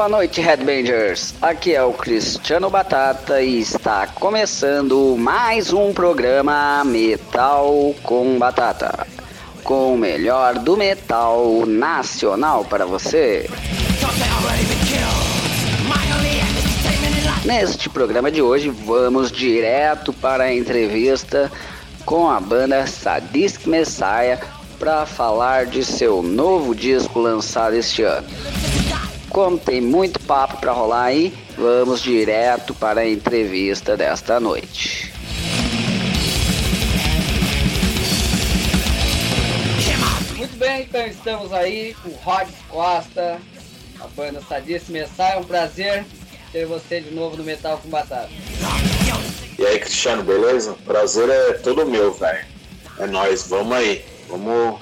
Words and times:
Boa 0.00 0.08
noite, 0.08 0.40
Headbangers. 0.40 1.34
Aqui 1.42 1.74
é 1.74 1.82
o 1.82 1.92
Cristiano 1.92 2.70
Batata 2.70 3.42
e 3.42 3.60
está 3.60 4.06
começando 4.06 5.14
mais 5.18 5.74
um 5.74 5.92
programa 5.92 6.82
Metal 6.86 7.94
com 8.02 8.38
Batata, 8.38 9.06
com 9.62 9.92
o 9.92 9.98
melhor 9.98 10.58
do 10.58 10.74
metal 10.74 11.66
nacional 11.66 12.64
para 12.64 12.86
você. 12.86 13.46
Neste 17.44 17.90
programa 17.90 18.30
de 18.30 18.40
hoje, 18.40 18.70
vamos 18.70 19.30
direto 19.30 20.14
para 20.14 20.44
a 20.44 20.54
entrevista 20.54 21.52
com 22.06 22.30
a 22.30 22.40
banda 22.40 22.86
Sadistic 22.86 23.66
Messiah 23.66 24.40
para 24.78 25.04
falar 25.04 25.66
de 25.66 25.84
seu 25.84 26.22
novo 26.22 26.74
disco 26.74 27.18
lançado 27.18 27.74
este 27.74 28.02
ano. 28.02 28.26
Como 29.30 29.56
tem 29.56 29.80
muito 29.80 30.18
papo 30.20 30.56
para 30.56 30.72
rolar 30.72 31.04
aí, 31.04 31.32
vamos 31.56 32.02
direto 32.02 32.74
para 32.74 33.02
a 33.02 33.08
entrevista 33.08 33.96
desta 33.96 34.40
noite. 34.40 35.12
Muito 40.36 40.56
bem, 40.56 40.82
então 40.82 41.06
estamos 41.06 41.52
aí 41.52 41.94
com 42.02 42.10
Rod 42.10 42.48
Costa, 42.68 43.40
a 44.00 44.08
banda 44.08 44.42
Sadistic 44.48 44.90
Messiah. 44.90 45.34
É 45.34 45.38
um 45.38 45.44
prazer 45.44 46.04
ter 46.50 46.66
você 46.66 47.00
de 47.00 47.14
novo 47.14 47.36
no 47.36 47.44
Metal 47.44 47.78
com 47.78 47.88
Batata. 47.88 48.28
E 49.56 49.64
aí, 49.64 49.78
Cristiano, 49.78 50.24
beleza? 50.24 50.74
Prazer 50.84 51.28
é 51.28 51.52
todo 51.52 51.86
meu, 51.86 52.12
velho. 52.14 52.44
É 52.98 53.06
nóis, 53.06 53.46
vamos 53.46 53.76
aí. 53.76 54.04
Vamos, 54.28 54.80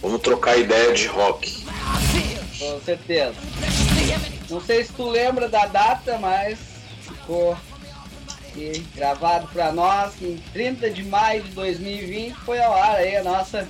vamos 0.00 0.20
trocar 0.20 0.56
ideia 0.56 0.92
de 0.92 1.06
rock. 1.08 1.62
Com 2.70 2.80
certeza. 2.80 3.34
Não 4.48 4.60
sei 4.60 4.84
se 4.84 4.92
tu 4.92 5.08
lembra 5.08 5.48
da 5.48 5.66
data, 5.66 6.18
mas 6.18 6.58
ficou 7.00 7.56
aqui 8.52 8.84
gravado 8.94 9.48
para 9.48 9.72
nós 9.72 10.12
em 10.20 10.36
30 10.52 10.90
de 10.90 11.04
maio 11.04 11.42
de 11.42 11.50
2020 11.52 12.34
foi 12.44 12.60
ao 12.60 12.74
ar 12.74 12.96
aí 12.96 13.16
a 13.16 13.24
nossa 13.24 13.66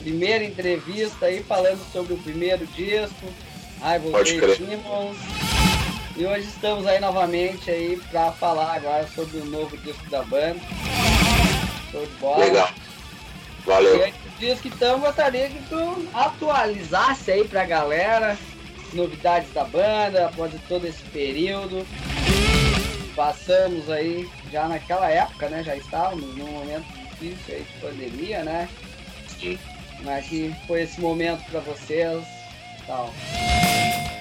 primeira 0.00 0.44
entrevista 0.44 1.26
aí 1.26 1.42
falando 1.42 1.80
sobre 1.92 2.14
o 2.14 2.18
primeiro 2.18 2.66
disco, 2.68 3.26
I 3.80 3.98
Will 3.98 4.56
Demons. 4.58 5.16
E 6.16 6.24
hoje 6.24 6.46
estamos 6.46 6.86
aí 6.86 7.00
novamente 7.00 7.70
aí 7.70 8.00
para 8.10 8.30
falar 8.32 8.76
agora 8.76 9.06
sobre 9.14 9.38
o 9.38 9.44
novo 9.46 9.76
disco 9.78 10.08
da 10.10 10.22
banda. 10.22 10.60
Show 11.90 12.06
de 12.06 12.12
bola. 12.14 12.44
Legal. 12.44 12.70
Valeu. 13.66 14.12
E 14.40 14.50
antes 14.50 14.62
disso, 14.62 14.76
então, 14.76 15.00
gostaria 15.00 15.48
que 15.48 15.62
tu 15.68 16.08
atualizasse 16.12 17.30
aí 17.30 17.46
pra 17.46 17.64
galera 17.64 18.36
novidades 18.92 19.52
da 19.52 19.64
banda 19.64 20.26
após 20.26 20.52
todo 20.68 20.86
esse 20.86 21.02
período. 21.04 21.86
Passamos 23.14 23.90
aí 23.90 24.28
já 24.50 24.66
naquela 24.68 25.08
época, 25.08 25.48
né? 25.48 25.62
Já 25.62 25.76
estávamos 25.76 26.36
num 26.36 26.50
momento 26.50 26.84
difícil 27.20 27.54
aí 27.54 27.62
de 27.62 27.80
pandemia, 27.80 28.44
né? 28.44 28.68
Sim. 29.38 29.58
Mas 30.02 30.26
que 30.26 30.54
foi 30.66 30.82
esse 30.82 31.00
momento 31.00 31.44
para 31.50 31.60
vocês 31.60 32.24
tal. 32.86 33.12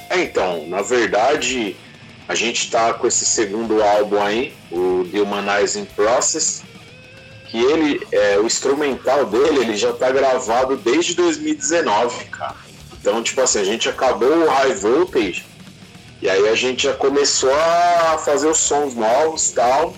É, 0.10 0.22
então, 0.22 0.68
na 0.68 0.82
verdade, 0.82 1.76
a 2.28 2.36
gente 2.36 2.70
tá 2.70 2.94
com 2.94 3.08
esse 3.08 3.26
segundo 3.26 3.82
álbum 3.82 4.22
aí, 4.22 4.54
o 4.72 5.08
The 5.12 5.22
Humanizing 5.22 5.86
Process, 5.86 6.64
que 7.54 7.60
ele, 7.60 8.02
é, 8.12 8.40
o 8.40 8.48
instrumental 8.48 9.28
dele, 9.28 9.60
ele 9.60 9.78
já 9.78 9.94
tá 9.94 10.10
gravado 10.10 10.76
desde 10.76 11.14
2019, 11.14 12.26
cara. 12.26 12.56
Então, 13.00 13.22
tipo 13.22 13.40
assim, 13.42 13.60
a 13.60 13.64
gente 13.64 13.88
acabou 13.88 14.28
o 14.28 14.50
High 14.50 14.74
Voltage 14.74 15.46
e 16.20 16.28
aí 16.28 16.50
a 16.50 16.56
gente 16.56 16.86
já 16.88 16.96
começou 16.96 17.54
a 17.54 18.18
fazer 18.18 18.48
os 18.48 18.58
sons 18.58 18.96
novos 18.96 19.52
tal. 19.52 19.94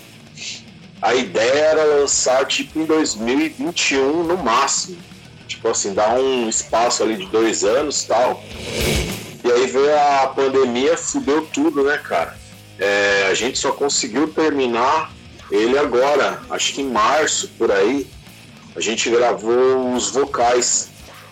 A 1.01 1.15
ideia 1.15 1.59
era 1.59 1.83
lançar 1.85 2.45
tipo 2.45 2.77
em 2.77 2.83
2021 2.83 4.23
no 4.23 4.35
máximo. 4.35 4.97
Tipo 5.47 5.69
assim, 5.69 5.93
dar 5.93 6.19
um 6.19 6.49
espaço 6.49 7.03
ali 7.03 7.15
de 7.15 7.27
dois 7.27 7.63
anos 7.63 8.03
tal. 8.03 8.43
E 9.45 9.49
aí 9.49 9.65
veio 9.65 9.97
a 9.97 10.27
pandemia, 10.27 10.97
fudeu 10.97 11.47
tudo, 11.53 11.85
né, 11.85 11.97
cara? 11.99 12.37
É, 12.77 13.27
a 13.31 13.33
gente 13.33 13.57
só 13.57 13.71
conseguiu 13.71 14.27
terminar 14.27 15.14
ele 15.51 15.77
agora, 15.77 16.41
acho 16.49 16.73
que 16.73 16.81
em 16.81 16.89
março, 16.89 17.49
por 17.57 17.71
aí. 17.71 18.07
A 18.75 18.79
gente 18.79 19.09
gravou 19.09 19.93
os 19.93 20.09
vocais. 20.09 20.89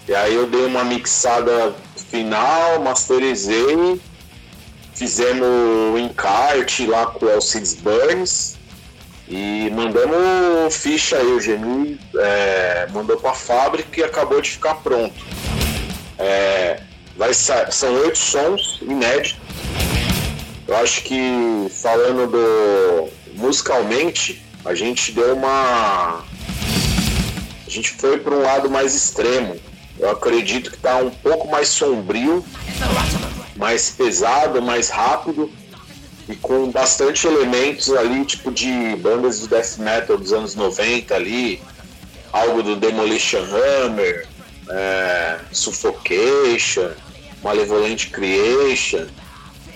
E 0.07 0.13
aí 0.13 0.33
eu 0.33 0.47
dei 0.47 0.65
uma 0.65 0.83
mixada 0.83 1.73
final, 2.09 2.81
masterizei, 2.81 3.99
fizemos 4.93 5.47
o 5.93 5.97
encarte 5.97 6.85
lá 6.85 7.05
com 7.05 7.25
o 7.25 7.31
Alcides 7.31 7.73
Burns 7.75 8.57
e 9.27 9.69
mandamos 9.71 10.75
ficha 10.75 11.17
aí, 11.17 11.25
o 11.25 11.39
Geni 11.39 11.99
é, 12.17 12.87
mandou 12.91 13.17
para 13.17 13.31
a 13.31 13.33
fábrica 13.33 13.99
e 13.99 14.03
acabou 14.03 14.41
de 14.41 14.51
ficar 14.51 14.75
pronto. 14.75 15.15
É, 16.19 16.81
vai 17.17 17.33
são 17.33 17.93
oito 18.01 18.17
sons 18.17 18.79
inéditos. 18.81 19.37
Eu 20.67 20.75
acho 20.77 21.03
que 21.03 21.67
falando 21.81 22.27
do 22.27 23.09
musicalmente, 23.35 24.43
a 24.63 24.73
gente 24.73 25.11
deu 25.11 25.35
uma 25.35 26.23
a 27.65 27.69
gente 27.69 27.91
foi 27.91 28.19
para 28.19 28.35
um 28.35 28.41
lado 28.41 28.69
mais 28.69 28.93
extremo. 28.93 29.55
Eu 29.99 30.11
acredito 30.11 30.69
que 30.69 30.75
está 30.75 30.97
um 30.97 31.09
pouco 31.09 31.47
mais 31.47 31.69
sombrio, 31.69 32.43
mais 33.55 33.89
pesado, 33.91 34.61
mais 34.61 34.89
rápido 34.89 35.51
e 36.27 36.35
com 36.35 36.71
bastante 36.71 37.27
elementos 37.27 37.91
ali, 37.91 38.23
tipo 38.25 38.51
de 38.51 38.95
bandas 38.97 39.41
de 39.41 39.47
death 39.47 39.77
metal 39.77 40.17
dos 40.17 40.31
anos 40.31 40.55
90 40.55 41.13
ali, 41.13 41.61
algo 42.31 42.63
do 42.63 42.75
Demolition 42.75 43.43
Hammer, 43.43 44.27
é, 44.69 45.39
Suffocation, 45.51 46.91
Malevolent 47.43 48.09
Creation, 48.09 49.07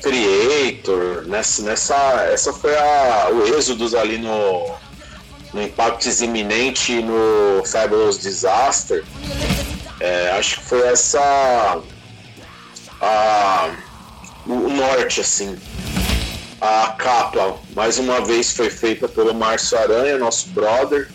Creator, 0.01 1.27
nessa, 1.27 1.61
nessa 1.63 1.95
essa 2.31 2.53
foi 2.53 2.75
a, 2.75 3.29
o 3.31 3.55
êxodo 3.57 3.97
ali 3.97 4.17
no, 4.17 4.75
no 5.53 5.61
Impactos 5.61 6.21
Iminente 6.21 7.01
no 7.01 7.63
Fabulous 7.65 8.19
Disaster. 8.19 9.03
É, 9.99 10.31
acho 10.31 10.59
que 10.59 10.65
foi 10.65 10.87
essa 10.87 11.81
a, 13.01 13.69
o 14.45 14.69
norte 14.69 15.21
assim. 15.21 15.57
A 16.59 16.95
capa, 16.97 17.55
mais 17.75 17.99
uma 17.99 18.21
vez, 18.21 18.51
foi 18.51 18.69
feita 18.69 19.07
pelo 19.07 19.33
Márcio 19.33 19.77
Aranha, 19.77 20.17
nosso 20.17 20.49
brother. 20.49 21.07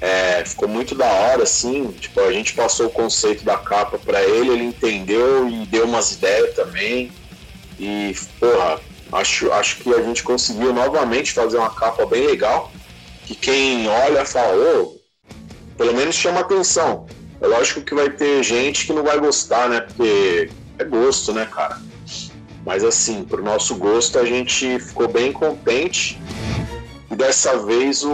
É, 0.00 0.44
ficou 0.44 0.68
muito 0.68 0.94
da 0.94 1.06
hora, 1.06 1.42
assim. 1.42 1.90
Tipo, 1.92 2.20
a 2.20 2.32
gente 2.32 2.54
passou 2.54 2.86
o 2.86 2.90
conceito 2.90 3.44
da 3.44 3.56
capa 3.56 3.98
para 3.98 4.22
ele, 4.22 4.50
ele 4.50 4.64
entendeu 4.64 5.48
e 5.48 5.66
deu 5.66 5.84
umas 5.84 6.12
ideias 6.12 6.54
também. 6.54 7.10
E, 7.78 8.14
porra, 8.38 8.80
acho, 9.12 9.52
acho 9.52 9.76
que 9.76 9.92
a 9.92 10.02
gente 10.02 10.22
conseguiu 10.22 10.72
novamente 10.72 11.32
fazer 11.32 11.58
uma 11.58 11.70
capa 11.70 12.06
bem 12.06 12.26
legal. 12.26 12.70
Que 13.26 13.34
quem 13.34 13.88
olha 13.88 14.24
fala, 14.24 14.56
ô, 14.56 14.96
pelo 15.76 15.94
menos 15.94 16.14
chama 16.14 16.40
atenção. 16.40 17.06
É 17.40 17.46
lógico 17.46 17.82
que 17.82 17.94
vai 17.94 18.10
ter 18.10 18.42
gente 18.42 18.86
que 18.86 18.92
não 18.92 19.02
vai 19.02 19.18
gostar, 19.18 19.68
né? 19.68 19.80
Porque 19.80 20.50
é 20.78 20.84
gosto, 20.84 21.32
né, 21.32 21.46
cara? 21.50 21.80
Mas 22.64 22.84
assim, 22.84 23.24
pro 23.24 23.42
nosso 23.42 23.74
gosto, 23.76 24.18
a 24.18 24.24
gente 24.24 24.78
ficou 24.78 25.08
bem 25.08 25.32
contente. 25.32 26.20
E 27.10 27.16
dessa 27.16 27.58
vez 27.58 28.04
o, 28.04 28.12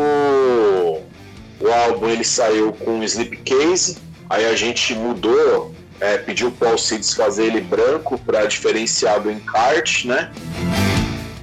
o 1.61 1.73
álbum 1.87 2.09
ele 2.09 2.25
saiu 2.25 2.73
com 2.73 3.03
slipcase, 3.03 3.99
aí 4.29 4.47
a 4.47 4.57
gente 4.57 4.95
mudou, 4.95 5.75
é, 6.01 6.19
pediu 6.19 6.51
pro 6.51 6.69
Alcides 6.69 7.15
fazer 7.15 7.47
ele 7.47 7.61
branco 7.61 8.19
para 8.19 8.47
diferenciar 8.47 9.21
do 9.21 9.31
encarte, 9.31 10.07
né? 10.07 10.31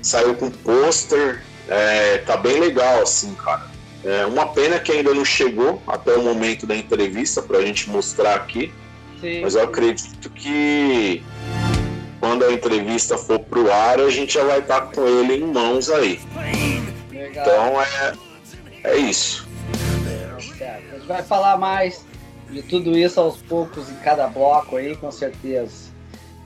Saiu 0.01 0.35
com 0.35 0.49
pôster, 0.49 1.43
é, 1.67 2.19
tá 2.19 2.37
bem 2.37 2.59
legal 2.59 3.01
assim, 3.01 3.33
cara. 3.35 3.75
É 4.03 4.25
uma 4.25 4.47
pena 4.47 4.79
que 4.79 4.91
ainda 4.91 5.13
não 5.13 5.25
chegou 5.25 5.81
até 5.87 6.13
o 6.13 6.21
momento 6.21 6.67
da 6.67 6.75
entrevista 6.75 7.41
para 7.41 7.57
a 7.57 7.61
gente 7.61 7.89
mostrar 7.89 8.35
aqui. 8.35 8.71
Sim. 9.19 9.41
Mas 9.41 9.55
eu 9.55 9.63
acredito 9.63 10.29
que 10.29 11.23
quando 12.19 12.45
a 12.45 12.51
entrevista 12.51 13.17
for 13.17 13.39
pro 13.39 13.71
ar, 13.71 13.99
a 13.99 14.09
gente 14.09 14.35
já 14.35 14.43
vai 14.43 14.59
estar 14.59 14.81
tá 14.81 14.87
com 14.87 15.07
ele 15.07 15.37
em 15.37 15.51
mãos 15.51 15.89
aí. 15.89 16.19
Legal. 17.11 17.45
Então 17.45 17.81
é, 17.81 18.13
é 18.83 18.97
isso. 18.97 19.47
Certo. 20.55 20.83
A 20.91 20.97
gente 20.97 21.07
vai 21.07 21.23
falar 21.23 21.57
mais 21.57 22.05
de 22.55 22.63
tudo 22.63 22.97
isso 22.97 23.19
aos 23.19 23.37
poucos 23.37 23.89
em 23.89 23.95
cada 23.95 24.27
bloco 24.27 24.77
aí, 24.77 24.95
com 24.95 25.11
certeza. 25.11 25.93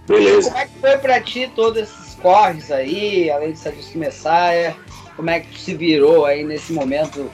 Beleza. 0.08 0.40
E 0.40 0.52
como 0.52 0.58
é 0.58 0.66
que 0.66 0.80
foi 0.80 0.98
para 0.98 1.22
ti 1.22 1.52
todos 1.56 1.84
esses 1.84 2.16
corres 2.16 2.72
aí, 2.72 3.30
além 3.30 3.54
de 3.54 3.60
Sadisco 3.60 3.98
Messiah? 3.98 4.76
Como 5.16 5.30
é 5.30 5.40
que 5.40 5.52
tu 5.52 5.60
se 5.60 5.76
virou 5.76 6.26
aí 6.26 6.44
nesse 6.44 6.74
momento 6.74 7.30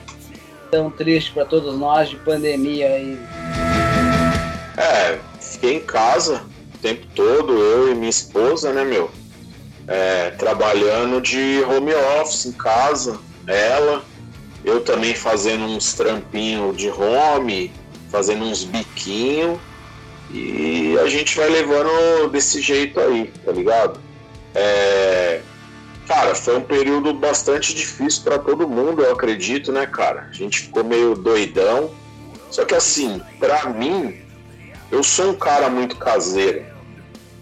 tão 0.70 0.90
triste 0.90 1.32
para 1.32 1.44
todos 1.44 1.78
nós 1.78 2.08
de 2.08 2.16
pandemia 2.16 2.88
aí? 2.88 3.18
É, 4.76 5.18
fiquei 5.40 5.76
em 5.76 5.80
casa 5.80 6.44
o 6.74 6.78
tempo 6.78 7.06
todo, 7.14 7.52
eu 7.52 7.90
e 7.90 7.94
minha 7.94 8.10
esposa, 8.10 8.72
né, 8.72 8.84
meu? 8.84 9.10
é, 9.86 10.30
trabalhando 10.30 11.20
de 11.20 11.62
home 11.64 11.94
office 12.20 12.46
em 12.46 12.52
casa, 12.52 13.18
ela, 13.46 14.04
eu 14.64 14.80
também 14.80 15.14
fazendo 15.14 15.64
uns 15.64 15.94
trampinhos 15.94 16.76
de 16.76 16.90
home, 16.90 17.72
fazendo 18.16 18.46
uns 18.46 18.64
biquinhos, 18.64 19.58
e 20.30 20.96
a 20.98 21.06
gente 21.06 21.36
vai 21.36 21.50
levando 21.50 22.30
desse 22.30 22.62
jeito 22.62 22.98
aí, 22.98 23.30
tá 23.44 23.52
ligado? 23.52 24.00
É, 24.54 25.42
cara, 26.08 26.34
foi 26.34 26.56
um 26.56 26.62
período 26.62 27.12
bastante 27.12 27.74
difícil 27.74 28.22
para 28.22 28.38
todo 28.38 28.66
mundo, 28.66 29.02
eu 29.02 29.12
acredito, 29.12 29.70
né, 29.70 29.86
cara? 29.86 30.28
A 30.30 30.32
gente 30.32 30.60
ficou 30.60 30.82
meio 30.82 31.14
doidão. 31.14 31.90
Só 32.50 32.64
que 32.64 32.74
assim, 32.74 33.20
pra 33.38 33.68
mim, 33.68 34.18
eu 34.90 35.02
sou 35.02 35.32
um 35.32 35.34
cara 35.34 35.68
muito 35.68 35.96
caseiro, 35.96 36.64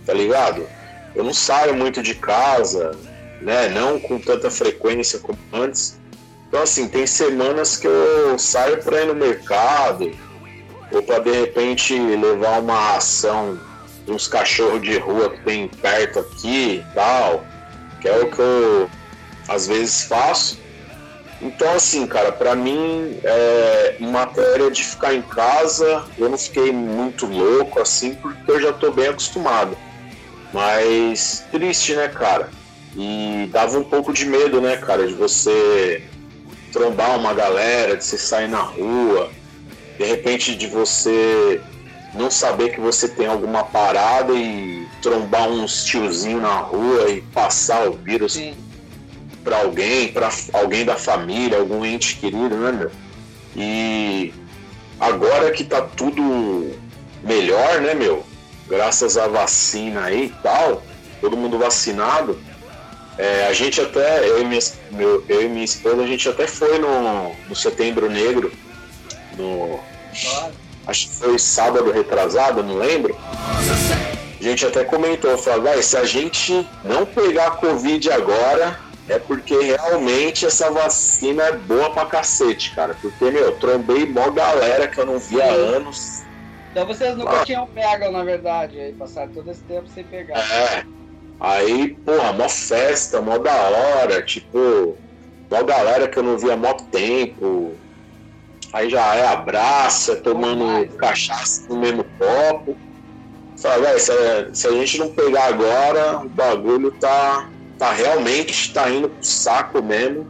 tá 0.05 0.13
ligado? 0.13 0.67
Eu 1.15 1.23
não 1.23 1.33
saio 1.33 1.73
muito 1.73 2.03
de 2.03 2.17
casa, 2.17 2.99
né? 3.41 3.69
Não 3.69 4.01
com 4.01 4.19
tanta 4.19 4.51
frequência 4.51 5.21
como 5.21 5.39
antes. 5.53 6.01
Então, 6.49 6.63
assim, 6.63 6.89
tem 6.89 7.07
semanas 7.07 7.77
que 7.77 7.87
eu 7.87 8.37
saio 8.39 8.83
para 8.83 9.03
ir 9.03 9.07
no 9.07 9.15
mercado, 9.15 10.11
ou 10.95 11.03
para 11.03 11.19
de 11.19 11.31
repente 11.31 11.99
levar 11.99 12.61
uma 12.61 12.97
ação 12.97 13.59
uns 14.07 14.29
cachorros 14.29 14.83
de 14.83 14.99
rua 14.99 15.31
que 15.31 15.41
tem 15.41 15.69
perto 15.69 16.21
aqui 16.21 16.77
e 16.77 16.95
tal, 16.95 17.45
que 18.01 18.09
é 18.09 18.17
o 18.19 18.31
que 18.31 18.39
eu 18.39 18.91
às 19.49 19.67
vezes 19.67 20.05
faço. 20.05 20.59
Então, 21.41 21.75
assim, 21.75 22.07
cara, 22.07 22.33
para 22.33 22.55
mim, 22.55 23.19
é, 23.23 23.97
matéria 24.01 24.71
de 24.71 24.83
ficar 24.83 25.15
em 25.15 25.23
casa, 25.23 26.05
eu 26.17 26.29
não 26.29 26.39
fiquei 26.39 26.73
muito 26.73 27.27
louco, 27.27 27.81
assim, 27.81 28.15
porque 28.15 28.51
eu 28.51 28.61
já 28.61 28.73
tô 28.73 28.91
bem 28.91 29.09
acostumado. 29.09 29.77
Mas 30.53 31.45
triste, 31.51 31.95
né, 31.95 32.09
cara? 32.09 32.49
E 32.97 33.49
dava 33.53 33.79
um 33.79 33.85
pouco 33.85 34.13
de 34.13 34.25
medo, 34.25 34.61
né, 34.61 34.77
cara, 34.77 35.07
de 35.07 35.15
você 35.15 36.03
trombar 36.73 37.19
uma 37.19 37.35
galera, 37.35 37.97
de 37.97 38.05
você 38.05 38.17
sair 38.17 38.49
na 38.49 38.61
rua, 38.61 39.31
de 39.99 40.05
repente 40.05 40.55
de 40.55 40.67
você 40.67 41.61
não 42.15 42.31
saber 42.31 42.71
que 42.71 42.81
você 42.81 43.09
tem 43.09 43.27
alguma 43.27 43.65
parada 43.65 44.33
e 44.33 44.87
trombar 45.03 45.49
uns 45.49 45.85
tiozinho 45.85 46.41
na 46.41 46.57
rua 46.57 47.11
e 47.11 47.21
passar 47.21 47.89
o 47.89 47.93
vírus 47.93 48.41
para 49.43 49.61
alguém, 49.61 50.13
para 50.13 50.31
alguém 50.53 50.85
da 50.85 50.97
família, 50.97 51.59
algum 51.59 51.85
ente 51.85 52.17
querido, 52.17 52.57
né, 52.57 52.73
meu? 52.73 52.91
E 53.57 54.33
agora 54.99 55.51
que 55.51 55.65
tá 55.65 55.83
tudo 55.83 56.73
melhor, 57.23 57.81
né, 57.81 57.95
meu? 57.95 58.25
graças 58.69 59.17
à 59.17 59.27
vacina 59.27 60.05
aí 60.05 60.27
e 60.27 60.43
tal, 60.43 60.83
todo 61.21 61.37
mundo 61.37 61.59
vacinado, 61.59 62.39
é, 63.17 63.47
a 63.47 63.53
gente 63.53 63.81
até, 63.81 64.29
eu 64.29 64.41
e, 64.41 64.45
minha, 64.45 64.61
meu, 64.91 65.25
eu 65.29 65.43
e 65.43 65.49
minha 65.49 65.65
esposa, 65.65 66.03
a 66.03 66.07
gente 66.07 66.29
até 66.29 66.47
foi 66.47 66.79
no, 66.79 67.33
no 67.49 67.55
Setembro 67.55 68.11
Negro, 68.11 68.53
no, 69.37 69.81
acho 70.87 71.09
que 71.09 71.15
foi 71.17 71.39
sábado 71.39 71.91
retrasado, 71.91 72.63
não 72.63 72.77
lembro. 72.77 73.17
A 74.39 74.43
gente 74.43 74.67
até 74.67 74.85
comentou, 74.85 75.39
falou, 75.39 75.83
se 75.83 75.97
a 75.97 76.05
gente 76.05 76.67
não 76.85 77.07
pegar 77.07 77.47
a 77.47 77.51
Covid 77.53 78.11
agora, 78.11 78.79
é 79.09 79.19
porque 79.19 79.59
realmente 79.59 80.45
essa 80.45 80.71
vacina 80.71 81.43
é 81.45 81.53
boa 81.53 81.91
pra 81.91 82.07
cacete, 82.07 82.75
cara. 82.75 82.95
Porque, 83.01 83.31
meu, 83.31 83.53
trombei 83.53 84.07
mó 84.07 84.31
galera 84.31 84.87
que 84.87 84.99
eu 84.99 85.07
não 85.07 85.19
via 85.19 85.45
há 85.45 85.49
anos 85.49 86.25
então 86.75 86.87
vocês 86.89 87.17
nunca 87.17 87.41
ah. 87.41 87.45
tinham 87.45 87.69
pego, 87.69 88.11
na 88.11 88.25
verdade, 88.25 88.81
aí 88.81 88.93
passaram 88.93 89.33
todo 89.33 89.49
esse 89.49 89.63
tempo 89.63 89.89
sem 89.89 90.03
pegar. 90.03 90.37
É. 90.39 90.85
Aí, 91.39 91.97
porra, 92.05 92.33
mó 92.33 92.49
festa, 92.49 93.23
mó 93.23 93.39
da 93.39 93.55
hora, 93.55 94.21
tipo, 94.23 94.97
mó 95.49 95.63
galera 95.63 96.09
que 96.09 96.19
eu 96.19 96.25
não 96.25 96.37
via 96.37 96.55
há 96.55 96.57
mó 96.57 96.73
tempo. 96.75 97.75
Aí 98.75 98.91
já 98.91 99.15
é 99.15 99.25
abraça, 99.25 100.17
tomando 100.17 100.85
cachaça 100.97 101.63
no 101.69 101.77
mesmo 101.77 102.05
copo. 102.19 102.77
Fala, 103.57 103.81
velho, 103.81 104.01
se, 104.01 104.13
se, 104.53 104.67
a 104.67 104.73
gente 104.73 104.99
não 104.99 105.11
pegar 105.11 105.45
agora, 105.45 106.19
o 106.19 106.29
bagulho 106.29 106.91
tá, 106.91 107.49
tá 107.79 107.93
realmente 107.93 108.75
tá 108.75 108.91
indo 108.91 109.09
pro 109.09 109.25
saco 109.25 109.81
mesmo. 109.81 110.27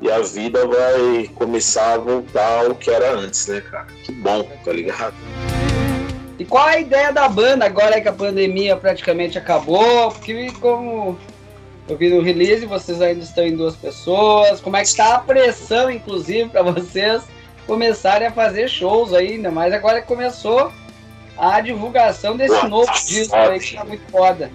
E 0.00 0.08
a 0.08 0.20
vida 0.20 0.64
vai 0.68 1.28
começar 1.34 1.94
a 1.94 1.98
voltar 1.98 2.64
ao 2.64 2.76
que 2.76 2.92
era 2.92 3.12
antes, 3.12 3.48
né, 3.48 3.60
cara? 3.60 3.88
Que 4.04 4.12
bom, 4.12 4.48
tá 4.64 4.72
ligado? 4.72 5.14
E 6.38 6.44
qual 6.44 6.66
a 6.66 6.78
ideia 6.78 7.12
da 7.12 7.28
banda 7.28 7.66
agora 7.66 8.00
que 8.00 8.06
a 8.06 8.12
pandemia 8.12 8.76
praticamente 8.76 9.36
acabou? 9.36 10.12
Porque 10.12 10.52
como 10.60 11.18
eu 11.88 11.96
vi 11.96 12.08
no 12.08 12.22
release, 12.22 12.64
vocês 12.66 13.02
ainda 13.02 13.24
estão 13.24 13.44
em 13.44 13.56
duas 13.56 13.74
pessoas. 13.74 14.60
Como 14.60 14.76
é 14.76 14.82
que 14.82 14.86
está 14.86 15.16
a 15.16 15.18
pressão, 15.18 15.90
inclusive, 15.90 16.50
para 16.50 16.62
vocês 16.62 17.24
começarem 17.70 18.26
a 18.26 18.32
fazer 18.32 18.68
shows 18.68 19.14
aí, 19.14 19.34
ainda 19.34 19.48
mais 19.48 19.72
agora 19.72 20.00
que 20.00 20.08
começou 20.08 20.72
a 21.38 21.60
divulgação 21.60 22.36
desse 22.36 22.66
novo 22.66 22.90
disco 23.06 23.36
aí 23.36 23.60
que 23.60 23.76
tá 23.76 23.84
muito 23.84 24.10
foda. 24.10 24.50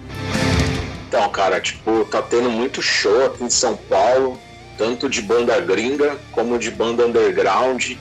Então, 1.08 1.26
cara, 1.30 1.58
tipo, 1.58 2.04
tá 2.04 2.20
tendo 2.20 2.50
muito 2.50 2.82
show 2.82 3.24
aqui 3.24 3.44
em 3.44 3.48
São 3.48 3.74
Paulo, 3.74 4.38
tanto 4.76 5.08
de 5.08 5.22
banda 5.22 5.58
gringa 5.60 6.18
como 6.30 6.58
de 6.58 6.70
banda 6.70 7.06
underground. 7.06 7.92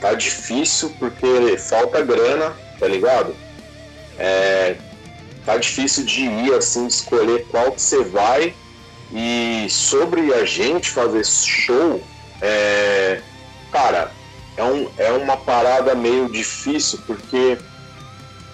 Tá 0.00 0.14
difícil 0.14 0.90
porque 0.98 1.58
falta 1.58 2.00
grana 2.00 2.56
tá 2.78 2.88
ligado? 2.88 3.36
É, 4.18 4.76
tá 5.44 5.58
difícil 5.58 6.06
de 6.06 6.22
ir 6.22 6.54
assim, 6.54 6.86
escolher 6.86 7.46
qual 7.50 7.72
que 7.72 7.82
você 7.82 8.02
vai. 8.02 8.54
E 9.12 9.66
sobre 9.68 10.32
a 10.32 10.46
gente 10.46 10.88
fazer 10.88 11.26
show, 11.26 12.00
é, 12.40 13.20
cara, 13.70 14.10
é, 14.56 14.64
um, 14.64 14.88
é 14.98 15.12
uma 15.12 15.36
parada 15.36 15.94
meio 15.94 16.28
difícil, 16.28 16.98
porque 17.06 17.58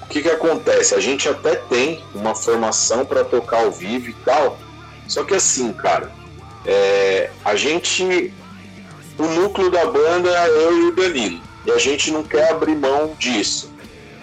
o 0.02 0.06
que, 0.06 0.22
que 0.22 0.30
acontece? 0.30 0.94
A 0.94 1.00
gente 1.00 1.28
até 1.28 1.56
tem 1.56 2.04
uma 2.14 2.34
formação 2.34 3.04
para 3.04 3.24
tocar 3.24 3.64
ao 3.64 3.72
vivo 3.72 4.08
e 4.08 4.14
tal, 4.24 4.58
só 5.08 5.24
que 5.24 5.34
assim, 5.34 5.72
cara, 5.72 6.10
é, 6.66 7.30
a 7.44 7.54
gente. 7.54 8.32
O 9.18 9.22
núcleo 9.22 9.70
da 9.70 9.86
banda 9.86 10.28
é 10.28 10.48
eu 10.48 10.76
e 10.76 10.84
o 10.88 10.94
Danilo. 10.94 11.40
E 11.64 11.70
a 11.70 11.78
gente 11.78 12.10
não 12.10 12.22
quer 12.22 12.50
abrir 12.50 12.76
mão 12.76 13.14
disso. 13.18 13.72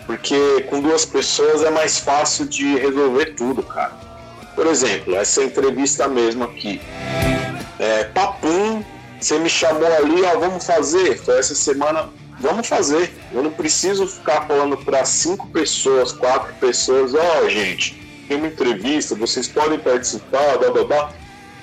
Porque 0.05 0.61
com 0.69 0.81
duas 0.81 1.03
pessoas 1.03 1.63
é 1.63 1.71
mais 1.71 1.97
fácil 1.97 2.45
de 2.45 2.75
resolver 2.75 3.33
tudo, 3.33 3.63
cara. 3.63 3.93
Por 4.53 4.67
exemplo, 4.67 5.15
essa 5.15 5.43
entrevista 5.43 6.07
mesmo 6.07 6.43
aqui. 6.43 6.79
É, 7.79 8.03
papum, 8.03 8.83
você 9.23 9.39
me 9.39 9.49
chamou 9.49 9.87
ali, 9.87 10.21
ó, 10.23 10.37
vamos 10.37 10.65
fazer. 10.65 11.17
Foi 11.17 11.39
essa 11.39 11.55
semana, 11.55 12.09
vamos 12.39 12.67
fazer. 12.67 13.13
Eu 13.31 13.41
não 13.41 13.51
preciso 13.51 14.05
ficar 14.07 14.45
falando 14.47 14.77
para 14.77 15.05
cinco 15.05 15.47
pessoas, 15.47 16.11
quatro 16.11 16.53
pessoas, 16.55 17.13
ó, 17.13 17.41
oh, 17.43 17.49
gente, 17.49 18.25
tem 18.27 18.37
uma 18.37 18.47
entrevista, 18.47 19.15
vocês 19.15 19.47
podem 19.47 19.79
participar, 19.79 20.57
blá 20.57 20.71
blá 20.71 20.83
blá. 20.83 21.13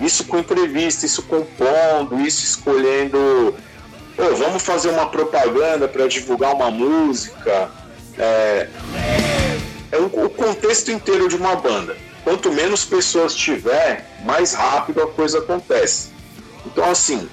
Isso 0.01 0.25
com 0.25 0.39
entrevista, 0.39 1.05
isso 1.05 1.23
compondo, 1.25 2.21
isso 2.27 2.43
escolhendo. 2.45 3.55
Pô, 4.17 4.35
vamos 4.37 4.63
fazer 4.63 4.89
uma 4.89 5.07
propaganda 5.07 5.87
para 5.87 6.09
divulgar 6.09 6.55
uma 6.55 6.71
música 6.71 7.71
é, 8.19 8.69
é 9.93 9.99
o, 9.99 10.07
o 10.07 10.31
contexto 10.31 10.91
inteiro 10.91 11.29
de 11.29 11.37
uma 11.37 11.57
banda. 11.57 11.97
Quanto 12.25 12.51
menos 12.53 12.85
pessoas 12.85 13.35
tiver, 13.35 14.07
mais 14.25 14.55
rápido 14.55 15.03
a 15.03 15.07
coisa 15.07 15.39
acontece. 15.39 16.11
Então, 16.67 16.85
assim, 16.85 17.29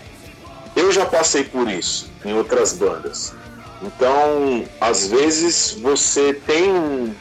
eu 0.77 0.91
já 0.91 1.05
passei 1.05 1.43
por 1.43 1.67
isso 1.69 2.09
em 2.23 2.33
outras 2.33 2.73
bandas. 2.73 3.33
Então, 3.81 4.63
às 4.79 5.07
vezes 5.07 5.71
você 5.81 6.33
tem 6.33 7.15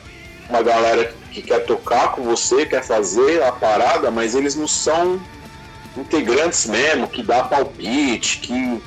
uma 0.48 0.62
galera 0.62 1.12
que 1.32 1.40
quer 1.42 1.64
tocar 1.64 2.12
com 2.12 2.22
você, 2.22 2.66
quer 2.66 2.84
fazer 2.84 3.42
a 3.42 3.50
parada, 3.50 4.10
mas 4.10 4.34
eles 4.34 4.54
não 4.54 4.68
são 4.68 5.20
integrantes 5.96 6.66
mesmo, 6.66 7.08
que 7.08 7.22
dá 7.22 7.44
palpite, 7.44 8.38
que 8.40 8.82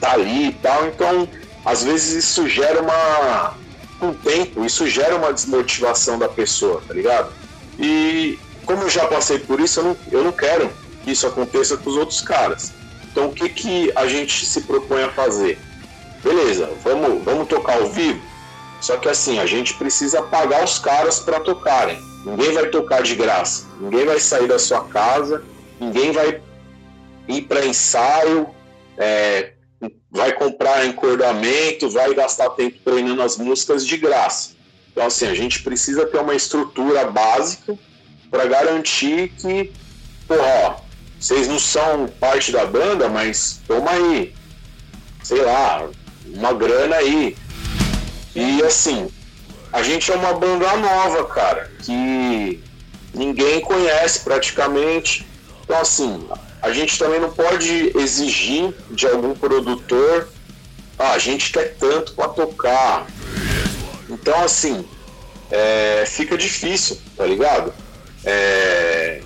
tá 0.00 0.12
ali 0.12 0.48
e 0.48 0.52
tal. 0.52 0.86
Então, 0.88 1.28
às 1.64 1.84
vezes 1.84 2.24
isso 2.24 2.48
gera 2.48 2.82
uma 2.82 3.54
com 4.00 4.10
o 4.10 4.14
tempo, 4.14 4.64
isso 4.64 4.88
gera 4.88 5.16
uma 5.16 5.32
desmotivação 5.32 6.18
da 6.18 6.28
pessoa, 6.28 6.82
tá 6.86 6.92
ligado? 6.92 7.32
E 7.78 8.38
como 8.66 8.82
eu 8.82 8.90
já 8.90 9.06
passei 9.06 9.38
por 9.38 9.60
isso, 9.60 9.80
eu 9.80 9.84
não, 9.84 9.96
eu 10.10 10.24
não 10.24 10.32
quero 10.32 10.70
que 11.04 11.12
isso 11.12 11.26
aconteça 11.26 11.76
com 11.76 11.90
os 11.90 11.96
outros 11.96 12.20
caras. 12.20 12.72
Então 13.14 13.28
o 13.28 13.32
que, 13.32 13.48
que 13.48 13.92
a 13.94 14.08
gente 14.08 14.44
se 14.44 14.62
propõe 14.62 15.04
a 15.04 15.08
fazer? 15.08 15.56
Beleza, 16.20 16.68
vamos, 16.82 17.22
vamos 17.22 17.46
tocar 17.46 17.76
ao 17.76 17.86
vivo. 17.86 18.20
Só 18.80 18.96
que 18.96 19.08
assim, 19.08 19.38
a 19.38 19.46
gente 19.46 19.74
precisa 19.74 20.20
pagar 20.20 20.64
os 20.64 20.80
caras 20.80 21.20
para 21.20 21.38
tocarem. 21.38 21.96
Ninguém 22.26 22.52
vai 22.52 22.66
tocar 22.70 23.04
de 23.04 23.14
graça. 23.14 23.66
Ninguém 23.78 24.04
vai 24.04 24.18
sair 24.18 24.48
da 24.48 24.58
sua 24.58 24.84
casa. 24.86 25.44
Ninguém 25.78 26.10
vai 26.10 26.42
ir 27.28 27.42
para 27.42 27.64
ensaio, 27.64 28.48
é, 28.98 29.52
vai 30.10 30.32
comprar 30.32 30.84
encordamento, 30.84 31.88
vai 31.90 32.12
gastar 32.14 32.50
tempo 32.50 32.78
treinando 32.84 33.22
as 33.22 33.38
músicas 33.38 33.86
de 33.86 33.96
graça. 33.96 34.56
Então, 34.90 35.06
assim, 35.06 35.28
a 35.28 35.34
gente 35.34 35.62
precisa 35.62 36.04
ter 36.04 36.18
uma 36.18 36.34
estrutura 36.34 37.04
básica 37.04 37.78
para 38.28 38.46
garantir 38.46 39.28
que, 39.38 39.72
porra, 40.26 40.83
vocês 41.24 41.48
não 41.48 41.58
são 41.58 42.06
parte 42.20 42.52
da 42.52 42.66
banda, 42.66 43.08
mas 43.08 43.58
toma 43.66 43.92
aí, 43.92 44.34
sei 45.22 45.40
lá, 45.40 45.88
uma 46.26 46.52
grana 46.52 46.96
aí. 46.96 47.34
E 48.34 48.62
assim, 48.62 49.08
a 49.72 49.82
gente 49.82 50.12
é 50.12 50.16
uma 50.16 50.34
banda 50.34 50.76
nova, 50.76 51.24
cara, 51.24 51.72
que 51.82 52.62
ninguém 53.14 53.62
conhece 53.62 54.20
praticamente. 54.20 55.26
Então 55.64 55.80
assim, 55.80 56.28
a 56.60 56.70
gente 56.70 56.98
também 56.98 57.20
não 57.20 57.32
pode 57.32 57.90
exigir 57.96 58.74
de 58.90 59.06
algum 59.06 59.34
produtor, 59.34 60.28
ah, 60.98 61.12
a 61.12 61.18
gente 61.18 61.50
quer 61.52 61.74
tanto 61.76 62.12
para 62.12 62.28
tocar. 62.28 63.06
Então 64.10 64.44
assim, 64.44 64.86
é, 65.50 66.04
fica 66.06 66.36
difícil, 66.36 67.00
tá 67.16 67.24
ligado? 67.24 67.72
É, 68.26 69.22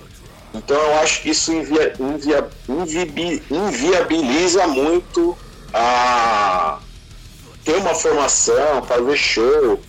então 0.53 0.77
eu 0.77 0.99
acho 0.99 1.21
que 1.21 1.29
isso 1.29 1.53
invia, 1.53 1.93
invia, 1.99 2.49
inviabiliza 3.51 4.67
muito 4.67 5.37
a 5.73 6.79
ter 7.63 7.75
uma 7.75 7.93
formação, 7.93 8.83
fazer 8.83 9.17
show. 9.17 9.79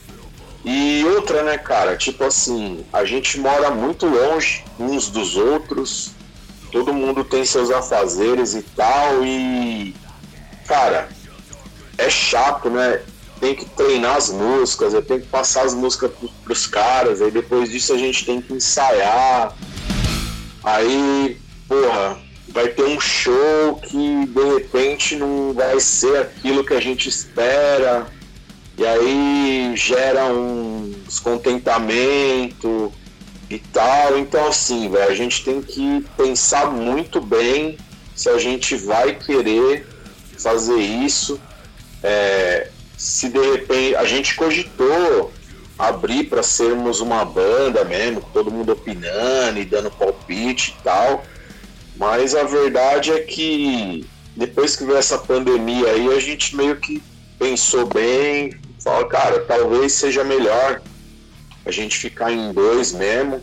E 0.65 1.03
outra, 1.17 1.43
né, 1.43 1.57
cara? 1.57 1.97
Tipo 1.97 2.25
assim, 2.25 2.85
a 2.93 3.05
gente 3.05 3.41
mora 3.41 3.71
muito 3.71 4.07
longe 4.07 4.63
uns 4.79 5.09
dos 5.09 5.37
outros, 5.37 6.11
todo 6.71 6.93
mundo 6.93 7.25
tem 7.25 7.45
seus 7.47 7.71
afazeres 7.71 8.55
e 8.55 8.63
tal, 8.63 9.25
e 9.25 9.95
cara, 10.67 11.09
é 11.97 12.11
chato, 12.11 12.69
né? 12.69 13.01
Tem 13.41 13.55
que 13.55 13.65
treinar 13.65 14.17
as 14.17 14.29
músicas, 14.29 14.93
eu 14.93 15.01
tenho 15.01 15.23
que 15.23 15.29
passar 15.29 15.65
as 15.65 15.73
músicas 15.73 16.11
pros 16.45 16.67
caras, 16.67 17.23
aí 17.23 17.31
depois 17.31 17.71
disso 17.71 17.95
a 17.95 17.97
gente 17.97 18.27
tem 18.27 18.43
que 18.43 18.53
ensaiar. 18.53 19.57
Aí, 20.63 21.39
porra, 21.69 22.19
vai 22.49 22.69
ter 22.69 22.85
um 22.85 23.01
show 23.01 23.81
que 23.83 24.27
de 24.27 24.45
repente 24.55 25.17
não 25.17 25.53
vai 25.53 25.81
ser 25.81 26.19
aquilo 26.19 26.65
que 26.65 26.75
a 26.75 26.81
gente 26.81 27.09
espera, 27.09 28.07
e 28.77 28.87
aí 28.87 29.73
gera 29.77 30.27
um 30.27 30.95
descontentamento 31.05 32.93
e 33.49 33.59
tal. 33.59 34.19
Então, 34.19 34.47
assim, 34.47 34.91
véio, 34.91 35.11
a 35.11 35.15
gente 35.15 35.45
tem 35.45 35.61
que 35.61 36.05
pensar 36.17 36.71
muito 36.71 37.21
bem 37.21 37.77
se 38.15 38.29
a 38.29 38.39
gente 38.39 38.77
vai 38.77 39.15
querer 39.15 39.87
fazer 40.39 40.77
isso. 40.77 41.41
É, 42.03 42.69
se 42.97 43.29
de 43.29 43.39
repente 43.39 43.97
a 43.97 44.05
gente 44.05 44.35
cogitou 44.35 45.33
abrir 45.81 46.25
para 46.25 46.43
sermos 46.43 47.01
uma 47.01 47.25
banda 47.25 47.85
mesmo, 47.85 48.23
todo 48.33 48.51
mundo 48.51 48.73
opinando 48.73 49.59
e 49.59 49.65
dando 49.65 49.91
palpite 49.91 50.77
e 50.79 50.83
tal. 50.83 51.25
Mas 51.97 52.35
a 52.35 52.45
verdade 52.45 53.13
é 53.13 53.21
que 53.21 54.07
depois 54.37 54.77
que 54.77 54.85
veio 54.85 54.99
essa 54.99 55.19
pandemia 55.19 55.91
aí, 55.91 56.09
a 56.09 56.21
gente 56.21 56.57
meio 56.57 56.77
que 56.77 57.03
pensou 57.39 57.87
bem, 57.87 58.55
fala, 58.83 59.07
cara, 59.07 59.41
talvez 59.41 59.93
seja 59.93 60.25
melhor 60.25 60.81
a 61.65 61.71
gente 61.71 61.97
ficar 61.99 62.33
em 62.33 62.53
dois 62.53 62.93
mesmo. 62.93 63.43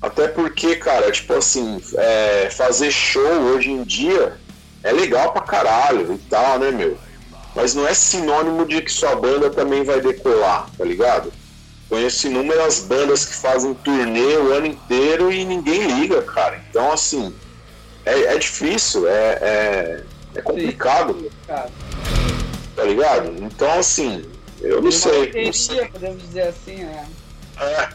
Até 0.00 0.28
porque, 0.28 0.76
cara, 0.76 1.10
tipo 1.10 1.32
assim, 1.32 1.80
é, 1.94 2.50
fazer 2.50 2.90
show 2.90 3.40
hoje 3.54 3.70
em 3.70 3.82
dia 3.82 4.38
é 4.82 4.92
legal 4.92 5.32
pra 5.32 5.42
caralho 5.42 6.12
e 6.12 6.18
tal, 6.28 6.58
né, 6.58 6.70
meu? 6.70 6.98
Mas 7.54 7.74
não 7.74 7.86
é 7.86 7.94
sinônimo 7.94 8.66
de 8.66 8.82
que 8.82 8.92
sua 8.92 9.14
banda 9.14 9.48
também 9.48 9.82
vai 9.84 10.00
decolar, 10.00 10.68
tá 10.76 10.84
ligado? 10.84 11.32
Conheço 11.94 12.26
inúmeras 12.26 12.80
bandas 12.80 13.24
que 13.24 13.36
fazem 13.36 13.72
turnê 13.72 14.36
o 14.36 14.52
ano 14.52 14.66
inteiro 14.66 15.32
e 15.32 15.44
ninguém 15.44 16.00
liga, 16.00 16.20
cara. 16.22 16.60
Então, 16.68 16.90
assim, 16.90 17.32
é, 18.04 18.34
é 18.34 18.36
difícil, 18.36 19.06
é, 19.06 19.12
é, 19.12 20.04
é 20.34 20.42
complicado. 20.42 21.14
Sim, 21.14 21.30
tá 22.74 22.82
ligado? 22.82 23.32
Então, 23.40 23.78
assim, 23.78 24.24
eu 24.60 24.82
não 24.82 24.90
sei, 24.90 25.44
não 25.44 25.52
sei. 25.52 25.86
podemos 25.86 26.20
dizer 26.20 26.48
assim, 26.48 26.78
né? 26.78 27.06
É. 27.60 27.88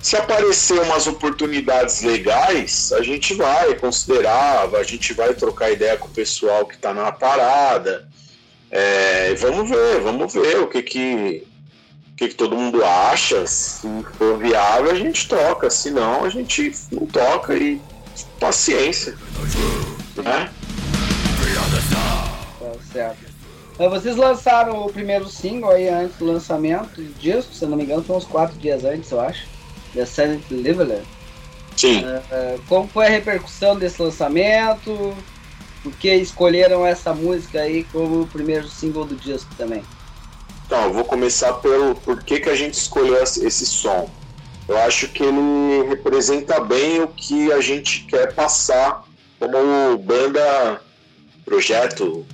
Se 0.00 0.16
aparecer 0.16 0.80
umas 0.80 1.06
oportunidades 1.06 2.02
legais, 2.02 2.92
a 2.92 3.02
gente 3.02 3.34
vai 3.34 3.72
considerar, 3.76 4.68
a 4.74 4.82
gente 4.82 5.14
vai 5.14 5.32
trocar 5.32 5.70
ideia 5.70 5.96
com 5.96 6.08
o 6.08 6.10
pessoal 6.10 6.66
que 6.66 6.74
está 6.74 6.92
na 6.92 7.12
parada. 7.12 8.08
É, 8.68 9.32
vamos 9.34 9.70
ver, 9.70 10.00
vamos 10.00 10.34
ver 10.34 10.58
o 10.58 10.66
que 10.66 10.82
que 10.82 11.46
o 12.16 12.18
que, 12.18 12.28
que 12.28 12.34
todo 12.34 12.56
mundo 12.56 12.82
acha. 12.82 13.46
Se 13.46 13.86
for 14.16 14.38
viável, 14.38 14.90
a 14.90 14.94
gente 14.94 15.28
toca. 15.28 15.68
Se 15.68 15.90
não, 15.90 16.24
a 16.24 16.30
gente 16.30 16.72
não 16.90 17.04
toca 17.04 17.54
e 17.54 17.78
paciência. 18.40 19.14
Né? 20.16 20.50
Tá 22.58 22.72
certo. 22.90 23.18
Vocês 23.76 24.16
lançaram 24.16 24.86
o 24.86 24.90
primeiro 24.90 25.28
single 25.28 25.70
aí 25.70 25.90
antes 25.90 26.16
do 26.16 26.24
lançamento 26.24 27.02
do 27.02 27.18
disco, 27.20 27.52
se 27.52 27.66
não 27.66 27.76
me 27.76 27.84
engano, 27.84 28.02
foi 28.02 28.16
uns 28.16 28.24
quatro 28.24 28.56
dias 28.56 28.82
antes, 28.82 29.10
eu 29.10 29.20
acho. 29.20 29.46
The 29.92 30.06
Silent 30.06 30.42
Leveler. 30.50 31.02
Sim. 31.76 32.02
Uh, 32.02 32.58
como 32.66 32.88
foi 32.88 33.08
a 33.08 33.10
repercussão 33.10 33.76
desse 33.76 34.00
lançamento? 34.00 35.14
Por 35.82 35.92
que 35.92 36.14
escolheram 36.14 36.86
essa 36.86 37.12
música 37.12 37.60
aí 37.60 37.84
como 37.92 38.22
o 38.22 38.26
primeiro 38.26 38.66
single 38.68 39.04
do 39.04 39.16
disco 39.16 39.54
também? 39.58 39.84
Então, 40.66 40.82
eu 40.86 40.92
vou 40.92 41.04
começar 41.04 41.52
pelo 41.54 41.94
por 41.94 42.24
que, 42.24 42.40
que 42.40 42.50
a 42.50 42.56
gente 42.56 42.74
escolheu 42.74 43.22
esse 43.22 43.64
som. 43.64 44.10
Eu 44.66 44.76
acho 44.78 45.06
que 45.08 45.22
ele 45.22 45.88
representa 45.88 46.58
bem 46.58 47.00
o 47.00 47.06
que 47.06 47.52
a 47.52 47.60
gente 47.60 48.04
quer 48.06 48.34
passar 48.34 49.04
como 49.38 49.96
banda, 49.98 50.80
projeto, 51.44 52.26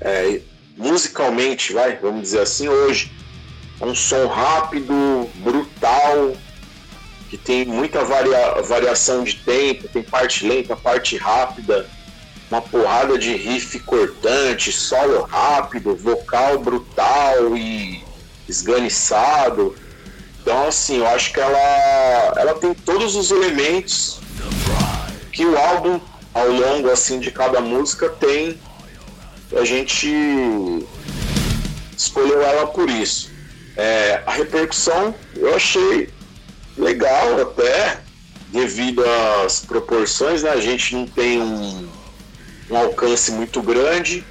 é, 0.00 0.40
musicalmente, 0.78 1.74
vai, 1.74 1.96
vamos 1.96 2.22
dizer 2.22 2.40
assim, 2.40 2.68
hoje. 2.68 3.12
Um 3.82 3.94
som 3.94 4.28
rápido, 4.28 5.28
brutal, 5.36 6.34
que 7.28 7.36
tem 7.36 7.66
muita 7.66 8.02
varia, 8.02 8.62
variação 8.62 9.24
de 9.24 9.34
tempo, 9.34 9.88
tem 9.88 10.02
parte 10.02 10.46
lenta, 10.46 10.74
parte 10.74 11.18
rápida 11.18 11.86
uma 12.54 12.62
porrada 12.62 13.18
de 13.18 13.34
riff 13.34 13.80
cortante, 13.80 14.70
solo 14.70 15.22
rápido, 15.22 15.96
vocal 15.96 16.58
brutal 16.60 17.56
e 17.56 18.02
esganiçado. 18.48 19.74
Então, 20.40 20.68
assim, 20.68 20.98
eu 20.98 21.08
acho 21.08 21.32
que 21.32 21.40
ela, 21.40 22.32
ela 22.36 22.54
tem 22.54 22.72
todos 22.72 23.16
os 23.16 23.30
elementos 23.32 24.20
que 25.32 25.44
o 25.44 25.58
álbum, 25.58 26.00
ao 26.32 26.48
longo 26.48 26.90
assim 26.90 27.18
de 27.18 27.32
cada 27.32 27.60
música, 27.60 28.08
tem. 28.08 28.58
A 29.56 29.64
gente 29.64 30.08
escolheu 31.96 32.40
ela 32.40 32.68
por 32.68 32.88
isso. 32.88 33.32
É, 33.76 34.22
a 34.24 34.32
repercussão 34.32 35.12
eu 35.34 35.54
achei 35.56 36.08
legal 36.78 37.40
até, 37.42 37.98
devido 38.50 39.02
às 39.44 39.60
proporções, 39.60 40.44
né? 40.44 40.50
A 40.50 40.60
gente 40.60 40.94
não 40.94 41.06
tem 41.06 41.42
um 41.42 41.88
um 42.70 42.76
alcance 42.76 43.30
muito 43.32 43.62
grande. 43.62 44.24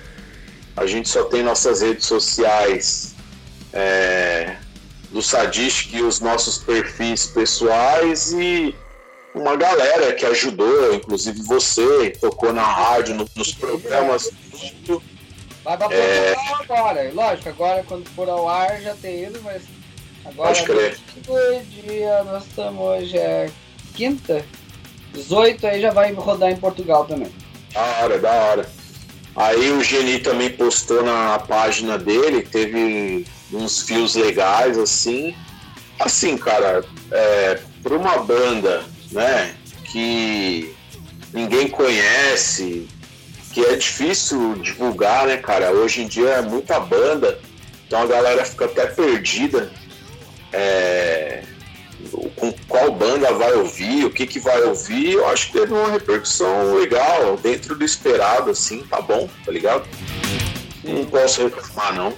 A 0.76 0.86
gente 0.86 1.10
só 1.10 1.24
tem 1.26 1.44
nossas 1.44 1.82
redes 1.82 2.06
sociais 2.06 3.16
é, 3.72 4.56
do 5.12 5.22
Sadistic 5.22 5.94
e 5.94 6.02
os 6.02 6.20
nossos 6.20 6.58
perfis 6.58 7.28
pessoais 7.28 8.32
e 8.34 8.76
uma 9.36 9.56
galera 9.56 10.14
que 10.14 10.26
ajudou, 10.26 10.94
inclusive 10.94 11.42
você, 11.44 12.12
tocou 12.12 12.54
na 12.54 12.64
rádio, 12.64 13.16
no, 13.16 13.28
nos 13.36 13.54
programas. 13.54 14.32
Vai 15.64 15.78
pra 15.78 15.88
é... 15.92 16.36
agora, 16.60 17.12
lógico, 17.14 17.50
agora 17.50 17.84
quando 17.88 18.08
for 18.10 18.30
ao 18.30 18.50
ar 18.50 18.82
já 18.82 18.96
tem 18.96 19.24
ido, 19.24 19.42
mas 19.42 19.64
agora 20.26 20.54
Pode 20.54 20.64
crer. 20.64 20.98
dia, 21.64 22.24
nós 22.26 22.46
estamos 22.46 22.82
hoje 22.82 23.18
é 23.18 23.50
quinta, 23.96 24.46
18 25.14 25.66
aí 25.66 25.82
já 25.82 25.92
vai 25.92 26.12
rodar 26.14 26.52
em 26.52 26.58
Portugal 26.58 27.06
também. 27.06 27.32
Da 27.74 27.82
hora, 27.82 28.20
da 28.20 28.32
hora. 28.32 28.70
Aí 29.36 29.72
o 29.72 29.84
Geni 29.84 30.20
também 30.20 30.52
postou 30.52 31.04
na 31.04 31.40
página 31.40 31.98
dele, 31.98 32.44
teve 32.44 33.26
uns 33.52 33.82
fios 33.82 34.16
legais 34.16 34.78
assim. 34.78 35.36
Assim, 36.00 36.38
cara, 36.38 36.84
é, 37.12 37.60
para 37.82 37.98
uma 37.98 38.20
banda, 38.20 38.84
né, 39.12 39.56
que 39.86 40.74
ninguém 41.34 41.68
conhece, 41.68 42.88
que 43.52 43.64
é 43.66 43.76
difícil 43.76 44.56
divulgar, 44.56 45.26
né, 45.28 45.38
cara? 45.38 45.72
Hoje 45.72 46.02
em 46.02 46.08
dia 46.08 46.30
é 46.30 46.42
muita 46.42 46.80
banda, 46.80 47.40
então 47.88 48.02
a 48.02 48.08
galera 48.08 48.46
fica 48.46 48.66
até 48.66 48.86
perdida. 48.86 49.72
É, 50.52 51.44
com 52.44 52.54
qual 52.68 52.92
banda 52.92 53.32
vai 53.34 53.54
ouvir, 53.54 54.06
o 54.06 54.10
que, 54.10 54.28
que 54.28 54.40
vai 54.40 54.62
ouvir, 54.64 55.14
eu 55.14 55.28
acho 55.28 55.48
que 55.48 55.60
teve 55.60 55.74
uma 55.74 55.92
repercussão 55.92 56.76
legal, 56.76 57.38
dentro 57.38 57.76
do 57.76 57.86
esperado, 57.86 58.50
assim, 58.50 58.84
tá 58.84 59.00
bom, 59.00 59.30
tá 59.46 59.52
ligado? 59.52 59.88
Não 60.84 61.06
posso 61.06 61.44
reclamar, 61.44 61.96
não. 61.96 62.14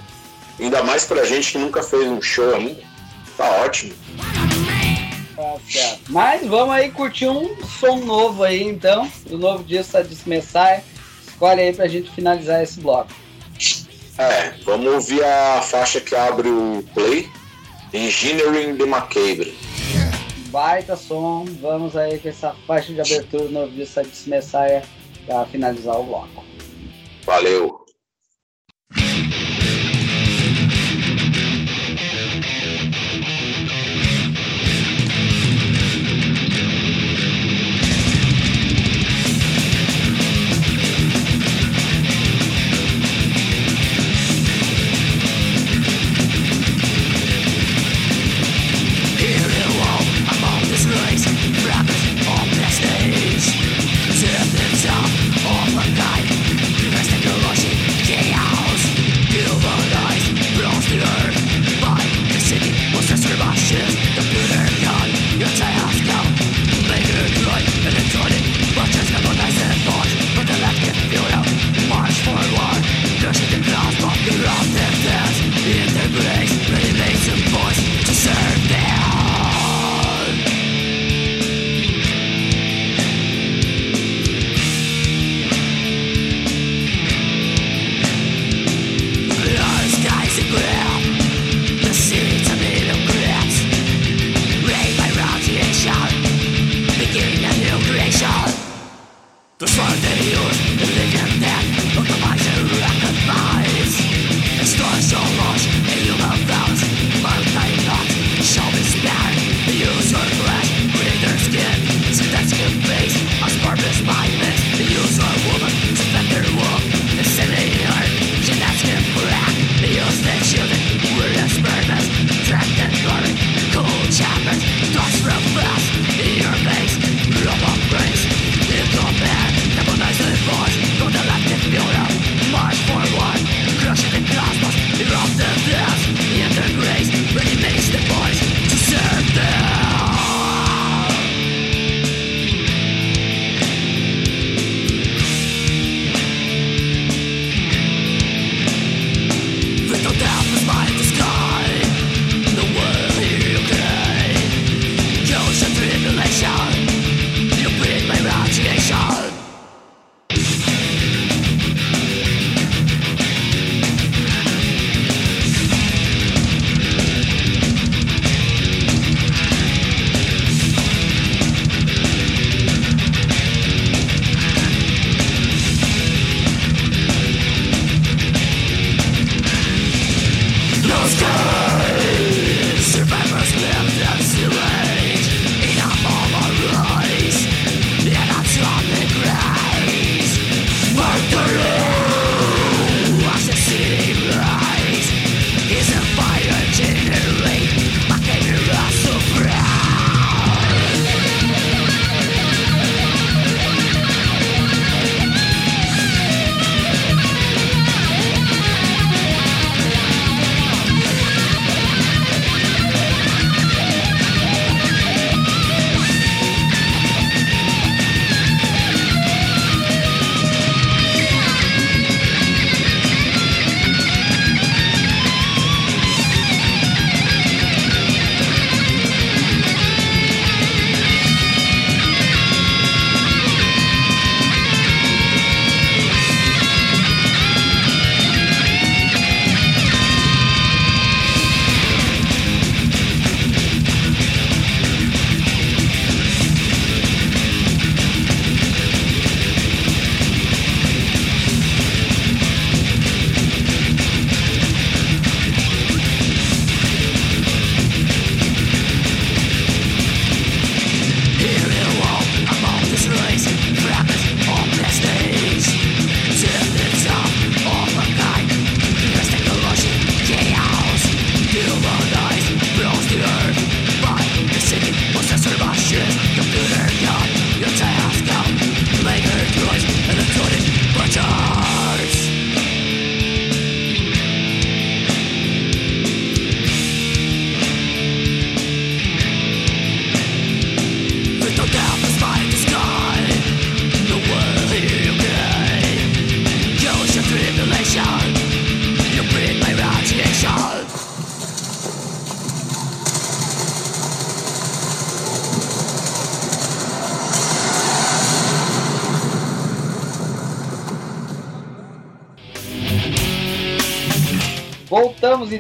Ainda 0.60 0.82
mais 0.82 1.06
pra 1.06 1.26
gente 1.26 1.52
que 1.52 1.58
nunca 1.58 1.84
fez 1.84 2.08
um 2.08 2.22
show 2.22 2.56
ainda. 2.56 2.82
Tá 3.38 3.48
ótimo. 3.64 3.94
Tá 5.36 5.58
certo. 5.70 6.02
Mas 6.10 6.48
vamos 6.48 6.74
aí 6.74 6.90
curtir 6.90 7.28
um 7.28 7.56
som 7.68 7.98
novo 7.98 8.44
aí, 8.44 8.64
então. 8.64 9.12
Do 9.28 9.38
novo 9.38 9.64
disco 9.64 10.02
de 10.02 10.18
Messiah. 10.28 10.82
Escolhe 11.28 11.62
aí 11.62 11.74
pra 11.74 11.88
gente 11.88 12.10
finalizar 12.12 12.64
esse 12.64 12.80
bloco. 12.80 13.12
É, 14.18 14.54
vamos 14.64 14.94
ouvir 14.94 15.24
a 15.24 15.62
faixa 15.62 16.00
que 16.00 16.16
abre 16.16 16.48
o 16.48 16.84
play. 16.94 17.30
Engineering 17.94 18.78
the 18.78 18.86
Macabre. 18.86 19.75
Baita 20.56 20.96
som. 20.96 21.44
Vamos 21.60 21.98
aí 21.98 22.18
com 22.18 22.30
essa 22.30 22.56
faixa 22.66 22.94
de 22.94 23.02
abertura 23.02 23.50
novo 23.50 23.74
disco 23.74 24.02
de 24.02 24.30
Messiah 24.30 24.82
pra 25.26 25.46
finalizar 25.48 26.00
o 26.00 26.04
bloco. 26.04 26.46
Valeu. 27.26 27.85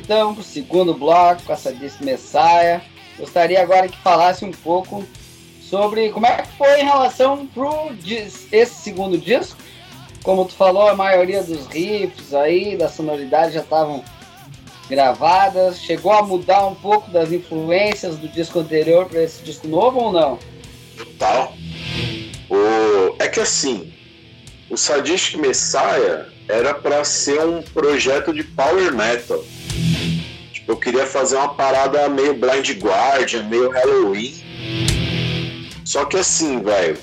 Então 0.05 0.35
para 0.35 0.41
o 0.41 0.43
segundo 0.43 0.93
bloco 0.93 1.41
com 1.43 1.51
essa 1.51 1.75
Messiah. 2.01 2.81
Gostaria 3.17 3.61
agora 3.61 3.87
que 3.87 3.97
falasse 3.97 4.45
um 4.45 4.51
pouco 4.51 5.03
sobre 5.61 6.11
como 6.11 6.27
é 6.27 6.43
que 6.43 6.57
foi 6.57 6.81
em 6.81 6.85
relação 6.85 7.47
para 7.47 7.65
esse 8.51 8.75
segundo 8.75 9.17
disco. 9.17 9.57
Como 10.23 10.45
tu 10.45 10.53
falou, 10.53 10.87
a 10.87 10.95
maioria 10.95 11.41
dos 11.41 11.65
riffs 11.67 12.33
aí, 12.33 12.77
da 12.77 12.87
sonoridade 12.87 13.53
já 13.53 13.61
estavam 13.61 14.03
gravadas. 14.87 15.79
Chegou 15.79 16.11
a 16.11 16.21
mudar 16.21 16.67
um 16.67 16.75
pouco 16.75 17.09
das 17.09 17.31
influências 17.31 18.15
do 18.17 18.27
disco 18.27 18.59
anterior 18.59 19.07
para 19.07 19.23
esse 19.23 19.43
disco 19.43 19.67
novo 19.67 19.99
ou 19.99 20.11
não? 20.11 20.37
Total. 20.97 21.53
O... 22.49 23.15
É 23.17 23.27
que 23.27 23.39
assim, 23.39 23.91
o 24.69 24.77
Sadistic 24.77 25.39
Messiah 25.39 26.27
era 26.47 26.75
para 26.75 27.03
ser 27.03 27.43
um 27.43 27.61
projeto 27.63 28.31
de 28.31 28.43
power 28.43 28.93
metal. 28.93 29.43
Eu 30.67 30.77
queria 30.77 31.05
fazer 31.05 31.35
uma 31.35 31.49
parada 31.49 32.09
meio 32.09 32.33
Blind 32.33 32.71
Guardian, 32.81 33.43
meio 33.43 33.69
Halloween. 33.69 34.33
Só 35.83 36.05
que 36.05 36.17
assim, 36.17 36.61
velho, 36.61 36.97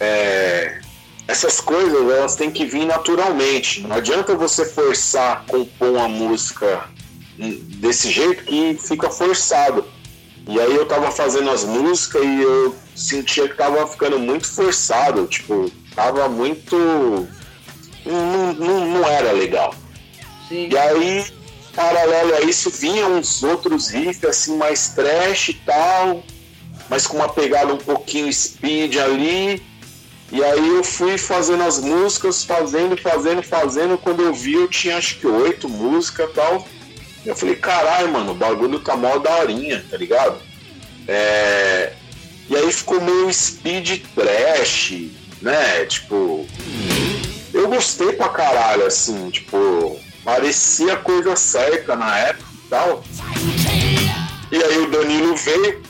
é... 0.00 0.80
essas 1.28 1.60
coisas 1.60 2.10
elas 2.10 2.34
têm 2.34 2.50
que 2.50 2.64
vir 2.64 2.84
naturalmente. 2.84 3.82
Não 3.82 3.96
adianta 3.96 4.34
você 4.34 4.64
forçar 4.64 5.44
compor 5.46 5.90
uma 5.90 6.08
música 6.08 6.88
desse 7.36 8.10
jeito 8.10 8.44
que 8.44 8.76
fica 8.80 9.08
forçado. 9.10 9.84
E 10.48 10.58
aí 10.58 10.74
eu 10.74 10.86
tava 10.86 11.10
fazendo 11.10 11.50
as 11.50 11.62
músicas 11.62 12.22
e 12.24 12.42
eu 12.42 12.74
sentia 12.96 13.48
que 13.48 13.54
tava 13.54 13.86
ficando 13.86 14.18
muito 14.18 14.48
forçado, 14.48 15.26
tipo, 15.26 15.70
tava 15.94 16.28
muito. 16.28 16.76
Não, 18.04 18.54
não, 18.54 18.86
não 18.86 19.06
era 19.06 19.30
legal. 19.32 19.74
Sim. 20.48 20.68
E 20.70 20.78
aí, 20.78 21.26
paralelo 21.78 22.34
a 22.34 22.40
isso, 22.40 22.70
vinham 22.70 23.18
uns 23.18 23.40
outros 23.44 23.88
riffs 23.88 24.24
assim, 24.24 24.56
mais 24.56 24.88
trash 24.88 25.50
e 25.50 25.54
tal, 25.54 26.24
mas 26.88 27.06
com 27.06 27.18
uma 27.18 27.28
pegada 27.28 27.72
um 27.72 27.78
pouquinho 27.78 28.32
speed 28.32 28.96
ali. 28.96 29.62
E 30.32 30.42
aí 30.42 30.68
eu 30.68 30.82
fui 30.82 31.16
fazendo 31.16 31.62
as 31.62 31.78
músicas, 31.78 32.42
fazendo, 32.42 32.96
fazendo, 32.96 33.42
fazendo. 33.44 33.96
Quando 33.96 34.24
eu 34.24 34.34
vi, 34.34 34.54
eu 34.54 34.66
tinha 34.66 34.96
acho 34.96 35.20
que 35.20 35.26
oito 35.26 35.68
músicas 35.68 36.28
e 36.28 36.32
tal. 36.32 36.66
Eu 37.24 37.36
falei, 37.36 37.54
caralho, 37.54 38.12
mano, 38.12 38.32
o 38.32 38.34
bagulho 38.34 38.80
tá 38.80 38.96
mó 38.96 39.16
daorinha, 39.18 39.84
tá 39.88 39.96
ligado? 39.96 40.36
É... 41.06 41.92
E 42.50 42.56
aí 42.56 42.72
ficou 42.72 43.00
meio 43.00 43.32
speed 43.32 44.02
trash, 44.16 44.94
né? 45.40 45.84
Tipo. 45.86 46.44
Eu 47.54 47.68
gostei 47.68 48.12
pra 48.12 48.28
caralho, 48.28 48.84
assim, 48.84 49.30
tipo, 49.30 49.98
parecia 50.28 50.94
coisa 50.96 51.34
certa 51.36 51.96
na 51.96 52.18
época 52.18 52.44
e 52.52 52.68
tal. 52.68 53.02
E 54.52 54.62
aí 54.62 54.78
o 54.80 54.90
Danilo 54.90 55.34
veio, 55.34 55.82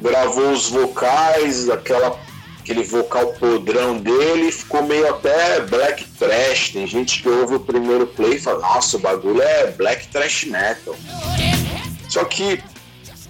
gravou 0.00 0.50
os 0.50 0.70
vocais, 0.70 1.68
aquela 1.68 2.18
aquele 2.58 2.82
vocal 2.82 3.34
podrão 3.34 3.98
dele 3.98 4.50
ficou 4.50 4.82
meio 4.82 5.10
até 5.10 5.60
black 5.60 6.06
trash. 6.18 6.70
Tem 6.70 6.86
gente 6.86 7.20
que 7.20 7.28
ouve 7.28 7.56
o 7.56 7.60
primeiro 7.60 8.06
play 8.06 8.36
e 8.36 8.40
fala, 8.40 8.60
nossa, 8.60 8.96
o 8.96 9.00
bagulho 9.00 9.42
é 9.42 9.70
black 9.72 10.08
trash 10.08 10.44
metal. 10.44 10.96
Só 12.08 12.24
que 12.24 12.62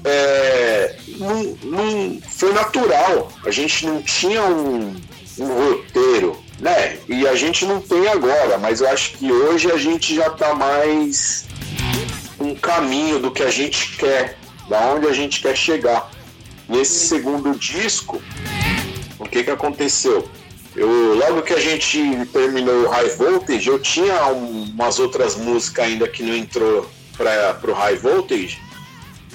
é, 0.05 0.97
não, 1.19 1.43
não, 1.65 2.21
foi 2.23 2.53
natural. 2.53 3.33
A 3.45 3.51
gente 3.51 3.85
não 3.85 4.01
tinha 4.01 4.45
um, 4.45 4.95
um 5.39 5.47
roteiro, 5.47 6.41
né? 6.61 6.99
E 7.09 7.27
a 7.27 7.35
gente 7.35 7.65
não 7.65 7.81
tem 7.81 8.07
agora, 8.09 8.59
mas 8.59 8.81
eu 8.81 8.89
acho 8.89 9.13
que 9.13 9.33
hoje 9.33 9.71
a 9.71 9.77
gente 9.77 10.15
já 10.15 10.29
tá 10.31 10.55
mais 10.55 11.47
um 12.39 12.55
caminho 12.55 13.19
do 13.19 13.31
que 13.31 13.43
a 13.43 13.51
gente 13.51 13.97
quer, 13.97 14.39
da 14.69 14.93
onde 14.93 15.07
a 15.07 15.13
gente 15.13 15.41
quer 15.41 15.57
chegar. 15.57 16.11
Nesse 16.69 17.09
segundo 17.09 17.59
disco, 17.59 18.23
o 19.19 19.25
que 19.25 19.43
que 19.43 19.51
aconteceu? 19.51 20.29
Eu, 20.77 21.15
logo 21.17 21.43
que 21.43 21.53
a 21.53 21.59
gente 21.59 21.99
terminou 22.33 22.85
o 22.85 22.89
High 22.89 23.09
Voltage, 23.17 23.69
eu 23.69 23.79
tinha 23.79 24.27
um, 24.27 24.65
umas 24.65 25.01
outras 25.01 25.35
músicas 25.35 25.87
ainda 25.87 26.07
que 26.07 26.23
não 26.23 26.35
entrou 26.35 26.89
para 27.17 27.59
o 27.69 27.73
High 27.73 27.97
Voltage. 27.97 28.61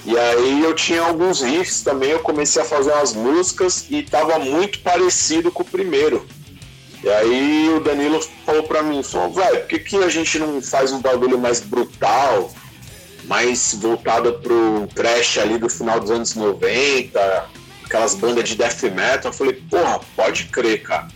E 0.06 0.16
aí 0.16 0.62
eu 0.62 0.72
tinha 0.74 1.02
alguns 1.02 1.42
riffs 1.42 1.82
também, 1.82 2.10
eu 2.10 2.20
comecei 2.20 2.62
a 2.62 2.64
fazer 2.64 2.92
umas 2.92 3.12
músicas 3.12 3.86
e 3.90 4.02
tava 4.02 4.38
muito 4.38 4.78
parecido 4.78 5.50
com 5.50 5.62
o 5.62 5.66
primeiro. 5.66 6.26
E 7.06 7.08
aí 7.08 7.68
o 7.68 7.78
Danilo 7.78 8.20
falou 8.44 8.64
pra 8.64 8.82
mim, 8.82 9.00
falou, 9.00 9.32
velho, 9.32 9.60
por 9.60 9.68
que, 9.68 9.78
que 9.78 9.96
a 9.98 10.08
gente 10.08 10.40
não 10.40 10.60
faz 10.60 10.90
um 10.90 11.00
bagulho 11.00 11.38
mais 11.38 11.60
brutal, 11.60 12.52
mais 13.26 13.74
voltado 13.74 14.40
pro 14.40 14.88
trash 14.92 15.38
ali 15.38 15.56
do 15.56 15.68
final 15.68 16.00
dos 16.00 16.10
anos 16.10 16.34
90, 16.34 17.48
aquelas 17.84 18.16
bandas 18.16 18.42
de 18.48 18.56
death 18.56 18.82
metal. 18.92 19.30
Eu 19.30 19.32
falei, 19.32 19.52
porra, 19.70 20.00
pode 20.16 20.46
crer, 20.46 20.82
cara. 20.82 21.06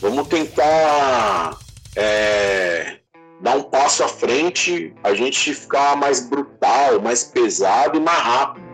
Vamos 0.00 0.28
tentar 0.28 1.58
é, 1.96 2.98
dar 3.40 3.56
um 3.56 3.64
passo 3.64 4.04
à 4.04 4.08
frente, 4.08 4.94
a 5.02 5.12
gente 5.12 5.52
ficar 5.54 5.96
mais 5.96 6.20
brutal, 6.20 7.00
mais 7.02 7.24
pesado 7.24 7.96
e 7.96 8.00
mais 8.00 8.22
rápido. 8.22 8.64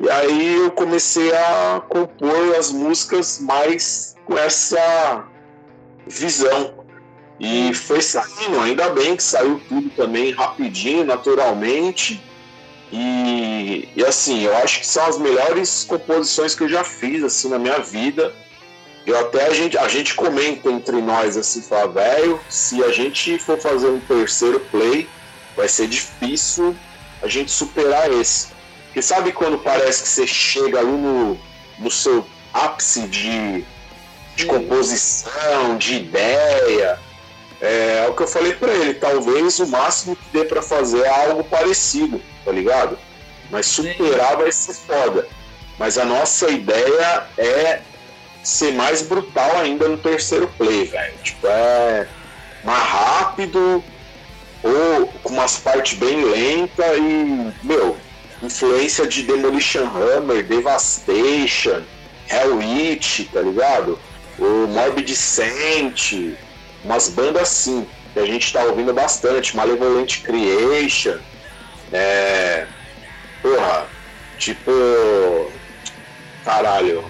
E 0.00 0.08
aí 0.08 0.58
eu 0.58 0.70
comecei 0.70 1.34
a 1.34 1.82
compor 1.88 2.54
as 2.56 2.70
músicas 2.70 3.40
mais 3.40 4.14
com 4.26 4.38
essa 4.38 5.26
visão. 6.06 6.74
E 7.38 7.74
foi 7.74 8.00
saindo, 8.00 8.60
ainda 8.60 8.88
bem 8.90 9.16
que 9.16 9.22
saiu 9.22 9.60
tudo 9.68 9.90
também 9.90 10.30
rapidinho, 10.30 11.04
naturalmente. 11.04 12.22
E, 12.90 13.88
e, 13.94 14.04
assim, 14.04 14.44
eu 14.44 14.56
acho 14.58 14.80
que 14.80 14.86
são 14.86 15.04
as 15.04 15.18
melhores 15.18 15.84
composições 15.84 16.54
que 16.54 16.64
eu 16.64 16.68
já 16.68 16.84
fiz 16.84 17.22
assim 17.22 17.48
na 17.48 17.58
minha 17.58 17.78
vida. 17.80 18.32
Eu 19.04 19.18
até 19.20 19.46
a 19.46 19.52
gente, 19.52 19.76
a 19.76 19.86
gente 19.86 20.14
comenta 20.14 20.70
entre 20.70 21.00
nós 21.00 21.36
assim, 21.36 21.62
fala, 21.62 21.88
velho, 21.88 22.40
se 22.48 22.82
a 22.82 22.90
gente 22.90 23.38
for 23.38 23.60
fazer 23.60 23.88
um 23.88 24.00
terceiro 24.00 24.58
play, 24.70 25.08
vai 25.56 25.68
ser 25.68 25.88
difícil 25.88 26.74
a 27.22 27.28
gente 27.28 27.50
superar 27.50 28.10
esse. 28.12 28.48
Porque 28.86 29.02
sabe 29.02 29.32
quando 29.32 29.58
parece 29.58 30.02
que 30.02 30.08
você 30.08 30.26
chega 30.26 30.80
ali 30.80 30.90
no, 30.90 31.38
no 31.78 31.90
seu 31.90 32.26
ápice 32.52 33.06
de, 33.08 33.64
de 34.36 34.44
composição, 34.44 35.78
de 35.78 35.96
ideia, 35.96 36.98
é, 37.60 38.04
é 38.04 38.08
o 38.08 38.14
que 38.14 38.22
eu 38.22 38.28
falei 38.28 38.52
para 38.52 38.72
ele, 38.72 38.94
talvez 38.94 39.58
o 39.58 39.66
máximo 39.66 40.14
que 40.14 40.38
dê 40.38 40.44
para 40.44 40.62
fazer 40.62 41.00
é 41.00 41.26
algo 41.26 41.42
parecido, 41.42 42.20
tá 42.44 42.52
ligado? 42.52 42.98
Mas 43.50 43.66
superar 43.66 44.36
vai 44.36 44.52
ser 44.52 44.74
foda. 44.74 45.26
Mas 45.78 45.98
a 45.98 46.04
nossa 46.04 46.48
ideia 46.50 47.26
é 47.38 47.80
ser 48.42 48.72
mais 48.72 49.02
brutal 49.02 49.58
ainda 49.58 49.88
no 49.88 49.96
terceiro 49.96 50.48
play, 50.58 50.84
velho. 50.84 51.14
Tipo, 51.22 51.46
é 51.46 52.06
mais 52.64 52.82
rápido 52.82 53.82
ou 54.62 55.06
com 55.22 55.32
umas 55.32 55.56
partes 55.56 55.98
bem 55.98 56.24
lentas 56.24 56.98
e, 56.98 57.52
meu, 57.62 57.96
influência 58.42 59.06
de 59.06 59.22
Demolition 59.22 59.86
Hammer, 59.86 60.44
Devastation, 60.44 61.82
Hell 62.28 62.56
Witch, 62.56 63.28
tá 63.32 63.40
ligado? 63.40 63.98
O 64.38 64.66
Morbid 64.66 65.14
Scent, 65.14 66.36
umas 66.84 67.08
bandas 67.08 67.42
assim, 67.42 67.86
que 68.12 68.20
a 68.20 68.26
gente 68.26 68.52
tá 68.52 68.64
ouvindo 68.64 68.92
bastante, 68.92 69.56
Malevolent 69.56 70.22
Creation, 70.22 71.18
é. 71.92 72.66
Porra, 73.42 73.86
tipo. 74.38 74.70
Caralho. 76.44 77.04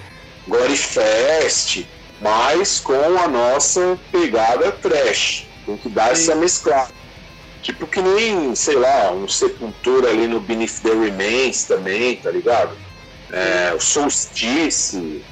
Glory 0.46 0.76
Fest, 0.76 1.84
mas 2.20 2.78
com 2.78 3.18
a 3.18 3.26
nossa 3.26 3.98
pegada 4.12 4.70
trash. 4.72 5.46
Tem 5.64 5.76
que 5.76 5.88
dar 5.88 6.14
Sim. 6.14 6.22
essa 6.22 6.34
mesclada. 6.36 6.92
Tipo 7.62 7.86
que 7.86 8.00
nem, 8.00 8.54
sei 8.54 8.76
lá, 8.76 9.10
um 9.10 9.26
Sepultura 9.26 10.10
ali 10.10 10.28
no 10.28 10.38
Beneath 10.38 10.80
the 10.82 10.90
Remains 10.90 11.64
também, 11.64 12.16
tá 12.16 12.30
ligado? 12.30 12.76
É, 13.32 13.74
o 13.74 13.80
Solstice, 13.80 15.24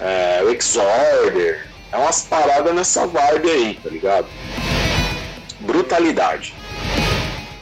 é, 0.00 0.42
o 0.42 0.50
Exorder. 0.50 1.66
É 1.92 1.96
umas 1.96 2.22
paradas 2.22 2.74
nessa 2.74 3.06
vibe 3.06 3.50
aí, 3.50 3.74
tá 3.82 3.88
ligado? 3.88 4.26
Brutalidade. 5.60 6.54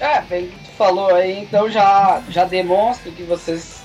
É, 0.01 0.21
bem 0.23 0.49
que 0.49 0.59
tu 0.65 0.71
falou 0.77 1.15
aí, 1.15 1.39
então 1.39 1.71
já, 1.71 2.23
já 2.29 2.45
demonstra 2.45 3.13
que 3.13 3.23
vocês 3.23 3.83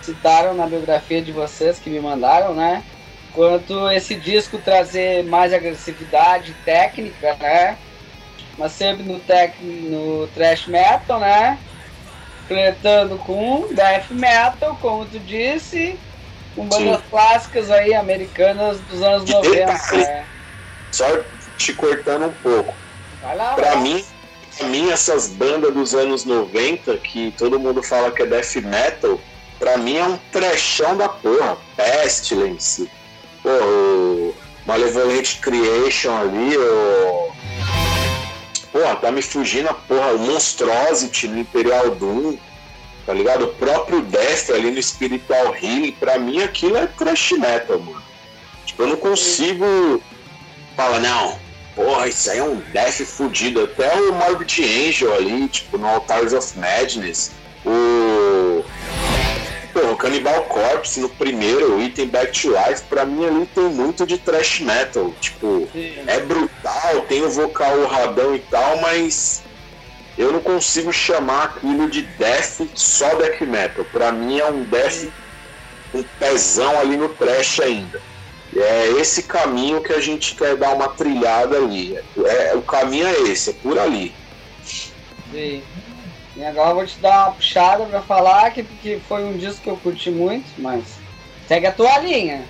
citaram 0.00 0.54
na 0.54 0.66
biografia 0.66 1.20
de 1.20 1.32
vocês 1.32 1.78
que 1.78 1.90
me 1.90 2.00
mandaram, 2.00 2.54
né? 2.54 2.82
Quanto 3.34 3.90
esse 3.90 4.14
disco 4.14 4.58
trazer 4.58 5.24
mais 5.24 5.52
agressividade 5.52 6.54
técnica, 6.64 7.36
né? 7.38 7.76
Mas 8.56 8.72
sempre 8.72 9.02
no, 9.02 9.20
tec, 9.20 9.54
no 9.60 10.26
thrash 10.28 10.66
metal, 10.66 11.20
né? 11.20 11.58
Flertando 12.48 13.16
com 13.18 13.68
death 13.72 14.10
metal, 14.10 14.76
como 14.80 15.04
tu 15.04 15.18
disse, 15.18 15.98
com 16.54 16.66
bandas 16.66 16.96
Sim. 16.96 17.02
clássicas 17.10 17.70
aí 17.70 17.94
americanas 17.94 18.80
dos 18.80 19.02
anos 19.02 19.28
e 19.28 19.32
90. 19.32 19.50
Detalhe, 19.50 20.02
né? 20.04 20.26
Só 20.92 21.06
te 21.56 21.72
cortando 21.74 22.26
um 22.26 22.32
pouco. 22.42 22.74
Vai 23.22 23.36
lá, 23.36 23.54
pra 23.54 23.72
vai. 23.72 23.82
mim, 23.82 24.04
pra 24.56 24.66
mim, 24.68 24.90
essas 24.90 25.28
bandas 25.28 25.72
dos 25.72 25.94
anos 25.94 26.24
90, 26.24 26.96
que 26.98 27.32
todo 27.36 27.60
mundo 27.60 27.82
fala 27.82 28.10
que 28.10 28.22
é 28.22 28.26
death 28.26 28.56
metal, 28.56 29.20
pra 29.58 29.76
mim 29.76 29.96
é 29.96 30.04
um 30.04 30.18
trechão 30.32 30.96
da 30.96 31.08
porra. 31.08 31.56
Pestilence, 31.76 32.90
pô, 33.42 33.48
o 33.50 34.34
Malevolent 34.66 35.38
Creation 35.40 36.16
ali, 36.16 36.56
o. 36.56 37.30
Porra, 38.72 38.96
tá 38.96 39.10
me 39.10 39.20
fugindo 39.20 39.68
a 39.68 39.74
porra, 39.74 40.12
o 40.12 40.18
Monstrosity 40.18 41.26
no 41.26 41.40
Imperial 41.40 41.90
Doom, 41.90 42.38
tá 43.06 43.12
ligado? 43.12 43.44
O 43.44 43.54
próprio 43.54 44.02
Death 44.02 44.50
ali 44.50 44.70
no 44.70 44.82
Spiritual 44.82 45.54
Healing, 45.54 45.92
pra 45.92 46.18
mim 46.18 46.42
aquilo 46.42 46.76
é 46.76 46.86
trash 46.86 47.32
metal, 47.32 47.78
mano. 47.78 48.02
Tipo, 48.64 48.82
eu 48.82 48.88
não 48.88 48.96
consigo 48.96 50.02
falar, 50.76 51.00
não, 51.00 51.38
porra, 51.74 52.08
isso 52.08 52.30
aí 52.30 52.38
é 52.38 52.44
um 52.44 52.56
death 52.72 53.04
fudido. 53.04 53.64
Até 53.64 53.94
o 53.94 54.12
Morbid 54.12 54.62
Angel 54.62 55.14
ali, 55.14 55.48
tipo, 55.48 55.78
no 55.78 55.86
Altars 55.86 56.32
of 56.32 56.58
Madness, 56.58 57.32
o. 57.64 58.64
Pô, 59.72 59.92
o 59.92 59.96
Cannibal 59.96 60.42
Corpse 60.44 60.98
no 60.98 61.08
primeiro, 61.08 61.76
o 61.76 61.82
Item 61.82 62.08
Back 62.08 62.40
to 62.40 62.48
Life, 62.48 62.82
pra 62.88 63.04
mim 63.04 63.24
ali 63.24 63.46
tem 63.54 63.64
muito 63.64 64.04
de 64.04 64.18
thrash 64.18 64.60
metal. 64.60 65.12
Tipo, 65.20 65.68
é 65.74 66.18
brutal, 66.20 67.02
tem 67.08 67.22
o 67.22 67.30
vocal 67.30 67.86
radão 67.86 68.34
e 68.34 68.40
tal, 68.40 68.80
mas 68.80 69.42
eu 70.18 70.32
não 70.32 70.40
consigo 70.40 70.92
chamar 70.92 71.44
aquilo 71.44 71.88
de 71.88 72.02
death 72.02 72.60
só 72.74 73.14
death 73.14 73.40
metal. 73.42 73.84
Pra 73.84 74.12
mim 74.12 74.38
é 74.38 74.50
um 74.50 74.62
death 74.64 75.10
um 75.94 76.02
pezão 76.02 76.78
ali 76.78 76.96
no 76.96 77.08
trash 77.08 77.60
ainda. 77.60 78.00
É 78.56 78.88
esse 79.00 79.24
caminho 79.24 79.80
que 79.80 79.92
a 79.92 80.00
gente 80.00 80.34
quer 80.34 80.56
dar 80.56 80.74
uma 80.74 80.88
trilhada 80.88 81.56
ali. 81.56 81.96
É, 82.24 82.54
o 82.54 82.62
caminho 82.62 83.06
é 83.06 83.12
esse, 83.30 83.50
é 83.50 83.52
por 83.52 83.78
ali. 83.78 84.12
E 86.36 86.44
agora 86.44 86.70
eu 86.70 86.74
vou 86.76 86.86
te 86.86 86.98
dar 86.98 87.26
uma 87.26 87.32
puxada 87.32 87.84
pra 87.86 88.02
falar 88.02 88.50
que, 88.50 88.62
que 88.62 88.98
foi 89.00 89.24
um 89.24 89.36
disco 89.36 89.62
que 89.62 89.70
eu 89.70 89.76
curti 89.76 90.10
muito, 90.10 90.46
mas 90.58 90.84
segue 91.46 91.66
a 91.66 91.72
tua 91.72 91.98
linha. 91.98 92.42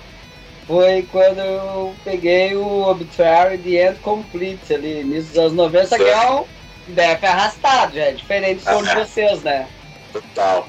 Foi 0.65 1.07
quando 1.11 1.39
eu 1.39 1.93
peguei 2.03 2.55
o 2.55 2.83
Obituary 2.89 3.57
The 3.57 3.89
End 3.89 3.99
Complete 3.99 4.73
ali, 4.73 5.01
início 5.01 5.29
dos 5.29 5.37
anos 5.37 5.53
90, 5.53 5.97
que 5.97 6.03
é 6.03 6.43
Def 6.91 7.23
arrastado, 7.23 7.95
já 7.95 8.03
é 8.03 8.11
diferente 8.11 8.63
do 8.63 8.63
som 8.63 8.83
de 8.83 8.95
vocês, 8.95 9.41
né? 9.41 9.67
Total. 10.11 10.67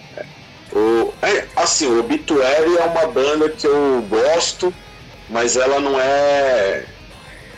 O, 0.73 1.13
é, 1.23 1.47
assim, 1.57 1.87
o 1.87 2.01
Obituary 2.01 2.77
é 2.79 2.85
uma 2.85 3.07
banda 3.09 3.49
que 3.51 3.67
eu 3.67 4.03
gosto, 4.09 4.73
mas 5.29 5.57
ela 5.57 5.79
não 5.81 6.01
é 6.01 6.85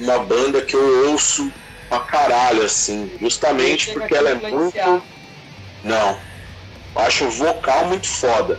uma 0.01 0.19
banda 0.19 0.63
que 0.63 0.75
eu 0.75 1.11
ouço 1.11 1.51
pra 1.89 2.01
caralho, 2.01 2.63
assim. 2.63 3.11
Justamente 3.21 3.93
porque 3.93 4.15
ela 4.15 4.31
é 4.31 4.35
muito. 4.35 5.03
Não. 5.85 6.19
Eu 6.97 7.03
acho 7.03 7.27
o 7.27 7.31
vocal 7.31 7.87
muito 7.87 8.09
foda. 8.09 8.59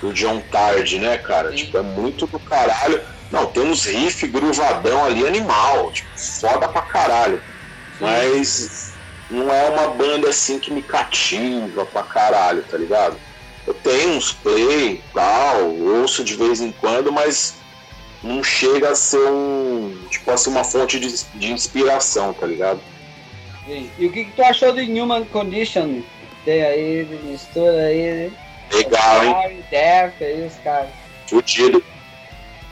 Do 0.00 0.12
John 0.14 0.40
Tard, 0.50 0.92
né, 0.94 1.18
cara? 1.18 1.50
Sim. 1.50 1.56
Tipo, 1.56 1.78
é 1.78 1.82
muito 1.82 2.26
do 2.26 2.38
caralho. 2.38 3.02
Não, 3.30 3.46
tem 3.46 3.62
uns 3.62 3.84
riff 3.84 4.26
gruvadão 4.26 5.04
ali, 5.04 5.26
animal. 5.26 5.92
Tipo, 5.92 6.08
foda 6.18 6.66
pra 6.68 6.82
caralho. 6.82 7.42
Mas 8.00 8.89
não 9.30 9.52
é 9.52 9.68
uma 9.70 9.88
banda 9.88 10.28
assim 10.28 10.58
que 10.58 10.72
me 10.72 10.82
cativa 10.82 11.86
pra 11.86 12.02
caralho, 12.02 12.62
tá 12.62 12.76
ligado? 12.76 13.16
Eu 13.66 13.74
tenho 13.74 14.16
uns 14.16 14.32
play 14.32 14.94
e 14.94 15.04
tal, 15.14 15.70
ouço 15.76 16.24
de 16.24 16.34
vez 16.34 16.60
em 16.60 16.72
quando, 16.72 17.12
mas 17.12 17.54
não 18.22 18.42
chega 18.42 18.90
a 18.90 18.94
ser 18.94 19.24
um. 19.30 19.96
Tipo 20.10 20.30
assim, 20.30 20.50
uma 20.50 20.64
fonte 20.64 20.98
de, 20.98 21.24
de 21.34 21.52
inspiração, 21.52 22.32
tá 22.32 22.46
ligado? 22.46 22.80
Sim. 23.66 23.90
E 23.98 24.06
o 24.06 24.12
que, 24.12 24.24
que 24.24 24.32
tu 24.32 24.42
achou 24.42 24.72
de 24.72 24.82
Human 24.82 25.24
Condition? 25.26 26.00
Tem 26.44 26.62
aí, 26.62 27.04
mistura 27.24 27.84
aí. 27.84 28.32
Legal, 28.72 29.24
hein? 29.24 29.64
Death, 29.70 30.14
aí 30.20 30.46
os 30.46 30.54
caras. 30.56 30.90
Fudido. 31.26 31.82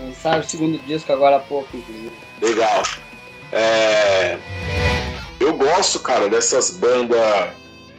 Lançaram 0.01 0.40
o 0.40 0.44
segundo 0.44 0.79
disco 0.87 1.12
agora 1.12 1.37
há 1.37 1.40
pouco, 1.40 1.77
inclusive. 1.77 2.12
Legal. 2.40 2.83
É... 3.53 4.38
Eu 5.48 5.54
gosto, 5.54 5.98
cara, 6.00 6.28
dessas 6.28 6.72
bandas 6.72 7.18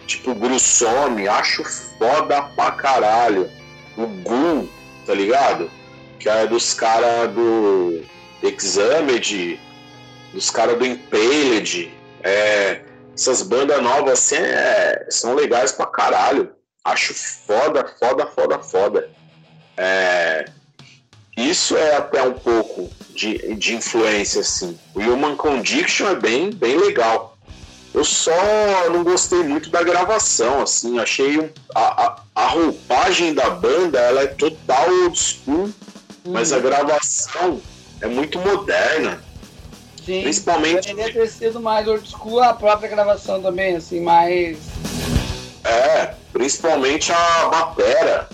tipo 0.05 0.35
Grussome, 0.35 1.27
acho 1.27 1.63
foda 1.97 2.43
pra 2.43 2.69
caralho. 2.73 3.49
O 3.97 4.05
Gun, 4.05 4.67
tá 5.03 5.15
ligado? 5.15 5.67
Que 6.19 6.29
é 6.29 6.45
dos 6.45 6.75
caras 6.75 7.31
do 7.33 8.03
Examed, 8.43 9.59
dos 10.31 10.51
caras 10.51 10.77
do 10.77 10.85
Impaled. 10.85 11.91
É, 12.21 12.81
essas 13.15 13.41
bandas 13.41 13.81
novas 13.81 14.19
assim 14.19 14.35
é, 14.35 15.07
são 15.09 15.33
legais 15.33 15.71
pra 15.71 15.88
caralho. 15.88 16.51
Acho 16.85 17.15
foda, 17.15 17.83
foda, 17.99 18.27
foda, 18.27 18.59
foda. 18.59 19.09
É, 19.75 20.45
isso 21.35 21.75
é 21.75 21.95
até 21.95 22.21
um 22.21 22.33
pouco 22.33 22.91
de, 23.15 23.55
de 23.55 23.73
influência, 23.73 24.41
assim. 24.41 24.77
O 24.93 24.99
Human 24.99 25.35
Condition 25.35 26.09
é 26.09 26.15
bem, 26.15 26.51
bem 26.51 26.77
legal. 26.77 27.38
Eu 27.93 28.04
só 28.04 28.32
não 28.91 29.04
gostei 29.04 29.43
muito 29.43 29.69
da 29.69 29.82
gravação, 29.84 30.62
assim. 30.62 30.99
Achei 30.99 31.52
a, 31.73 32.06
a, 32.06 32.15
a, 32.36 32.47
roupagem 32.47 33.34
da 33.34 33.49
banda, 33.49 33.99
ela 33.99 34.21
é 34.21 34.28
total 34.28 34.89
old 35.04 35.17
school, 35.17 35.65
hum. 35.65 35.73
mas 36.25 36.54
a 36.54 36.60
gravação 36.60 37.60
é 38.02 38.08
muito 38.08 38.38
moderna. 38.39 39.21
Sim, 40.06 40.21
principalmente. 40.21 40.89
Poderia 40.89 41.13
ter 41.13 41.28
sido 41.28 41.60
mais 41.60 41.88
old 41.88 42.08
school 42.08 42.41
a 42.41 42.54
própria 42.54 42.89
gravação 42.89 43.41
também, 43.41 43.75
assim, 43.75 44.02
mais. 44.02 44.58
É, 45.63 46.13
principalmente 46.32 47.12
a 47.12 47.47
batera. 47.49 48.30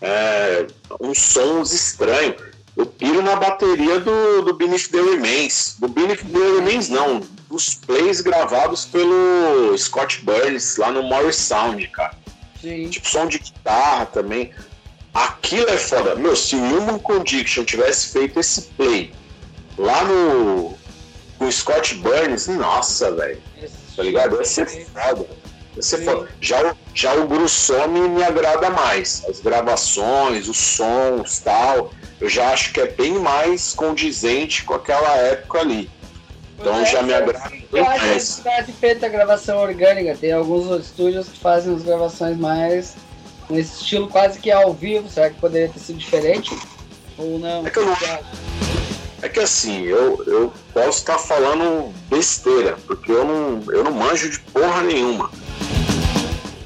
É, 0.00 0.66
uns 1.00 1.20
sons 1.20 1.72
estranhos. 1.72 2.36
Eu 2.76 2.86
piro 2.86 3.22
na 3.22 3.34
bateria 3.34 3.98
do, 3.98 4.42
do 4.42 4.54
Beneath 4.54 4.88
the 4.90 5.00
Remains. 5.00 5.76
Do 5.80 5.88
Beneath 5.88 6.20
the 6.20 6.38
Remains, 6.38 6.88
não. 6.88 7.20
Dos 7.48 7.74
plays 7.74 8.20
gravados 8.20 8.84
pelo 8.84 9.76
Scott 9.76 10.22
Burns 10.22 10.76
lá 10.76 10.90
no 10.90 11.02
Morris 11.02 11.36
Sound, 11.36 11.86
cara. 11.88 12.14
Sim. 12.60 12.88
Tipo, 12.90 13.08
som 13.08 13.26
de 13.26 13.38
guitarra 13.38 14.06
também. 14.06 14.52
Aquilo 15.14 15.68
é 15.70 15.78
foda. 15.78 16.14
Meu, 16.14 16.36
se 16.36 16.54
o 16.54 16.58
Human 16.58 16.98
Condition 16.98 17.64
tivesse 17.64 18.12
feito 18.12 18.38
esse 18.38 18.62
play 18.76 19.12
lá 19.78 20.04
no, 20.04 20.76
no 21.40 21.50
Scott 21.50 21.94
Burns, 21.96 22.48
nossa, 22.48 23.12
velho. 23.12 23.40
Tá 23.96 24.02
ligado? 24.02 24.36
Ia 24.36 24.44
ser 24.44 24.66
foda. 24.66 25.26
Você 25.74 25.98
for, 25.98 26.28
já, 26.40 26.74
já 26.92 27.14
o 27.14 27.28
Grussome 27.28 28.00
me 28.08 28.22
agrada 28.22 28.68
mais. 28.68 29.24
As 29.28 29.40
gravações, 29.40 30.48
os 30.48 30.56
sons 30.56 31.38
tal. 31.38 31.92
Eu 32.20 32.28
já 32.28 32.52
acho 32.52 32.72
que 32.72 32.80
é 32.80 32.86
bem 32.88 33.12
mais 33.18 33.74
condizente 33.74 34.64
com 34.64 34.74
aquela 34.74 35.14
época 35.16 35.60
ali. 35.60 35.88
Então 36.58 36.74
é, 36.80 36.84
já 36.84 37.02
me 37.02 37.14
agrada 37.14 37.50
bem 37.70 37.82
mais. 37.82 38.42
Eu 38.44 38.74
feito 38.74 39.06
a 39.06 39.08
gravação 39.08 39.58
orgânica. 39.58 40.16
Tem 40.16 40.32
alguns 40.32 40.84
estúdios 40.84 41.28
que 41.28 41.38
fazem 41.38 41.74
as 41.74 41.82
gravações 41.82 42.36
mais 42.36 42.94
nesse 43.48 43.82
estilo 43.82 44.08
quase 44.08 44.40
que 44.40 44.50
ao 44.50 44.72
vivo. 44.72 45.08
Será 45.08 45.30
que 45.30 45.40
poderia 45.40 45.68
ter 45.68 45.78
sido 45.78 45.98
diferente? 45.98 46.56
Ou 47.16 47.38
não? 47.38 47.66
É 47.66 47.70
que 47.70 47.78
eu 47.78 47.86
não. 47.86 47.96
É 49.20 49.28
que 49.28 49.40
assim, 49.40 49.82
eu, 49.84 50.22
eu 50.26 50.52
posso 50.72 50.98
estar 50.98 51.18
falando 51.18 51.92
besteira, 52.08 52.76
porque 52.86 53.10
eu 53.10 53.24
não, 53.24 53.62
eu 53.72 53.82
não 53.82 53.90
manjo 53.90 54.30
de 54.30 54.38
porra 54.38 54.82
nenhuma. 54.82 55.30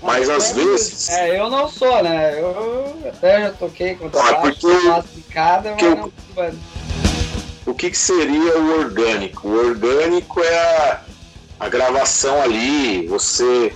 Mas 0.02 0.28
às 0.28 0.50
é, 0.50 0.54
vezes. 0.54 1.08
É, 1.10 1.40
eu 1.40 1.48
não 1.48 1.68
sou, 1.68 2.02
né? 2.02 2.38
Eu 2.38 2.94
até 3.08 3.42
já 3.42 3.50
toquei 3.52 3.94
com 3.94 4.06
ah, 4.06 4.34
porque 4.34 4.66
classificada, 4.66 5.76
mas 5.80 5.98
não. 5.98 6.12
O 7.64 7.74
que, 7.74 7.90
que 7.90 7.98
seria 7.98 8.58
o 8.58 8.80
orgânico? 8.80 9.48
O 9.48 9.68
orgânico 9.68 10.40
é 10.40 10.58
a, 10.58 11.00
a 11.60 11.68
gravação 11.68 12.42
ali, 12.42 13.06
você 13.06 13.72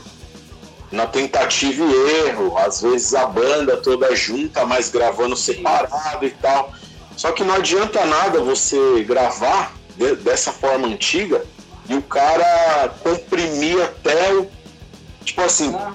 na 0.90 1.07
tentativa 1.07 1.85
e 1.85 2.27
erro, 2.27 2.57
às 2.57 2.81
vezes 2.81 3.14
a 3.14 3.27
banda 3.27 3.77
toda 3.77 4.14
junta, 4.14 4.64
mas 4.64 4.88
gravando 4.88 5.37
separado 5.37 6.25
e 6.25 6.31
tal. 6.31 6.72
Só 7.16 7.33
que 7.33 7.42
não 7.42 7.55
adianta 7.55 8.05
nada 8.05 8.40
você 8.40 9.03
gravar 9.05 9.75
de, 9.96 10.16
dessa 10.16 10.53
forma 10.53 10.87
antiga 10.87 11.44
e 11.88 11.94
o 11.94 12.03
cara 12.03 12.94
comprimir 13.03 13.81
até 13.83 14.35
o. 14.35 14.49
Tipo 15.25 15.42
assim, 15.42 15.75
ah, 15.75 15.92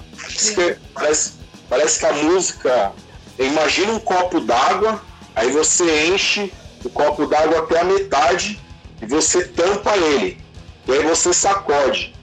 parece, 0.94 1.32
parece 1.68 1.98
que 1.98 2.06
a 2.06 2.12
música. 2.12 2.92
Imagina 3.38 3.92
um 3.92 3.98
copo 3.98 4.40
d'água, 4.40 5.00
aí 5.34 5.50
você 5.50 6.06
enche 6.06 6.52
o 6.84 6.90
copo 6.90 7.26
d'água 7.26 7.60
até 7.60 7.80
a 7.80 7.84
metade 7.84 8.60
e 9.00 9.06
você 9.06 9.44
tampa 9.44 9.96
ele. 9.96 10.38
E 10.86 10.92
aí 10.92 11.02
você 11.04 11.32
sacode. 11.32 12.14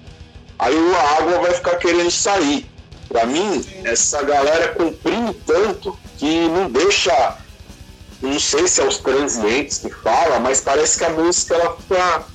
Aí 0.58 0.76
a 0.96 1.18
água 1.22 1.40
vai 1.40 1.54
ficar 1.54 1.76
querendo 1.78 2.12
sair. 2.12 2.70
Para 3.08 3.26
mim, 3.26 3.66
essa 3.84 4.22
galera 4.24 4.70
comprime 4.70 5.34
tanto 5.46 5.98
que 6.18 6.48
não 6.50 6.70
deixa 6.70 7.38
não 8.22 8.38
sei 8.38 8.68
se 8.68 8.82
é 8.82 8.86
os 8.86 8.98
transientes 8.98 9.78
que 9.78 9.90
fala, 9.90 10.40
mas 10.40 10.60
parece 10.60 10.98
que 10.98 11.06
a 11.06 11.10
música 11.10 11.56
ela 11.56 11.78
fica 11.78 12.26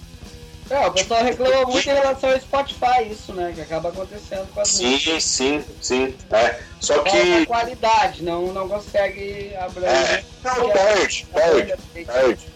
É, 0.70 0.87
o 0.87 0.92
pessoal 0.92 1.22
reclama 1.22 1.66
muito 1.66 1.88
em 1.88 1.92
relação 1.92 2.31
ao 2.31 2.40
Spotify, 2.40 3.11
isso, 3.11 3.35
né? 3.35 3.53
Que 3.55 3.61
acaba 3.61 3.90
acontecendo 3.90 4.48
com 4.53 4.61
as 4.61 4.68
Sim, 4.68 4.92
músicas. 4.92 5.24
sim, 5.24 5.64
sim. 5.81 6.14
É. 6.31 6.59
Só 6.81 6.94
Falta 6.94 7.11
que. 7.11 7.46
qualidade, 7.46 8.22
não, 8.22 8.46
não 8.53 8.68
consegue 8.68 9.50
É, 9.53 9.59
abranger. 9.59 10.24
não, 10.42 10.70
perde, 10.70 11.27
perde, 11.33 11.74
perde, 12.07 12.48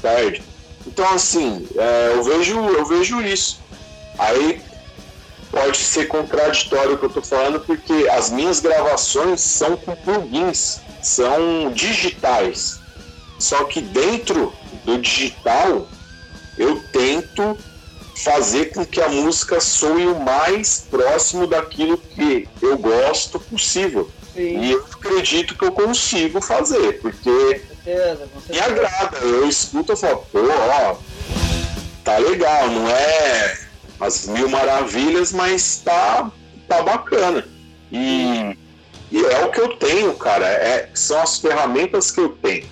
perde. 0.00 0.42
Então 0.86 1.08
assim, 1.14 1.68
é, 1.76 2.12
eu 2.14 2.24
vejo, 2.24 2.58
eu 2.58 2.84
vejo 2.84 3.20
isso. 3.22 3.60
Aí 4.18 4.60
pode 5.50 5.76
ser 5.78 6.06
contraditório 6.06 6.94
o 6.94 6.98
que 6.98 7.04
eu 7.06 7.10
tô 7.10 7.22
falando, 7.22 7.60
porque 7.60 8.08
as 8.10 8.30
minhas 8.30 8.58
gravações 8.58 9.40
são 9.40 9.76
com 9.76 9.94
plugins, 9.94 10.80
são 11.00 11.70
digitais. 11.72 12.80
Só 13.38 13.64
que 13.64 13.80
dentro 13.80 14.52
do 14.84 14.98
digital 14.98 15.86
eu 16.56 16.80
tento 16.92 17.56
fazer 18.14 18.66
com 18.66 18.84
que 18.84 19.00
a 19.00 19.08
música 19.08 19.60
soe 19.60 20.06
o 20.06 20.20
mais 20.20 20.86
próximo 20.90 21.46
daquilo 21.46 21.96
que 21.96 22.48
eu 22.60 22.76
gosto 22.78 23.40
possível. 23.40 24.10
Sim, 24.34 24.60
E 24.60 24.72
eu 24.72 24.86
acredito 24.92 25.56
que 25.56 25.64
eu 25.64 25.72
consigo 25.72 26.40
fazer, 26.40 27.00
porque 27.00 27.30
com 27.30 27.74
certeza, 27.84 28.28
com 28.32 28.52
me 28.52 28.60
agrada. 28.60 29.18
Eu 29.18 29.48
escuto 29.48 29.92
e 29.92 29.96
falo, 29.96 30.26
pô, 30.32 30.38
ó, 30.40 30.96
tá 32.04 32.18
legal, 32.18 32.68
não 32.68 32.88
é 32.88 33.58
as 34.00 34.26
mil 34.26 34.48
maravilhas, 34.48 35.32
mas 35.32 35.80
tá, 35.84 36.30
tá 36.66 36.82
bacana. 36.82 37.46
E, 37.90 38.56
e 39.10 39.24
é 39.24 39.44
o 39.44 39.50
que 39.50 39.60
eu 39.60 39.76
tenho, 39.76 40.14
cara. 40.14 40.46
É, 40.46 40.88
são 40.94 41.20
as 41.20 41.38
ferramentas 41.38 42.10
que 42.10 42.20
eu 42.20 42.30
tenho. 42.30 42.66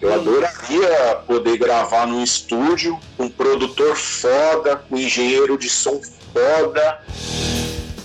Eu 0.00 0.12
adoraria 0.12 1.16
poder 1.26 1.56
gravar 1.56 2.06
num 2.06 2.22
estúdio 2.22 2.98
com 3.16 3.24
um 3.24 3.30
produtor 3.30 3.96
foda, 3.96 4.76
com 4.76 4.96
engenheiro 4.98 5.56
de 5.56 5.68
som 5.70 6.00
foda, 6.32 7.00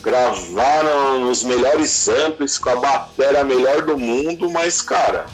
gravar 0.02 0.84
no- 0.84 1.20
nos 1.28 1.44
melhores 1.44 2.08
amplos, 2.08 2.58
com 2.58 2.70
a 2.70 2.76
bateria 2.78 3.44
melhor 3.44 3.82
do 3.82 3.98
mundo, 3.98 4.50
mas, 4.50 4.82
cara, 4.82 5.26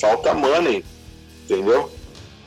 falta 0.00 0.34
money, 0.34 0.84
entendeu? 1.44 1.90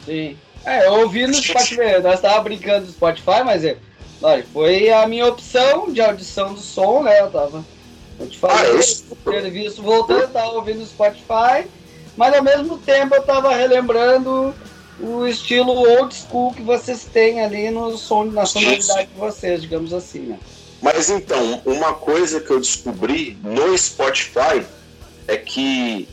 Sim. 0.05 0.37
É, 0.65 0.85
eu 0.87 0.93
ouvi 0.93 1.25
no 1.25 1.33
Spotify, 1.33 1.99
nós 2.03 2.19
tava 2.19 2.41
brincando 2.41 2.85
do 2.87 2.91
Spotify, 2.91 3.43
mas 3.43 3.63
é, 3.63 3.77
olha, 4.21 4.45
foi 4.53 4.91
a 4.91 5.07
minha 5.07 5.25
opção 5.27 5.91
de 5.91 6.01
audição 6.01 6.53
do 6.53 6.59
som, 6.59 7.03
né? 7.03 7.19
Eu 7.21 7.31
tava. 7.31 7.63
Eu 8.19 8.27
te 8.27 8.37
Ah, 8.43 8.47
falei, 8.49 8.71
eu 8.71 8.75
o 8.75 8.79
escuto. 8.79 9.31
serviço 9.31 9.81
voltando, 9.81 10.21
eu 10.21 10.27
tava 10.27 10.51
ouvindo 10.51 10.79
no 10.79 10.85
Spotify, 10.85 11.65
mas 12.21 12.35
ao 12.35 12.43
mesmo 12.43 12.77
tempo 12.77 13.15
eu 13.15 13.23
tava 13.23 13.51
relembrando 13.55 14.53
o 14.99 15.25
estilo 15.25 15.71
old 15.71 16.13
school 16.13 16.53
que 16.53 16.61
vocês 16.61 17.03
têm 17.11 17.41
ali 17.41 17.71
no 17.71 17.97
som, 17.97 18.25
na 18.25 18.45
sonoridade 18.45 19.07
de 19.07 19.19
vocês, 19.19 19.59
digamos 19.59 19.91
assim, 19.91 20.19
né? 20.19 20.39
Mas 20.83 21.09
então, 21.09 21.59
uma 21.65 21.95
coisa 21.95 22.39
que 22.39 22.51
eu 22.51 22.59
descobri 22.59 23.39
no 23.41 23.75
Spotify 23.75 24.63
é 25.27 25.35
que 25.35 26.07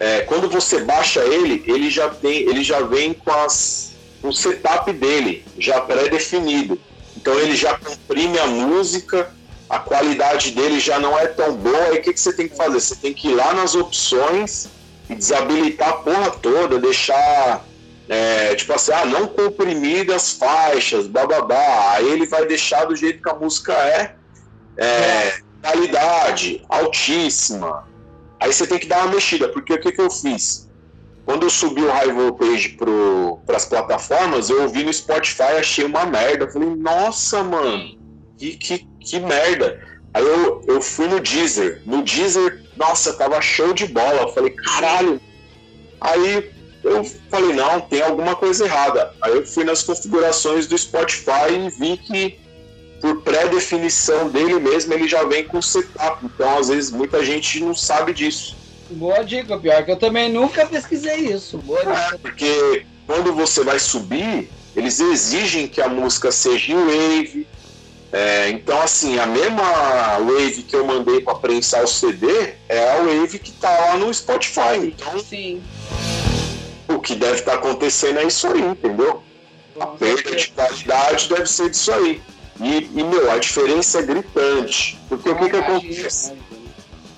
é, 0.00 0.22
quando 0.22 0.50
você 0.50 0.80
baixa 0.82 1.20
ele, 1.20 1.62
ele 1.64 1.90
já 1.90 2.08
tem, 2.08 2.38
ele 2.38 2.64
já 2.64 2.80
vem 2.80 3.14
com 3.14 3.30
as, 3.30 3.92
o 4.24 4.32
setup 4.32 4.92
dele 4.92 5.44
já 5.56 5.80
pré-definido. 5.80 6.76
Então 7.16 7.38
ele 7.38 7.54
já 7.54 7.78
comprime 7.78 8.36
a 8.36 8.48
música, 8.48 9.32
a 9.68 9.78
qualidade 9.78 10.50
dele 10.50 10.80
já 10.80 10.98
não 10.98 11.16
é 11.16 11.28
tão 11.28 11.54
boa. 11.54 11.84
Aí 11.84 12.00
o 12.00 12.02
que, 12.02 12.12
que 12.12 12.20
você 12.20 12.32
tem 12.32 12.48
que 12.48 12.56
fazer? 12.56 12.80
Você 12.80 12.96
tem 12.96 13.14
que 13.14 13.28
ir 13.28 13.34
lá 13.36 13.54
nas 13.54 13.76
opções 13.76 14.79
e 15.10 15.14
desabilitar 15.14 15.88
a 15.88 15.92
porra 15.94 16.30
toda, 16.30 16.78
deixar 16.78 17.64
é, 18.08 18.54
tipo 18.54 18.72
assim, 18.72 18.92
ah, 18.92 19.04
não 19.04 19.28
comprimir 19.28 20.10
as 20.10 20.32
faixas, 20.32 21.06
bababá. 21.06 21.92
Aí 21.92 22.08
ele 22.08 22.26
vai 22.26 22.46
deixar 22.46 22.84
do 22.84 22.96
jeito 22.96 23.22
que 23.22 23.28
a 23.28 23.34
música 23.34 23.72
é, 23.72 24.16
é, 24.76 25.40
qualidade 25.62 26.64
altíssima. 26.68 27.84
Aí 28.40 28.52
você 28.52 28.66
tem 28.66 28.78
que 28.78 28.86
dar 28.86 29.04
uma 29.04 29.14
mexida, 29.14 29.48
porque 29.48 29.72
o 29.72 29.80
que, 29.80 29.92
que 29.92 30.00
eu 30.00 30.10
fiz? 30.10 30.68
Quando 31.24 31.44
eu 31.44 31.50
subi 31.50 31.82
o 31.82 31.90
High 31.90 32.12
Voltage 32.12 32.76
para 33.46 33.56
as 33.56 33.64
plataformas, 33.66 34.50
eu 34.50 34.62
ouvi 34.62 34.82
no 34.82 34.92
Spotify 34.92 35.58
achei 35.58 35.84
uma 35.84 36.06
merda. 36.06 36.46
Eu 36.46 36.50
falei, 36.50 36.70
nossa, 36.70 37.44
mano, 37.44 37.96
que, 38.36 38.56
que, 38.56 38.78
que 38.98 39.20
merda. 39.20 39.89
Aí 40.12 40.24
eu, 40.24 40.62
eu 40.66 40.80
fui 40.80 41.06
no 41.06 41.20
Deezer. 41.20 41.82
No 41.86 42.02
Deezer, 42.02 42.62
nossa, 42.76 43.12
tava 43.12 43.40
show 43.40 43.72
de 43.72 43.86
bola. 43.86 44.22
Eu 44.22 44.32
falei, 44.32 44.50
caralho. 44.50 45.20
Aí 46.00 46.50
eu 46.82 47.04
falei, 47.30 47.52
não, 47.54 47.80
tem 47.80 48.02
alguma 48.02 48.34
coisa 48.34 48.64
errada. 48.64 49.12
Aí 49.22 49.36
eu 49.36 49.46
fui 49.46 49.64
nas 49.64 49.82
configurações 49.82 50.66
do 50.66 50.76
Spotify 50.76 51.52
e 51.66 51.70
vi 51.78 51.96
que 51.96 52.40
por 53.00 53.22
pré-definição 53.22 54.28
dele 54.28 54.58
mesmo, 54.58 54.92
ele 54.92 55.08
já 55.08 55.24
vem 55.24 55.44
com 55.44 55.62
setup. 55.62 56.24
Então, 56.24 56.58
às 56.58 56.68
vezes, 56.68 56.90
muita 56.90 57.24
gente 57.24 57.60
não 57.60 57.74
sabe 57.74 58.12
disso. 58.12 58.54
Boa 58.90 59.22
dica, 59.22 59.56
pior 59.58 59.84
que 59.84 59.90
eu 59.92 59.96
também 59.96 60.30
nunca 60.30 60.66
pesquisei 60.66 61.32
isso. 61.32 61.56
Boa 61.58 61.80
É, 61.80 61.84
dica. 62.06 62.18
porque 62.18 62.84
quando 63.06 63.32
você 63.32 63.62
vai 63.64 63.78
subir, 63.78 64.50
eles 64.76 65.00
exigem 65.00 65.66
que 65.68 65.80
a 65.80 65.88
música 65.88 66.30
seja 66.30 66.72
em 66.72 66.76
wave. 66.76 67.46
É, 68.12 68.48
então, 68.50 68.80
assim, 68.82 69.18
a 69.20 69.26
mesma 69.26 70.18
wave 70.18 70.64
que 70.64 70.74
eu 70.74 70.84
mandei 70.84 71.20
para 71.20 71.36
prensar 71.36 71.84
o 71.84 71.86
CD 71.86 72.54
é 72.68 72.90
a 72.92 72.96
wave 73.02 73.38
que 73.38 73.52
tá 73.52 73.70
lá 73.70 73.96
no 73.96 74.12
Spotify. 74.12 74.78
Então, 74.82 75.18
Sim. 75.20 75.62
o 76.88 76.98
que 76.98 77.14
deve 77.14 77.36
estar 77.36 77.54
acontecendo 77.54 78.18
é 78.18 78.24
isso 78.24 78.48
aí, 78.48 78.60
entendeu? 78.60 79.22
A 79.78 79.86
perda 79.86 80.34
de 80.34 80.48
qualidade 80.48 81.28
deve 81.28 81.46
ser 81.46 81.70
disso 81.70 81.92
aí. 81.92 82.20
E, 82.60 82.90
e, 82.94 83.04
meu, 83.04 83.30
a 83.30 83.38
diferença 83.38 84.00
é 84.00 84.02
gritante. 84.02 84.98
Porque 85.08 85.30
o 85.30 85.36
que, 85.36 85.48
que 85.48 85.56
acontece? 85.56 86.34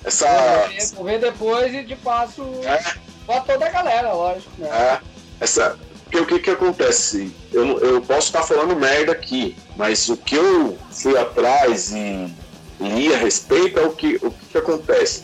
Essa. 0.05 0.69
Ver 1.03 1.19
depois 1.19 1.75
e 1.75 1.97
passo 1.97 2.43
É, 2.65 2.95
pra 3.27 3.41
toda 3.41 3.67
a 3.67 3.71
galera, 3.71 4.13
lógico. 4.13 4.51
Né? 4.59 4.69
é, 4.69 5.01
essa. 5.41 5.79
Porque 6.13 6.19
o 6.21 6.27
que, 6.27 6.39
que 6.41 6.51
acontece? 6.51 7.33
Eu, 7.51 7.79
eu 7.81 8.03
posso 8.03 8.27
estar 8.27 8.43
falando 8.43 8.77
merda 8.77 9.13
aqui, 9.13 9.57
mas 9.77 10.11
o 10.11 10.17
que 10.19 10.35
eu 10.35 10.77
fui 10.91 11.17
atrás 11.17 11.91
e 11.91 12.31
li 12.79 13.15
a 13.15 13.17
respeito 13.17 13.79
é 13.81 13.87
o 13.87 13.93
que, 13.93 14.17
o 14.21 14.31
que, 14.31 14.47
que 14.53 14.59
acontece. 14.59 15.23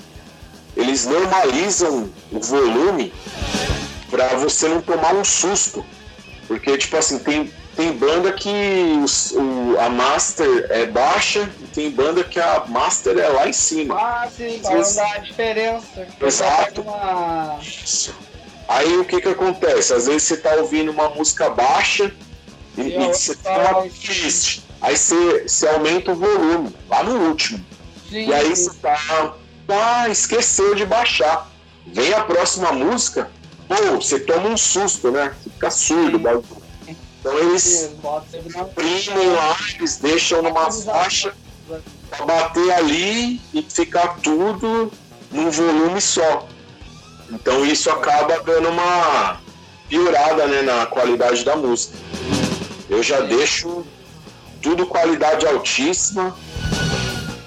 Eles 0.74 1.04
normalizam 1.04 2.08
o 2.32 2.40
volume 2.40 3.12
para 4.10 4.28
você 4.36 4.66
não 4.66 4.80
tomar 4.80 5.14
um 5.14 5.24
susto. 5.24 5.84
Porque, 6.46 6.78
tipo 6.78 6.96
assim, 6.96 7.18
tem, 7.18 7.52
tem 7.76 7.92
banda 7.92 8.32
que 8.32 8.48
os- 9.04 9.32
o, 9.32 9.76
a 9.78 9.90
master 9.90 10.68
é 10.70 10.86
baixa 10.86 11.50
e 11.60 11.66
tem 11.66 11.90
banda 11.90 12.24
que 12.24 12.40
a 12.40 12.64
master 12.66 13.18
é 13.18 13.28
lá 13.28 13.46
em 13.46 13.52
cima. 13.52 13.94
Ah, 13.94 14.26
sim, 14.34 14.58
pra 14.60 14.70
não 14.74 14.94
dar 14.94 15.14
a 15.16 15.18
diferença. 15.18 16.08
Exato. 16.22 16.80
Uma... 16.80 17.58
Aí 18.68 18.98
o 18.98 19.04
que 19.04 19.20
que 19.20 19.28
acontece? 19.28 19.94
Às 19.94 20.06
vezes 20.06 20.24
você 20.24 20.36
tá 20.36 20.54
ouvindo 20.56 20.92
uma 20.92 21.08
música 21.08 21.48
baixa 21.48 22.12
e, 22.76 22.82
E 22.82 23.06
você 23.08 23.34
tá 23.34 23.56
uma 23.56 23.82
playlist. 23.82 24.60
Aí 24.80 24.96
você, 24.96 25.48
você 25.48 25.66
aumenta 25.68 26.12
o 26.12 26.14
volume, 26.14 26.74
lá 26.88 27.02
no 27.02 27.28
último. 27.28 27.64
Sim, 28.08 28.28
E 28.28 28.34
aí 28.34 28.54
você 28.54 28.70
tá. 28.74 29.34
Ah, 29.68 30.08
esqueceu 30.08 30.74
de 30.74 30.84
baixar. 30.86 31.50
Vem 31.86 32.12
a 32.12 32.22
próxima 32.22 32.70
música, 32.72 33.30
pô, 33.66 33.96
você 33.96 34.20
toma 34.20 34.48
um 34.50 34.56
susto, 34.56 35.10
né? 35.10 35.34
Você 35.42 35.50
fica 35.50 35.70
surdo 35.70 36.16
o 36.16 36.20
bagulho. 36.20 36.62
Então 37.20 37.36
eles 37.38 37.90
imprimem 38.56 39.30
lá, 39.30 39.56
eles 39.76 39.96
deixam 39.96 40.42
numa 40.42 40.70
faixa 40.70 41.34
pra 42.08 42.24
bater 42.24 42.70
ali 42.72 43.40
e 43.52 43.62
ficar 43.62 44.18
tudo 44.22 44.92
num 45.32 45.50
volume 45.50 46.00
só. 46.00 46.46
Então 47.30 47.64
isso 47.64 47.90
acaba 47.90 48.40
dando 48.40 48.68
uma 48.68 49.40
piorada 49.88 50.46
né, 50.46 50.62
na 50.62 50.86
qualidade 50.86 51.44
da 51.44 51.56
música. 51.56 51.96
Eu 52.88 53.02
já 53.02 53.20
deixo 53.20 53.86
tudo 54.62 54.86
qualidade 54.86 55.46
altíssima 55.46 56.36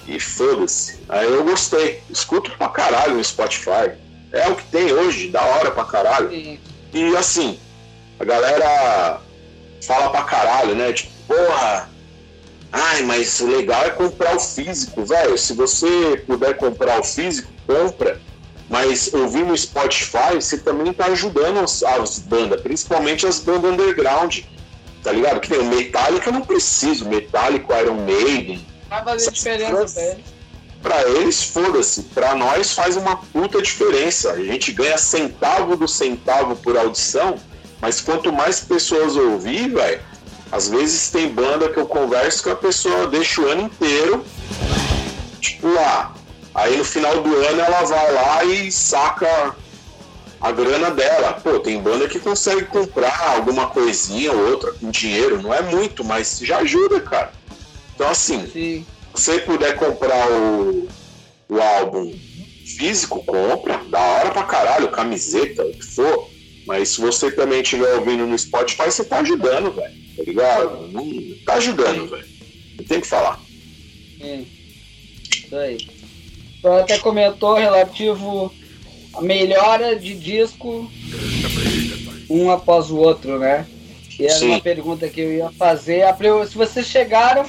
e 0.07 0.19
foda-se. 0.19 0.99
Aí 1.09 1.31
eu 1.31 1.43
gostei. 1.43 2.01
Escuto 2.09 2.51
pra 2.57 2.69
caralho 2.69 3.15
no 3.15 3.23
Spotify. 3.23 3.91
É 4.31 4.47
o 4.47 4.55
que 4.55 4.65
tem 4.65 4.93
hoje, 4.93 5.29
da 5.29 5.43
hora 5.43 5.71
pra 5.71 5.83
caralho. 5.83 6.29
Sim. 6.29 6.59
E 6.93 7.15
assim, 7.17 7.59
a 8.19 8.23
galera 8.23 9.21
fala 9.85 10.09
pra 10.09 10.23
caralho, 10.23 10.75
né? 10.75 10.93
Tipo, 10.93 11.11
porra, 11.27 11.89
ai, 12.71 13.01
mas 13.03 13.39
o 13.39 13.47
legal 13.47 13.83
é 13.83 13.89
comprar 13.89 14.35
o 14.35 14.39
físico, 14.39 15.03
velho. 15.03 15.37
Se 15.37 15.53
você 15.53 16.23
puder 16.25 16.55
comprar 16.57 16.99
o 16.99 17.03
físico, 17.03 17.51
compra. 17.65 18.21
Mas 18.71 19.13
ouvir 19.13 19.43
no 19.43 19.55
Spotify, 19.55 20.35
você 20.35 20.57
também 20.57 20.91
tá 20.93 21.05
ajudando 21.07 21.59
as, 21.59 21.83
as 21.83 22.17
bandas, 22.19 22.61
principalmente 22.61 23.27
as 23.27 23.37
bandas 23.39 23.71
underground. 23.73 24.39
Tá 25.03 25.11
ligado? 25.11 25.39
Que 25.41 25.49
tem 25.49 25.59
o 25.59 25.65
Metallica, 25.65 26.29
eu 26.29 26.33
não 26.33 26.41
preciso. 26.41 27.05
Metallica, 27.07 27.81
Iron 27.81 27.95
Maiden. 28.05 28.65
Vai 28.89 29.03
fazer 29.03 29.15
Essas 29.17 29.33
diferença 29.33 29.71
coisas- 29.71 29.93
pra 29.93 30.03
eles. 30.03 30.25
Pra 30.81 31.03
eles, 31.09 31.43
foda-se. 31.43 32.01
Pra 32.03 32.33
nós 32.33 32.73
faz 32.73 32.95
uma 32.95 33.17
puta 33.17 33.61
diferença. 33.61 34.31
A 34.31 34.41
gente 34.43 34.71
ganha 34.71 34.97
centavo 34.97 35.75
do 35.75 35.87
centavo 35.87 36.55
por 36.55 36.77
audição 36.77 37.37
Mas 37.81 37.99
quanto 37.99 38.31
mais 38.31 38.59
pessoas 38.61 39.15
ouvir, 39.15 39.69
velho, 39.73 39.99
às 40.51 40.69
vezes 40.69 41.09
tem 41.09 41.27
banda 41.29 41.67
que 41.67 41.77
eu 41.79 41.87
converso 41.87 42.43
que 42.43 42.49
a 42.51 42.55
pessoa 42.55 43.07
deixa 43.07 43.41
o 43.41 43.47
ano 43.47 43.63
inteiro, 43.63 44.23
tipo 45.39 45.67
lá. 45.67 46.13
Aí 46.53 46.77
no 46.77 46.83
final 46.83 47.21
do 47.21 47.33
ano 47.33 47.61
ela 47.61 47.83
vai 47.83 48.13
lá 48.13 48.43
e 48.43 48.71
saca 48.71 49.55
a 50.39 50.51
grana 50.51 50.91
dela. 50.91 51.33
Pô, 51.33 51.59
tem 51.59 51.81
banda 51.81 52.07
que 52.07 52.19
consegue 52.19 52.65
comprar 52.65 53.35
alguma 53.35 53.67
coisinha 53.67 54.31
ou 54.31 54.51
outra 54.51 54.73
com 54.73 54.89
dinheiro, 54.89 55.41
não 55.41 55.53
é 55.53 55.61
muito, 55.61 56.03
mas 56.03 56.39
já 56.39 56.57
ajuda, 56.57 56.99
cara. 56.99 57.31
Então 57.95 58.09
assim, 58.09 58.41
Sim. 58.47 58.85
se 59.15 59.23
você 59.23 59.39
puder 59.39 59.75
comprar 59.75 60.29
o, 60.29 60.87
o 61.47 61.61
álbum 61.61 62.11
físico, 62.77 63.23
compra, 63.23 63.77
da 63.89 63.99
hora 63.99 64.31
pra 64.31 64.43
caralho, 64.43 64.89
camiseta, 64.89 65.63
o 65.63 65.71
que 65.71 65.85
for. 65.85 66.29
Mas 66.65 66.89
se 66.89 67.01
você 67.01 67.31
também 67.31 67.61
estiver 67.61 67.95
ouvindo 67.95 68.25
no 68.25 68.37
Spotify, 68.37 68.85
você 68.85 69.03
tá 69.03 69.19
ajudando, 69.19 69.71
velho. 69.71 69.93
Tá 70.15 70.23
ligado? 70.23 70.87
Não, 70.89 71.09
tá 71.45 71.53
ajudando, 71.55 72.07
velho. 72.09 72.27
Não 72.77 72.85
tem 72.85 73.01
que 73.01 73.07
falar. 73.07 73.39
Sim. 74.19 74.47
Isso 75.31 75.55
aí. 75.55 75.77
Então 76.61 76.77
até 76.77 76.99
comentou 76.99 77.55
relativo 77.55 78.53
a 79.15 79.21
melhora 79.21 79.95
de 79.95 80.13
disco 80.13 80.87
um 82.29 82.51
após 82.51 82.91
o 82.91 82.97
outro, 82.97 83.39
né? 83.39 83.65
Que 84.11 84.25
era 84.27 84.35
Sim. 84.35 84.49
uma 84.49 84.61
pergunta 84.61 85.09
que 85.09 85.19
eu 85.19 85.33
ia 85.33 85.49
fazer. 85.49 86.03
Se 86.47 86.55
vocês 86.55 86.85
chegaram 86.85 87.43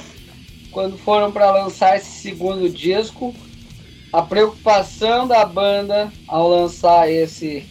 quando 0.71 0.97
foram 0.97 1.31
para 1.31 1.51
lançar 1.51 1.95
esse 1.95 2.09
segundo 2.09 2.67
disco, 2.67 3.35
a 4.11 4.23
preocupação 4.23 5.27
da 5.27 5.45
banda 5.45 6.11
ao 6.27 6.49
lançar 6.49 7.07
esse 7.07 7.63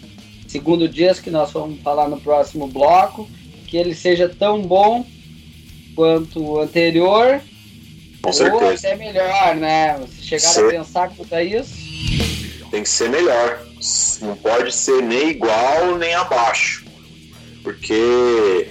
segundo 0.47 0.88
disco 0.88 1.24
que 1.24 1.30
nós 1.30 1.51
vamos 1.51 1.80
falar 1.80 2.09
no 2.09 2.20
próximo 2.20 2.68
bloco, 2.68 3.28
que 3.66 3.76
ele 3.76 3.97
seja 3.97 4.28
tão 4.28 4.62
bom 4.62 5.05
quanto 5.97 6.40
o 6.40 6.61
anterior, 6.61 7.40
Com 8.22 8.28
ou 8.28 8.32
certeza. 8.32 8.88
até 8.88 8.96
melhor, 8.96 9.56
né? 9.56 9.98
Você 9.98 10.38
chegaram 10.38 10.68
a 10.68 10.70
pensar 10.70 11.10
quanto 11.10 11.34
a 11.34 11.42
isso? 11.42 11.74
Tem 12.70 12.82
que 12.82 12.88
ser 12.88 13.10
melhor. 13.10 13.66
Não 14.20 14.36
pode 14.36 14.72
ser 14.72 15.02
nem 15.02 15.30
igual 15.30 15.96
nem 15.98 16.14
abaixo. 16.14 16.84
Porque 17.62 18.68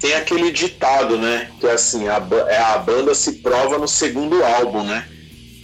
tem 0.00 0.14
aquele 0.14 0.50
ditado, 0.50 1.16
né? 1.16 1.48
Que 1.60 1.66
é 1.68 1.72
assim, 1.72 2.08
a, 2.08 2.20
é, 2.48 2.58
a 2.58 2.78
banda 2.78 3.14
se 3.14 3.34
prova 3.34 3.78
no 3.78 3.86
segundo 3.86 4.44
álbum, 4.44 4.82
né? 4.82 5.06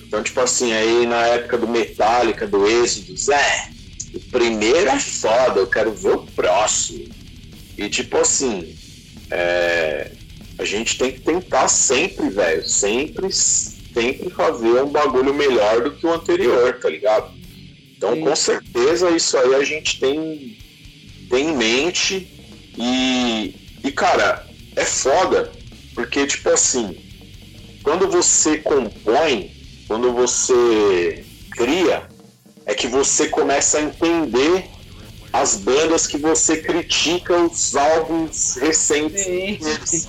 Então, 0.06 0.22
tipo 0.22 0.40
assim, 0.40 0.72
aí 0.72 1.06
na 1.06 1.26
época 1.26 1.58
do 1.58 1.68
Metallica, 1.68 2.46
do 2.46 2.66
Êxodo, 2.66 3.14
é, 3.32 3.68
o 4.14 4.20
primeiro 4.30 4.88
é 4.88 4.98
foda, 4.98 5.60
eu 5.60 5.66
quero 5.66 5.92
ver 5.92 6.14
o 6.14 6.26
próximo. 6.26 7.06
E 7.76 7.88
tipo 7.88 8.16
assim, 8.16 8.74
é, 9.30 10.12
a 10.58 10.64
gente 10.64 10.98
tem 10.98 11.12
que 11.12 11.20
tentar 11.20 11.68
sempre, 11.68 12.28
velho, 12.30 12.68
sempre, 12.68 13.32
sempre 13.32 14.30
fazer 14.30 14.82
um 14.82 14.90
bagulho 14.90 15.32
melhor 15.32 15.82
do 15.82 15.92
que 15.92 16.06
o 16.06 16.12
anterior, 16.12 16.78
tá 16.80 16.88
ligado? 16.88 17.30
Então, 17.96 18.14
Sim. 18.14 18.20
com 18.20 18.36
certeza, 18.36 19.10
isso 19.10 19.36
aí 19.36 19.54
a 19.54 19.64
gente 19.64 19.98
tem, 20.00 20.58
tem 21.30 21.50
em 21.50 21.56
mente 21.56 22.28
e 22.76 23.54
e, 23.88 23.92
cara, 23.92 24.44
é 24.76 24.84
foda, 24.84 25.50
porque, 25.94 26.26
tipo 26.26 26.48
assim, 26.50 26.96
quando 27.82 28.08
você 28.08 28.58
compõe, 28.58 29.50
quando 29.86 30.12
você 30.12 31.24
cria, 31.52 32.06
é 32.66 32.74
que 32.74 32.86
você 32.86 33.28
começa 33.28 33.78
a 33.78 33.82
entender 33.82 34.68
as 35.32 35.56
bandas 35.56 36.06
que 36.06 36.18
você 36.18 36.58
critica 36.58 37.36
os 37.36 37.76
álbuns 37.76 38.56
recentes. 38.56 39.22
Sim. 39.84 40.08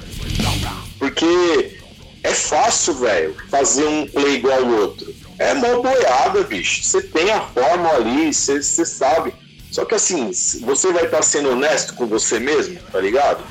Porque 0.97 1.79
é 2.23 2.33
fácil, 2.33 2.95
velho, 2.95 3.35
fazer 3.49 3.85
um 3.85 4.07
play 4.07 4.35
igual 4.35 4.59
ao 4.59 4.67
outro. 4.67 5.13
É 5.37 5.53
uma 5.53 5.81
boiada, 5.81 6.43
bicho. 6.43 6.83
Você 6.83 7.01
tem 7.01 7.31
a 7.31 7.41
forma 7.41 7.89
ali, 7.91 8.33
você, 8.33 8.61
sabe. 8.61 9.33
Só 9.71 9.85
que 9.85 9.95
assim, 9.95 10.31
você 10.61 10.91
vai 10.91 11.05
estar 11.05 11.21
sendo 11.21 11.51
honesto 11.51 11.93
com 11.93 12.05
você 12.07 12.39
mesmo, 12.39 12.77
tá 12.91 12.99
ligado? 12.99 13.43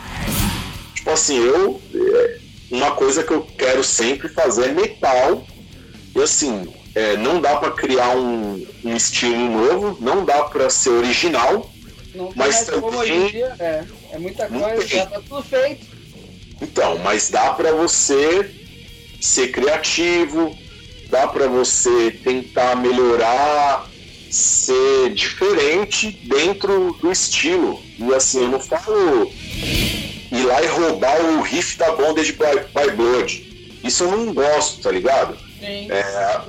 Tipo 0.94 1.10
assim, 1.10 1.38
eu. 1.38 1.80
É, 1.94 2.38
uma 2.70 2.90
coisa 2.90 3.22
que 3.22 3.32
eu 3.32 3.42
quero 3.56 3.82
sempre 3.82 4.28
fazer 4.28 4.66
é 4.66 4.72
metal. 4.72 5.46
E 6.14 6.20
assim, 6.20 6.68
é, 6.94 7.16
não 7.16 7.40
dá 7.40 7.56
para 7.56 7.70
criar 7.72 8.16
um, 8.16 8.66
um, 8.84 8.96
estilo 8.96 9.50
novo, 9.50 9.98
não 10.00 10.24
dá 10.24 10.44
para 10.44 10.70
ser 10.70 10.90
original. 10.90 11.70
Não 12.14 12.32
mas 12.34 12.64
também, 12.64 13.28
dia, 13.28 13.54
é, 13.58 13.84
é 14.12 14.18
muita 14.18 14.48
coisa, 14.48 14.86
já 14.86 15.06
tá 15.06 15.20
tudo 15.28 15.42
feito. 15.42 15.86
Então, 16.60 16.98
mas 16.98 17.30
dá 17.30 17.52
para 17.52 17.72
você 17.72 18.50
ser 19.20 19.48
criativo, 19.48 20.56
dá 21.08 21.28
para 21.28 21.46
você 21.46 22.10
tentar 22.10 22.76
melhorar, 22.76 23.88
ser 24.30 25.10
diferente 25.14 26.10
dentro 26.24 26.96
do 27.00 27.12
estilo. 27.12 27.80
E 27.98 28.12
assim, 28.14 28.42
eu 28.42 28.48
não 28.48 28.60
falo 28.60 29.30
ir 30.30 30.44
lá 30.44 30.62
e 30.62 30.66
roubar 30.66 31.20
o 31.20 31.42
riff 31.42 31.78
da 31.78 31.92
Bondage 31.92 32.32
by, 32.32 32.60
by 32.74 32.90
Blood. 32.96 33.78
Isso 33.84 34.04
eu 34.04 34.10
não 34.10 34.34
gosto, 34.34 34.82
tá 34.82 34.90
ligado? 34.90 35.36
Sim. 35.60 35.90
É, 35.90 36.40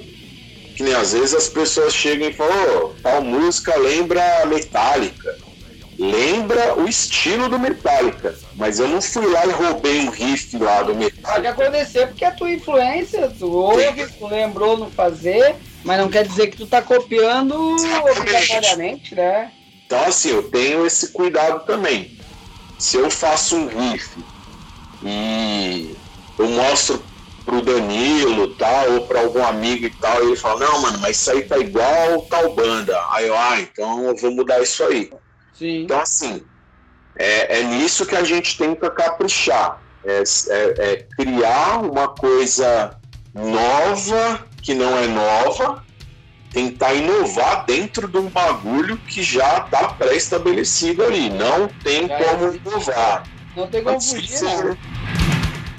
que 0.79 0.83
nem 0.83 0.93
às 0.93 1.11
vezes 1.11 1.35
as 1.35 1.49
pessoas 1.49 1.93
chegam 1.93 2.29
e 2.29 2.31
falam, 2.33 2.55
oh, 2.85 3.01
tal 3.03 3.21
música 3.21 3.77
lembra 3.77 4.45
Metallica. 4.45 5.37
Lembra 5.99 6.79
o 6.79 6.87
estilo 6.87 7.49
do 7.49 7.59
Metallica. 7.59 8.33
Mas 8.55 8.79
eu 8.79 8.87
não 8.87 9.01
fui 9.01 9.27
lá 9.27 9.45
e 9.45 9.49
roubei 9.49 10.07
um 10.07 10.09
riff 10.09 10.57
lá 10.57 10.83
do 10.83 10.95
Metallica. 10.95 11.33
Pode 11.33 11.47
acontecer 11.47 12.07
porque 12.07 12.23
é 12.23 12.31
tua 12.31 12.49
influência, 12.49 13.29
tu 13.37 13.51
ouve, 13.51 14.07
tu 14.07 14.25
lembrou 14.27 14.77
no 14.77 14.89
fazer, 14.89 15.57
mas 15.83 15.99
não 15.99 16.07
quer 16.07 16.25
dizer 16.25 16.47
que 16.47 16.55
tu 16.55 16.65
tá 16.65 16.81
copiando 16.81 17.75
obrigatoriamente, 18.11 19.15
né? 19.15 19.51
Então 19.85 20.01
assim, 20.05 20.29
eu 20.29 20.43
tenho 20.43 20.85
esse 20.85 21.09
cuidado 21.09 21.65
também 21.65 22.17
se 22.77 22.95
eu 22.95 23.11
faço 23.11 23.57
um 23.57 23.67
riff 23.67 24.17
e 25.03 25.93
eu 26.37 26.47
mostro 26.47 27.03
pro 27.49 27.63
Danilo 27.63 28.53
tal, 28.55 28.91
ou 28.91 29.07
para 29.07 29.21
algum 29.21 29.43
amigo 29.43 29.87
e 29.87 29.89
tal, 29.89 30.23
e 30.23 30.27
ele 30.27 30.35
fala, 30.35 30.67
não, 30.67 30.81
mano, 30.83 30.99
mas 30.99 31.17
isso 31.17 31.31
aí 31.31 31.41
tá 31.41 31.57
igual 31.57 32.21
tal 32.29 32.53
banda. 32.53 32.95
Aí 33.09 33.27
eu, 33.27 33.35
ah, 33.35 33.59
então 33.59 34.05
eu 34.05 34.15
vou 34.15 34.31
mudar 34.31 34.61
isso 34.61 34.83
aí. 34.83 35.11
Sim. 35.53 35.83
Então, 35.83 35.99
assim, 35.99 36.43
é, 37.17 37.59
é 37.59 37.63
nisso 37.63 38.05
que 38.05 38.15
a 38.15 38.23
gente 38.23 38.55
tenta 38.55 38.91
caprichar. 38.91 39.81
É, 40.05 40.23
é, 40.49 40.91
é 40.91 41.07
criar 41.17 41.79
uma 41.79 42.09
coisa 42.09 42.95
nova 43.33 44.47
que 44.61 44.75
não 44.75 44.97
é 44.97 45.07
nova, 45.07 45.83
tentar 46.53 46.93
inovar 46.93 47.65
dentro 47.65 48.07
de 48.07 48.17
um 48.17 48.29
bagulho 48.29 48.95
que 48.97 49.23
já 49.23 49.57
está 49.57 49.89
pré-estabelecido 49.89 51.03
ali. 51.03 51.31
Não 51.31 51.67
tem 51.83 52.07
já 52.07 52.17
como 52.17 52.45
é. 52.45 52.55
inovar. 52.55 53.23
Não 53.55 53.67
tem 53.67 53.83
como 53.83 53.99
fugir, 53.99 54.41
não. 54.43 54.77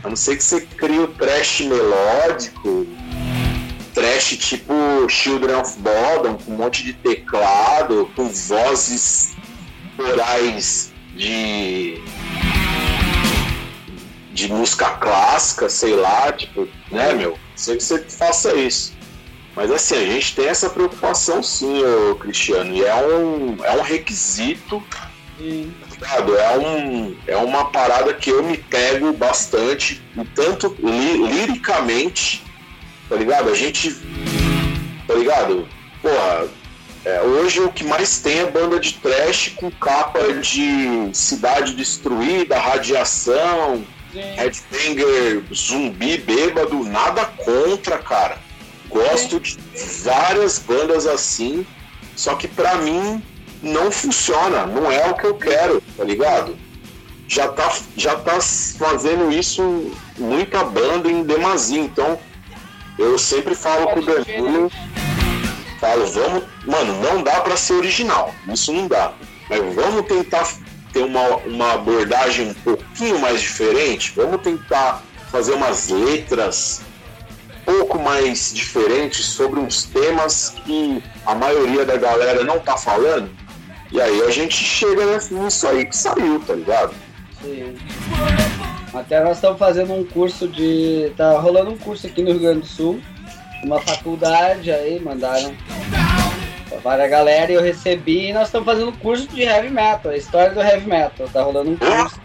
A 0.03 0.09
não 0.09 0.17
ser 0.17 0.37
que 0.37 0.43
você 0.45 0.61
crie 0.63 0.99
o 0.99 1.09
trash 1.09 1.61
melódico, 1.61 2.87
trash 3.93 4.37
tipo 4.39 4.73
Children 5.09 5.57
of 5.57 5.79
Bodom, 5.79 6.37
com 6.37 6.53
um 6.53 6.57
monte 6.57 6.83
de 6.83 6.95
teclado, 6.95 8.11
com 8.17 8.29
vozes 8.29 9.37
corais 9.97 10.93
de 11.15 12.03
de 14.33 14.49
música 14.49 14.87
clássica, 14.93 15.69
sei 15.69 15.95
lá, 15.95 16.33
tipo, 16.33 16.67
né, 16.91 17.13
meu? 17.13 17.39
Sei 17.55 17.77
que 17.77 17.83
você 17.83 17.99
faça 18.05 18.55
isso. 18.55 18.95
Mas 19.55 19.71
assim, 19.71 19.97
a 19.97 20.07
gente 20.07 20.35
tem 20.35 20.47
essa 20.47 20.71
preocupação 20.71 21.43
sim, 21.43 21.83
Cristiano, 22.21 22.75
e 22.75 22.83
é 22.83 22.95
um, 22.95 23.57
é 23.63 23.77
um 23.77 23.83
requisito. 23.83 24.83
Ligado? 26.01 26.37
É, 26.37 26.59
um, 26.59 27.17
é 27.27 27.37
uma 27.37 27.67
parada 27.67 28.15
que 28.15 28.31
eu 28.31 28.43
me 28.43 28.57
pego 28.57 29.13
bastante, 29.13 30.01
tanto 30.35 30.75
li, 30.79 31.27
liricamente, 31.27 32.43
tá 33.09 33.17
ligado? 33.17 33.51
A 33.51 33.55
gente. 33.55 33.95
Tá 35.07 35.15
ligado? 35.15 35.69
Porra, 36.01 36.49
é, 37.05 37.21
hoje 37.23 37.61
o 37.61 37.71
que 37.71 37.85
mais 37.85 38.21
tem 38.21 38.41
é 38.41 38.47
banda 38.47 38.81
de 38.81 38.95
trash 38.95 39.53
com 39.57 39.71
capa 39.71 40.33
de 40.35 41.11
cidade 41.13 41.75
destruída, 41.75 42.59
radiação, 42.59 43.85
headbanger, 44.13 45.43
zumbi, 45.53 46.17
bêbado, 46.19 46.83
nada 46.85 47.25
contra, 47.25 47.99
cara 47.99 48.39
Gosto 48.91 49.39
de 49.39 49.57
várias 50.03 50.59
bandas 50.59 51.07
assim, 51.07 51.65
só 52.17 52.35
que 52.35 52.49
para 52.49 52.75
mim 52.79 53.23
não 53.63 53.91
funciona, 53.91 54.67
não 54.67 54.91
é 54.91 55.11
o 55.11 55.15
que 55.15 55.25
eu 55.25 55.35
quero, 55.35 55.83
tá 55.97 56.05
ligado? 56.05 56.57
Já 57.29 57.49
tá, 57.49 57.73
já 57.97 58.17
tá 58.17 58.41
fazendo 58.41 59.31
isso 59.33 59.93
muita 60.19 60.65
banda 60.65 61.11
em 61.11 61.23
demasia, 61.23 61.81
então 61.81 62.19
eu 62.99 63.19
sempre 63.19 63.55
falo 63.55 63.89
com 63.89 64.01
o 64.01 64.05
Danilo, 64.05 64.71
falo, 65.79 66.07
vamos, 66.07 66.45
mano, 66.67 67.01
não 67.03 67.23
dá 67.23 67.41
para 67.41 67.57
ser 67.57 67.75
original, 67.75 68.35
isso 68.53 68.73
não 68.73 68.89
dá, 68.89 69.13
mas 69.49 69.75
vamos 69.75 70.07
tentar 70.07 70.45
ter 70.93 71.05
uma, 71.05 71.37
uma 71.39 71.75
abordagem 71.75 72.51
um 72.51 72.55
pouquinho 72.55 73.19
mais 73.19 73.41
diferente. 73.41 74.13
Vamos 74.15 74.43
tentar 74.43 75.03
fazer 75.31 75.53
umas 75.55 75.89
letras 75.89 76.83
um 77.49 77.65
pouco 77.65 77.99
mais 77.99 78.53
diferentes 78.53 79.27
sobre 79.27 79.61
uns 79.61 79.85
temas 79.85 80.55
que 80.65 81.03
a 81.25 81.35
maioria 81.35 81.85
da 81.85 81.97
galera 81.97 82.45
não 82.45 82.59
tá 82.59 82.77
falando. 82.77 83.31
E 83.93 84.01
aí 84.01 84.23
a 84.23 84.31
gente 84.31 84.55
chega 84.55 85.19
nisso 85.31 85.67
aí 85.67 85.85
que 85.85 85.97
saiu, 85.97 86.41
tá 86.47 86.55
ligado? 86.55 86.95
Sim. 87.43 87.77
Até 88.95 89.23
nós 89.23 89.37
estamos 89.37 89.59
fazendo 89.59 89.95
um 89.95 90.05
curso 90.05 90.49
de. 90.49 91.13
tá 91.17 91.39
rolando 91.39 91.71
um 91.71 91.79
curso 91.79 92.07
aqui 92.07 92.23
no 92.23 92.31
Rio 92.31 92.41
Grande 92.41 92.61
do 92.61 92.67
Sul, 92.67 93.01
uma 93.65 93.81
faculdade 93.81 94.71
aí, 94.71 95.01
mandaram 95.01 95.55
para 96.83 97.05
a 97.05 97.09
galera 97.09 97.51
e 97.51 97.55
eu 97.55 97.63
recebi 97.63 98.29
e 98.29 98.33
nós 98.33 98.47
estamos 98.47 98.67
fazendo 98.67 98.89
um 98.89 98.97
curso 98.97 99.27
de 99.29 99.43
heavy 99.43 99.69
metal, 99.69 100.13
a 100.13 100.17
história 100.17 100.51
do 100.53 100.61
heavy 100.61 100.89
metal. 100.89 101.29
Tá 101.29 101.43
rolando 101.43 101.71
um 101.71 101.77
curso. 101.77 102.21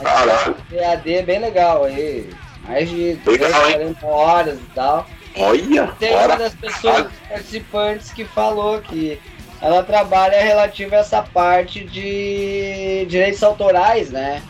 Caralho. 0.00 0.56
EAD 0.72 1.22
bem 1.22 1.38
legal 1.38 1.84
aí. 1.84 2.30
Mais 2.66 2.88
de 2.88 3.18
40 3.24 4.06
horas 4.06 4.58
e 4.58 4.74
tal. 4.74 5.06
Olha! 5.36 5.88
Tem 5.98 6.14
uma 6.14 6.36
das 6.36 6.54
pessoas 6.54 7.06
participantes 7.28 8.12
que 8.12 8.24
falou 8.24 8.80
que 8.80 9.18
ela 9.62 9.84
trabalha 9.84 10.42
relativa 10.42 10.96
a 10.96 10.98
essa 10.98 11.22
parte 11.22 11.84
de 11.84 13.06
direitos 13.08 13.42
autorais, 13.44 14.10
né? 14.10 14.42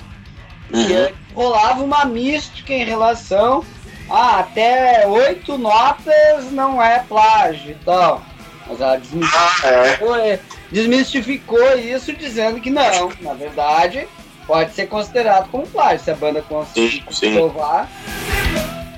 Uhum. 0.73 1.13
Rolava 1.35 1.85
uma 1.85 2.07
mística 2.07 2.73
em 2.73 2.83
relação 2.83 3.63
a 4.09 4.41
até 4.41 5.07
oito 5.07 5.59
notas 5.59 6.51
não 6.51 6.83
é 6.83 7.01
plágio 7.01 7.73
e 7.73 7.85
tal. 7.85 8.23
Mas 8.67 8.81
ela 8.81 8.97
desmistificou, 8.97 10.15
ah, 10.15 10.27
é. 10.27 10.41
desmistificou 10.71 11.79
isso 11.79 12.13
dizendo 12.15 12.59
que 12.59 12.71
não, 12.71 13.13
na 13.21 13.35
verdade, 13.35 14.09
pode 14.47 14.73
ser 14.73 14.87
considerado 14.87 15.51
como 15.51 15.67
plágio. 15.67 16.05
Se 16.05 16.11
a 16.11 16.15
banda 16.15 16.41
conseguir 16.41 17.05
provar. 17.35 17.87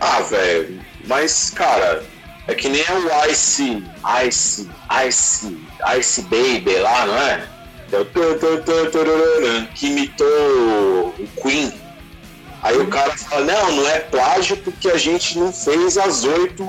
Ah, 0.01 0.21
velho, 0.21 0.81
mas, 1.07 1.51
cara, 1.51 2.05
é 2.47 2.55
que 2.55 2.69
nem 2.69 2.83
o 2.83 3.31
Ice, 3.31 3.83
Ice, 4.27 4.71
Ice, 5.07 5.67
Ice 5.99 6.23
Baby 6.23 6.77
lá, 6.79 7.07
não 7.07 7.17
é? 7.17 7.49
Que 9.75 9.87
imitou 9.87 11.15
o 11.19 11.29
Queen. 11.41 11.73
Aí 12.63 12.79
o 12.79 12.87
cara 12.89 13.17
fala, 13.17 13.45
não, 13.45 13.73
não 13.73 13.89
é 13.89 14.01
plágio 14.01 14.57
porque 14.57 14.89
a 14.89 14.97
gente 14.97 15.39
não 15.39 15.53
fez 15.53 15.99
as 15.99 16.25
oito, 16.25 16.67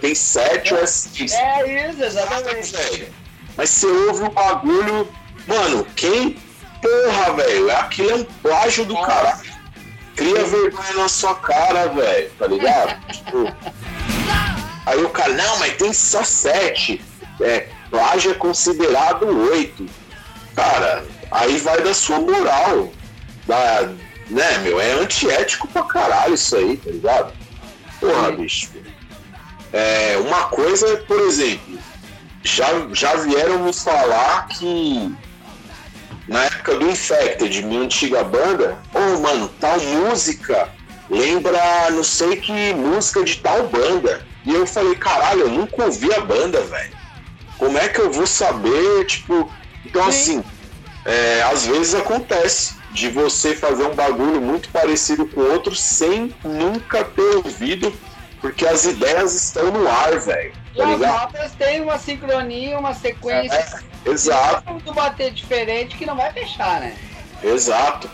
tem 0.00 0.14
sete 0.14 0.74
ou 0.74 0.80
é 0.80 0.86
seis. 0.86 1.32
É 1.32 1.88
isso, 1.88 2.04
exatamente. 2.04 3.12
Mas 3.56 3.70
você 3.70 3.86
ouve 3.86 4.24
o 4.24 4.30
bagulho, 4.30 5.08
mano, 5.46 5.86
quem, 5.94 6.36
porra, 6.82 7.32
velho, 7.34 7.70
aquilo 7.76 8.10
é 8.10 8.14
um 8.16 8.24
plágio 8.24 8.84
do 8.84 9.00
caralho. 9.00 9.54
Cria 10.16 10.44
vergonha 10.44 10.94
na 10.96 11.08
sua 11.08 11.34
cara, 11.36 11.88
velho, 11.88 12.30
tá 12.38 12.46
ligado? 12.46 13.00
tipo, 13.06 13.52
aí 14.86 15.02
o 15.02 15.10
cara, 15.10 15.32
não, 15.32 15.58
mas 15.58 15.76
tem 15.76 15.92
só 15.92 16.22
sete. 16.22 17.02
É, 17.40 17.68
plágio 17.90 18.32
é 18.32 18.34
considerado 18.34 19.26
oito. 19.50 19.86
Cara, 20.54 21.04
aí 21.30 21.58
vai 21.58 21.82
da 21.82 21.92
sua 21.92 22.20
moral, 22.20 22.92
da, 23.46 23.90
né, 24.30 24.58
meu? 24.58 24.80
É 24.80 24.92
antiético 24.92 25.66
pra 25.68 25.82
caralho 25.82 26.34
isso 26.34 26.56
aí, 26.56 26.76
tá 26.76 26.90
ligado? 26.90 27.32
Porra, 28.00 28.32
bicho. 28.32 28.70
É, 29.72 30.16
uma 30.24 30.44
coisa, 30.44 30.98
por 30.98 31.18
exemplo, 31.20 31.78
já, 32.42 32.66
já 32.92 33.16
vieram 33.16 33.60
me 33.60 33.72
falar 33.72 34.46
que 34.48 35.12
na 36.28 36.44
época 36.44 36.76
do 36.76 36.88
Infected, 36.88 37.62
minha 37.62 37.82
antiga 37.82 38.22
banda, 38.22 38.78
oh 38.94 39.20
mano, 39.20 39.48
tal 39.60 39.80
música 39.80 40.68
lembra 41.10 41.90
não 41.90 42.04
sei 42.04 42.36
que 42.36 42.74
música 42.74 43.22
de 43.24 43.36
tal 43.36 43.68
banda. 43.68 44.24
E 44.44 44.52
eu 44.52 44.66
falei, 44.66 44.94
caralho, 44.94 45.42
eu 45.42 45.50
nunca 45.50 45.84
ouvi 45.84 46.12
a 46.12 46.20
banda, 46.20 46.60
velho. 46.60 46.92
Como 47.56 47.78
é 47.78 47.88
que 47.88 48.00
eu 48.00 48.12
vou 48.12 48.26
saber? 48.26 49.04
Tipo, 49.06 49.50
então 49.86 50.02
Sim. 50.04 50.08
assim, 50.08 50.44
é, 51.04 51.42
às 51.42 51.66
vezes 51.66 51.94
acontece 51.94 52.74
de 52.90 53.08
você 53.08 53.54
fazer 53.54 53.84
um 53.84 53.94
bagulho 53.94 54.40
muito 54.40 54.68
parecido 54.68 55.26
com 55.26 55.40
outro 55.40 55.74
sem 55.74 56.34
nunca 56.44 57.04
ter 57.04 57.36
ouvido, 57.36 57.92
porque 58.40 58.66
as 58.66 58.84
ideias 58.84 59.34
estão 59.34 59.70
no 59.70 59.88
ar, 59.88 60.18
velho. 60.18 60.52
Tá 60.76 60.88
as 60.88 61.00
notas 61.00 61.52
têm 61.52 61.80
uma 61.80 61.98
sincronia, 61.98 62.78
uma 62.78 62.94
sequência. 62.94 63.82
É, 64.04 64.10
exato. 64.10 64.82
Se 64.84 64.92
bater 64.92 65.32
diferente 65.32 65.96
que 65.96 66.04
não 66.04 66.16
vai 66.16 66.32
fechar, 66.32 66.80
né? 66.80 66.96
Exato. 67.42 68.10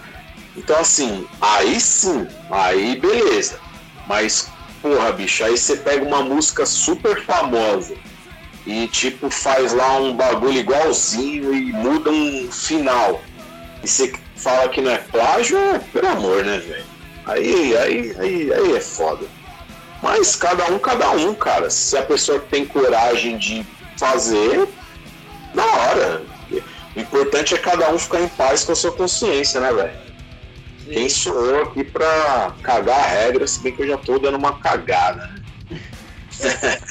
Então 0.57 0.78
assim, 0.78 1.26
aí 1.41 1.81
sim, 1.81 2.26
aí 2.51 2.97
beleza. 3.01 3.59
Mas, 4.07 4.51
porra, 4.83 5.12
bicho, 5.12 5.45
aí 5.45 5.57
você 5.57 5.76
pega 5.76 6.05
uma 6.05 6.22
música 6.22 6.66
super 6.66 7.24
famosa 7.24 7.95
e 8.66 8.87
tipo 8.89 9.31
faz 9.31 9.72
lá 9.72 9.97
um 9.99 10.16
bagulho 10.16 10.59
igualzinho 10.59 11.55
e 11.55 11.72
muda 11.72 12.11
um 12.11 12.51
final. 12.51 13.20
E 13.83 13.89
você 13.89 14.12
fala 14.37 14.68
que 14.68 14.81
não 14.81 14.91
é 14.91 14.99
plágio, 14.99 15.59
pelo 15.93 16.09
amor, 16.09 16.45
né, 16.45 16.59
velho? 16.59 16.85
Aí, 17.26 17.76
aí, 17.76 18.16
aí, 18.18 18.53
aí 18.53 18.76
é 18.76 18.81
foda. 18.81 19.26
Mas 20.03 20.35
cada 20.35 20.66
um, 20.70 20.78
cada 20.78 21.11
um, 21.11 21.35
cara. 21.35 21.70
Se 21.70 21.97
a 21.97 22.03
pessoa 22.03 22.39
tem 22.39 22.64
coragem 22.64 23.39
de 23.39 23.66
fazer, 23.97 24.66
na 25.55 25.64
hora. 25.64 26.22
O 26.97 27.01
importante 27.01 27.55
é 27.55 27.59
cada 27.59 27.91
um 27.93 27.99
ficar 27.99 28.20
em 28.20 28.28
paz 28.28 28.64
com 28.64 28.72
a 28.72 28.74
sua 28.74 28.93
consciência, 28.93 29.61
né, 29.61 29.72
velho? 29.72 30.10
Quem 30.93 31.09
sou 31.09 31.47
eu 31.47 31.62
aqui 31.64 31.84
pra 31.84 32.55
cagar 32.62 32.99
a 32.99 33.07
regra, 33.07 33.47
se 33.47 33.61
bem 33.61 33.74
que 33.74 33.82
eu 33.82 33.88
já 33.88 33.97
tô 33.97 34.18
dando 34.18 34.36
uma 34.36 34.59
cagada. 34.59 35.34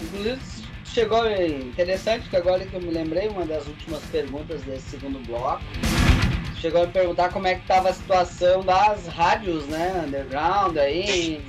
Inclusive, 0.00 0.40
chegou 0.84 1.24
é 1.24 1.46
interessante 1.46 2.28
que 2.28 2.36
agora 2.36 2.66
que 2.66 2.74
eu 2.74 2.80
me 2.80 2.90
lembrei, 2.90 3.28
uma 3.28 3.46
das 3.46 3.66
últimas 3.66 4.02
perguntas 4.04 4.60
desse 4.62 4.90
segundo 4.90 5.24
bloco 5.26 5.62
chegou 6.60 6.82
a 6.82 6.86
me 6.86 6.92
perguntar 6.92 7.28
como 7.28 7.46
é 7.46 7.54
que 7.54 7.62
estava 7.62 7.90
a 7.90 7.94
situação 7.94 8.64
das 8.64 9.06
rádios, 9.06 9.66
né, 9.66 10.02
underground 10.04 10.76
aí, 10.76 11.44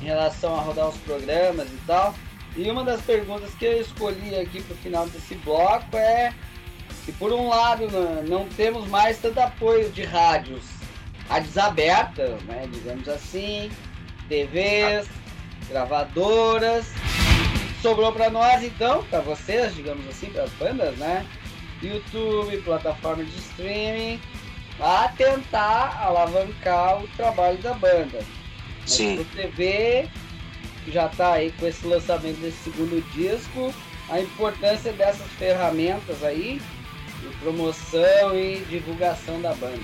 em 0.00 0.04
relação 0.04 0.54
a 0.54 0.60
rodar 0.60 0.88
os 0.88 0.96
programas 0.98 1.68
e 1.68 1.78
tal. 1.86 2.14
E 2.56 2.70
uma 2.70 2.84
das 2.84 3.00
perguntas 3.00 3.52
que 3.54 3.64
eu 3.64 3.80
escolhi 3.80 4.38
aqui 4.38 4.62
para 4.62 4.74
o 4.74 4.78
final 4.78 5.08
desse 5.08 5.34
bloco 5.36 5.96
é 5.96 6.32
que 7.04 7.12
por 7.12 7.32
um 7.32 7.48
lado 7.48 7.88
não 8.28 8.46
temos 8.50 8.86
mais 8.88 9.18
tanto 9.18 9.40
apoio 9.40 9.90
de 9.90 10.04
rádios, 10.04 10.62
rádios 11.28 11.56
abertas, 11.58 12.42
né, 12.42 12.68
digamos 12.72 13.08
assim, 13.08 13.70
TVs, 14.28 15.08
gravadoras. 15.68 16.92
Sobrou 17.80 18.12
para 18.12 18.30
nós 18.30 18.62
então, 18.62 19.02
para 19.04 19.20
vocês, 19.20 19.74
digamos 19.74 20.06
assim, 20.08 20.26
para 20.30 20.44
as 20.44 20.52
bandas, 20.52 20.96
né? 20.98 21.26
YouTube, 21.82 22.56
plataforma 22.58 23.24
de 23.24 23.36
streaming 23.38 24.20
a 24.80 25.08
tentar 25.16 26.00
alavancar 26.00 27.02
o 27.02 27.08
trabalho 27.16 27.58
da 27.58 27.74
banda. 27.74 28.20
Sim. 28.86 29.16
Você 29.16 29.46
vê 29.48 30.08
que 30.84 30.90
já 30.90 31.06
está 31.06 31.34
aí 31.34 31.52
com 31.52 31.66
esse 31.66 31.86
lançamento 31.86 32.40
desse 32.40 32.70
segundo 32.70 33.00
disco, 33.12 33.72
a 34.08 34.20
importância 34.20 34.92
dessas 34.92 35.26
ferramentas 35.32 36.22
aí 36.22 36.60
de 37.20 37.36
promoção 37.36 38.36
e 38.36 38.64
divulgação 38.68 39.40
da 39.40 39.54
banda. 39.54 39.80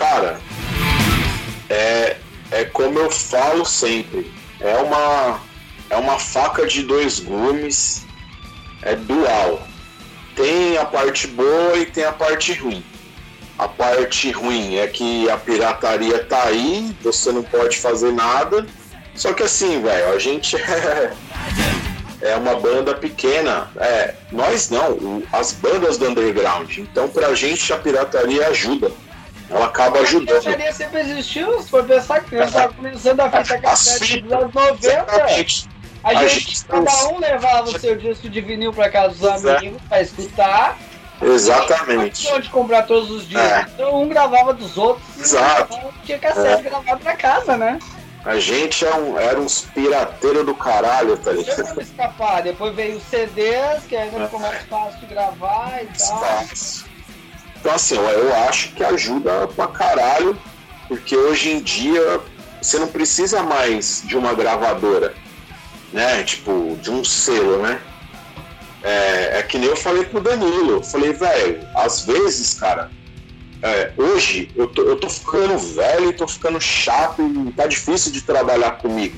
Cara, 0.00 0.40
é, 1.68 2.16
é 2.50 2.64
como 2.64 2.98
eu 2.98 3.10
falo 3.10 3.64
sempre, 3.64 4.32
é 4.58 4.76
uma, 4.78 5.40
é 5.90 5.96
uma 5.96 6.18
faca 6.18 6.66
de 6.66 6.82
dois 6.82 7.20
gumes, 7.20 8.04
é 8.82 8.96
dual 8.96 9.62
tem 10.40 10.78
a 10.78 10.86
parte 10.86 11.26
boa 11.26 11.76
e 11.76 11.84
tem 11.84 12.04
a 12.04 12.12
parte 12.12 12.54
ruim. 12.54 12.82
A 13.58 13.68
parte 13.68 14.30
ruim 14.30 14.76
é 14.76 14.86
que 14.86 15.28
a 15.28 15.36
pirataria 15.36 16.24
tá 16.24 16.44
aí, 16.44 16.96
você 17.02 17.30
não 17.30 17.42
pode 17.42 17.76
fazer 17.76 18.10
nada. 18.12 18.66
Só 19.14 19.34
que 19.34 19.42
assim, 19.42 19.82
velho, 19.82 20.14
a 20.14 20.18
gente 20.18 20.56
é, 20.56 21.12
é 22.22 22.36
uma 22.36 22.58
banda 22.58 22.94
pequena. 22.94 23.70
É, 23.76 24.14
nós 24.32 24.70
não, 24.70 25.22
as 25.30 25.52
bandas 25.52 25.98
do 25.98 26.08
underground. 26.08 26.78
Então 26.78 27.06
pra 27.06 27.34
gente 27.34 27.70
a 27.70 27.76
pirataria 27.76 28.48
ajuda. 28.48 28.90
Ela 29.50 29.66
acaba 29.66 29.98
ajudando. 30.00 30.36
A 30.36 30.40
pirataria 30.40 30.72
sempre 30.72 31.00
existiu, 31.00 31.60
se 31.60 31.68
for 31.68 31.84
pensar 31.84 32.22
que 32.22 32.36
nós 32.36 32.52
tava 32.52 32.72
começando 32.72 33.20
a 33.20 33.30
fita 33.30 33.58
cassete 33.58 34.20
dos 34.20 34.32
anos 34.32 34.54
90. 34.54 35.12
A, 36.02 36.08
a 36.08 36.14
gente, 36.14 36.40
gente, 36.40 36.64
cada 36.64 37.08
um 37.08 37.18
levava 37.18 37.68
o 37.68 37.78
seu 37.78 37.96
disco 37.96 38.28
de 38.28 38.40
vinil 38.40 38.72
para 38.72 38.88
casa 38.88 39.08
dos 39.08 39.46
amigos 39.46 39.82
para 39.88 40.00
escutar. 40.00 40.78
Exatamente. 41.20 42.24
Não 42.28 42.36
onde 42.36 42.48
comprar 42.48 42.84
todos 42.84 43.10
os 43.10 43.28
discos. 43.28 43.50
É. 43.50 43.66
Então 43.74 44.00
um 44.00 44.08
gravava 44.08 44.54
dos 44.54 44.78
outros. 44.78 45.04
Exato. 45.18 45.78
tinha 46.04 46.18
cassete 46.18 46.66
é. 46.66 46.70
gravado 46.70 47.00
para 47.00 47.16
casa, 47.16 47.56
né? 47.56 47.78
A 48.24 48.38
gente 48.38 48.84
é 48.84 48.94
um, 48.94 49.18
era 49.18 49.40
uns 49.40 49.62
pirateiros 49.62 50.44
do 50.44 50.54
caralho, 50.54 51.16
tá 51.16 51.32
ligado? 51.32 51.68
Como 51.68 51.80
escapar? 51.80 52.42
Depois 52.42 52.74
veio 52.74 52.96
os 52.98 53.02
CDs, 53.04 53.84
que 53.88 53.96
ainda 53.96 54.24
ficou 54.26 54.40
mais 54.40 54.62
fácil 54.64 55.00
de 55.00 55.06
gravar 55.06 55.82
e 55.82 55.86
tal. 55.98 56.44
Então 57.60 57.74
assim, 57.74 57.96
eu 57.96 58.34
acho 58.48 58.72
que 58.72 58.82
ajuda 58.82 59.46
pra 59.48 59.68
caralho, 59.68 60.36
porque 60.88 61.14
hoje 61.14 61.50
em 61.50 61.60
dia 61.60 62.20
você 62.60 62.78
não 62.78 62.88
precisa 62.88 63.42
mais 63.42 64.02
de 64.04 64.16
uma 64.16 64.34
gravadora, 64.34 65.14
né? 65.92 66.22
Tipo, 66.24 66.78
de 66.80 66.90
um 66.90 67.04
selo, 67.04 67.62
né? 67.62 67.80
É, 68.82 69.38
é 69.38 69.42
que 69.42 69.58
nem 69.58 69.68
eu 69.68 69.76
falei 69.76 70.04
pro 70.04 70.20
Danilo. 70.20 70.72
Eu 70.72 70.82
falei, 70.82 71.12
velho, 71.12 71.60
às 71.74 72.04
vezes, 72.04 72.54
cara, 72.54 72.90
é, 73.62 73.92
hoje 73.96 74.50
eu 74.56 74.66
tô, 74.66 74.82
eu 74.82 74.96
tô 74.96 75.10
ficando 75.10 75.58
velho 75.58 76.14
tô 76.14 76.26
ficando 76.26 76.58
chato 76.58 77.20
e 77.22 77.52
tá 77.52 77.66
difícil 77.66 78.10
de 78.10 78.22
trabalhar 78.22 78.72
comigo. 78.72 79.16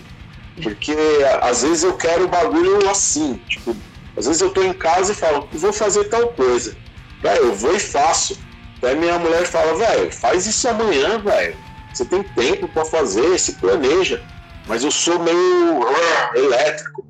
Porque 0.61 0.97
às 1.41 1.63
vezes 1.63 1.85
eu 1.85 1.95
quero 1.95 2.25
o 2.25 2.29
bagulho 2.29 2.89
assim, 2.91 3.41
tipo, 3.49 3.75
às 4.17 4.27
vezes 4.27 4.43
eu 4.43 4.51
tô 4.51 4.63
em 4.63 4.73
casa 4.73 5.13
e 5.13 5.15
falo, 5.15 5.49
vou 5.53 5.73
fazer 5.73 6.05
tal 6.05 6.29
coisa. 6.29 6.77
Velho, 7.23 7.45
eu 7.45 7.55
vou 7.55 7.75
e 7.75 7.79
faço. 7.79 8.47
Daí 8.81 8.97
minha 8.97 9.19
mulher 9.19 9.47
fala, 9.47 9.75
velho, 9.75 10.13
faz 10.13 10.47
isso 10.47 10.69
amanhã, 10.69 11.19
velho. 11.21 11.63
Você 11.93 12.05
tem 12.05 12.23
tempo 12.23 12.69
para 12.69 12.85
fazer, 12.85 13.39
se 13.39 13.61
planeja. 13.61 14.27
Mas 14.67 14.83
eu 14.83 14.91
sou 14.91 15.19
meio 15.19 15.81
elétrico. 16.35 17.07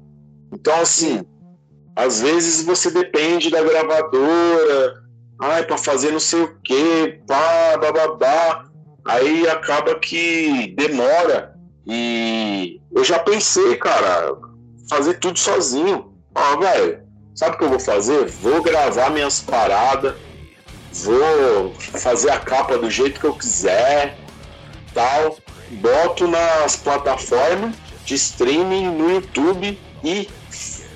Então, 0.53 0.79
assim, 0.81 1.25
às 1.97 2.21
vezes 2.21 2.65
você 2.65 2.91
depende 2.91 3.51
da 3.51 3.63
gravadora, 3.63 5.03
ai, 5.41 5.65
para 5.65 5.79
fazer 5.79 6.11
não 6.11 6.21
sei 6.21 6.43
o 6.43 6.61
quê, 6.63 7.21
pá, 7.27 7.79
bababá. 7.79 8.67
Aí 9.05 9.49
acaba 9.49 9.99
que 9.99 10.75
demora. 10.77 11.55
E 11.87 12.81
eu 12.95 13.03
já 13.03 13.19
pensei, 13.19 13.77
cara, 13.77 14.37
fazer 14.89 15.15
tudo 15.15 15.39
sozinho. 15.39 16.13
Ó, 16.35 16.57
velho, 16.59 17.02
sabe 17.35 17.55
o 17.55 17.59
que 17.59 17.65
eu 17.65 17.71
vou 17.71 17.81
fazer? 17.81 18.27
Vou 18.27 18.63
gravar 18.63 19.11
minhas 19.11 19.41
paradas, 19.41 20.15
vou 20.93 21.75
fazer 21.75 22.31
a 22.31 22.39
capa 22.39 22.79
do 22.79 22.91
jeito 22.91 23.21
que 23.21 23.27
eu 23.27 23.35
quiser, 23.35 24.19
tal, 24.95 25.39
boto 25.71 26.27
nas 26.29 26.77
plataformas 26.77 27.75
de 28.05 28.15
streaming 28.15 28.91
no 28.91 29.11
YouTube 29.11 29.79
e 30.05 30.29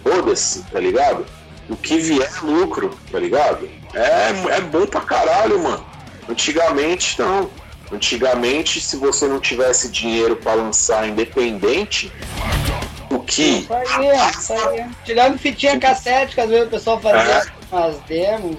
foda-se, 0.02 0.62
tá 0.64 0.80
ligado? 0.80 1.24
O 1.68 1.76
que 1.76 1.98
vier 1.98 2.30
é 2.30 2.46
lucro, 2.46 2.96
tá 3.10 3.18
ligado? 3.18 3.68
É, 3.94 4.56
é 4.56 4.60
bom 4.60 4.86
pra 4.86 5.00
caralho, 5.00 5.60
mano. 5.62 5.84
Antigamente 6.28 7.18
não. 7.20 7.50
Antigamente, 7.90 8.80
se 8.80 8.96
você 8.96 9.26
não 9.26 9.40
tivesse 9.40 9.88
dinheiro 9.88 10.36
para 10.36 10.54
lançar 10.54 11.08
independente, 11.08 12.12
que. 13.26 13.60
Isso 13.60 13.74
aí, 13.74 14.30
isso 14.30 14.52
aí. 14.52 14.86
Tirando 15.04 15.38
fitinha 15.38 15.78
cassete, 15.78 16.34
que 16.34 16.40
às 16.40 16.48
vezes 16.48 16.66
o 16.66 16.70
pessoal 16.70 17.00
fazia 17.00 17.32
é. 17.32 17.46
umas 17.70 17.98
demos, 18.00 18.58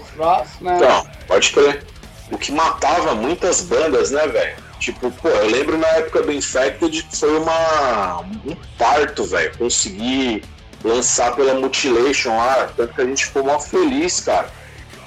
né? 0.62 0.78
Então, 0.78 1.08
pode 1.28 1.52
crer. 1.52 1.84
O 2.32 2.38
que 2.38 2.52
matava 2.52 3.16
muitas 3.16 3.62
bandas, 3.62 4.12
né, 4.12 4.28
velho? 4.28 4.58
Tipo, 4.80 5.10
pô, 5.10 5.30
eu 5.30 5.50
lembro 5.50 5.78
na 5.78 5.88
época 5.88 6.22
do 6.22 6.32
Infected 6.32 7.04
que 7.04 7.18
foi 7.18 7.38
uma, 7.40 8.20
um 8.46 8.56
parto, 8.78 9.24
velho. 9.24 9.58
Conseguir 9.58 10.44
lançar 10.84 11.36
pela 11.36 11.56
Mutilation 11.56 12.38
lá, 12.38 12.70
tanto 12.76 12.94
que 12.94 13.02
a 13.02 13.06
gente 13.06 13.26
ficou 13.26 13.44
mal 13.44 13.60
feliz, 13.60 14.20
cara. 14.20 14.50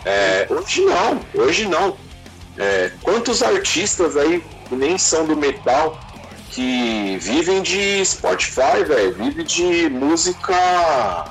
É, 0.04 0.46
hoje 0.48 0.84
não, 0.84 1.20
hoje 1.34 1.66
não. 1.66 1.96
É, 2.58 2.90
quantos 3.02 3.42
artistas 3.42 4.16
aí 4.16 4.42
que 4.68 4.74
nem 4.74 4.98
são 4.98 5.26
do 5.26 5.36
metal 5.36 5.98
que 6.50 7.16
vivem 7.20 7.62
de 7.62 8.04
Spotify, 8.04 8.84
velho, 8.86 9.14
vive 9.14 9.44
de 9.44 9.88
música 9.88 11.30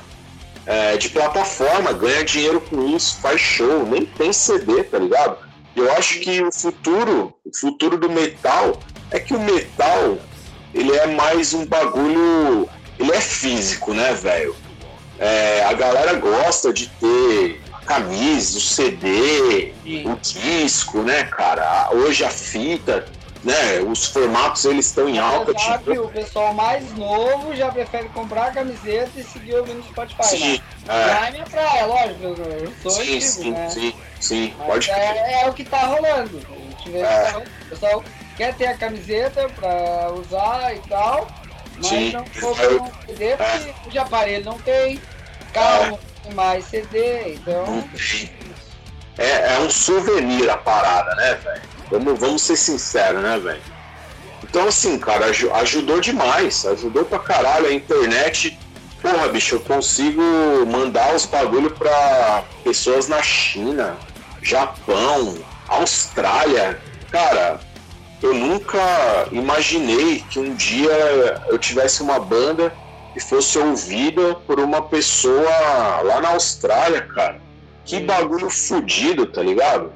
é, 0.66 0.96
de 0.96 1.08
plataforma, 1.10 1.92
ganha 1.92 2.24
dinheiro 2.24 2.60
com 2.60 2.88
isso, 2.94 3.18
faz 3.20 3.40
show, 3.40 3.84
nem 3.86 4.04
tem 4.04 4.32
CD, 4.32 4.82
tá 4.84 4.98
ligado? 4.98 5.38
Eu 5.76 5.92
acho 5.92 6.20
que 6.20 6.42
o 6.42 6.50
futuro, 6.50 7.34
o 7.44 7.56
futuro 7.56 7.96
do 7.96 8.10
metal 8.10 8.80
é 9.10 9.18
que 9.18 9.34
o 9.34 9.40
metal 9.40 10.18
ele 10.74 10.94
é 10.96 11.06
mais 11.06 11.52
um 11.52 11.66
bagulho, 11.66 12.68
ele 12.98 13.12
é 13.12 13.20
físico, 13.20 13.92
né, 13.92 14.12
velho? 14.14 14.54
É, 15.18 15.64
a 15.64 15.72
galera 15.74 16.14
gosta 16.14 16.72
de 16.72 16.88
ter 16.88 17.60
a 17.72 17.80
camisa, 17.80 18.56
o 18.56 18.60
CD, 18.60 19.72
Sim. 19.82 20.10
o 20.10 20.16
disco, 20.16 21.02
né, 21.02 21.24
cara? 21.24 21.90
Hoje 21.92 22.24
a 22.24 22.30
fita, 22.30 23.06
né? 23.42 23.80
Os 23.80 24.06
formatos 24.06 24.64
eles 24.64 24.86
estão 24.86 25.08
em 25.08 25.18
alta. 25.18 25.54
Tipo... 25.54 26.02
O 26.02 26.08
pessoal 26.08 26.52
mais 26.54 26.92
novo 26.96 27.54
já 27.54 27.70
prefere 27.70 28.08
comprar 28.10 28.46
a 28.46 28.50
camiseta 28.50 29.10
e 29.16 29.24
seguir 29.24 29.54
ouvindo 29.56 29.82
Spotify. 29.84 30.24
Sim, 30.24 30.52
né? 30.52 30.62
é. 30.88 31.08
Já 31.08 31.26
é 31.26 31.30
minha 31.30 31.46
praia, 31.46 31.86
lógico. 31.86 32.22
Eu 32.24 32.72
sou 32.82 32.90
sim, 32.90 33.16
antigo, 33.16 33.20
sim, 33.20 33.50
né? 33.52 33.70
sim, 33.70 33.94
sim, 34.20 34.54
Mas 34.58 34.66
pode 34.66 34.90
é, 34.90 35.42
é, 35.42 35.48
o 35.48 35.52
que 35.52 35.64
tá 35.64 35.78
rolando. 35.78 36.40
A 36.50 36.70
gente 36.70 36.90
vê 36.90 37.00
é. 37.00 37.36
o 37.36 37.68
pessoal 37.68 38.04
quer 38.36 38.54
ter 38.54 38.66
a 38.66 38.76
camiseta 38.76 39.48
pra 39.50 40.12
usar 40.12 40.74
e 40.74 40.78
tal, 40.80 41.28
mas 41.76 41.86
sim. 41.86 42.12
não 42.12 42.24
compra 42.24 42.82
um 42.82 42.90
CD 43.06 43.24
é. 43.24 43.36
porque 43.36 43.88
o 43.88 43.90
de 43.90 43.98
aparelho 43.98 44.44
não 44.44 44.58
tem, 44.58 45.00
carro 45.52 45.84
é. 45.84 45.90
não 45.90 45.98
tem 46.22 46.34
mais 46.34 46.64
CD, 46.66 47.34
então. 47.34 47.88
É, 49.18 49.54
é 49.54 49.58
um 49.58 49.68
souvenir 49.68 50.48
a 50.48 50.56
parada, 50.56 51.14
né, 51.16 51.34
velho? 51.34 51.79
Vamos, 51.90 52.18
vamos 52.18 52.42
ser 52.42 52.56
sinceros, 52.56 53.22
né, 53.22 53.38
velho? 53.38 53.62
Então, 54.42 54.68
assim, 54.68 54.98
cara, 54.98 55.26
ajudou 55.26 56.00
demais. 56.00 56.64
Ajudou 56.64 57.04
pra 57.04 57.18
caralho 57.18 57.66
a 57.66 57.72
internet. 57.72 58.58
Porra, 59.02 59.28
bicho, 59.28 59.56
eu 59.56 59.60
consigo 59.60 60.22
mandar 60.66 61.14
os 61.14 61.24
bagulho 61.24 61.70
pra 61.70 62.44
pessoas 62.62 63.08
na 63.08 63.22
China, 63.22 63.96
Japão, 64.42 65.36
Austrália. 65.68 66.78
Cara, 67.10 67.60
eu 68.22 68.34
nunca 68.34 68.78
imaginei 69.32 70.22
que 70.28 70.38
um 70.38 70.54
dia 70.54 71.42
eu 71.48 71.58
tivesse 71.58 72.02
uma 72.02 72.20
banda 72.20 72.72
e 73.16 73.20
fosse 73.20 73.58
ouvida 73.58 74.34
por 74.46 74.60
uma 74.60 74.82
pessoa 74.82 76.02
lá 76.04 76.20
na 76.20 76.30
Austrália, 76.30 77.02
cara. 77.02 77.40
Que 77.84 78.00
bagulho 78.00 78.50
fodido, 78.50 79.26
tá 79.26 79.42
ligado? 79.42 79.92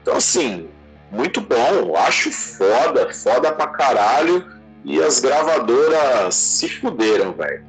Então, 0.00 0.16
assim, 0.16 0.68
muito 1.10 1.40
bom, 1.40 1.96
acho 1.96 2.30
foda, 2.30 3.12
foda 3.12 3.52
pra 3.52 3.68
caralho. 3.68 4.44
E 4.84 5.02
as 5.02 5.18
gravadoras 5.18 6.34
se 6.34 6.68
fuderam, 6.68 7.32
velho. 7.32 7.64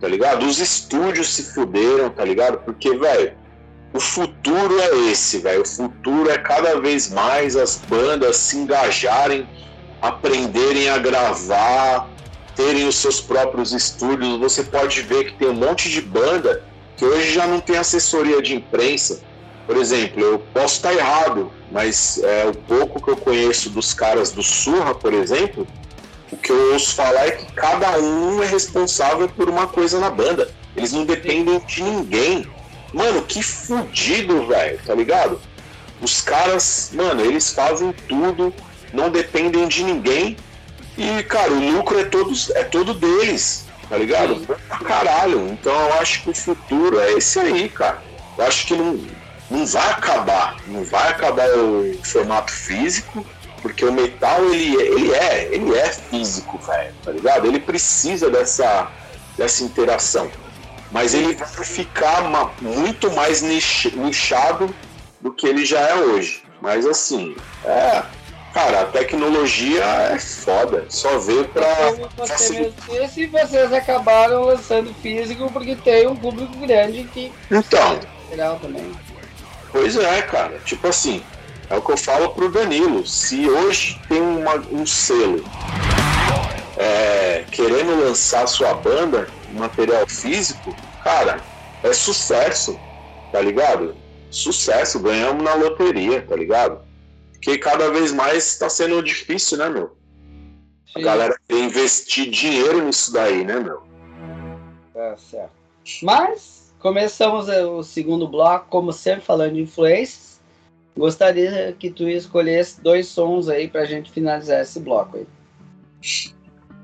Tá 0.00 0.08
ligado? 0.08 0.46
Os 0.46 0.58
estúdios 0.58 1.34
se 1.34 1.54
fuderam, 1.54 2.08
tá 2.10 2.24
ligado? 2.24 2.58
Porque, 2.64 2.96
velho, 2.96 3.34
o 3.92 4.00
futuro 4.00 4.80
é 4.80 5.10
esse, 5.10 5.38
velho. 5.38 5.62
O 5.62 5.68
futuro 5.68 6.30
é 6.30 6.38
cada 6.38 6.80
vez 6.80 7.10
mais 7.10 7.56
as 7.56 7.76
bandas 7.76 8.36
se 8.36 8.56
engajarem, 8.56 9.46
aprenderem 10.00 10.88
a 10.88 10.96
gravar, 10.96 12.08
terem 12.56 12.88
os 12.88 12.96
seus 12.96 13.20
próprios 13.20 13.72
estúdios. 13.72 14.38
Você 14.38 14.62
pode 14.64 15.02
ver 15.02 15.26
que 15.26 15.34
tem 15.34 15.48
um 15.48 15.54
monte 15.54 15.90
de 15.90 16.00
banda 16.00 16.64
que 16.96 17.04
hoje 17.04 17.32
já 17.32 17.46
não 17.46 17.60
tem 17.60 17.76
assessoria 17.76 18.40
de 18.40 18.54
imprensa 18.54 19.20
por 19.66 19.76
exemplo, 19.76 20.20
eu 20.20 20.38
posso 20.52 20.76
estar 20.76 20.92
errado, 20.92 21.50
mas 21.70 22.20
é, 22.22 22.46
o 22.46 22.54
pouco 22.54 23.02
que 23.02 23.10
eu 23.10 23.16
conheço 23.16 23.70
dos 23.70 23.94
caras 23.94 24.32
do 24.32 24.42
Surra, 24.42 24.94
por 24.94 25.12
exemplo, 25.12 25.66
o 26.30 26.36
que 26.36 26.50
eu 26.50 26.72
ouço 26.72 26.94
falar 26.94 27.26
é 27.26 27.30
que 27.32 27.52
cada 27.52 27.98
um 27.98 28.42
é 28.42 28.46
responsável 28.46 29.28
por 29.28 29.48
uma 29.48 29.66
coisa 29.66 30.00
na 30.00 30.10
banda. 30.10 30.50
Eles 30.76 30.92
não 30.92 31.04
dependem 31.04 31.60
de 31.60 31.82
ninguém. 31.82 32.46
Mano, 32.92 33.22
que 33.22 33.42
fudido, 33.42 34.46
velho, 34.46 34.80
tá 34.84 34.94
ligado? 34.94 35.40
Os 36.00 36.20
caras, 36.20 36.90
mano, 36.94 37.22
eles 37.22 37.52
fazem 37.52 37.92
tudo, 38.08 38.52
não 38.92 39.10
dependem 39.10 39.68
de 39.68 39.84
ninguém. 39.84 40.36
E, 40.96 41.22
cara, 41.24 41.52
o 41.52 41.70
lucro 41.70 41.98
é, 41.98 42.04
todos, 42.04 42.50
é 42.50 42.64
todo 42.64 42.94
deles, 42.94 43.66
tá 43.88 43.96
ligado? 43.96 44.40
Caralho. 44.84 45.48
Então 45.48 45.72
eu 45.72 45.94
acho 45.94 46.22
que 46.22 46.30
o 46.30 46.34
futuro 46.34 46.98
é 46.98 47.12
esse 47.12 47.38
aí, 47.38 47.68
cara. 47.68 48.02
Eu 48.36 48.44
acho 48.46 48.66
que 48.66 48.74
não, 48.74 48.98
não 49.52 49.66
vai 49.66 49.90
acabar, 49.90 50.56
não 50.66 50.82
vai 50.82 51.10
acabar 51.10 51.46
o 51.50 51.94
formato 52.02 52.50
físico, 52.50 53.24
porque 53.60 53.84
o 53.84 53.92
metal 53.92 54.42
ele, 54.46 54.74
ele 54.74 55.12
é, 55.12 55.54
ele 55.54 55.76
é 55.76 55.88
físico, 55.92 56.58
velho, 56.58 56.94
tá 57.04 57.12
ligado? 57.12 57.46
Ele 57.46 57.60
precisa 57.60 58.30
dessa, 58.30 58.90
dessa 59.36 59.62
interação. 59.62 60.30
Mas 60.90 61.14
ele 61.14 61.34
vai 61.34 61.64
ficar 61.64 62.22
uma, 62.22 62.50
muito 62.60 63.10
mais 63.12 63.42
nichado 63.42 64.74
do 65.20 65.32
que 65.32 65.46
ele 65.46 65.64
já 65.64 65.80
é 65.80 65.94
hoje. 65.94 66.42
Mas 66.60 66.86
assim, 66.86 67.36
é. 67.64 68.02
Cara, 68.52 68.82
a 68.82 68.84
tecnologia 68.84 69.82
é 69.82 70.18
foda, 70.18 70.84
só 70.90 71.18
vê 71.18 71.42
pra. 71.44 71.64
Você 72.18 72.70
e 73.16 73.26
vocês 73.26 73.72
acabaram 73.72 74.44
lançando 74.44 74.92
físico 75.00 75.50
porque 75.50 75.74
tem 75.74 76.06
um 76.06 76.14
público 76.14 76.54
grande 76.58 77.04
que. 77.04 77.32
Então. 77.50 77.98
Legal 78.30 78.58
também. 78.60 78.92
Pois 79.72 79.96
é, 79.96 80.22
cara. 80.22 80.58
Tipo 80.60 80.88
assim, 80.88 81.22
é 81.68 81.76
o 81.76 81.82
que 81.82 81.90
eu 81.90 81.96
falo 81.96 82.28
pro 82.34 82.50
Danilo. 82.50 83.06
Se 83.06 83.48
hoje 83.48 84.00
tem 84.06 84.20
uma, 84.20 84.56
um 84.70 84.84
selo 84.84 85.42
é, 86.76 87.38
é, 87.38 87.44
querendo 87.50 87.98
lançar 88.04 88.46
sua 88.46 88.74
banda, 88.74 89.28
material 89.52 90.06
físico, 90.06 90.76
cara, 91.02 91.40
é 91.82 91.92
sucesso, 91.92 92.78
tá 93.32 93.40
ligado? 93.40 93.96
Sucesso, 94.30 95.00
ganhamos 95.00 95.42
na 95.42 95.54
loteria, 95.54 96.22
tá 96.22 96.36
ligado? 96.36 96.80
Porque 97.32 97.58
cada 97.58 97.90
vez 97.90 98.12
mais 98.12 98.56
tá 98.58 98.68
sendo 98.68 99.02
difícil, 99.02 99.58
né, 99.58 99.68
meu? 99.68 99.96
A 100.94 101.00
galera 101.00 101.34
tem 101.48 101.64
investir 101.64 102.30
dinheiro 102.30 102.84
nisso 102.84 103.12
daí, 103.12 103.44
né, 103.44 103.58
meu? 103.58 103.82
Tá 104.92 105.16
certo. 105.16 105.50
Mas 106.02 106.61
começamos 106.82 107.48
o 107.48 107.82
segundo 107.82 108.26
bloco, 108.26 108.66
como 108.68 108.92
sempre, 108.92 109.24
falando 109.24 109.54
de 109.54 109.62
influências. 109.62 110.40
Gostaria 110.96 111.74
que 111.78 111.90
tu 111.90 112.08
escolhesse 112.08 112.82
dois 112.82 113.06
sons 113.06 113.48
aí 113.48 113.68
pra 113.68 113.86
gente 113.86 114.10
finalizar 114.10 114.60
esse 114.60 114.78
bloco 114.80 115.16
aí. 115.16 115.26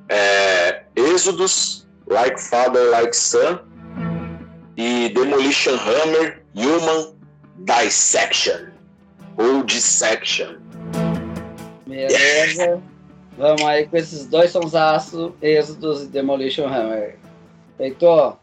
É, 0.09 0.85
Êxodos, 0.97 1.87
Like 2.07 2.41
Father, 2.41 2.91
Like 2.91 3.15
Son 3.15 3.59
e 4.77 5.11
Demolition 5.11 5.75
Hammer, 5.75 6.43
Human 6.55 7.15
Dissection 7.59 8.69
ou 9.37 9.63
Dissection. 9.65 10.57
Beleza. 11.87 12.81
Vamos 13.37 13.63
aí 13.63 13.87
com 13.87 13.97
esses 13.97 14.27
dois 14.27 14.51
sonsaços, 14.51 15.33
Êxodos 15.43 16.05
e 16.05 16.07
Demolition 16.07 16.67
Hammer. 16.67 17.19
Heitor, 17.79 18.39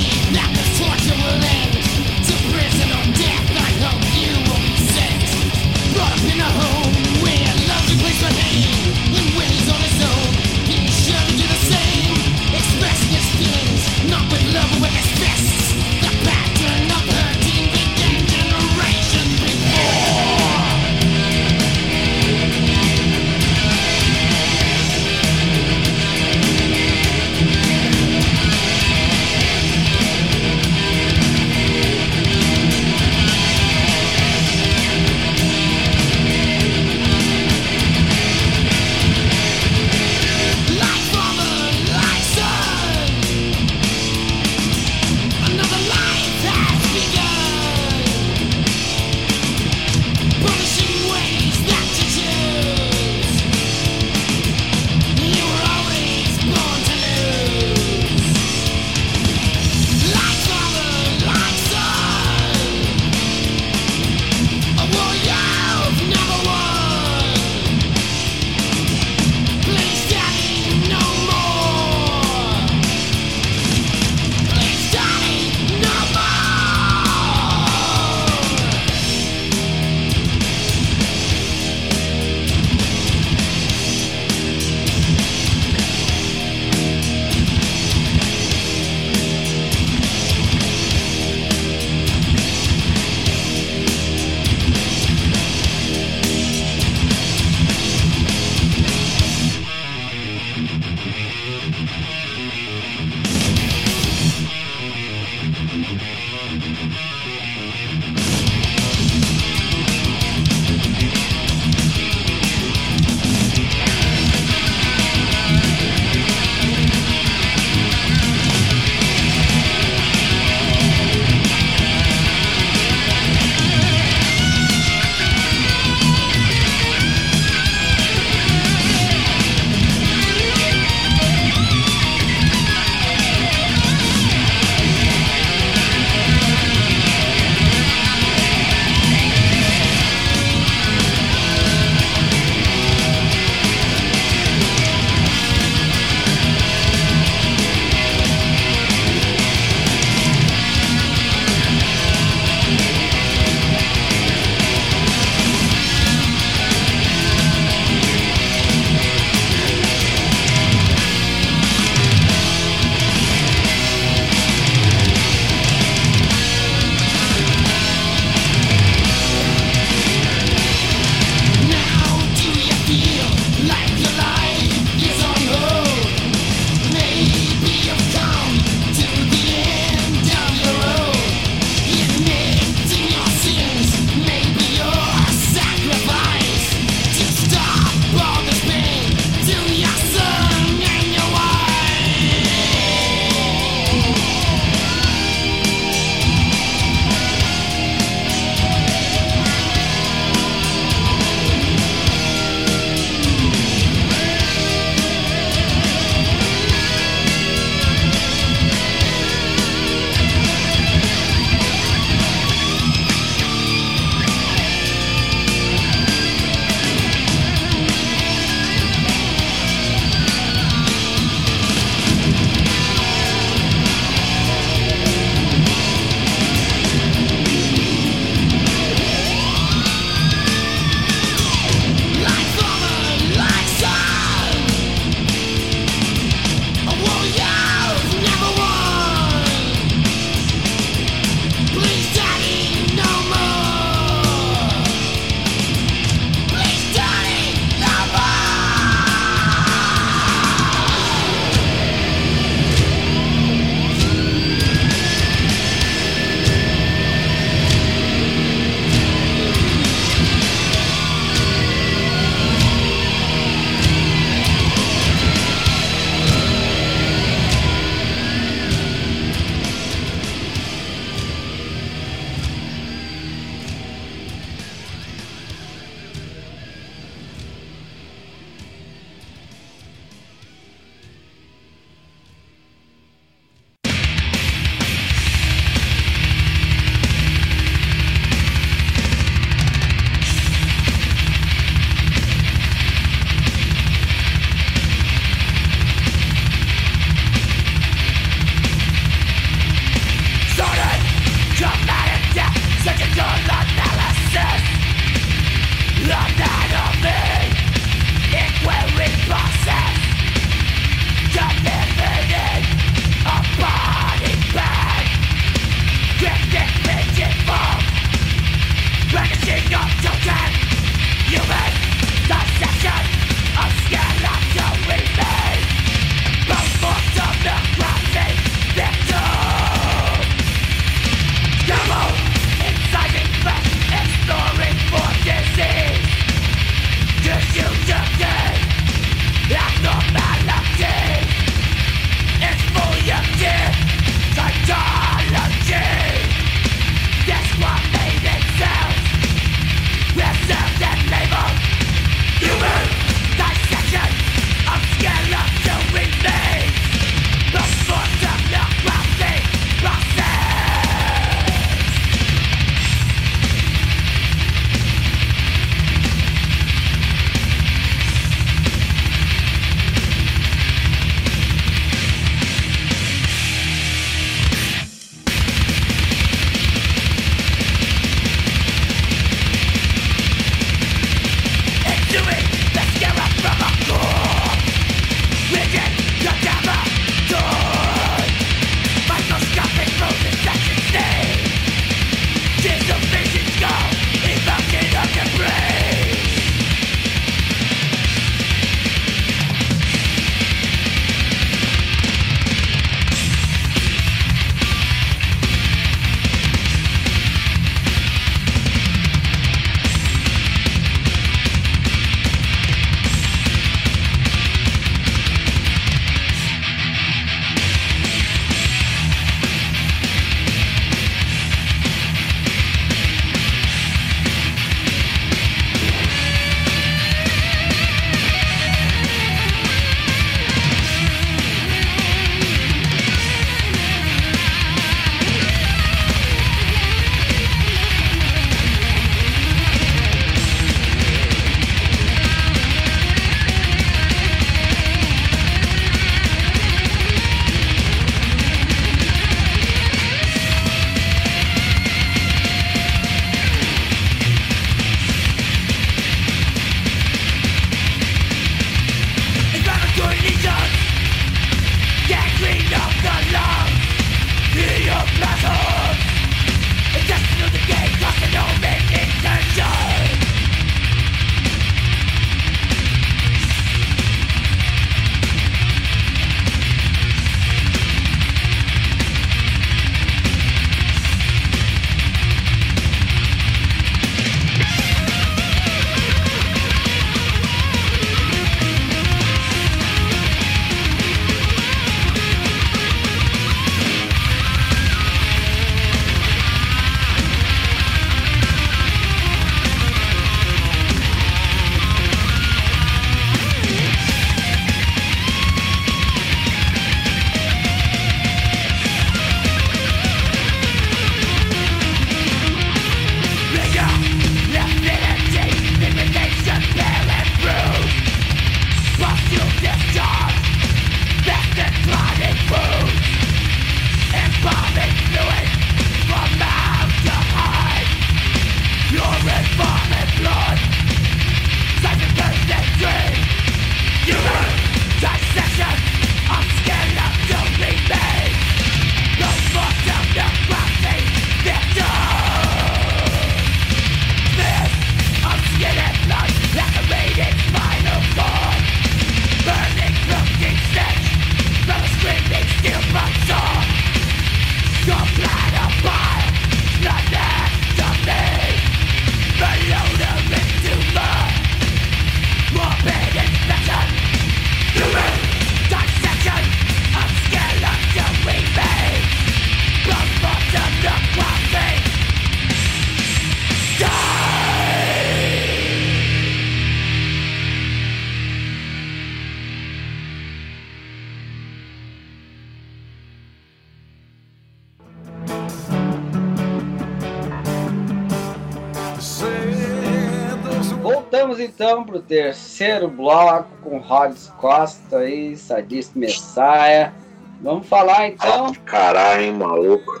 então 591.58 591.82
pro 591.82 591.98
terceiro 591.98 592.86
bloco 592.86 593.48
com 593.62 593.78
Rods 593.78 594.32
Costa 594.38 595.04
e 595.04 595.36
Sadist 595.36 595.90
Messiah. 595.96 596.92
Vamos 597.40 597.66
falar 597.66 598.06
então. 598.06 598.46
Ah, 598.46 598.52
caralho, 598.64 599.22
hein, 599.22 599.32
maluco. 599.32 600.00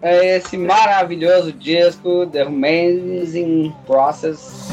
É 0.00 0.38
esse 0.38 0.56
maravilhoso 0.56 1.52
disco, 1.52 2.26
The 2.28 2.44
Amazing 2.44 3.74
Process. 3.86 4.68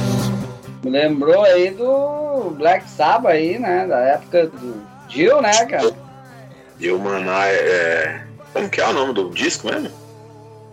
Me 0.81 0.91
lembrou 0.91 1.43
aí 1.43 1.71
do 1.71 2.51
Black 2.51 2.89
Sabbath 2.89 3.33
aí, 3.33 3.59
né? 3.59 3.85
Da 3.85 3.99
época 3.99 4.47
do 4.47 4.81
Jill, 5.09 5.41
né, 5.41 5.65
cara? 5.65 5.93
Jill 6.79 6.99
Manai, 6.99 7.53
é. 7.53 8.23
Como 8.53 8.69
que 8.69 8.79
é 8.79 8.87
o 8.87 8.93
nome 8.93 9.11
do 9.11 9.29
disco 9.31 9.67
mesmo? 9.67 9.91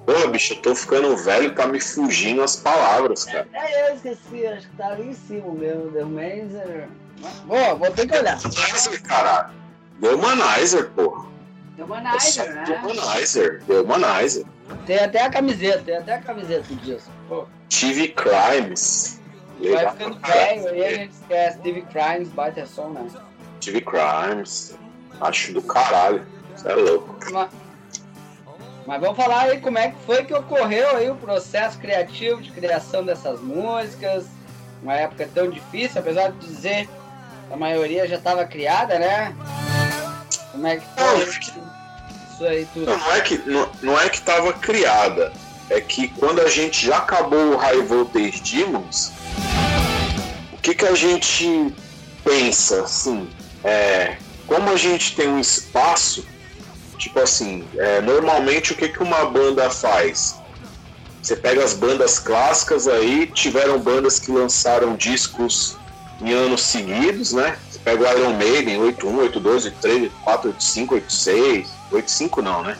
Porra, 0.06 0.26
bicho, 0.28 0.54
eu 0.54 0.62
tô 0.62 0.74
ficando 0.74 1.16
velho, 1.16 1.54
tá 1.54 1.66
me 1.66 1.80
fugindo 1.80 2.42
as 2.42 2.56
palavras, 2.56 3.24
cara. 3.24 3.48
É, 3.52 3.90
eu 3.90 3.94
esqueci, 3.94 4.46
acho 4.46 4.68
que 4.68 4.76
tá 4.76 4.88
ali 4.88 5.08
em 5.08 5.14
cima 5.14 5.52
mesmo, 5.52 5.90
The 5.92 6.02
Humanizer. 6.04 6.88
Boa, 7.46 7.74
vou 7.74 7.90
ter 7.90 8.06
que 8.06 8.16
olhar. 8.16 8.38
Humanizer, 8.38 9.02
caralho. 9.02 9.54
The 10.00 10.08
Humanizer, 10.08 10.90
porra. 10.90 11.26
The 11.76 11.84
Humanizer, 11.84 12.54
né? 12.54 12.64
The 12.64 12.76
Humanizer, 12.76 13.62
The 13.66 13.80
Humanizer. 13.80 14.44
Tem 14.86 14.98
até 14.98 15.22
a 15.22 15.30
camiseta, 15.30 15.82
tem 15.84 15.96
até 15.96 16.14
a 16.14 16.20
camiseta 16.20 16.74
disso. 16.74 17.10
Pô. 17.28 17.46
TV 17.68 18.08
Crimes. 18.08 19.20
Vai 19.60 19.90
ficando 19.90 20.18
velho, 20.20 20.68
aí 20.68 20.84
a 20.84 20.94
gente 20.94 21.12
esquece. 21.12 21.58
TV 21.60 21.82
Crimes, 21.82 22.28
baita 22.28 22.66
som, 22.66 22.90
né? 22.90 23.06
TV 23.60 23.80
Crimes. 23.80 24.76
Acho 25.20 25.52
do 25.54 25.62
caralho. 25.62 26.26
Você 26.54 26.68
é 26.68 26.74
louco. 26.74 27.16
Mas, 27.32 27.48
mas 28.86 29.00
vamos 29.00 29.16
falar 29.16 29.42
aí 29.44 29.60
como 29.60 29.78
é 29.78 29.88
que 29.88 29.96
foi 30.04 30.24
que 30.24 30.34
ocorreu 30.34 30.96
aí 30.96 31.10
o 31.10 31.16
processo 31.16 31.78
criativo 31.78 32.42
de 32.42 32.50
criação 32.50 33.04
dessas 33.04 33.40
músicas. 33.40 34.26
Uma 34.82 34.94
época 34.94 35.28
tão 35.34 35.50
difícil, 35.50 36.00
apesar 36.00 36.32
de 36.32 36.46
dizer 36.46 36.86
que 36.86 37.54
a 37.54 37.56
maioria 37.56 38.06
já 38.06 38.16
estava 38.16 38.44
criada, 38.44 38.98
né? 38.98 39.34
Como 40.52 40.66
é 40.66 40.76
que 40.76 40.86
foi 40.96 41.28
isso 42.30 42.44
aí 42.44 42.68
tudo? 42.74 42.86
Não, 42.86 42.98
não 42.98 43.12
é 43.12 43.20
que, 43.22 43.38
não, 43.38 43.72
não 43.82 44.00
é 44.00 44.08
que 44.10 44.20
tava 44.20 44.52
criada. 44.52 45.32
É 45.70 45.80
que 45.80 46.08
quando 46.08 46.40
a 46.40 46.48
gente 46.48 46.86
já 46.86 46.98
acabou 46.98 47.54
o 47.54 47.56
High 47.56 47.82
Voltage 47.82 48.42
Demons, 48.42 49.12
o 50.52 50.58
que, 50.58 50.74
que 50.74 50.84
a 50.84 50.94
gente 50.94 51.74
pensa, 52.22 52.82
assim, 52.82 53.30
é, 53.64 54.16
como 54.46 54.70
a 54.70 54.76
gente 54.76 55.16
tem 55.16 55.28
um 55.28 55.38
espaço 55.38 56.26
Tipo 57.04 57.20
assim, 57.20 57.62
é, 57.76 58.00
normalmente 58.00 58.72
o 58.72 58.74
que, 58.74 58.88
que 58.88 59.02
uma 59.02 59.26
banda 59.26 59.68
faz? 59.68 60.36
Você 61.20 61.36
pega 61.36 61.62
as 61.62 61.74
bandas 61.74 62.18
clássicas 62.18 62.88
aí, 62.88 63.26
tiveram 63.26 63.78
bandas 63.78 64.18
que 64.18 64.32
lançaram 64.32 64.96
discos 64.96 65.76
em 66.18 66.32
anos 66.32 66.62
seguidos, 66.62 67.34
né? 67.34 67.58
Você 67.70 67.78
pega 67.80 68.08
o 68.08 68.18
Iron 68.18 68.32
Maiden, 68.38 68.80
81, 68.80 69.18
82, 69.18 69.66
83, 69.66 70.02
84, 70.04 70.48
85, 70.48 70.94
86, 70.94 71.68
85 71.92 72.40
não, 72.42 72.62
né? 72.62 72.78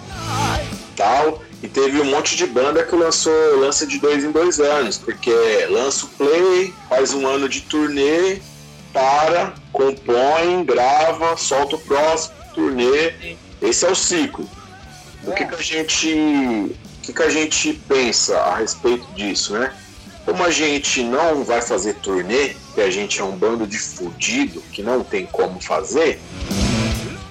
Tal. 0.97 1.43
E 1.63 1.69
teve 1.69 2.01
um 2.01 2.07
monte 2.07 2.35
de 2.35 2.47
banda 2.47 2.83
que 2.83 2.97
lançou 2.97 3.61
lança 3.61 3.87
de 3.87 3.99
dois 3.99 4.25
em 4.25 4.33
dois 4.33 4.59
anos, 4.59 4.97
porque 4.97 5.67
lança 5.69 6.07
o 6.07 6.09
play, 6.09 6.73
faz 6.89 7.13
um 7.13 7.27
ano 7.27 7.47
de 7.47 7.61
turnê, 7.61 8.41
para, 8.91 9.53
compõe, 9.71 10.65
grava, 10.65 11.37
solta 11.37 11.77
o 11.77 11.79
próximo 11.79 12.35
turnê 12.55 13.37
esse 13.65 13.85
é 13.85 13.91
o 13.91 13.95
ciclo. 13.95 14.49
O 15.25 15.33
que, 15.33 15.45
que 15.47 15.55
a 15.55 15.63
gente, 15.63 16.13
o 16.13 17.01
que, 17.03 17.13
que 17.13 17.23
a 17.23 17.31
gente 17.31 17.73
pensa 17.89 18.39
a 18.39 18.57
respeito 18.57 19.07
disso, 19.15 19.55
né? 19.55 19.73
Como 20.25 20.43
a 20.43 20.51
gente 20.51 21.03
não 21.03 21.45
vai 21.45 21.61
fazer 21.61 21.95
turnê, 21.95 22.55
que 22.75 22.81
a 22.81 22.91
gente 22.91 23.21
é 23.21 23.25
um 23.25 23.37
bando 23.37 23.67
de 23.67 23.79
fudido 23.79 24.63
que 24.73 24.83
não 24.83 25.03
tem 25.03 25.27
como 25.27 25.61
fazer, 25.61 26.21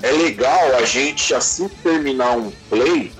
é 0.01 0.11
legal 0.11 0.75
a 0.75 0.85
gente 0.85 1.33
assim 1.33 1.67
terminar 1.81 2.37
um 2.37 2.51
play 2.69 3.11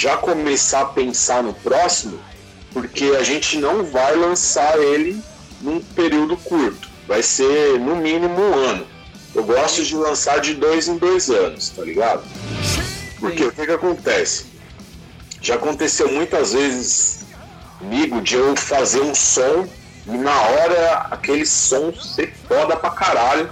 já 0.00 0.16
começar 0.16 0.80
a 0.80 0.86
pensar 0.86 1.42
no 1.42 1.52
próximo, 1.52 2.18
porque 2.72 3.04
a 3.18 3.22
gente 3.22 3.58
não 3.58 3.84
vai 3.84 4.16
lançar 4.16 4.78
ele 4.78 5.20
num 5.60 5.80
período 5.80 6.36
curto. 6.38 6.88
Vai 7.06 7.22
ser 7.22 7.78
no 7.78 7.96
mínimo 7.96 8.40
um 8.40 8.54
ano. 8.54 8.86
Eu 9.34 9.44
gosto 9.44 9.84
de 9.84 9.94
lançar 9.94 10.40
de 10.40 10.54
dois 10.54 10.88
em 10.88 10.96
dois 10.96 11.30
anos, 11.30 11.70
tá 11.70 11.82
ligado? 11.82 12.22
Porque 13.18 13.44
o 13.44 13.52
que, 13.52 13.66
que 13.66 13.72
acontece? 13.72 14.46
Já 15.40 15.54
aconteceu 15.54 16.10
muitas 16.10 16.52
vezes 16.52 17.20
comigo 17.78 18.20
de 18.20 18.36
eu 18.36 18.56
fazer 18.56 19.00
um 19.00 19.14
som 19.14 19.66
e 20.06 20.10
na 20.10 20.38
hora 20.42 21.06
aquele 21.10 21.46
som 21.46 21.92
ser 21.94 22.34
foda 22.48 22.76
pra 22.76 22.90
caralho. 22.90 23.50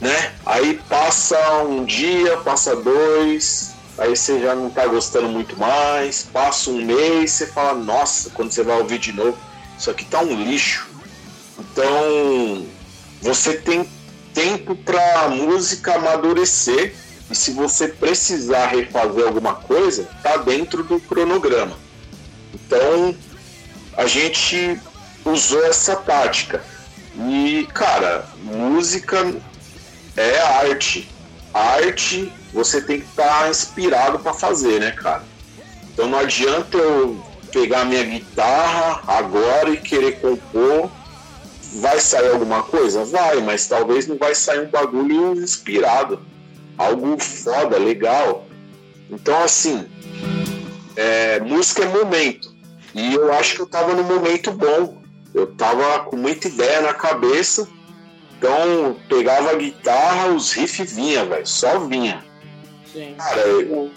Né? 0.00 0.32
Aí 0.44 0.80
passa 0.88 1.62
um 1.62 1.84
dia, 1.84 2.36
passa 2.38 2.74
dois, 2.74 3.72
aí 3.96 4.16
você 4.16 4.40
já 4.40 4.54
não 4.54 4.68
tá 4.68 4.86
gostando 4.86 5.28
muito 5.28 5.56
mais, 5.58 6.24
passa 6.24 6.70
um 6.70 6.84
mês, 6.84 7.30
você 7.30 7.46
fala, 7.46 7.74
nossa, 7.74 8.30
quando 8.30 8.50
você 8.50 8.64
vai 8.64 8.78
ouvir 8.78 8.98
de 8.98 9.12
novo, 9.12 9.38
isso 9.78 9.90
aqui 9.90 10.04
tá 10.04 10.20
um 10.20 10.34
lixo. 10.34 10.88
Então 11.58 12.66
você 13.20 13.54
tem 13.54 13.88
tempo 14.34 14.74
para 14.74 15.22
a 15.22 15.28
música 15.28 15.94
amadurecer 15.94 16.94
e 17.30 17.34
se 17.34 17.52
você 17.52 17.88
precisar 17.88 18.66
refazer 18.66 19.26
alguma 19.26 19.54
coisa, 19.54 20.08
tá 20.22 20.36
dentro 20.36 20.82
do 20.82 21.00
cronograma. 21.00 21.76
Então 22.54 23.14
a 23.96 24.06
gente 24.06 24.78
usou 25.24 25.64
essa 25.64 25.96
tática. 25.96 26.62
E 27.16 27.66
cara, 27.72 28.26
música 28.42 29.34
é 30.16 30.38
arte. 30.40 31.08
arte 31.52 32.32
você 32.52 32.80
tem 32.82 33.00
que 33.00 33.06
estar 33.06 33.44
tá 33.44 33.48
inspirado 33.48 34.18
para 34.18 34.34
fazer, 34.34 34.80
né, 34.80 34.90
cara? 34.90 35.24
Então 35.92 36.06
não 36.06 36.18
adianta 36.18 36.76
eu 36.76 37.22
pegar 37.50 37.84
minha 37.84 38.02
guitarra 38.02 39.02
agora 39.06 39.70
e 39.70 39.76
querer 39.76 40.20
compor 40.20 40.90
Vai 41.74 42.00
sair 42.00 42.30
alguma 42.30 42.62
coisa? 42.62 43.04
Vai, 43.04 43.40
mas 43.40 43.66
talvez 43.66 44.06
não 44.06 44.16
vai 44.16 44.34
sair 44.34 44.66
um 44.66 44.70
bagulho 44.70 45.34
inspirado. 45.34 46.20
Algo 46.76 47.18
foda, 47.18 47.78
legal. 47.78 48.46
Então, 49.10 49.42
assim, 49.42 49.86
é, 50.96 51.40
música 51.40 51.82
é 51.82 51.86
momento. 51.86 52.52
E 52.94 53.14
eu 53.14 53.32
acho 53.32 53.56
que 53.56 53.62
eu 53.62 53.66
tava 53.66 53.94
no 53.94 54.04
momento 54.04 54.52
bom. 54.52 55.02
Eu 55.34 55.46
tava 55.54 56.00
com 56.00 56.16
muita 56.16 56.48
ideia 56.48 56.82
na 56.82 56.92
cabeça. 56.92 57.66
Então, 58.36 58.96
pegava 59.08 59.50
a 59.50 59.54
guitarra, 59.54 60.28
os 60.28 60.52
riffs 60.52 60.94
vinha, 60.94 61.24
velho. 61.24 61.46
Só 61.46 61.78
vinha. 61.78 62.22
Sim. 62.92 63.14
Cara, 63.16 63.40
eu, 63.40 63.90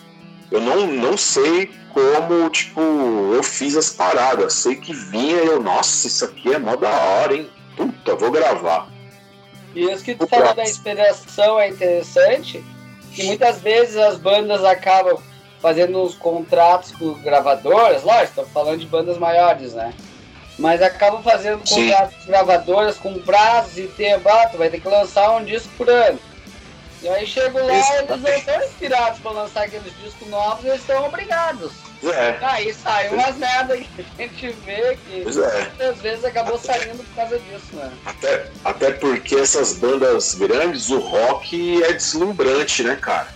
eu 0.52 0.62
não, 0.62 0.88
não 0.88 1.18
sei 1.18 1.70
como, 1.94 2.50
tipo, 2.50 2.80
eu 3.34 3.44
fiz 3.44 3.76
as 3.76 3.90
paradas. 3.90 4.54
Sei 4.54 4.76
que 4.76 4.94
vinha 4.94 5.44
e 5.44 5.48
eu, 5.48 5.62
nossa, 5.62 6.08
isso 6.08 6.24
aqui 6.24 6.54
é 6.54 6.60
mó 6.60 6.76
da 6.76 6.90
hora, 6.90 7.36
hein? 7.36 7.50
Puta, 7.76 8.16
vou 8.16 8.32
gravar. 8.32 8.88
E 9.76 9.84
isso 9.92 10.04
que 10.04 10.16
tu 10.16 10.26
falou 10.28 10.54
da 10.54 10.64
inspiração 10.64 11.60
é 11.60 11.70
interessante, 11.70 12.64
que 13.14 13.24
muitas 13.24 13.62
vezes 13.62 13.98
as 13.98 14.18
bandas 14.18 14.64
acabam 14.64 15.18
fazendo 15.62 16.02
uns 16.02 16.16
contratos 16.16 16.92
com 16.92 17.14
gravadoras, 17.16 18.04
lógico, 18.04 18.42
estou 18.42 18.46
falando 18.46 18.80
de 18.80 18.86
bandas 18.86 19.18
maiores, 19.18 19.74
né? 19.74 19.94
Mas 20.58 20.82
acabam 20.82 21.22
fazendo 21.22 21.68
Sim. 21.68 21.90
contratos 21.90 22.16
com 22.18 22.26
gravadoras 22.28 22.98
com 22.98 23.20
prazos 23.20 23.78
e 23.78 23.88
tempo, 23.88 24.30
ah, 24.30 24.48
tu 24.48 24.58
vai 24.58 24.70
ter 24.70 24.80
que 24.80 24.88
lançar 24.88 25.32
um 25.32 25.44
disco 25.44 25.70
por 25.78 25.90
ano. 25.90 26.20
E 27.02 27.10
aí 27.10 27.28
chegam 27.28 27.66
lá, 27.66 27.74
eles 27.74 28.22
não 28.22 28.30
estão 28.30 28.64
inspirados 28.64 29.20
para 29.20 29.32
lançar 29.32 29.64
aqueles 29.66 29.92
discos 30.02 30.28
novos, 30.30 30.64
eles 30.66 30.80
estão 30.80 31.06
obrigados. 31.06 31.72
É. 32.04 32.38
Aí 32.42 32.74
sai 32.74 33.10
umas 33.10 33.38
merda 33.38 33.78
que 33.78 33.88
a 34.00 34.22
gente 34.22 34.56
vê 34.66 34.98
que 35.06 35.22
é. 35.22 35.24
muitas 35.24 36.02
vezes 36.02 36.26
acabou 36.26 36.58
saindo 36.58 37.04
por 37.04 37.16
causa 37.16 37.40
disso, 37.40 37.76
né? 37.76 37.92
Até, 38.06 38.52
até 38.64 38.92
porque 38.92 39.36
essas 39.36 39.74
bandas 39.74 40.36
grandes, 40.36 40.90
o 40.90 41.00
rock 41.00 41.84
é 41.84 41.94
deslumbrante, 41.94 42.84
né, 42.84 42.96
cara? 42.96 43.28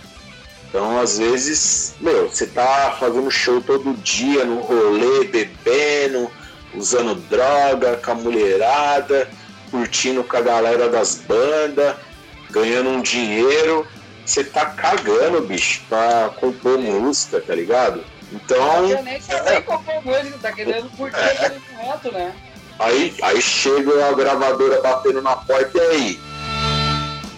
Então, 0.68 1.00
às 1.00 1.18
vezes, 1.18 1.94
meu, 2.00 2.28
você 2.28 2.46
tá 2.46 2.96
fazendo 2.98 3.28
show 3.28 3.60
todo 3.60 3.92
dia 4.04 4.44
no 4.44 4.60
rolê, 4.60 5.24
bebendo, 5.24 6.30
usando 6.72 7.16
droga 7.28 7.96
com 7.96 8.12
a 8.12 8.14
mulherada, 8.14 9.28
curtindo 9.68 10.22
com 10.22 10.36
a 10.36 10.40
galera 10.40 10.88
das 10.88 11.16
bandas, 11.16 11.96
ganhando 12.50 12.90
um 12.90 13.02
dinheiro. 13.02 13.84
Você 14.24 14.44
tá 14.44 14.66
cagando, 14.66 15.40
bicho, 15.40 15.82
pra 15.88 16.30
compor 16.36 16.78
música, 16.78 17.40
tá 17.40 17.52
ligado? 17.52 18.04
Então. 18.32 18.88
Eu 18.88 19.02
nem 19.02 19.20
sabia 19.20 19.54
é, 19.54 19.60
qual 19.60 19.82
música, 20.04 20.38
tá 20.40 20.52
querendo 20.52 20.88
curtir 20.96 21.18
é, 21.18 21.46
aquele 21.46 21.60
momento, 21.72 22.12
né? 22.12 22.34
Aí, 22.78 23.14
aí 23.22 23.42
chega 23.42 24.08
a 24.08 24.12
gravadora 24.12 24.80
batendo 24.80 25.20
na 25.20 25.36
porta 25.36 25.76
e 25.76 25.80
aí. 25.80 26.20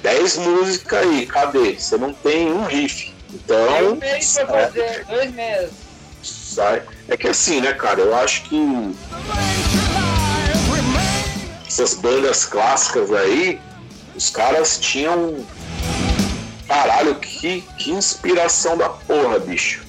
10 0.02 0.36
músicas 0.38 1.00
aí, 1.00 1.26
cadê? 1.26 1.74
Você 1.74 1.96
não 1.96 2.12
tem 2.12 2.52
um 2.52 2.64
riff. 2.64 3.12
Então. 3.32 3.96
Mês 3.96 4.34
pra 4.34 4.46
fazer, 4.46 5.04
dois 5.06 5.32
meses. 5.32 5.72
Sai. 6.22 6.82
É 7.08 7.16
que 7.16 7.28
assim, 7.28 7.60
né, 7.60 7.72
cara, 7.72 8.00
eu 8.00 8.14
acho 8.14 8.42
que. 8.44 8.94
essas 11.66 11.94
bandas 11.94 12.44
clássicas 12.44 13.10
aí, 13.12 13.60
os 14.14 14.30
caras 14.30 14.78
tinham. 14.78 15.44
Caralho, 16.68 17.14
que, 17.16 17.62
que 17.78 17.90
inspiração 17.90 18.76
da 18.76 18.88
porra, 18.88 19.38
bicho. 19.38 19.82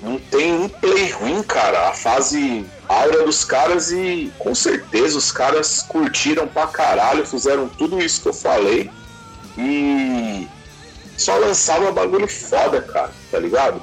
Não 0.00 0.18
tem 0.18 0.52
um 0.52 0.68
play 0.68 1.10
ruim, 1.10 1.42
cara. 1.42 1.88
A 1.88 1.92
fase 1.92 2.64
aura 2.88 3.24
dos 3.24 3.44
caras 3.44 3.90
e 3.90 4.32
com 4.38 4.54
certeza 4.54 5.18
os 5.18 5.30
caras 5.32 5.82
curtiram 5.82 6.46
pra 6.46 6.66
caralho, 6.66 7.26
fizeram 7.26 7.68
tudo 7.68 8.00
isso 8.00 8.22
que 8.22 8.28
eu 8.28 8.34
falei. 8.34 8.90
E 9.56 10.46
só 11.16 11.36
lançava 11.36 11.90
bagulho 11.90 12.28
foda, 12.28 12.80
cara, 12.80 13.10
tá 13.30 13.38
ligado? 13.38 13.82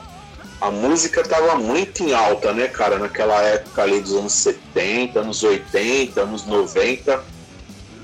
A 0.62 0.72
música 0.72 1.22
tava 1.22 1.56
muito 1.56 2.02
em 2.02 2.14
alta, 2.14 2.54
né, 2.54 2.70
cara, 2.70 2.98
naquela 2.98 3.42
época 3.42 3.84
ali 3.84 4.00
dos 4.00 4.14
anos 4.14 4.34
70, 4.34 5.20
anos 5.20 5.44
80, 5.44 6.22
anos 6.22 6.46
90. 6.46 7.24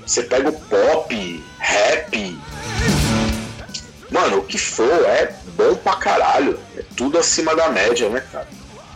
Você 0.06 0.22
pega 0.24 0.50
o 0.50 0.52
pop, 0.52 1.44
rap. 1.58 2.38
Mano, 4.12 4.38
o 4.38 4.44
que 4.44 4.58
for, 4.58 5.04
é 5.06 5.34
bom 5.56 5.74
pra 5.74 5.96
caralho. 5.96 6.60
É 6.76 6.82
tudo 6.96 7.18
acima 7.18 7.56
da 7.56 7.70
média, 7.70 8.08
né, 8.10 8.22
cara? 8.30 8.46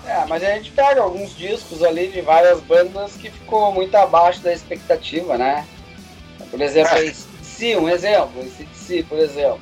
É, 0.06 0.24
mas 0.26 0.44
a 0.44 0.50
gente 0.52 0.70
pega 0.70 1.00
alguns 1.00 1.34
discos 1.36 1.82
ali 1.82 2.08
de 2.08 2.20
várias 2.20 2.60
bandas 2.60 3.14
que 3.14 3.30
ficou 3.30 3.72
muito 3.72 3.94
abaixo 3.96 4.40
da 4.40 4.52
expectativa, 4.52 5.36
né? 5.36 5.66
Por 6.50 6.60
exemplo, 6.60 6.96
é. 6.96 7.06
esse 7.06 7.74
um 7.76 7.88
exemplo, 7.88 8.44
esse 8.72 9.02
por 9.04 9.18
exemplo. 9.18 9.58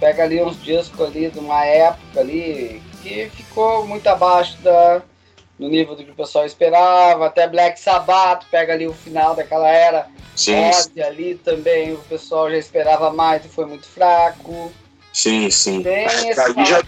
Pega 0.00 0.24
ali 0.24 0.42
uns 0.42 0.60
discos 0.62 1.06
ali 1.06 1.30
de 1.30 1.38
uma 1.38 1.64
época 1.64 2.20
ali 2.20 2.82
que 3.02 3.30
ficou 3.34 3.86
muito 3.86 4.06
abaixo 4.08 4.56
da, 4.62 5.02
do 5.58 5.68
nível 5.68 5.96
do 5.96 6.04
que 6.04 6.10
o 6.10 6.14
pessoal 6.14 6.46
esperava. 6.46 7.26
Até 7.26 7.48
Black 7.48 7.80
Sabbath, 7.80 8.44
pega 8.50 8.72
ali 8.72 8.86
o 8.86 8.94
final 8.94 9.34
daquela 9.34 9.68
era. 9.68 10.08
Sim. 10.36 10.54
Ozzy 10.68 11.02
ali 11.02 11.34
também, 11.34 11.92
o 11.92 11.98
pessoal 11.98 12.50
já 12.50 12.56
esperava 12.56 13.10
mais 13.10 13.44
e 13.44 13.48
foi 13.48 13.64
muito 13.66 13.86
fraco. 13.86 14.72
Sim, 15.12 15.50
sim. 15.50 15.82
Tem 15.82 16.04
esse 16.04 16.40
aí, 16.40 16.64
já, 16.64 16.82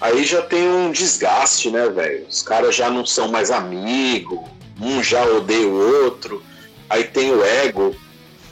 aí 0.00 0.24
já 0.24 0.42
tem 0.42 0.66
um 0.66 0.90
desgaste, 0.90 1.70
né, 1.70 1.86
velho? 1.90 2.26
Os 2.26 2.42
caras 2.42 2.74
já 2.74 2.88
não 2.88 3.04
são 3.04 3.28
mais 3.28 3.50
amigos, 3.50 4.40
um 4.80 5.02
já 5.02 5.22
odeia 5.26 5.68
o 5.68 6.04
outro. 6.04 6.42
Aí 6.88 7.04
tem 7.04 7.30
o 7.30 7.44
ego. 7.44 7.94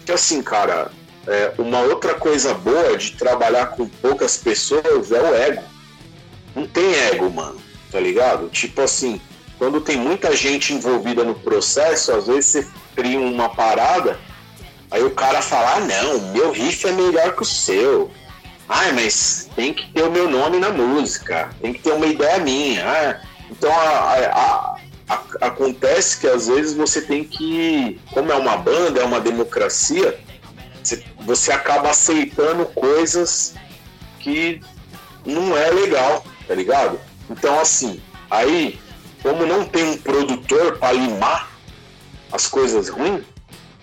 Que 0.04 0.12
assim, 0.12 0.42
cara, 0.42 0.90
é, 1.26 1.54
uma 1.56 1.80
outra 1.80 2.14
coisa 2.14 2.52
boa 2.52 2.96
de 2.98 3.12
trabalhar 3.12 3.68
com 3.68 3.88
poucas 3.88 4.36
pessoas 4.36 5.10
é 5.10 5.20
o 5.20 5.34
ego. 5.34 5.62
Não 6.54 6.66
tem 6.66 6.94
ego, 6.94 7.30
mano, 7.30 7.58
tá 7.94 8.00
ligado? 8.00 8.48
Tipo 8.48 8.80
assim, 8.80 9.20
quando 9.56 9.80
tem 9.80 9.96
muita 9.96 10.34
gente 10.34 10.74
envolvida 10.74 11.22
no 11.22 11.32
processo, 11.32 12.10
às 12.10 12.26
vezes 12.26 12.46
você 12.46 12.68
cria 12.96 13.20
uma 13.20 13.48
parada, 13.48 14.18
aí 14.90 15.04
o 15.04 15.12
cara 15.12 15.40
fala, 15.40 15.76
ah, 15.76 15.80
não, 15.80 16.32
meu 16.32 16.50
riff 16.50 16.84
é 16.88 16.90
melhor 16.90 17.36
que 17.36 17.42
o 17.42 17.44
seu. 17.44 18.10
Ah, 18.68 18.90
mas 18.92 19.48
tem 19.54 19.72
que 19.72 19.88
ter 19.92 20.02
o 20.02 20.10
meu 20.10 20.28
nome 20.28 20.58
na 20.58 20.70
música, 20.70 21.50
tem 21.62 21.72
que 21.72 21.82
ter 21.82 21.92
uma 21.92 22.06
ideia 22.06 22.40
minha. 22.40 22.84
Ah, 22.84 23.20
então 23.48 23.70
a, 23.70 23.86
a, 23.86 24.76
a, 25.08 25.46
acontece 25.46 26.18
que 26.18 26.26
às 26.26 26.48
vezes 26.48 26.74
você 26.74 27.00
tem 27.00 27.22
que, 27.22 28.00
como 28.10 28.32
é 28.32 28.34
uma 28.34 28.56
banda, 28.56 29.02
é 29.02 29.04
uma 29.04 29.20
democracia, 29.20 30.18
você, 30.82 31.04
você 31.20 31.52
acaba 31.52 31.90
aceitando 31.90 32.66
coisas 32.66 33.54
que 34.18 34.60
não 35.24 35.56
é 35.56 35.70
legal, 35.70 36.24
tá 36.48 36.54
ligado? 36.56 36.98
Então, 37.28 37.58
assim, 37.58 38.00
aí, 38.30 38.78
como 39.22 39.46
não 39.46 39.64
tem 39.64 39.84
um 39.84 39.96
produtor 39.96 40.78
para 40.78 40.92
limar 40.92 41.50
as 42.30 42.46
coisas 42.46 42.88
ruins, 42.88 43.24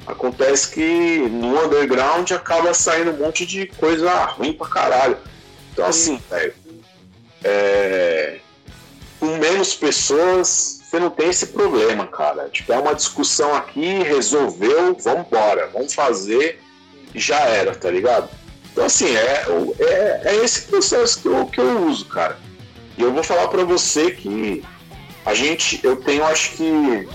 acontece 0.06 0.72
que 0.72 1.18
no 1.30 1.66
underground 1.66 2.30
acaba 2.32 2.74
saindo 2.74 3.12
um 3.12 3.18
monte 3.18 3.46
de 3.46 3.68
coisa 3.68 4.12
ruim 4.26 4.54
pra 4.54 4.68
caralho. 4.68 5.18
Então, 5.72 5.86
assim, 5.86 6.22
velho, 6.30 6.54
é... 7.44 8.40
com 9.20 9.38
menos 9.38 9.74
pessoas, 9.74 10.82
você 10.84 11.00
não 11.00 11.10
tem 11.10 11.30
esse 11.30 11.48
problema, 11.48 12.06
cara. 12.08 12.50
Tipo, 12.50 12.74
é 12.74 12.80
uma 12.80 12.94
discussão 12.94 13.56
aqui, 13.56 14.04
resolveu, 14.04 14.96
vamos 15.00 15.28
embora, 15.28 15.70
vamos 15.74 15.94
fazer 15.94 16.60
já 17.14 17.40
era, 17.40 17.76
tá 17.76 17.90
ligado? 17.90 18.30
Então, 18.72 18.86
assim, 18.86 19.16
é, 19.16 19.46
é, 19.80 20.22
é 20.26 20.36
esse 20.38 20.64
processo 20.64 21.22
que 21.22 21.28
eu, 21.28 21.46
que 21.48 21.60
eu 21.60 21.88
uso, 21.88 22.06
cara. 22.06 22.38
E 22.98 23.02
eu 23.02 23.14
vou 23.14 23.24
falar 23.24 23.48
para 23.48 23.64
você 23.64 24.12
que 24.12 24.64
a 25.26 25.34
gente, 25.34 25.80
eu 25.84 25.96
tenho 25.98 26.24
acho 26.26 26.52
que 26.52 27.08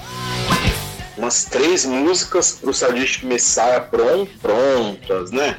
umas 1.16 1.44
três 1.44 1.85
músicas 1.85 2.53
pro 2.53 2.74
Sadistic 2.74 3.24
Messiah 3.24 3.81
prontas, 3.81 5.31
né? 5.31 5.59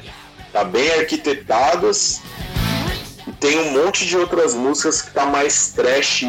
Tá 0.52 0.64
bem 0.64 0.90
arquitetadas. 0.92 2.20
E 3.26 3.32
tem 3.32 3.58
um 3.58 3.84
monte 3.84 4.06
de 4.06 4.16
outras 4.16 4.54
músicas 4.54 5.02
que 5.02 5.10
tá 5.10 5.26
mais 5.26 5.72
trash, 5.72 6.24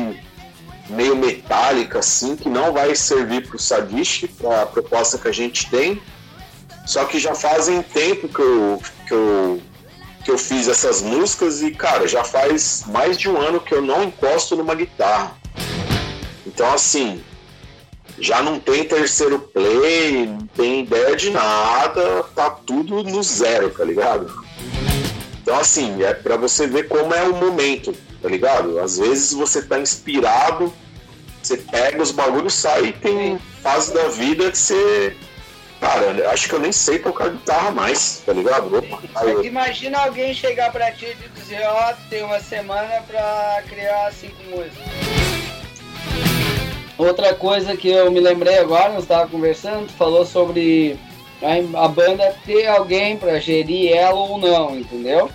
meio 0.90 1.16
metálica, 1.16 1.99
assim, 1.99 2.36
que 2.36 2.49
não 2.49 2.74
vai 2.74 2.95
servir 2.95 3.48
pro 3.48 3.60
Sadistic, 3.60 4.32
pra 4.38 4.66
proposta 4.66 5.18
que 5.18 5.28
a 5.28 5.32
gente 5.32 5.70
tem. 5.70 6.02
Só 6.86 7.06
que 7.06 7.20
já 7.20 7.36
fazem 7.36 7.82
tempo 7.84 8.28
que 8.28 8.41
eu, 8.41 8.82
que 9.07 9.14
eu, 9.14 9.61
que 10.23 10.31
eu 10.31 10.37
fiz 10.37 10.67
essas 10.67 11.01
músicas 11.01 11.61
e, 11.61 11.71
cara, 11.71 12.07
já 12.07 12.23
faz 12.23 12.83
mais 12.87 13.17
de 13.17 13.29
um 13.29 13.37
ano 13.37 13.59
que 13.59 13.73
eu 13.73 13.81
não 13.81 14.03
encosto 14.03 14.55
numa 14.55 14.75
guitarra. 14.75 15.35
Então, 16.45 16.71
assim, 16.73 17.23
já 18.19 18.41
não 18.41 18.59
tem 18.59 18.83
terceiro 18.83 19.39
play, 19.39 20.25
não 20.25 20.47
tem 20.47 20.81
ideia 20.81 21.15
de 21.15 21.29
nada, 21.29 22.23
tá 22.35 22.49
tudo 22.49 23.03
no 23.03 23.23
zero, 23.23 23.69
tá 23.69 23.83
ligado? 23.83 24.43
Então, 25.41 25.57
assim, 25.57 26.03
é 26.03 26.13
para 26.13 26.35
você 26.35 26.67
ver 26.67 26.87
como 26.87 27.13
é 27.13 27.23
o 27.23 27.35
momento, 27.35 27.95
tá 28.21 28.27
ligado? 28.27 28.79
Às 28.79 28.97
vezes 28.97 29.33
você 29.33 29.61
tá 29.61 29.79
inspirado, 29.79 30.71
você 31.41 31.57
pega 31.57 32.01
os 32.01 32.11
bagulhos, 32.11 32.53
sai 32.53 32.87
e 32.87 32.93
tem 32.93 33.39
fase 33.63 33.93
da 33.93 34.09
vida 34.09 34.51
que 34.51 34.57
você 34.57 35.15
Cara, 35.80 36.30
acho 36.31 36.49
que 36.49 36.56
eu 36.56 36.60
nem 36.60 36.72
sei 36.72 36.99
tocar 36.99 37.30
guitarra 37.30 37.72
mais, 37.72 38.22
tá 38.26 38.34
ligado? 38.34 38.77
Opa, 38.77 38.99
aí, 39.15 39.47
Imagina 39.47 39.99
alguém 39.99 40.34
chegar 40.34 40.72
pra 40.72 40.91
ti 40.91 41.06
e 41.06 41.39
dizer, 41.39 41.65
ó, 41.65 41.91
oh, 41.91 42.10
tem 42.10 42.23
uma 42.23 42.39
semana 42.39 43.01
pra 43.07 43.64
criar 43.68 44.11
cinco 44.11 44.35
músicas. 44.49 44.77
Outra 46.97 47.34
coisa 47.34 47.77
que 47.77 47.88
eu 47.88 48.11
me 48.11 48.19
lembrei 48.19 48.57
agora, 48.57 48.91
nós 48.91 49.03
estava 49.03 49.26
conversando, 49.30 49.88
falou 49.93 50.26
sobre 50.26 50.99
a, 51.41 51.85
a 51.85 51.88
banda 51.88 52.35
ter 52.45 52.68
alguém 52.68 53.15
para 53.15 53.39
gerir 53.39 53.95
ela 53.95 54.19
ou 54.19 54.38
não, 54.38 54.77
entendeu? 54.77 55.31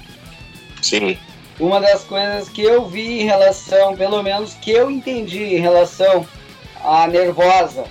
Sim. 0.83 1.19
Uma 1.59 1.81
das 1.81 2.05
coisas 2.05 2.51
que 2.51 2.61
eu 2.61 2.87
vi 2.87 3.23
em 3.23 3.25
relação, 3.25 3.97
pelo 3.97 4.23
menos 4.23 4.53
que 4.55 4.73
eu 4.73 4.91
entendi 4.91 5.43
em 5.43 5.61
relação 5.61 6.27
à 6.83 7.07
Nervosa, 7.07 7.85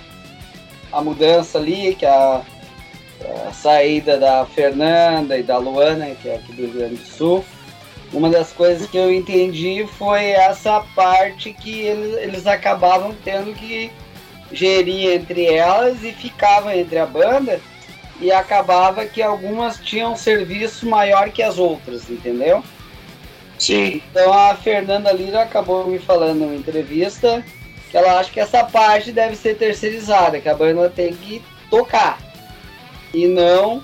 a 0.94 1.02
mudança 1.02 1.58
ali, 1.58 1.94
que 1.94 2.06
a, 2.06 2.42
a, 3.48 3.52
saída 3.52 4.18
da 4.18 4.46
Fernanda 4.46 5.36
e 5.36 5.42
da 5.42 5.58
Luana, 5.58 6.14
que 6.14 6.28
é 6.28 6.36
aqui 6.36 6.52
do 6.52 6.62
Rio 6.62 6.72
Grande 6.72 6.94
do 6.96 7.06
Sul, 7.06 7.44
uma 8.12 8.30
das 8.30 8.52
coisas 8.52 8.88
que 8.88 8.96
eu 8.96 9.12
entendi 9.12 9.86
foi 9.98 10.26
essa 10.26 10.80
parte 10.94 11.52
que 11.52 11.80
eles, 11.80 12.16
eles 12.18 12.46
acabavam 12.46 13.14
tendo 13.24 13.52
que 13.52 13.90
gerir 14.52 15.10
entre 15.10 15.46
elas 15.46 16.02
e 16.04 16.12
ficavam 16.12 16.70
entre 16.72 16.98
a 16.98 17.06
banda 17.06 17.60
e 18.20 18.30
acabava 18.30 19.04
que 19.04 19.20
algumas 19.20 19.78
tinham 19.80 20.16
serviço 20.16 20.88
maior 20.88 21.30
que 21.30 21.42
as 21.42 21.58
outras, 21.58 22.08
entendeu? 22.08 22.62
Sim. 23.58 24.00
Então 24.10 24.32
a 24.32 24.54
Fernanda 24.54 25.10
Lira 25.12 25.42
acabou 25.42 25.86
me 25.86 25.98
falando 25.98 26.40
numa 26.40 26.54
entrevista 26.54 27.44
ela 27.96 28.18
acha 28.18 28.30
que 28.30 28.40
essa 28.40 28.64
parte 28.64 29.12
deve 29.12 29.36
ser 29.36 29.56
terceirizada, 29.56 30.40
que 30.40 30.48
a 30.48 30.54
banda 30.54 30.90
tem 30.90 31.14
que 31.14 31.42
tocar 31.70 32.18
e 33.12 33.26
não 33.26 33.82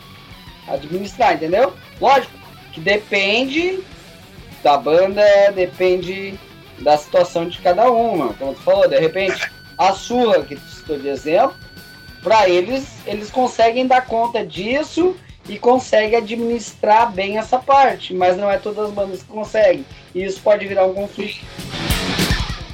administrar, 0.68 1.34
entendeu? 1.34 1.72
Lógico 2.00 2.32
que 2.72 2.80
depende 2.80 3.80
da 4.62 4.76
banda, 4.76 5.22
depende 5.54 6.38
da 6.78 6.96
situação 6.96 7.48
de 7.48 7.58
cada 7.58 7.90
uma, 7.90 8.34
como 8.34 8.54
tu 8.54 8.60
falou, 8.60 8.88
de 8.88 8.98
repente 8.98 9.50
a 9.76 9.92
sua, 9.92 10.44
que 10.44 10.56
tu 10.56 10.68
citou 10.68 10.98
de 10.98 11.08
exemplo, 11.08 11.56
para 12.22 12.48
eles, 12.48 12.86
eles 13.06 13.30
conseguem 13.30 13.86
dar 13.86 14.06
conta 14.06 14.44
disso 14.44 15.16
e 15.48 15.58
conseguem 15.58 16.16
administrar 16.16 17.10
bem 17.10 17.38
essa 17.38 17.58
parte, 17.58 18.12
mas 18.12 18.36
não 18.36 18.50
é 18.50 18.58
todas 18.58 18.86
as 18.86 18.90
bandas 18.90 19.22
que 19.22 19.28
conseguem. 19.28 19.86
E 20.14 20.22
isso 20.22 20.40
pode 20.42 20.66
virar 20.66 20.84
um 20.84 20.92
conflito. 20.92 21.40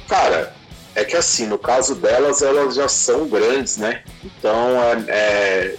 Cara, 0.07 0.53
é 0.97 1.05
que 1.05 1.15
assim, 1.15 1.45
no 1.45 1.59
caso 1.59 1.93
delas, 1.93 2.41
elas 2.41 2.73
já 2.73 2.87
são 2.87 3.27
grandes, 3.27 3.77
né? 3.77 4.03
Então, 4.23 4.81
é, 4.81 5.05
é, 5.09 5.75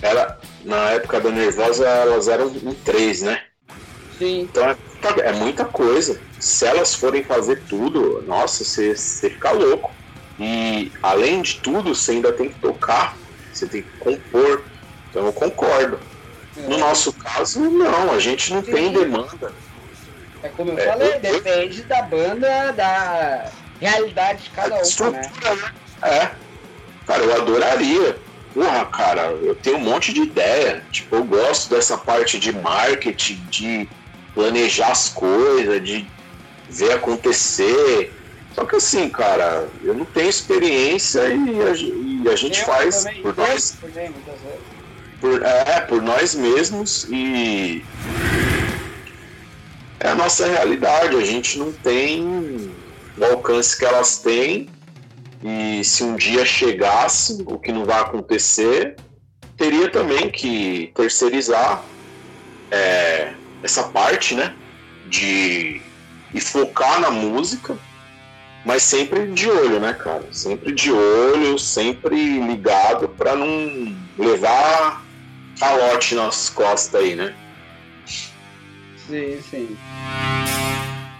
ela, 0.00 0.40
na 0.64 0.90
época 0.92 1.20
da 1.20 1.30
Nervosa, 1.30 1.86
elas 1.86 2.26
eram 2.26 2.48
em 2.48 2.74
três, 2.74 3.20
né? 3.20 3.42
Sim. 4.18 4.40
Então 4.40 4.66
é, 4.66 4.76
é 5.20 5.32
muita 5.32 5.66
coisa. 5.66 6.18
Se 6.38 6.64
elas 6.64 6.94
forem 6.94 7.22
fazer 7.22 7.62
tudo, 7.68 8.24
nossa, 8.26 8.64
você, 8.64 8.94
fica 8.96 9.50
louco. 9.50 9.92
E 10.38 10.90
além 11.02 11.42
de 11.42 11.60
tudo, 11.60 11.94
você 11.94 12.12
ainda 12.12 12.32
tem 12.32 12.48
que 12.48 12.58
tocar 12.58 13.14
você 13.52 13.66
tem 13.66 13.82
que 13.82 13.98
compor. 13.98 14.64
Então 15.10 15.26
eu 15.26 15.32
concordo. 15.32 15.98
É. 16.56 16.60
No 16.62 16.78
nosso 16.78 17.12
caso, 17.12 17.60
não, 17.60 18.12
a 18.12 18.18
gente 18.18 18.52
não 18.52 18.64
Sim. 18.64 18.72
tem 18.72 18.92
demanda. 18.92 19.52
É 20.42 20.48
como 20.48 20.70
eu 20.70 20.78
é, 20.78 20.86
falei, 20.86 21.14
eu, 21.16 21.20
depende 21.20 21.82
da 21.82 22.00
banda, 22.00 22.72
da 22.72 23.50
realidade 23.80 24.44
de 24.44 24.50
cada 24.50 24.76
um, 24.76 25.10
né? 25.10 25.22
né? 25.42 25.72
É. 26.02 26.30
Cara, 27.06 27.22
eu 27.24 27.34
adoraria. 27.34 28.16
Porra, 28.52 28.84
cara, 28.86 29.22
eu 29.42 29.54
tenho 29.54 29.78
um 29.78 29.80
monte 29.80 30.12
de 30.12 30.22
ideia. 30.22 30.84
Tipo, 30.90 31.16
eu 31.16 31.24
gosto 31.24 31.70
dessa 31.70 31.96
parte 31.96 32.38
de 32.38 32.52
marketing, 32.52 33.40
de 33.48 33.88
planejar 34.34 34.90
as 34.90 35.08
coisas, 35.08 35.82
de 35.82 36.06
ver 36.68 36.92
acontecer. 36.92 38.12
Só 38.54 38.64
que 38.64 38.76
assim, 38.76 39.08
cara, 39.08 39.68
eu 39.82 39.94
não 39.94 40.04
tenho 40.04 40.28
experiência 40.28 41.22
e 41.28 41.62
a, 41.62 42.24
e 42.26 42.28
a 42.28 42.36
gente 42.36 42.60
eu 42.60 42.66
faz 42.66 43.06
por 43.22 43.36
nós. 43.36 43.78
Por, 45.20 45.42
é, 45.42 45.80
por 45.82 46.00
nós 46.00 46.34
mesmos 46.34 47.06
e 47.10 47.84
é 50.00 50.08
a 50.08 50.14
nossa 50.14 50.46
realidade. 50.46 51.16
A 51.16 51.24
gente 51.24 51.58
não 51.58 51.72
tem 51.72 52.72
o 53.16 53.24
alcance 53.24 53.76
que 53.78 53.84
elas 53.84 54.18
têm. 54.18 54.68
E 55.42 55.82
se 55.84 56.02
um 56.02 56.16
dia 56.16 56.44
chegasse, 56.44 57.42
o 57.46 57.58
que 57.58 57.72
não 57.72 57.84
vai 57.84 58.00
acontecer, 58.00 58.96
teria 59.56 59.90
também 59.90 60.30
que 60.30 60.92
terceirizar 60.94 61.82
é, 62.70 63.32
essa 63.62 63.84
parte, 63.84 64.34
né? 64.34 64.54
De 65.06 65.80
e 66.32 66.40
focar 66.40 67.00
na 67.00 67.10
música, 67.10 67.76
mas 68.64 68.82
sempre 68.82 69.26
de 69.32 69.48
olho, 69.50 69.80
né, 69.80 69.92
cara? 69.92 70.24
Sempre 70.32 70.72
de 70.72 70.92
olho, 70.92 71.58
sempre 71.58 72.40
ligado 72.40 73.08
para 73.08 73.34
não 73.34 73.96
levar 74.18 75.04
calote 75.58 76.14
nas 76.14 76.48
costas 76.48 77.00
aí, 77.00 77.14
né? 77.14 77.34
Sim, 78.06 79.40
sim. 79.50 79.76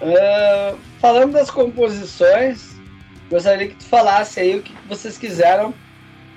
Uh, 0.01 0.79
falando 0.99 1.33
das 1.33 1.51
composições, 1.51 2.71
gostaria 3.31 3.69
que 3.69 3.75
tu 3.75 3.85
falasse 3.85 4.41
aí 4.41 4.59
o 4.59 4.63
que 4.63 4.75
vocês 4.89 5.19
quiseram 5.19 5.75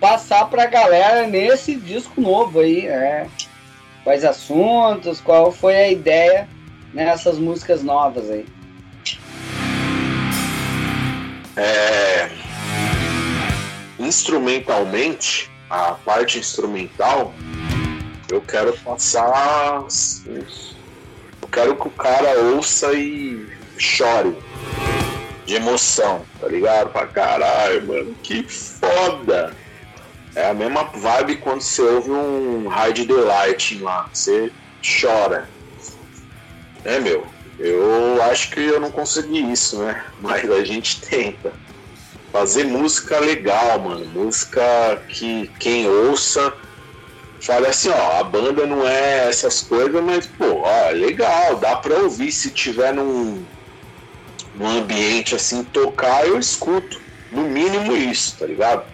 passar 0.01 0.49
para 0.49 0.63
a 0.63 0.67
galera 0.67 1.25
nesse 1.27 1.75
disco 1.75 2.19
novo 2.19 2.59
aí, 2.59 2.87
né? 2.87 3.29
Quais 4.03 4.25
assuntos, 4.25 5.21
qual 5.21 5.49
foi 5.49 5.75
a 5.77 5.89
ideia 5.89 6.49
nessas 6.93 7.39
músicas 7.39 7.81
novas 7.81 8.29
aí? 8.29 8.45
É, 11.55 12.29
instrumentalmente, 13.97 15.49
a 15.69 15.93
parte 15.93 16.37
instrumental, 16.37 17.33
eu 18.29 18.41
quero 18.41 18.73
passar. 18.79 19.85
Quero 21.53 21.75
que 21.75 21.87
o 21.87 21.91
cara 21.91 22.39
ouça 22.55 22.91
e 22.93 23.47
chore 23.77 24.35
de 25.45 25.53
emoção, 25.53 26.25
tá 26.41 26.47
ligado? 26.47 26.89
Pra 26.89 27.05
caralho, 27.05 27.85
mano, 27.85 28.15
que 28.23 28.41
foda! 28.41 29.55
É 30.35 30.49
a 30.49 30.53
mesma 30.55 30.85
vibe 30.85 31.37
quando 31.37 31.61
você 31.61 31.83
ouve 31.83 32.09
um 32.09 32.67
Hide 32.67 33.05
the 33.05 33.13
Light 33.13 33.77
lá, 33.79 34.09
você 34.11 34.51
chora. 34.81 35.47
É, 36.83 36.99
meu? 36.99 37.23
Eu 37.59 38.19
acho 38.23 38.49
que 38.49 38.59
eu 38.59 38.79
não 38.79 38.89
consegui 38.89 39.51
isso, 39.51 39.77
né? 39.77 40.03
Mas 40.19 40.49
a 40.49 40.63
gente 40.63 41.01
tenta. 41.01 41.53
Fazer 42.31 42.63
música 42.63 43.19
legal, 43.19 43.77
mano. 43.77 44.07
Música 44.07 44.99
que 45.07 45.51
quem 45.59 45.87
ouça 45.87 46.51
fale 47.43 47.67
assim, 47.67 47.89
ó, 47.89 48.19
a 48.19 48.23
banda 48.23 48.65
não 48.65 48.87
é 48.87 49.27
essas 49.29 49.61
coisas, 49.61 50.01
mas, 50.01 50.25
pô, 50.25 50.61
ó, 50.61 50.69
é 50.89 50.91
legal, 50.91 51.57
dá 51.57 51.75
pra 51.75 51.95
ouvir. 51.95 52.31
Se 52.31 52.49
tiver 52.49 52.93
num, 52.93 53.43
num 54.55 54.67
ambiente 54.67 55.35
assim, 55.35 55.63
tocar, 55.63 56.25
eu 56.25 56.39
escuto. 56.39 57.01
No 57.31 57.43
mínimo 57.43 57.95
isso, 57.95 58.37
tá 58.37 58.45
ligado? 58.45 58.85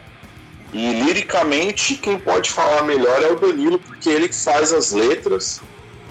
E 0.72 0.94
liricamente, 0.94 1.96
quem 1.96 2.18
pode 2.18 2.50
falar 2.50 2.84
melhor 2.84 3.22
é 3.22 3.28
o 3.28 3.36
Danilo, 3.40 3.80
porque 3.80 4.10
ele 4.10 4.30
que 4.30 4.36
faz 4.36 4.72
as 4.72 4.92
letras. 4.92 5.62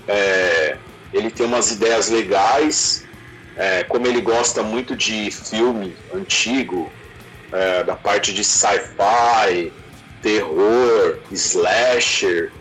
É, 0.06 0.76
ele 1.12 1.30
tem 1.30 1.46
umas 1.46 1.70
ideias 1.70 2.08
legais, 2.08 3.06
é, 3.56 3.82
como 3.84 4.06
ele 4.06 4.20
gosta 4.20 4.62
muito 4.62 4.94
de 4.94 5.30
filme 5.30 5.96
antigo, 6.14 6.92
é, 7.50 7.82
da 7.82 7.96
parte 7.96 8.32
de 8.32 8.44
sci-fi, 8.44 9.72
terror, 10.22 11.18
slasher, 11.30 12.52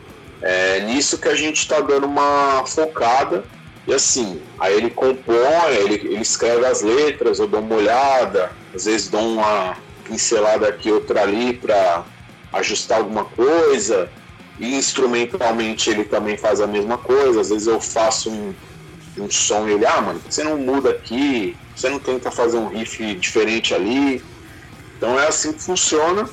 é 0.41 0.81
nisso 0.81 1.17
que 1.17 1.27
a 1.27 1.35
gente 1.35 1.57
está 1.57 1.79
dando 1.79 2.05
uma 2.05 2.63
focada. 2.65 3.43
E 3.87 3.93
assim, 3.93 4.41
aí 4.59 4.75
ele 4.75 4.89
compõe, 4.89 5.73
ele, 5.79 5.95
ele 5.95 6.21
escreve 6.21 6.65
as 6.65 6.81
letras, 6.81 7.39
eu 7.39 7.47
dou 7.47 7.61
uma 7.61 7.75
olhada, 7.75 8.51
às 8.75 8.85
vezes 8.85 9.07
dou 9.07 9.21
uma 9.21 9.77
pincelada 10.03 10.67
aqui, 10.67 10.91
outra 10.91 11.21
ali 11.21 11.53
para 11.53 12.03
ajustar 12.53 12.99
alguma 12.99 13.25
coisa. 13.25 14.09
E 14.59 14.75
instrumentalmente 14.75 15.89
ele 15.89 16.03
também 16.03 16.35
faz 16.37 16.59
a 16.59 16.67
mesma 16.67 16.97
coisa. 16.97 17.41
Às 17.41 17.49
vezes 17.49 17.67
eu 17.67 17.79
faço 17.79 18.29
um, 18.29 18.53
um 19.17 19.29
som 19.29 19.67
e 19.67 19.73
ele, 19.73 19.85
ah, 19.85 20.01
mano, 20.01 20.21
você 20.27 20.43
não 20.43 20.57
muda 20.57 20.89
aqui, 20.91 21.55
você 21.75 21.89
não 21.89 21.99
tenta 21.99 22.29
fazer 22.29 22.57
um 22.57 22.67
riff 22.67 23.15
diferente 23.15 23.73
ali. 23.73 24.21
Então 24.97 25.17
é 25.19 25.27
assim 25.27 25.53
que 25.53 25.61
funciona. 25.61 26.27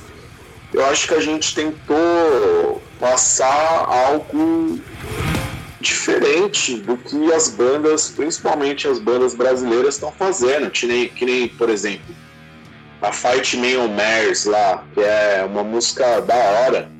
Eu 0.73 0.85
acho 0.85 1.07
que 1.07 1.13
a 1.13 1.21
gente 1.21 1.55
tentou 1.55 2.81
passar 2.99 3.85
algo 3.87 4.79
diferente 5.79 6.77
do 6.77 6.97
que 6.97 7.31
as 7.31 7.49
bandas, 7.49 8.09
principalmente 8.09 8.87
as 8.87 8.99
bandas 8.99 9.35
brasileiras, 9.35 9.95
estão 9.95 10.11
fazendo. 10.11 10.69
Que 10.69 10.85
nem, 10.85 11.07
que 11.09 11.25
nem, 11.25 11.47
por 11.47 11.69
exemplo, 11.69 12.15
a 13.01 13.11
Fight 13.11 13.55
Me 13.57 13.77
on 13.77 13.89
Mars 13.89 14.45
lá, 14.45 14.83
que 14.93 15.01
é 15.01 15.45
uma 15.47 15.63
música 15.63 16.19
da 16.21 16.35
hora 16.35 16.95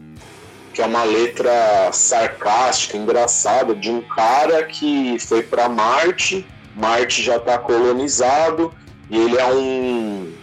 que 0.75 0.81
é 0.81 0.85
uma 0.85 1.05
letra 1.05 1.89
sarcástica, 1.93 2.97
engraçada, 2.97 3.73
de 3.73 3.89
um 3.89 4.01
cara 4.01 4.61
que 4.65 5.17
foi 5.19 5.41
para 5.41 5.69
Marte, 5.69 6.45
Marte 6.75 7.23
já 7.23 7.37
está 7.37 7.57
colonizado 7.57 8.73
e 9.09 9.17
ele 9.17 9.37
é 9.37 9.45
um 9.45 10.33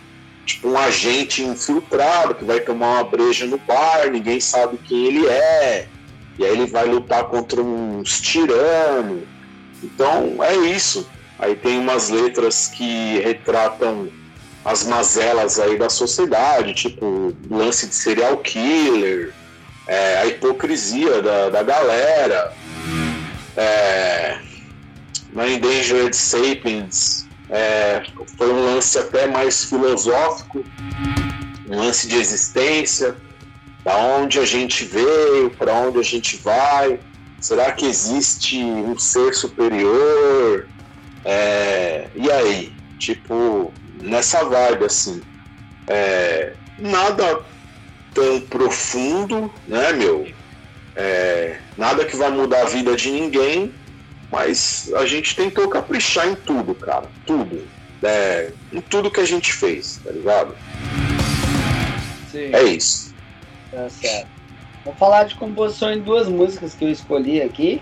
tipo 0.45 0.69
um 0.69 0.79
agente 0.79 1.43
infiltrado 1.43 2.35
que 2.35 2.45
vai 2.45 2.61
tomar 2.61 2.95
uma 2.95 3.05
breja 3.05 3.47
no 3.47 3.59
bar, 3.59 4.11
ninguém 4.11 4.41
sabe 4.41 4.79
quem 4.79 5.07
ele 5.07 5.27
é, 5.27 5.89
e 6.39 6.45
aí 6.45 6.51
ele 6.51 6.67
vai 6.67 6.87
lutar 6.87 7.25
contra 7.25 7.61
uns 7.61 8.21
tiranos. 8.21 9.23
Então 9.83 10.43
é 10.43 10.55
isso. 10.55 11.09
Aí 11.39 11.57
tem 11.57 11.79
umas 11.79 12.09
letras 12.09 12.69
que 12.69 13.19
retratam 13.21 14.09
as 14.65 14.85
mazelas 14.85 15.59
aí 15.59 15.77
da 15.77 15.91
sociedade, 15.91 16.73
tipo 16.73 17.35
lance 17.51 17.87
de 17.89 17.95
serial 17.95 18.37
killer, 18.39 19.35
é, 19.89 20.19
a 20.19 20.27
hipocrisia 20.27 21.21
da, 21.21 21.51
da 21.51 21.63
galera. 21.63 22.53
É, 23.57 24.39
na 25.33 25.49
Endangered 25.49 26.15
Sapiens 26.15 27.27
é, 27.53 28.03
foi 28.39 28.51
um 28.51 28.65
lance 28.65 28.99
até 28.99 29.27
mais 29.27 29.65
filosófico, 29.65 30.65
um 31.69 31.77
lance 31.79 32.09
de 32.09 32.17
existência, 32.17 33.15
da 33.85 33.95
onde 33.97 34.39
a 34.39 34.45
gente 34.47 34.85
veio, 34.85 35.51
para 35.51 35.75
onde 35.75 35.99
a 35.99 36.03
gente 36.03 36.39
vai, 36.39 36.99
será 37.41 37.71
que 37.73 37.85
existe 37.85 38.57
um 38.65 38.99
ser 38.99 39.35
superior? 39.35 40.67
É, 41.27 42.09
e 42.15 42.31
aí? 42.31 42.73
Tipo, 42.99 43.73
nessa 44.01 44.45
vibe 44.45 44.87
assim. 44.87 45.21
É, 45.89 46.55
nada 46.79 47.43
tão 48.15 48.41
profundo, 48.43 49.53
né, 49.69 49.93
meu? 49.93 50.27
É, 50.97 51.59
nada 51.77 52.05
que 52.05 52.17
vai 52.17 52.31
mudar 52.31 52.63
a 52.63 52.67
vida 52.67 52.97
de 52.97 53.11
ninguém, 53.11 53.75
mas 54.33 54.91
a 54.95 55.05
gente 55.05 55.37
tentou 55.37 55.69
caprichar 55.69 56.27
em 56.27 56.35
tudo, 56.35 56.75
cara. 56.75 57.05
Tudo. 57.27 57.63
É, 58.03 58.51
em 58.73 58.81
tudo 58.81 59.11
que 59.11 59.21
a 59.21 59.25
gente 59.25 59.53
fez, 59.53 60.01
tá 60.03 60.11
ligado? 60.11 60.57
Sim. 62.31 62.51
É 62.53 62.63
isso. 62.65 63.15
Tá 63.71 63.89
certo. 63.91 64.29
Vou 64.85 64.95
falar 64.95 65.25
de 65.25 65.35
composição 65.37 65.93
em 65.93 66.01
duas 66.01 66.29
músicas 66.29 66.75
que 66.75 66.85
eu 66.85 66.91
escolhi 66.91 67.43
aqui. 67.43 67.81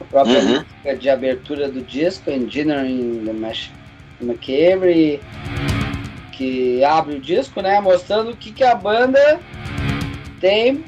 A 0.00 0.04
própria 0.04 0.38
uhum. 0.38 0.48
música 0.60 0.96
de 0.96 1.10
abertura 1.10 1.68
do 1.68 1.82
disco, 1.82 2.30
Engineering 2.30 3.24
the 3.26 4.24
Macabre 4.24 5.20
que 6.36 6.84
abre 6.84 7.16
o 7.16 7.20
disco, 7.20 7.60
né? 7.60 7.80
Mostrando 7.80 8.30
o 8.30 8.36
que, 8.36 8.52
que 8.52 8.64
a 8.64 8.74
banda 8.74 9.40
tem 10.40 10.84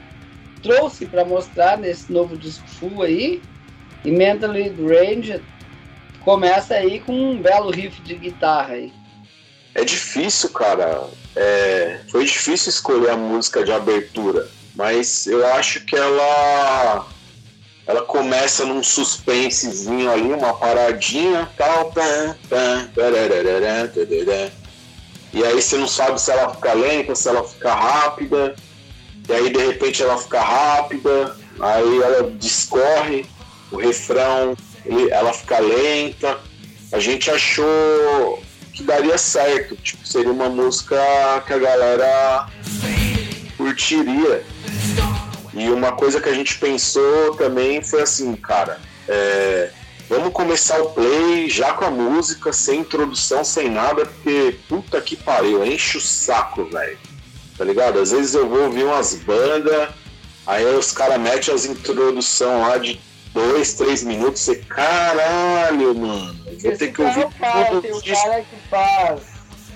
trouxe 0.63 1.07
para 1.07 1.25
mostrar 1.25 1.79
nesse 1.79 2.13
novo 2.13 2.37
disco 2.37 2.67
full 2.69 3.03
aí. 3.03 3.41
E 4.07 4.11
Mentally 4.13 4.73
Range 4.81 5.43
começa 6.21 6.75
aí 6.75 7.01
com 7.01 7.13
um 7.13 7.43
belo 7.43 7.71
riff 7.71 8.01
de 8.03 8.15
guitarra 8.15 8.75
aí. 8.75 8.93
É 9.75 9.85
difícil, 9.85 10.51
cara. 10.51 11.09
É... 11.35 11.99
Foi 12.09 12.25
difícil 12.25 12.71
escolher 12.71 13.11
a 13.11 13.17
música 13.17 13.65
de 13.65 13.73
abertura. 13.73 14.49
mas 14.77 15.27
eu 15.27 15.45
acho 15.55 15.85
que 15.85 15.97
ela 15.97 17.07
ela 17.85 18.03
começa 18.03 18.65
num 18.65 18.83
suspensezinho 18.83 20.11
ali, 20.11 20.33
uma 20.33 20.55
paradinha, 20.55 21.49
tal, 21.57 21.93
pam, 21.93 22.37
pam, 22.49 22.91
e 25.33 25.45
aí 25.45 25.63
você 25.63 25.77
não 25.77 25.87
sabe 25.87 26.21
se 26.21 26.31
ela 26.33 26.53
fica 26.55 26.73
lenta, 26.73 27.15
se 27.15 27.29
ela 27.29 27.45
fica 27.45 27.73
rápida, 27.73 28.57
e 29.29 29.33
aí 29.33 29.51
de 29.51 29.59
repente 29.67 30.03
ela 30.03 30.19
fica 30.19 30.41
rápida, 30.41 31.37
aí 31.61 32.03
ela 32.03 32.31
discorre, 32.33 33.25
o 33.71 33.77
refrão, 33.77 34.57
ele, 34.85 35.11
ela 35.11 35.33
fica 35.33 35.59
lenta. 35.59 36.39
A 36.93 36.99
gente 36.99 37.31
achou 37.31 38.43
que 38.73 38.83
daria 38.83 39.17
certo, 39.17 39.75
tipo, 39.77 40.07
seria 40.07 40.31
uma 40.31 40.49
música 40.49 40.97
que 41.47 41.53
a 41.53 41.59
galera 41.59 42.47
curtiria. 43.57 44.45
E 45.55 45.71
uma 45.71 45.93
coisa 45.93 46.21
que 46.21 46.29
a 46.29 46.35
gente 46.35 46.59
pensou 46.59 47.35
também 47.37 47.83
foi 47.83 48.03
assim, 48.03 48.37
cara, 48.37 48.79
é, 49.09 49.71
vamos 50.09 50.33
começar 50.33 50.81
o 50.83 50.91
play 50.91 51.49
já 51.49 51.73
com 51.73 51.87
a 51.87 51.91
música, 51.91 52.53
sem 52.53 52.81
introdução, 52.81 53.43
sem 53.43 53.71
nada, 53.71 54.05
porque 54.05 54.59
puta 54.69 55.01
que 55.01 55.17
pariu, 55.17 55.65
enche 55.65 55.97
o 55.97 56.01
saco, 56.01 56.65
velho. 56.67 56.99
Tá 57.57 57.65
ligado? 57.65 57.99
Às 57.99 58.11
vezes 58.11 58.35
eu 58.35 58.47
vou 58.47 58.65
ouvir 58.65 58.85
umas 58.85 59.15
bandas, 59.15 59.89
aí 60.47 60.65
os 60.67 60.93
caras 60.93 61.19
metem 61.19 61.55
as 61.55 61.65
introdução 61.65 62.61
lá 62.61 62.77
de 62.77 63.01
dois, 63.37 63.75
três 63.75 64.03
minutos, 64.03 64.41
você, 64.41 64.57
caralho, 64.57 65.95
mano, 65.95 66.35
vou 66.45 66.73
Esse 66.73 66.79
ter 66.79 66.93
que 66.93 67.03
ouvir 67.03 67.29
cara, 67.39 67.67
tudo 67.67 67.83
Tem 67.83 67.93
um 67.93 67.99
isso. 67.99 68.25
cara 68.25 68.41
que 68.41 68.69
faz, 68.71 69.21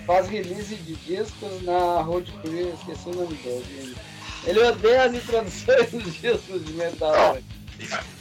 faz 0.06 0.28
release 0.28 0.74
de 0.74 0.94
discos 0.96 1.62
na 1.62 2.00
Road 2.00 2.32
Crew, 2.40 2.72
esqueci 2.72 3.08
o 3.08 3.14
nome 3.14 3.34
dele. 3.34 3.94
Ele 4.46 4.60
odeia 4.60 5.04
as 5.04 5.14
introduções 5.14 5.90
dos 5.90 6.14
discos 6.14 6.64
de 6.64 6.72
metal. 6.72 7.36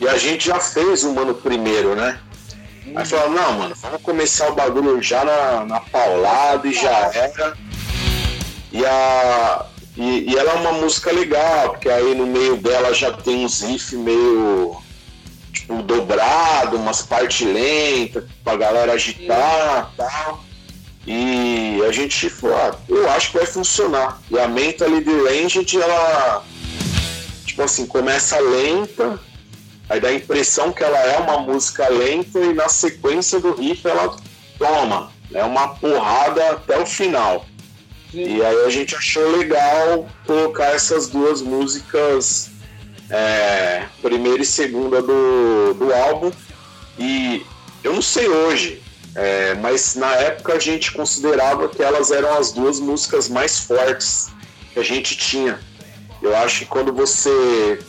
E 0.01 0.07
a 0.09 0.17
gente 0.17 0.47
já 0.47 0.59
fez 0.59 1.05
uma 1.05 1.23
no 1.23 1.33
primeiro, 1.33 1.95
né? 1.95 2.19
Aí 2.93 3.05
falou, 3.05 3.29
não, 3.29 3.53
mano, 3.59 3.75
vamos 3.75 4.01
começar 4.01 4.49
o 4.49 4.55
bagulho 4.55 5.01
já 5.01 5.23
na, 5.23 5.65
na 5.65 5.79
paulada 5.79 6.67
e 6.67 6.73
já 6.73 7.11
era. 7.13 7.57
E, 8.73 8.85
a, 8.85 9.65
e, 9.95 10.31
e 10.31 10.37
ela 10.37 10.51
é 10.51 10.55
uma 10.55 10.73
música 10.73 11.11
legal, 11.13 11.71
porque 11.71 11.89
aí 11.89 12.13
no 12.13 12.27
meio 12.27 12.57
dela 12.57 12.93
já 12.93 13.13
tem 13.13 13.45
uns 13.45 13.61
riffs 13.61 13.93
meio 13.93 14.81
tipo, 15.51 15.81
dobrado, 15.83 16.77
umas 16.77 17.01
partes 17.01 17.47
lentas 17.47 18.23
pra 18.43 18.55
galera 18.55 18.93
agitar 18.93 19.91
e 19.93 19.97
tal. 19.97 20.43
E 21.07 21.81
a 21.87 21.91
gente 21.91 22.29
falou, 22.29 22.57
ah, 22.57 22.75
eu 22.87 23.09
acho 23.11 23.31
que 23.31 23.37
vai 23.37 23.47
funcionar. 23.47 24.21
E 24.29 24.37
a 24.37 24.47
Mentally 24.47 25.01
Deranged, 25.01 25.77
ela 25.77 26.43
tipo 27.59 27.63
assim, 27.63 27.85
começa 27.85 28.39
lenta, 28.39 29.19
aí 29.89 29.99
dá 29.99 30.07
a 30.07 30.13
impressão 30.13 30.71
que 30.71 30.81
ela 30.81 30.97
é 30.97 31.17
uma 31.17 31.39
música 31.39 31.89
lenta 31.89 32.39
e 32.39 32.53
na 32.53 32.69
sequência 32.69 33.37
do 33.39 33.53
riff 33.53 33.85
ela 33.85 34.15
toma, 34.57 35.11
é 35.33 35.43
uma 35.43 35.75
porrada 35.75 36.51
até 36.51 36.79
o 36.79 36.85
final. 36.85 37.45
E 38.13 38.41
aí 38.41 38.65
a 38.65 38.69
gente 38.69 38.95
achou 38.95 39.37
legal 39.37 40.07
colocar 40.25 40.67
essas 40.67 41.09
duas 41.09 41.41
músicas, 41.41 42.49
é, 43.09 43.85
primeira 44.01 44.41
e 44.41 44.45
segunda 44.45 45.01
do, 45.01 45.73
do 45.73 45.93
álbum. 45.93 46.31
E 46.97 47.45
eu 47.83 47.93
não 47.93 48.01
sei 48.01 48.27
hoje, 48.27 48.81
é, 49.15 49.55
mas 49.55 49.95
na 49.95 50.13
época 50.15 50.53
a 50.53 50.59
gente 50.59 50.91
considerava 50.91 51.67
que 51.69 51.81
elas 51.81 52.11
eram 52.11 52.37
as 52.37 52.51
duas 52.51 52.79
músicas 52.79 53.27
mais 53.29 53.59
fortes 53.59 54.27
que 54.73 54.79
a 54.79 54.83
gente 54.83 55.17
tinha. 55.17 55.59
Eu 56.21 56.35
acho 56.35 56.59
que 56.59 56.65
quando 56.65 56.93
você, 56.93 57.79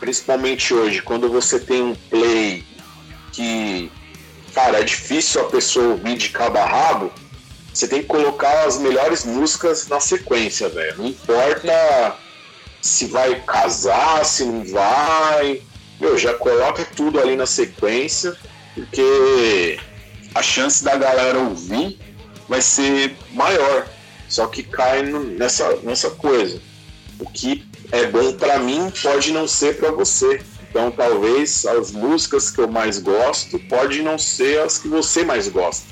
principalmente 0.00 0.72
hoje, 0.72 1.02
quando 1.02 1.28
você 1.28 1.58
tem 1.58 1.82
um 1.82 1.94
play 1.94 2.64
que, 3.32 3.92
cara, 4.54 4.80
é 4.80 4.82
difícil 4.82 5.42
a 5.42 5.44
pessoa 5.44 5.88
ouvir 5.88 6.16
de 6.16 6.30
cabo 6.30 6.58
a 6.58 6.64
rabo, 6.64 7.12
você 7.72 7.86
tem 7.86 8.00
que 8.00 8.06
colocar 8.06 8.64
as 8.64 8.78
melhores 8.78 9.26
músicas 9.26 9.86
na 9.86 10.00
sequência, 10.00 10.70
velho. 10.70 10.96
Não 10.96 11.06
importa 11.08 12.16
se 12.86 13.06
vai 13.06 13.40
casar, 13.42 14.24
se 14.24 14.44
não 14.44 14.64
vai. 14.64 15.62
Meu, 16.00 16.16
já 16.16 16.34
coloca 16.34 16.84
tudo 16.84 17.20
ali 17.20 17.36
na 17.36 17.46
sequência, 17.46 18.36
porque 18.74 19.78
a 20.34 20.42
chance 20.42 20.84
da 20.84 20.96
galera 20.96 21.38
ouvir 21.38 21.98
vai 22.48 22.60
ser 22.60 23.16
maior. 23.32 23.86
Só 24.28 24.46
que 24.46 24.62
cai 24.62 25.02
nessa, 25.02 25.76
nessa 25.82 26.10
coisa. 26.10 26.60
O 27.18 27.28
que 27.30 27.64
é 27.92 28.06
bom 28.06 28.32
pra 28.32 28.58
mim 28.58 28.92
pode 29.02 29.32
não 29.32 29.46
ser 29.46 29.76
pra 29.76 29.90
você. 29.90 30.42
Então 30.68 30.90
talvez 30.90 31.64
as 31.64 31.90
músicas 31.90 32.50
que 32.50 32.60
eu 32.60 32.68
mais 32.68 32.98
gosto 32.98 33.58
pode 33.60 34.02
não 34.02 34.18
ser 34.18 34.60
as 34.60 34.78
que 34.78 34.88
você 34.88 35.24
mais 35.24 35.48
gosta. 35.48 35.86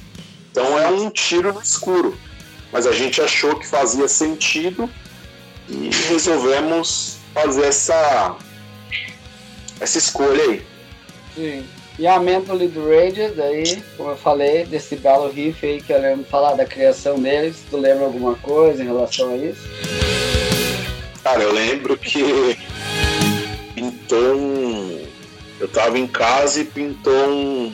Então 0.50 0.78
é 0.78 0.88
um 0.88 1.08
tiro 1.08 1.52
no 1.52 1.62
escuro. 1.62 2.16
Mas 2.70 2.86
a 2.86 2.92
gente 2.92 3.22
achou 3.22 3.56
que 3.58 3.66
fazia 3.66 4.08
sentido 4.08 4.90
e 5.68 5.90
resolvemos 6.08 7.18
fazer 7.32 7.66
essa 7.66 8.36
essa 9.80 9.98
escolha 9.98 10.42
aí. 10.42 10.62
Sim. 11.34 11.64
E 11.96 12.08
a 12.08 12.18
Mentally 12.18 12.66
Deranged, 12.66 13.40
aí, 13.40 13.82
como 13.96 14.10
eu 14.10 14.16
falei, 14.16 14.64
desse 14.64 14.96
belo 14.96 15.30
riff 15.30 15.64
aí 15.64 15.80
que 15.80 15.92
eu 15.92 16.00
lembro 16.00 16.24
falar 16.24 16.54
da 16.54 16.64
criação 16.64 17.20
deles. 17.20 17.62
Tu 17.70 17.76
lembra 17.76 18.06
alguma 18.06 18.34
coisa 18.36 18.82
em 18.82 18.86
relação 18.86 19.30
a 19.30 19.36
isso? 19.36 19.62
Cara, 21.22 21.42
eu 21.42 21.52
lembro 21.52 21.96
que 21.96 22.58
pintou 23.74 24.34
um. 24.34 25.06
Eu 25.60 25.68
tava 25.68 25.96
em 25.96 26.06
casa 26.08 26.60
e 26.60 26.64
pintou 26.64 27.28
um. 27.28 27.72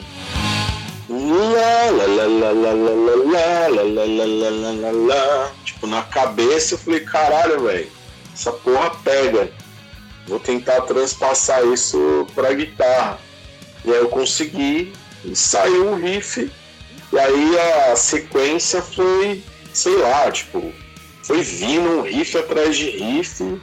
um 1.08 1.52
lá, 1.52 1.90
lá, 1.90 2.04
lá, 2.06 2.26
lá, 2.26 2.52
lá, 2.52 2.72
lá, 2.72 2.94
lá, 2.94 3.14
lá, 3.14 3.68
lá, 3.68 3.82
lá, 3.82 4.04
lá, 4.04 4.24
lá, 4.26 4.50
lá, 4.50 4.70
lá, 4.70 4.90
lá. 4.92 5.52
Tipo, 5.80 5.86
na 5.86 6.02
cabeça 6.02 6.74
eu 6.74 6.78
falei, 6.78 7.00
caralho, 7.00 7.62
velho, 7.62 7.90
essa 8.34 8.52
porra 8.52 8.90
pega. 9.02 9.50
Vou 10.26 10.38
tentar 10.38 10.82
transpassar 10.82 11.64
isso 11.64 12.26
pra 12.34 12.52
guitarra. 12.52 13.18
E 13.82 13.90
aí 13.90 13.96
eu 13.96 14.10
consegui, 14.10 14.92
e 15.24 15.34
saiu 15.34 15.92
o 15.92 15.96
riff. 15.96 16.52
E 17.10 17.18
aí 17.18 17.58
a 17.58 17.96
sequência 17.96 18.82
foi, 18.82 19.42
sei 19.72 19.96
lá, 19.96 20.30
tipo, 20.30 20.70
foi 21.22 21.40
vindo 21.42 21.88
um 21.88 22.02
riff 22.02 22.36
atrás 22.36 22.76
de 22.76 22.90
riff. 22.90 23.58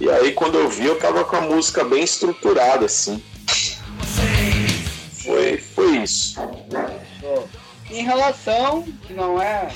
E 0.00 0.10
aí 0.10 0.32
quando 0.32 0.58
eu 0.58 0.70
vi 0.70 0.86
eu 0.86 0.98
tava 0.98 1.24
com 1.24 1.36
a 1.36 1.42
música 1.42 1.84
bem 1.84 2.02
estruturada, 2.04 2.86
assim. 2.86 3.22
Foi, 5.22 5.58
foi 5.58 5.98
isso. 5.98 6.36
Em 7.90 8.02
relação, 8.02 8.82
que 9.06 9.12
não 9.12 9.40
é 9.40 9.68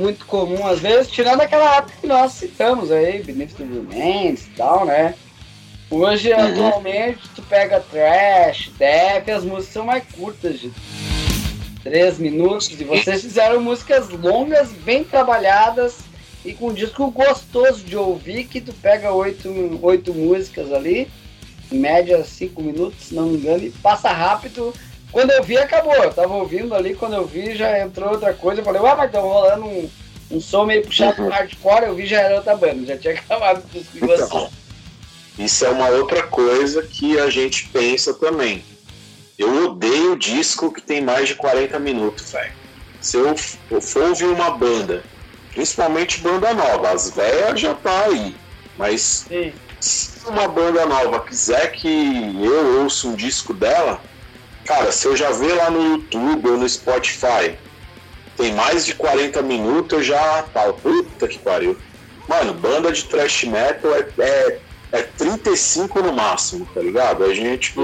muito 0.00 0.24
comum 0.24 0.66
às 0.66 0.80
vezes, 0.80 1.10
tirando 1.10 1.42
aquela 1.42 1.76
época 1.76 1.94
que 2.00 2.06
nós 2.06 2.32
citamos 2.32 2.90
aí, 2.90 3.22
the 3.22 3.32
Remains 3.32 4.46
e 4.46 4.50
tal, 4.56 4.86
né? 4.86 5.14
Hoje, 5.90 6.32
Uhum. 6.32 6.46
atualmente, 6.46 7.18
tu 7.34 7.42
pega 7.42 7.80
trash, 7.80 8.70
death, 8.78 9.28
as 9.28 9.44
músicas 9.44 9.72
são 9.74 9.84
mais 9.84 10.04
curtas, 10.16 10.58
de 10.58 10.70
3 11.82 12.18
minutos, 12.18 12.70
e 12.80 12.84
vocês 12.84 13.22
fizeram 13.22 13.60
músicas 13.60 14.08
longas, 14.08 14.70
bem 14.72 15.04
trabalhadas, 15.04 15.98
e 16.44 16.52
com 16.54 16.68
um 16.68 16.72
disco 16.72 17.10
gostoso 17.10 17.84
de 17.84 17.96
ouvir, 17.96 18.44
que 18.44 18.60
tu 18.60 18.72
pega 18.72 19.12
oito, 19.12 19.78
oito 19.82 20.14
músicas 20.14 20.72
ali, 20.72 21.08
em 21.70 21.78
média 21.78 22.24
5 22.24 22.62
minutos, 22.62 23.06
se 23.08 23.14
não 23.14 23.26
me 23.26 23.36
engano, 23.36 23.64
e 23.64 23.70
passa 23.70 24.10
rápido. 24.10 24.72
Quando 25.12 25.30
eu 25.30 25.42
vi, 25.42 25.56
acabou. 25.56 25.94
Eu 25.94 26.12
tava 26.12 26.34
ouvindo 26.34 26.74
ali, 26.74 26.94
quando 26.94 27.14
eu 27.14 27.26
vi, 27.26 27.54
já 27.54 27.80
entrou 27.80 28.10
outra 28.10 28.32
coisa. 28.32 28.60
Eu 28.60 28.64
falei, 28.64 28.80
ué, 28.80 28.94
mas 28.94 29.12
tá 29.12 29.20
rolando 29.20 29.66
um, 29.66 29.90
um 30.30 30.40
som 30.40 30.64
meio 30.64 30.84
puxado 30.84 31.14
pro 31.14 31.28
hardcore. 31.28 31.86
Eu 31.86 31.94
vi, 31.94 32.06
já 32.06 32.20
era 32.20 32.36
outra 32.36 32.56
banda. 32.56 32.86
Já 32.86 32.96
tinha 32.96 33.14
acabado 33.20 33.64
o 33.64 33.68
disco 33.68 33.92
de 33.92 34.00
vocês. 34.00 34.28
Então, 34.28 34.50
isso 35.38 35.64
é 35.64 35.70
uma 35.70 35.88
outra 35.88 36.22
coisa 36.22 36.82
que 36.82 37.18
a 37.18 37.30
gente 37.30 37.68
pensa 37.68 38.14
também. 38.14 38.62
Eu 39.38 39.64
odeio 39.64 40.16
disco 40.16 40.70
que 40.70 40.82
tem 40.82 41.00
mais 41.00 41.28
de 41.28 41.34
40 41.34 41.78
minutos, 41.78 42.30
velho. 42.30 42.52
Se 43.00 43.16
eu, 43.16 43.34
eu 43.70 43.80
for 43.80 44.10
ouvir 44.10 44.26
uma 44.26 44.50
banda, 44.50 45.02
principalmente 45.50 46.20
banda 46.20 46.52
nova, 46.52 46.90
as 46.90 47.10
velhas 47.10 47.58
já 47.58 47.74
tá 47.74 48.04
aí. 48.04 48.36
Mas 48.76 49.26
Sim. 49.26 49.52
se 49.80 50.28
uma 50.28 50.46
banda 50.46 50.84
nova 50.84 51.20
quiser 51.20 51.72
que 51.72 51.88
eu 51.88 52.82
ouça 52.82 53.08
um 53.08 53.14
disco 53.14 53.54
dela, 53.54 54.02
cara, 54.70 54.92
se 54.92 55.04
eu 55.04 55.16
já 55.16 55.32
ver 55.32 55.54
lá 55.54 55.68
no 55.68 55.94
YouTube 55.94 56.50
ou 56.50 56.56
no 56.56 56.68
Spotify, 56.68 57.58
tem 58.36 58.54
mais 58.54 58.86
de 58.86 58.94
40 58.94 59.42
minutos, 59.42 59.98
eu 59.98 60.04
já 60.04 60.44
falo, 60.54 60.74
puta 60.74 61.26
que 61.26 61.40
pariu. 61.40 61.76
Mano, 62.28 62.54
banda 62.54 62.92
de 62.92 63.02
thrash 63.02 63.42
metal 63.42 63.92
é, 63.92 64.06
é, 64.20 64.58
é 64.92 65.02
35 65.02 66.00
no 66.00 66.12
máximo, 66.12 66.68
tá 66.72 66.80
ligado? 66.80 67.24
A 67.24 67.34
gente, 67.34 67.70
tipo, 67.70 67.82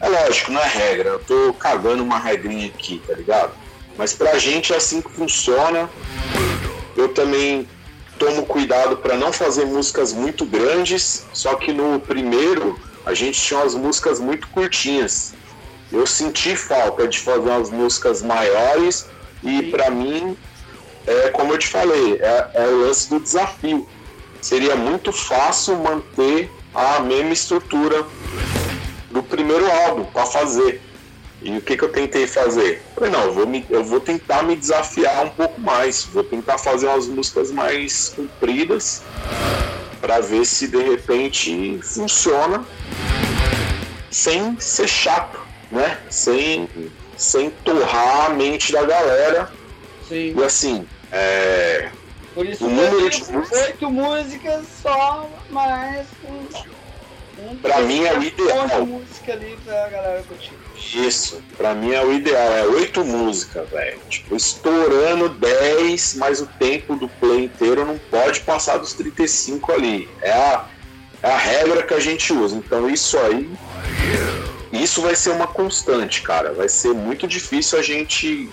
é 0.00 0.08
lógico, 0.08 0.52
não 0.52 0.60
é 0.62 0.66
regra, 0.66 1.10
eu 1.10 1.18
tô 1.18 1.52
cagando 1.52 2.02
uma 2.02 2.18
regrinha 2.18 2.66
aqui, 2.68 3.02
tá 3.06 3.12
ligado? 3.12 3.52
Mas 3.98 4.14
pra 4.14 4.38
gente 4.38 4.72
é 4.72 4.76
assim 4.76 5.02
que 5.02 5.10
funciona. 5.10 5.90
Eu 6.96 7.10
também 7.10 7.68
tomo 8.18 8.46
cuidado 8.46 8.96
para 8.96 9.18
não 9.18 9.34
fazer 9.34 9.66
músicas 9.66 10.14
muito 10.14 10.46
grandes, 10.46 11.26
só 11.34 11.56
que 11.56 11.74
no 11.74 12.00
primeiro 12.00 12.80
a 13.04 13.12
gente 13.12 13.38
tinha 13.38 13.60
umas 13.60 13.74
músicas 13.74 14.18
muito 14.18 14.48
curtinhas. 14.48 15.34
Eu 15.94 16.06
senti 16.08 16.56
falta 16.56 17.06
de 17.06 17.20
fazer 17.20 17.48
umas 17.48 17.70
músicas 17.70 18.20
maiores 18.20 19.06
e 19.44 19.70
para 19.70 19.90
mim, 19.90 20.36
é 21.06 21.30
como 21.30 21.52
eu 21.52 21.58
te 21.58 21.68
falei, 21.68 22.18
é, 22.20 22.50
é 22.54 22.66
o 22.66 22.80
lance 22.80 23.08
do 23.08 23.20
desafio. 23.20 23.88
Seria 24.40 24.74
muito 24.74 25.12
fácil 25.12 25.76
manter 25.76 26.50
a 26.74 26.98
mesma 26.98 27.32
estrutura 27.32 28.04
do 29.08 29.22
primeiro 29.22 29.70
álbum 29.70 30.04
para 30.04 30.26
fazer. 30.26 30.82
E 31.40 31.58
o 31.58 31.60
que, 31.60 31.76
que 31.76 31.84
eu 31.84 31.92
tentei 31.92 32.26
fazer? 32.26 32.82
falei, 32.94 33.10
não, 33.10 33.22
eu 33.24 33.32
vou, 33.32 33.46
me, 33.46 33.64
eu 33.70 33.84
vou 33.84 34.00
tentar 34.00 34.42
me 34.42 34.56
desafiar 34.56 35.26
um 35.26 35.30
pouco 35.30 35.60
mais, 35.60 36.02
vou 36.04 36.24
tentar 36.24 36.58
fazer 36.58 36.86
umas 36.86 37.06
músicas 37.06 37.52
mais 37.52 38.14
compridas 38.16 39.02
para 40.00 40.20
ver 40.20 40.44
se 40.44 40.66
de 40.66 40.82
repente 40.82 41.78
funciona 41.82 42.64
sem 44.10 44.58
ser 44.58 44.88
chato, 44.88 45.38
né? 45.70 45.98
Sem, 46.10 46.68
sem 47.16 47.50
torrar 47.64 48.26
a 48.26 48.28
mente 48.30 48.72
da 48.72 48.82
galera. 48.82 49.50
Sim. 50.08 50.34
E 50.36 50.44
assim, 50.44 50.86
é, 51.10 51.88
Por 52.34 52.46
isso 52.46 52.66
O 52.66 52.68
número 52.68 53.10
de 53.10 53.36
oito 53.56 53.90
músicas 53.90 54.66
só, 54.82 55.28
mas 55.50 56.06
um 56.26 57.56
Pra 57.60 57.80
mim 57.80 58.04
é 58.04 58.16
o 58.16 58.22
ideal. 58.22 58.68
de 58.68 58.90
música 58.90 59.32
ali 59.32 59.58
pra 59.64 59.88
galera 59.88 60.22
curtir. 60.22 60.52
Isso, 60.94 61.42
pra 61.56 61.74
mim 61.74 61.92
é 61.92 62.04
o 62.04 62.12
ideal, 62.12 62.52
é 62.52 62.64
oito 62.66 63.04
músicas, 63.04 63.68
velho. 63.68 63.98
Tipo, 64.08 64.36
estourando 64.36 65.28
10, 65.28 66.14
mas 66.14 66.40
o 66.40 66.46
tempo 66.46 66.96
do 66.96 67.08
play 67.08 67.44
inteiro 67.44 67.84
não 67.84 67.98
pode 68.10 68.40
passar 68.40 68.78
dos 68.78 68.92
35 68.92 69.72
ali. 69.72 70.08
É 70.22 70.32
a, 70.32 70.64
é 71.22 71.30
a 71.30 71.36
regra 71.36 71.82
que 71.82 71.94
a 71.94 72.00
gente 72.00 72.32
usa. 72.32 72.56
Então 72.56 72.88
isso 72.88 73.18
aí. 73.18 73.50
Isso 74.74 75.00
vai 75.00 75.14
ser 75.14 75.30
uma 75.30 75.46
constante, 75.46 76.22
cara. 76.22 76.52
Vai 76.52 76.68
ser 76.68 76.92
muito 76.92 77.26
difícil 77.26 77.78
a 77.78 77.82
gente 77.82 78.50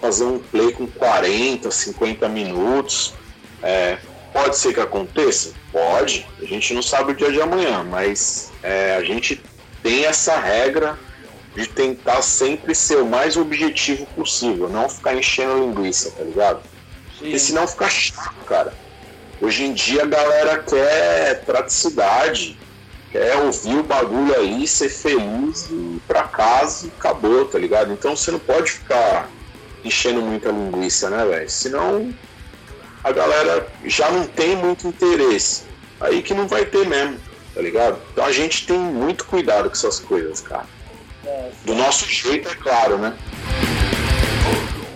fazer 0.00 0.24
um 0.24 0.38
play 0.38 0.72
com 0.72 0.86
40, 0.86 1.70
50 1.70 2.28
minutos. 2.28 3.14
É, 3.62 3.96
pode 4.32 4.56
ser 4.58 4.74
que 4.74 4.80
aconteça? 4.80 5.52
Pode. 5.72 6.26
A 6.40 6.44
gente 6.44 6.74
não 6.74 6.82
sabe 6.82 7.12
o 7.12 7.14
dia 7.14 7.32
de 7.32 7.40
amanhã, 7.40 7.82
mas 7.82 8.52
é, 8.62 8.96
a 8.96 9.02
gente 9.02 9.42
tem 9.82 10.04
essa 10.04 10.38
regra 10.38 10.98
de 11.54 11.66
tentar 11.66 12.20
sempre 12.20 12.74
ser 12.74 12.96
o 12.96 13.06
mais 13.06 13.36
objetivo 13.36 14.04
possível, 14.06 14.68
não 14.68 14.88
ficar 14.88 15.14
enchendo 15.14 15.60
linguiça, 15.60 16.10
tá 16.10 16.24
ligado? 16.24 16.62
Porque 17.16 17.38
senão 17.38 17.66
fica 17.66 17.88
chato, 17.88 18.44
cara. 18.46 18.74
Hoje 19.40 19.64
em 19.64 19.72
dia 19.72 20.02
a 20.02 20.06
galera 20.06 20.58
quer 20.58 21.44
praticidade, 21.44 22.58
quer 23.14 23.36
ouvir 23.36 23.76
o 23.76 23.82
bagulho 23.84 24.34
ali, 24.34 24.66
ser 24.66 24.88
feliz 24.88 25.70
e 25.70 25.74
ir 25.74 26.02
pra 26.04 26.24
casa 26.24 26.86
e 26.88 26.92
acabou, 26.98 27.44
tá 27.44 27.56
ligado? 27.56 27.92
Então 27.92 28.16
você 28.16 28.32
não 28.32 28.40
pode 28.40 28.72
ficar 28.72 29.30
enchendo 29.84 30.20
muita 30.20 30.48
linguiça, 30.50 31.08
né, 31.08 31.24
velho? 31.24 31.48
Senão 31.48 32.12
a 33.04 33.12
galera 33.12 33.68
já 33.84 34.10
não 34.10 34.26
tem 34.26 34.56
muito 34.56 34.88
interesse. 34.88 35.62
Aí 36.00 36.22
que 36.22 36.34
não 36.34 36.48
vai 36.48 36.64
ter 36.64 36.88
mesmo, 36.88 37.16
tá 37.54 37.62
ligado? 37.62 38.00
Então 38.12 38.24
a 38.24 38.32
gente 38.32 38.66
tem 38.66 38.80
muito 38.80 39.26
cuidado 39.26 39.70
com 39.70 39.76
essas 39.76 40.00
coisas, 40.00 40.40
cara. 40.40 40.66
É, 41.24 41.50
Do 41.64 41.74
nosso 41.76 42.10
jeito, 42.10 42.48
é 42.48 42.54
claro, 42.56 42.98
né? 42.98 43.16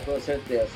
com 0.04 0.20
certeza. 0.20 0.66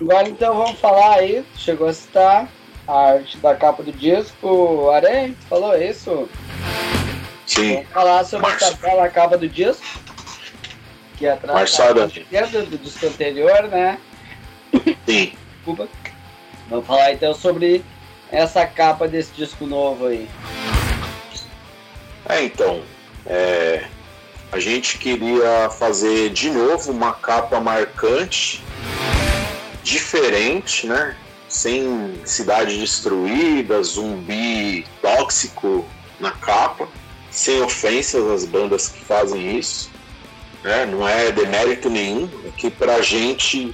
Agora 0.00 0.26
então 0.26 0.56
vamos 0.56 0.80
falar 0.80 1.16
aí, 1.16 1.44
chegou 1.54 1.86
a 1.86 1.92
citar 1.92 2.48
a 2.86 3.12
arte 3.12 3.36
da 3.38 3.54
capa 3.54 3.82
do 3.82 3.92
disco. 3.92 4.90
Aranha, 4.90 5.34
falou 5.48 5.76
isso? 5.76 6.28
Sim. 7.46 7.74
Vamos 7.74 7.88
falar 7.90 8.24
sobre 8.24 8.48
Março. 8.48 8.64
essa 8.64 8.76
bela 8.76 9.08
capa 9.08 9.38
do 9.38 9.48
disco. 9.48 9.84
Que 11.16 11.26
é 11.26 11.32
atrás 11.32 11.58
Marçada. 11.58 12.06
dentro 12.30 12.66
do 12.66 12.78
disco 12.78 13.06
anterior, 13.06 13.62
né? 13.68 13.98
Sim. 15.06 15.32
Desculpa. 15.56 15.88
Vamos 16.68 16.86
falar 16.86 17.12
então 17.12 17.34
sobre 17.34 17.84
essa 18.30 18.66
capa 18.66 19.06
desse 19.06 19.32
disco 19.32 19.66
novo 19.66 20.06
aí. 20.06 20.28
É, 22.28 22.42
então, 22.42 22.82
é, 23.26 23.84
a 24.50 24.58
gente 24.58 24.98
queria 24.98 25.70
fazer 25.70 26.30
de 26.30 26.50
novo 26.50 26.90
uma 26.90 27.12
capa 27.12 27.60
marcante, 27.60 28.62
diferente, 29.82 30.86
né? 30.86 31.16
Sem 31.54 32.20
cidade 32.24 32.80
destruída, 32.80 33.80
zumbi 33.80 34.84
tóxico 35.00 35.86
na 36.18 36.32
capa, 36.32 36.88
sem 37.30 37.62
ofensas 37.62 38.28
às 38.28 38.44
bandas 38.44 38.88
que 38.88 39.04
fazem 39.04 39.56
isso, 39.56 39.88
né? 40.64 40.84
Não 40.84 41.08
é 41.08 41.30
demérito 41.30 41.88
nenhum, 41.88 42.28
é 42.44 42.50
que 42.50 42.68
pra 42.68 43.00
gente 43.02 43.72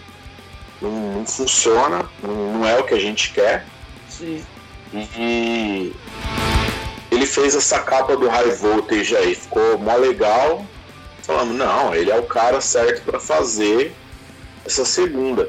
não, 0.79 0.91
não 0.91 1.27
funciona, 1.27 2.07
não, 2.23 2.59
não 2.59 2.69
é 2.69 2.79
o 2.79 2.85
que 2.85 2.93
a 2.93 3.01
gente 3.01 3.33
quer. 3.33 3.65
Sim. 4.11 4.45
E 4.93 5.95
ele 7.11 7.25
fez 7.25 7.55
essa 7.55 7.79
capa 7.79 8.15
do 8.15 8.29
High 8.29 8.51
Voltage 8.57 9.17
aí, 9.17 9.35
ficou 9.35 9.79
mó 9.79 9.97
legal. 9.97 10.67
Falando, 11.23 11.55
não, 11.55 11.95
ele 11.95 12.11
é 12.11 12.19
o 12.19 12.25
cara 12.25 12.61
certo 12.61 13.05
para 13.05 13.19
fazer 13.19 13.95
essa 14.67 14.85
segunda. 14.85 15.49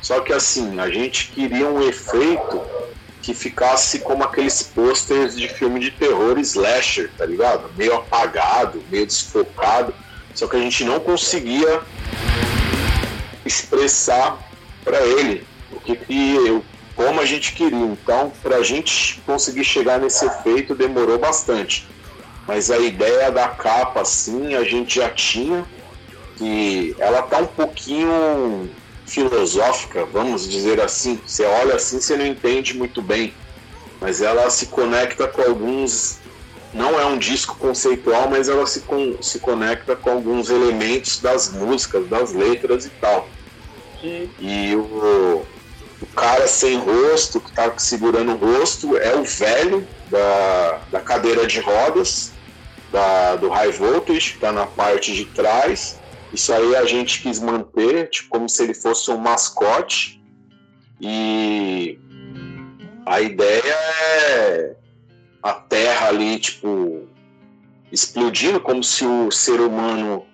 Só 0.00 0.20
que 0.20 0.32
assim, 0.32 0.78
a 0.80 0.88
gente 0.88 1.28
queria 1.28 1.66
um 1.66 1.86
efeito 1.86 2.60
que 3.20 3.34
ficasse 3.34 3.98
como 4.00 4.24
aqueles 4.24 4.62
posters 4.62 5.36
de 5.36 5.48
filme 5.48 5.80
de 5.80 5.90
terror 5.90 6.38
slasher, 6.38 7.10
tá 7.18 7.26
ligado? 7.26 7.70
Meio 7.76 7.94
apagado, 7.94 8.82
meio 8.90 9.06
desfocado. 9.06 9.92
Só 10.34 10.46
que 10.46 10.56
a 10.56 10.60
gente 10.60 10.84
não 10.84 11.00
conseguia 11.00 11.82
expressar 13.44 14.38
para 14.84 15.04
ele 15.04 15.44
o 15.72 15.80
que, 15.80 15.96
que 15.96 16.34
eu, 16.36 16.64
como 16.94 17.20
a 17.20 17.24
gente 17.24 17.52
queria. 17.52 17.84
Então, 17.84 18.32
para 18.42 18.56
a 18.56 18.62
gente 18.62 19.20
conseguir 19.26 19.64
chegar 19.64 19.98
nesse 19.98 20.24
efeito 20.24 20.74
demorou 20.74 21.18
bastante. 21.18 21.86
Mas 22.46 22.70
a 22.70 22.78
ideia 22.78 23.30
da 23.30 23.48
capa, 23.48 24.00
assim, 24.00 24.54
a 24.54 24.64
gente 24.64 24.96
já 24.96 25.10
tinha. 25.10 25.66
Que 26.36 26.94
ela 27.00 27.22
tá 27.22 27.38
um 27.38 27.46
pouquinho 27.46 28.70
filosófica, 29.08 30.04
vamos 30.04 30.48
dizer 30.48 30.80
assim. 30.80 31.20
Você 31.26 31.44
olha 31.44 31.74
assim, 31.76 32.00
você 32.00 32.16
não 32.16 32.26
entende 32.26 32.74
muito 32.74 33.02
bem. 33.02 33.34
Mas 34.00 34.22
ela 34.22 34.48
se 34.50 34.66
conecta 34.66 35.26
com 35.26 35.42
alguns. 35.42 36.18
Não 36.72 37.00
é 37.00 37.06
um 37.06 37.18
disco 37.18 37.56
conceitual, 37.56 38.28
mas 38.28 38.48
ela 38.48 38.66
se, 38.66 38.80
con 38.80 39.16
se 39.22 39.40
conecta 39.40 39.96
com 39.96 40.10
alguns 40.10 40.50
elementos 40.50 41.18
das 41.18 41.50
músicas, 41.50 42.06
das 42.06 42.32
letras 42.32 42.84
e 42.84 42.90
tal. 42.90 43.28
Sim. 44.00 44.30
E 44.38 44.76
o, 44.76 45.46
o 46.00 46.06
cara 46.14 46.46
sem 46.46 46.78
rosto, 46.78 47.40
que 47.40 47.50
tá 47.52 47.72
segurando 47.78 48.32
o 48.32 48.36
rosto, 48.36 48.96
é 48.96 49.16
o 49.16 49.24
velho 49.24 49.86
da, 50.10 50.80
da 50.92 51.00
cadeira 51.00 51.46
de 51.46 51.58
rodas, 51.60 52.32
da, 52.92 53.36
do 53.36 53.48
High 53.48 53.72
Voltage, 53.72 54.32
que 54.34 54.38
tá 54.38 54.52
na 54.52 54.66
parte 54.66 55.14
de 55.14 55.24
trás. 55.24 55.97
Isso 56.32 56.52
aí 56.52 56.76
a 56.76 56.84
gente 56.84 57.22
quis 57.22 57.40
manter, 57.40 58.10
tipo, 58.10 58.28
como 58.28 58.48
se 58.48 58.62
ele 58.62 58.74
fosse 58.74 59.10
um 59.10 59.16
mascote. 59.16 60.22
E 61.00 61.98
a 63.06 63.20
ideia 63.20 63.74
é 63.74 64.76
a 65.42 65.52
Terra 65.54 66.08
ali, 66.08 66.38
tipo, 66.38 67.08
explodindo, 67.90 68.60
como 68.60 68.82
se 68.82 69.04
o 69.04 69.30
ser 69.30 69.60
humano 69.60 70.26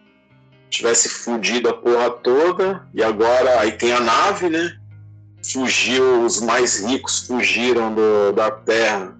tivesse 0.68 1.08
fudido 1.08 1.68
a 1.68 1.74
porra 1.74 2.10
toda. 2.10 2.86
E 2.92 3.02
agora 3.02 3.60
aí 3.60 3.72
tem 3.72 3.92
a 3.92 4.00
nave, 4.00 4.48
né? 4.48 4.76
Fugiu, 5.52 6.24
os 6.24 6.40
mais 6.40 6.84
ricos 6.84 7.26
fugiram 7.26 7.94
do, 7.94 8.32
da 8.32 8.50
Terra 8.50 9.14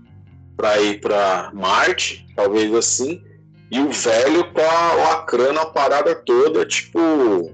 para 0.57 0.81
ir 0.81 1.01
para 1.01 1.51
Marte, 1.53 2.27
talvez 2.35 2.75
assim. 2.75 3.23
E 3.71 3.81
o 3.81 3.91
velho 3.91 4.45
tá 4.53 4.93
lacrando 4.93 5.61
a 5.61 5.67
parada 5.67 6.15
toda, 6.15 6.65
tipo. 6.67 7.53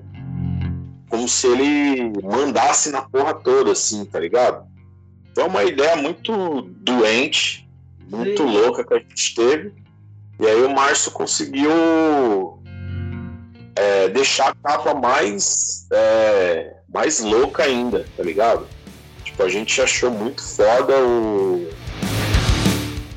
Como 1.08 1.28
se 1.28 1.46
ele 1.46 2.12
mandasse 2.22 2.90
na 2.90 3.02
porra 3.02 3.34
toda, 3.34 3.72
assim, 3.72 4.04
tá 4.04 4.20
ligado? 4.20 4.64
Então 5.32 5.44
é 5.44 5.48
uma 5.48 5.64
ideia 5.64 5.96
muito 5.96 6.62
doente, 6.78 7.68
muito 8.08 8.42
Sim. 8.42 8.52
louca 8.52 8.84
que 8.84 8.94
a 8.94 8.98
gente 8.98 9.34
teve. 9.34 9.72
E 10.38 10.46
aí 10.46 10.62
o 10.62 10.70
Márcio 10.70 11.10
conseguiu 11.10 11.70
é, 13.76 14.08
deixar 14.08 14.48
a 14.50 14.54
capa 14.54 14.94
mais, 14.94 15.86
é, 15.92 16.76
mais 16.88 17.20
louca 17.20 17.62
ainda, 17.62 18.06
tá 18.16 18.22
ligado? 18.22 18.66
Tipo, 19.24 19.42
a 19.42 19.48
gente 19.48 19.80
achou 19.80 20.10
muito 20.10 20.42
foda 20.42 20.94
o, 20.98 21.70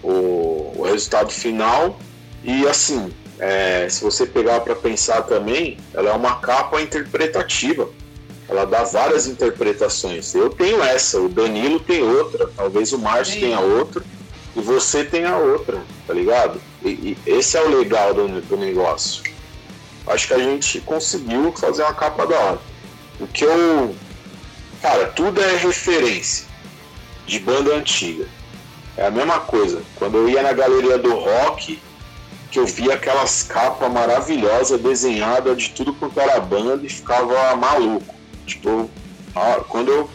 o, 0.03 0.73
o 0.77 0.83
resultado 0.83 1.31
final. 1.31 1.97
E 2.43 2.67
assim, 2.67 3.11
é, 3.39 3.87
se 3.89 4.03
você 4.03 4.25
pegar 4.25 4.61
para 4.61 4.75
pensar 4.75 5.23
também, 5.23 5.77
ela 5.93 6.09
é 6.09 6.13
uma 6.13 6.35
capa 6.35 6.81
interpretativa. 6.81 7.89
ela 8.49 8.65
dá 8.65 8.83
várias 8.83 9.25
interpretações. 9.25 10.35
Eu 10.35 10.49
tenho 10.49 10.83
essa, 10.83 11.19
o 11.19 11.29
Danilo 11.29 11.79
tem 11.79 12.03
outra, 12.03 12.49
talvez 12.55 12.91
o 12.91 12.99
Márcio 12.99 13.39
tenha 13.39 13.59
outra, 13.59 14.03
e 14.55 14.61
você 14.61 15.03
tenha 15.03 15.35
outra, 15.37 15.81
tá 16.05 16.13
ligado? 16.13 16.61
E, 16.83 16.89
e 16.89 17.17
esse 17.25 17.57
é 17.57 17.61
o 17.61 17.77
legal 17.79 18.13
do, 18.13 18.41
do 18.41 18.57
negócio. 18.57 19.23
Acho 20.05 20.27
que 20.27 20.33
a 20.33 20.39
gente 20.39 20.81
conseguiu 20.81 21.51
fazer 21.53 21.83
uma 21.83 21.93
capa 21.93 22.27
da 22.27 22.37
hora. 22.37 22.59
O 23.19 23.27
que 23.27 23.45
eu. 23.45 23.95
Cara, 24.81 25.07
tudo 25.07 25.41
é 25.41 25.55
referência 25.55 26.45
de 27.25 27.39
banda 27.39 27.73
antiga. 27.73 28.27
É 28.97 29.07
a 29.07 29.11
mesma 29.11 29.39
coisa. 29.39 29.81
Quando 29.95 30.17
eu 30.17 30.29
ia 30.29 30.43
na 30.43 30.51
galeria 30.51 30.97
do 30.97 31.15
rock, 31.15 31.79
que 32.53 32.59
eu 32.59 32.67
via 32.67 32.93
aquelas 32.93 33.41
capas 33.41 33.91
maravilhosas 33.91 34.79
desenhadas 34.79 35.57
de 35.57 35.69
tudo 35.71 35.91
quanto 35.91 36.19
era 36.19 36.39
banda 36.39 36.85
e 36.85 36.87
ficava 36.87 37.55
maluco. 37.55 38.13
Tipo, 38.45 38.87
quando 39.67 39.91
eu 39.91 40.09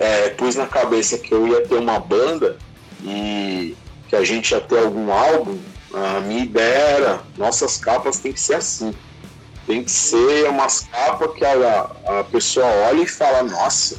é, 0.00 0.30
pus 0.30 0.56
na 0.56 0.66
cabeça 0.66 1.18
que 1.18 1.32
eu 1.34 1.46
ia 1.46 1.66
ter 1.68 1.74
uma 1.74 2.00
banda 2.00 2.56
e 3.04 3.76
que 4.08 4.16
a 4.16 4.24
gente 4.24 4.52
ia 4.52 4.60
ter 4.62 4.78
algum 4.78 5.12
álbum, 5.12 5.58
a 5.92 6.20
minha 6.20 6.44
ideia 6.44 6.78
era, 6.78 7.20
nossas 7.36 7.76
capas 7.76 8.18
tem 8.18 8.32
que 8.32 8.40
ser 8.40 8.54
assim. 8.54 8.94
Tem 9.66 9.84
que 9.84 9.90
ser 9.90 10.48
umas 10.48 10.80
capas 10.80 11.34
que 11.34 11.44
a, 11.44 11.90
a 12.20 12.24
pessoa 12.24 12.66
olha 12.88 13.02
e 13.02 13.06
fala, 13.06 13.42
nossa, 13.42 13.98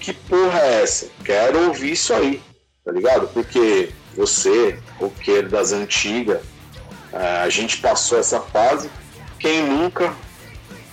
que 0.00 0.14
porra 0.14 0.60
é 0.60 0.82
essa? 0.82 1.08
Quero 1.22 1.66
ouvir 1.66 1.92
isso 1.92 2.14
aí, 2.14 2.42
tá 2.82 2.90
ligado? 2.90 3.28
Porque 3.28 3.90
você, 4.16 4.78
roqueiro 4.98 5.48
das 5.48 5.72
antigas, 5.72 6.40
é, 7.12 7.38
a 7.38 7.48
gente 7.48 7.78
passou 7.78 8.18
essa 8.18 8.40
fase. 8.40 8.90
Quem 9.38 9.62
nunca 9.62 10.14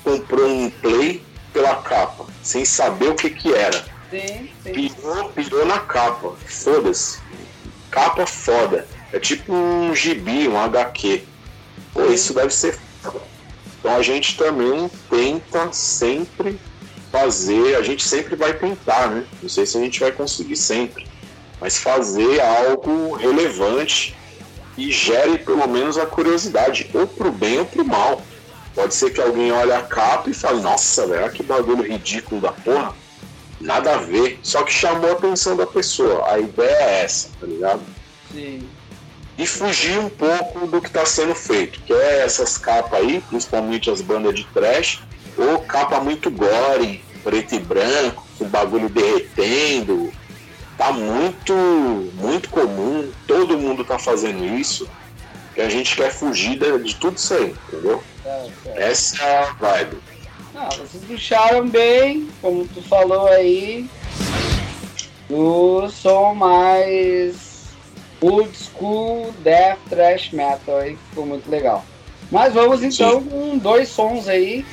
comprou 0.03 0.47
um 0.47 0.69
play 0.69 1.23
pela 1.51 1.75
capa, 1.77 2.25
sem 2.41 2.65
saber 2.65 3.09
o 3.09 3.15
que 3.15 3.29
que 3.29 3.53
era? 3.53 3.83
Sim, 4.09 4.49
sim. 4.63 4.71
Pirou, 4.73 5.29
pirou 5.29 5.65
na 5.65 5.79
capa. 5.79 6.33
Foda-se. 6.45 7.19
Capa 7.89 8.25
foda. 8.25 8.87
É 9.11 9.19
tipo 9.19 9.53
um 9.53 9.95
gibi, 9.95 10.47
um 10.47 10.57
HQ. 10.57 11.23
Pô, 11.93 12.05
isso 12.05 12.33
deve 12.33 12.53
ser 12.53 12.77
foda. 13.01 13.21
Então 13.79 13.95
a 13.95 14.01
gente 14.01 14.37
também 14.37 14.89
tenta 15.09 15.71
sempre 15.71 16.59
fazer, 17.11 17.75
a 17.75 17.81
gente 17.83 18.03
sempre 18.03 18.35
vai 18.35 18.53
tentar, 18.53 19.07
né? 19.09 19.25
Não 19.41 19.49
sei 19.49 19.65
se 19.65 19.77
a 19.77 19.81
gente 19.81 19.99
vai 19.99 20.11
conseguir 20.11 20.55
sempre 20.55 21.05
mas 21.59 21.77
fazer 21.77 22.41
algo 22.41 23.15
relevante 23.15 24.15
e 24.77 24.91
gere 24.91 25.37
pelo 25.37 25.67
menos 25.67 25.97
a 25.97 26.05
curiosidade, 26.05 26.89
ou 26.93 27.07
pro 27.07 27.31
bem 27.31 27.59
ou 27.59 27.65
pro 27.65 27.85
mal. 27.85 28.21
Pode 28.73 28.95
ser 28.95 29.11
que 29.11 29.21
alguém 29.21 29.51
olhe 29.51 29.71
a 29.71 29.83
capa 29.83 30.29
e 30.29 30.33
fale, 30.33 30.61
nossa, 30.61 31.05
velho, 31.05 31.31
que 31.31 31.43
bagulho 31.43 31.83
ridículo 31.83 32.41
da 32.41 32.51
porra. 32.51 32.95
Nada 33.61 33.95
a 33.95 33.97
ver. 33.97 34.39
Só 34.41 34.63
que 34.63 34.73
chamou 34.73 35.11
a 35.11 35.13
atenção 35.13 35.55
da 35.55 35.67
pessoa. 35.67 36.27
A 36.31 36.39
ideia 36.39 36.75
é 36.75 37.03
essa, 37.03 37.29
tá 37.39 37.45
ligado? 37.45 37.81
Sim. 38.31 38.67
E 39.37 39.47
fugir 39.47 39.97
um 39.99 40.09
pouco 40.09 40.67
do 40.67 40.81
que 40.81 40.87
está 40.87 41.05
sendo 41.05 41.33
feito, 41.33 41.79
que 41.81 41.93
é 41.93 42.23
essas 42.23 42.57
capas 42.57 42.99
aí, 42.99 43.23
principalmente 43.29 43.89
as 43.89 44.01
bandas 44.01 44.35
de 44.35 44.43
trash, 44.45 45.01
ou 45.37 45.59
capa 45.59 45.99
muito 45.99 46.29
gore, 46.29 47.03
preto 47.23 47.55
e 47.55 47.59
branco, 47.59 48.27
com 48.37 48.45
bagulho 48.45 48.89
derretendo, 48.89 50.11
tá 50.77 50.91
muito, 50.91 51.53
muito 52.15 52.49
comum, 52.49 53.11
todo 53.27 53.57
mundo 53.57 53.83
tá 53.83 53.99
fazendo 53.99 54.43
isso, 54.43 54.87
que 55.53 55.61
a 55.61 55.69
gente 55.69 55.95
quer 55.95 56.11
fugir 56.11 56.57
de, 56.57 56.83
de 56.83 56.95
tudo 56.95 57.17
isso 57.17 57.33
aí, 57.33 57.55
entendeu? 57.67 58.03
É, 58.25 58.47
é. 58.65 58.91
Essa 58.91 59.23
é 59.23 59.37
a 59.39 59.45
vibe. 59.53 59.97
Ah, 60.55 60.69
vocês 60.69 61.03
puxaram 61.05 61.67
bem, 61.67 62.27
como 62.41 62.67
tu 62.67 62.81
falou 62.83 63.27
aí, 63.27 63.89
do 65.29 65.89
som 65.89 66.33
mais 66.35 67.65
old 68.21 68.51
school 68.55 69.33
death 69.43 69.79
thrash 69.89 70.31
metal 70.31 70.77
aí, 70.77 70.97
ficou 71.09 71.25
muito 71.25 71.49
legal. 71.49 71.83
Mas 72.31 72.53
vamos 72.53 72.81
então 72.83 73.21
Sim. 73.21 73.29
com 73.29 73.57
dois 73.57 73.89
sons 73.89 74.27
aí 74.27 74.65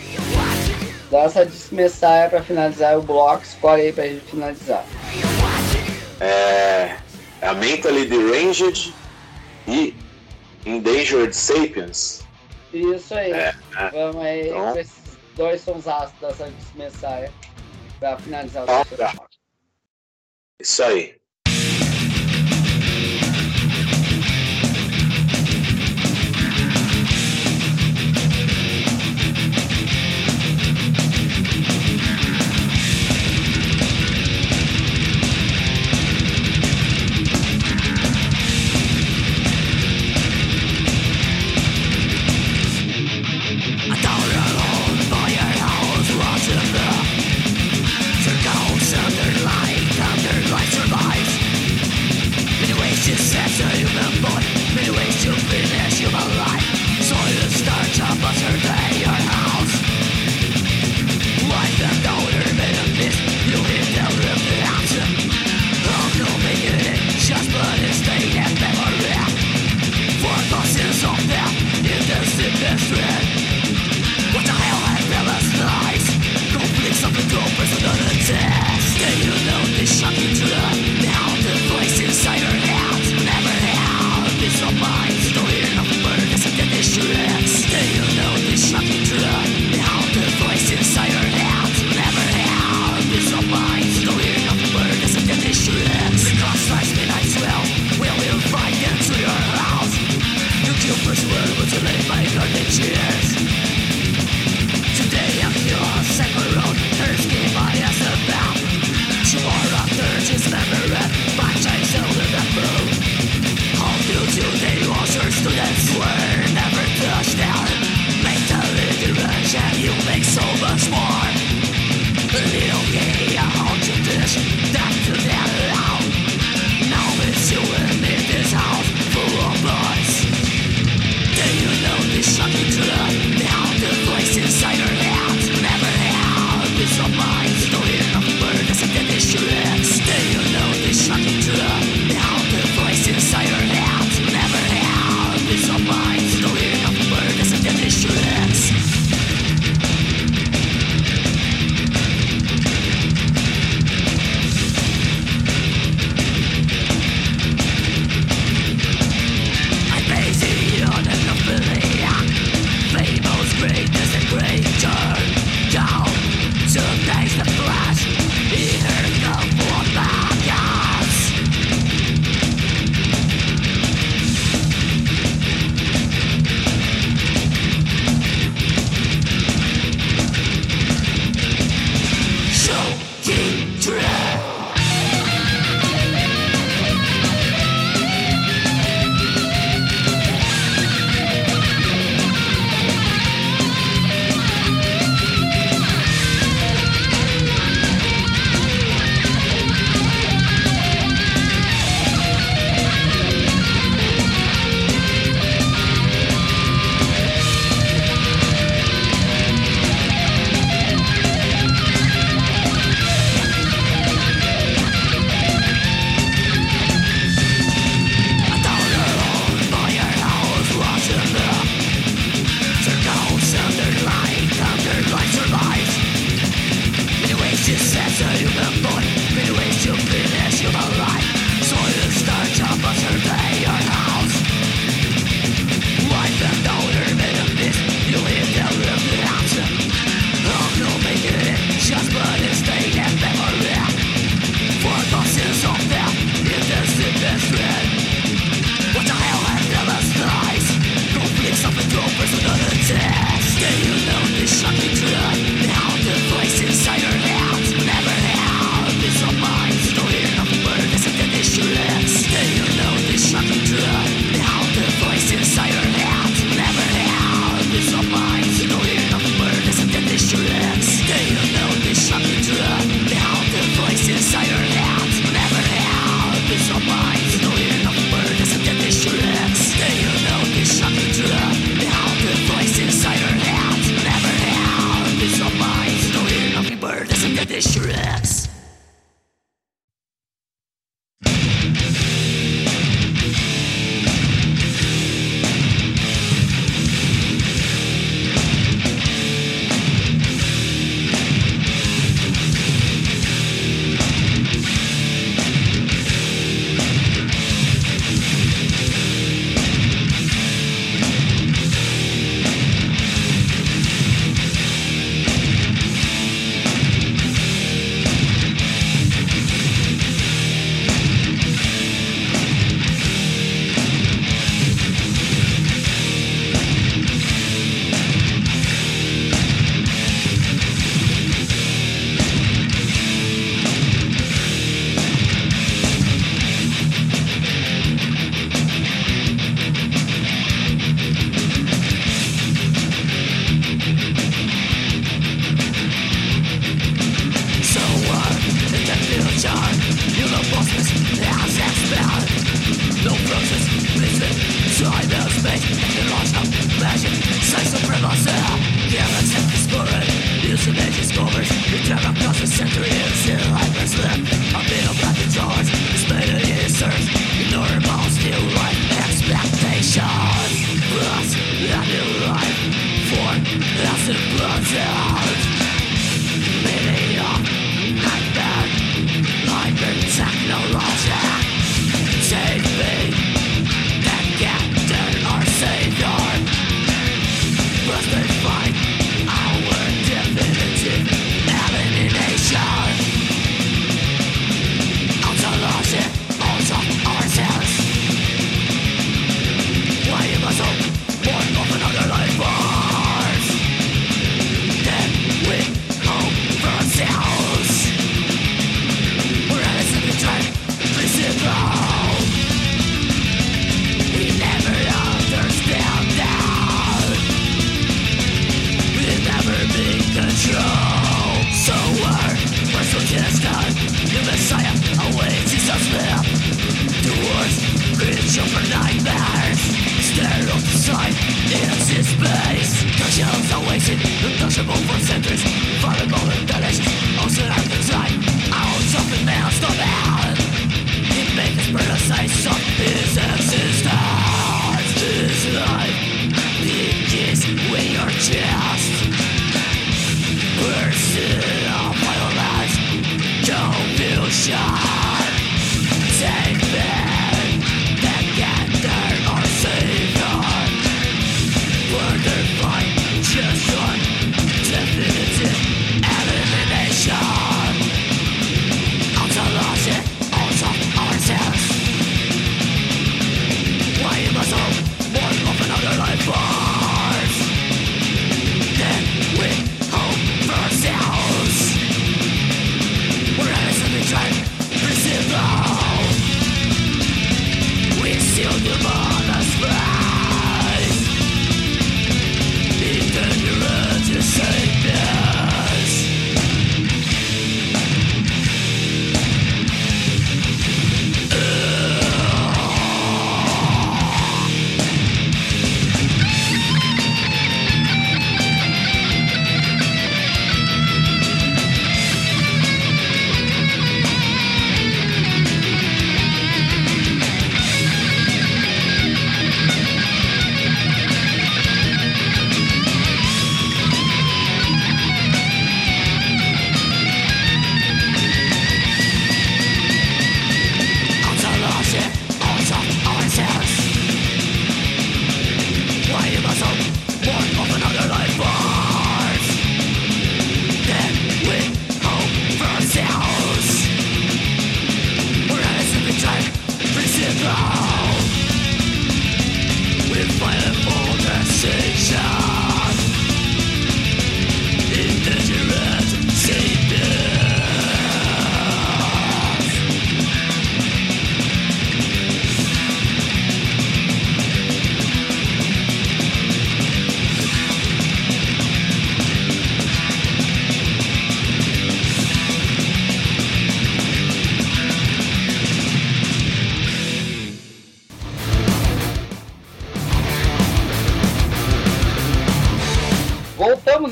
dessa 1.11 1.45
dismessaia 1.45 2.29
para 2.29 2.43
finalizar 2.43 2.97
o 2.97 3.03
bloco, 3.03 3.43
escolhe 3.43 3.83
aí 3.83 3.93
pra 3.93 4.07
gente 4.07 4.25
finalizar 4.27 4.85
é, 6.21 6.97
a 7.43 7.55
Mentally 7.55 8.07
Deranged 8.07 8.95
e 9.67 9.95
Endangered 10.67 11.35
Sapiens. 11.35 12.25
Isso 12.73 13.15
aí. 13.15 13.33
É, 13.33 13.55
é. 13.77 13.91
Vamos 13.91 14.23
aí 14.23 14.49
então, 14.49 14.73
com 14.73 14.79
esses 14.79 15.19
dois 15.35 15.61
sons 15.61 15.85
dessa 16.21 16.53
mensagens 16.75 17.33
para 17.99 18.19
finalizar 18.19 18.63
o 18.63 18.83
então, 18.93 19.27
Isso 20.59 20.83
aí. 20.83 21.20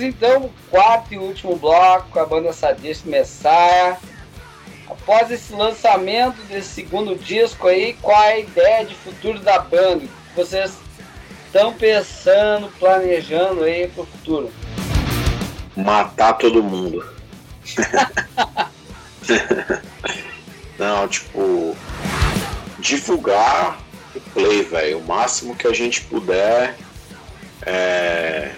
Então 0.03 0.51
quarto 0.71 1.15
e 1.15 1.19
último 1.19 1.57
bloco 1.57 2.19
a 2.19 2.27
banda 2.27 2.53
Sadist 2.53 3.07
Messiah. 3.07 3.99
Após 4.89 5.31
esse 5.31 5.53
lançamento 5.53 6.43
desse 6.45 6.69
segundo 6.69 7.15
disco 7.15 7.69
aí, 7.69 7.95
qual 8.01 8.21
é 8.23 8.33
a 8.33 8.39
ideia 8.39 8.85
de 8.85 8.95
futuro 8.95 9.39
da 9.39 9.59
banda? 9.59 10.05
O 10.05 10.09
que 10.09 10.37
vocês 10.37 10.77
estão 11.47 11.75
pensando, 11.75 12.69
planejando 12.79 13.65
aí 13.65 13.89
pro 13.89 14.07
futuro? 14.07 14.51
Matar 15.77 16.35
todo 16.35 16.63
mundo. 16.63 17.05
Não, 20.79 21.09
tipo, 21.09 21.77
divulgar 22.79 23.79
o 24.15 24.21
play, 24.33 24.63
velho, 24.63 24.99
o 24.99 25.05
máximo 25.05 25.57
que 25.57 25.67
a 25.67 25.73
gente 25.73 26.03
puder. 26.03 26.77
É, 27.63 28.53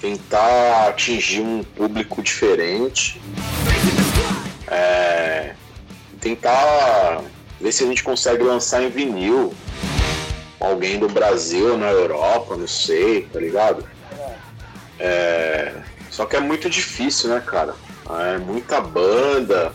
tentar 0.00 0.88
atingir 0.88 1.40
um 1.40 1.62
público 1.62 2.22
diferente, 2.22 3.20
é, 4.66 5.54
tentar 6.20 7.22
ver 7.60 7.72
se 7.72 7.84
a 7.84 7.86
gente 7.86 8.02
consegue 8.02 8.42
lançar 8.42 8.82
em 8.82 8.90
vinil 8.90 9.52
alguém 10.60 10.98
do 10.98 11.08
Brasil 11.08 11.76
na 11.76 11.90
Europa, 11.90 12.56
não 12.56 12.66
sei, 12.66 13.22
tá 13.22 13.38
ligado? 13.38 13.84
É, 14.98 15.74
só 16.10 16.26
que 16.26 16.36
é 16.36 16.40
muito 16.40 16.68
difícil, 16.68 17.30
né, 17.30 17.42
cara? 17.44 17.74
É 18.20 18.38
muita 18.38 18.80
banda, 18.80 19.72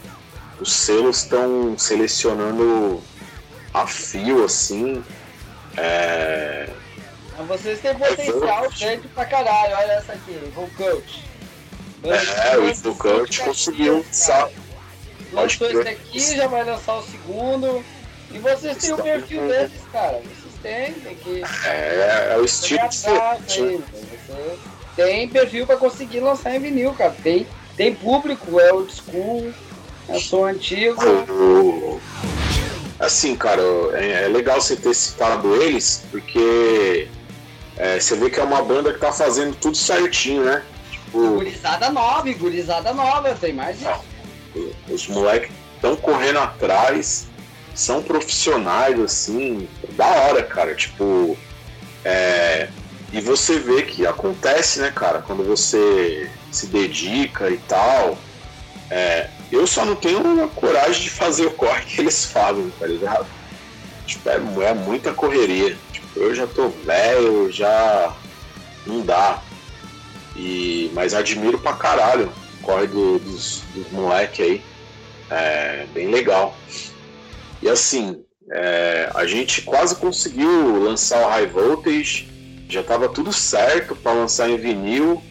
os 0.60 0.74
selos 0.74 1.18
estão 1.18 1.78
selecionando 1.78 3.02
a 3.74 3.88
fio 3.88 4.44
assim. 4.44 5.04
É, 5.78 6.70
vocês 7.48 7.80
têm 7.80 7.96
potencial 7.96 8.70
grande 8.80 9.08
pra 9.10 9.26
caralho. 9.26 9.76
Olha 9.76 9.92
essa 9.94 10.14
aqui, 10.14 10.40
Coach. 10.78 11.24
É, 12.04 12.88
o 12.88 12.96
Coach 12.96 13.42
conseguiu. 13.42 14.06
Lançou 15.32 15.68
esse 15.68 15.90
aqui, 15.90 16.20
já 16.20 16.48
vai 16.48 16.64
lançar 16.64 16.96
o 16.98 17.04
segundo. 17.04 17.84
E 18.32 18.38
vocês 18.38 18.78
têm 18.78 18.94
o 18.94 18.98
perfil 18.98 19.48
desses, 19.48 19.82
cara. 19.92 20.20
Vocês 20.20 20.54
têm, 20.62 20.94
tem 20.94 21.16
que. 21.16 21.44
É, 21.66 22.34
é 22.34 22.38
o 22.38 22.46
estilo 22.46 22.88
diferente. 22.88 23.62
Aí, 23.62 24.60
tem 24.96 25.28
perfil 25.28 25.66
para 25.66 25.78
conseguir 25.78 26.20
lançar 26.20 26.56
em 26.56 26.60
vinil, 26.60 26.94
cara. 26.94 27.16
Tem, 27.24 27.48
tem 27.76 27.96
público, 27.96 28.60
é 28.60 28.72
old 28.72 28.94
school, 28.94 29.52
é 30.08 30.20
som 30.20 30.46
antigo. 30.46 32.00
Assim, 33.00 33.36
cara, 33.36 33.62
é, 33.94 34.26
é 34.26 34.28
legal 34.28 34.62
você 34.62 34.76
ter 34.76 34.94
citado 34.94 35.56
eles, 35.62 36.04
porque 36.12 37.08
é, 37.78 38.00
você 38.00 38.16
vê 38.16 38.30
que 38.30 38.40
é 38.40 38.44
uma 38.44 38.62
banda 38.62 38.94
que 38.94 39.00
tá 39.00 39.12
fazendo 39.12 39.56
tudo 39.56 39.76
certinho, 39.76 40.44
né? 40.44 40.64
Tipo, 40.92 41.36
gurizada 41.36 41.90
nova, 41.90 42.32
gurizada 42.34 42.94
nova, 42.94 43.36
tem 43.36 43.54
mais 43.54 43.78
isso. 43.82 44.74
Os 44.90 45.08
moleques 45.08 45.52
estão 45.76 45.96
correndo 45.96 46.40
atrás, 46.40 47.28
são 47.74 48.04
profissionais, 48.04 49.00
assim, 49.00 49.68
da 49.92 50.06
hora, 50.06 50.44
cara. 50.44 50.76
Tipo, 50.76 51.38
é, 52.06 52.70
e 53.12 53.22
você 53.22 53.60
vê 53.60 53.84
que 53.84 54.06
acontece, 54.06 54.80
né, 54.80 54.92
cara, 54.92 55.20
quando 55.20 55.44
você 55.44 56.30
se 56.52 56.68
dedica 56.68 57.50
e 57.50 57.58
tal. 57.58 58.18
É, 58.90 59.30
eu 59.52 59.66
só 59.66 59.86
não 59.86 59.96
tenho 59.96 60.44
a 60.44 60.48
coragem 60.48 61.04
de 61.04 61.10
fazer 61.10 61.46
o 61.46 61.52
corre 61.52 61.84
que 61.86 62.02
eles 62.02 62.26
fazem, 62.26 62.72
tá 62.80 62.86
ligado? 62.86 63.26
Tipo, 64.06 64.30
é, 64.30 64.66
é 64.66 64.74
muita 64.74 65.14
correria. 65.14 65.78
Tipo, 65.92 66.20
eu 66.20 66.36
já 66.36 66.48
tô 66.48 66.70
velho, 66.70 67.52
já 67.52 68.14
não 68.86 69.02
dá. 69.02 69.42
E, 70.36 70.92
mas 70.94 71.14
admiro 71.14 71.60
pra 71.60 71.74
caralho 71.74 72.32
o 72.60 72.64
corre 72.64 72.88
do, 72.88 73.20
dos, 73.20 73.62
dos 73.74 73.92
moleques 73.92 74.46
aí. 74.46 74.62
É 75.30 75.86
bem 75.94 76.10
legal. 76.10 76.56
E 77.62 77.70
assim, 77.70 78.24
é, 78.52 79.10
a 79.14 79.26
gente 79.26 79.62
quase 79.62 79.96
conseguiu 79.96 80.84
lançar 80.84 81.26
o 81.26 81.30
High 81.30 81.48
Voltage, 81.48 82.30
já 82.70 82.82
estava 82.82 83.08
tudo 83.08 83.32
certo 83.32 83.96
para 83.96 84.14
lançar 84.14 84.50
em 84.50 84.58
vinil 84.58 85.22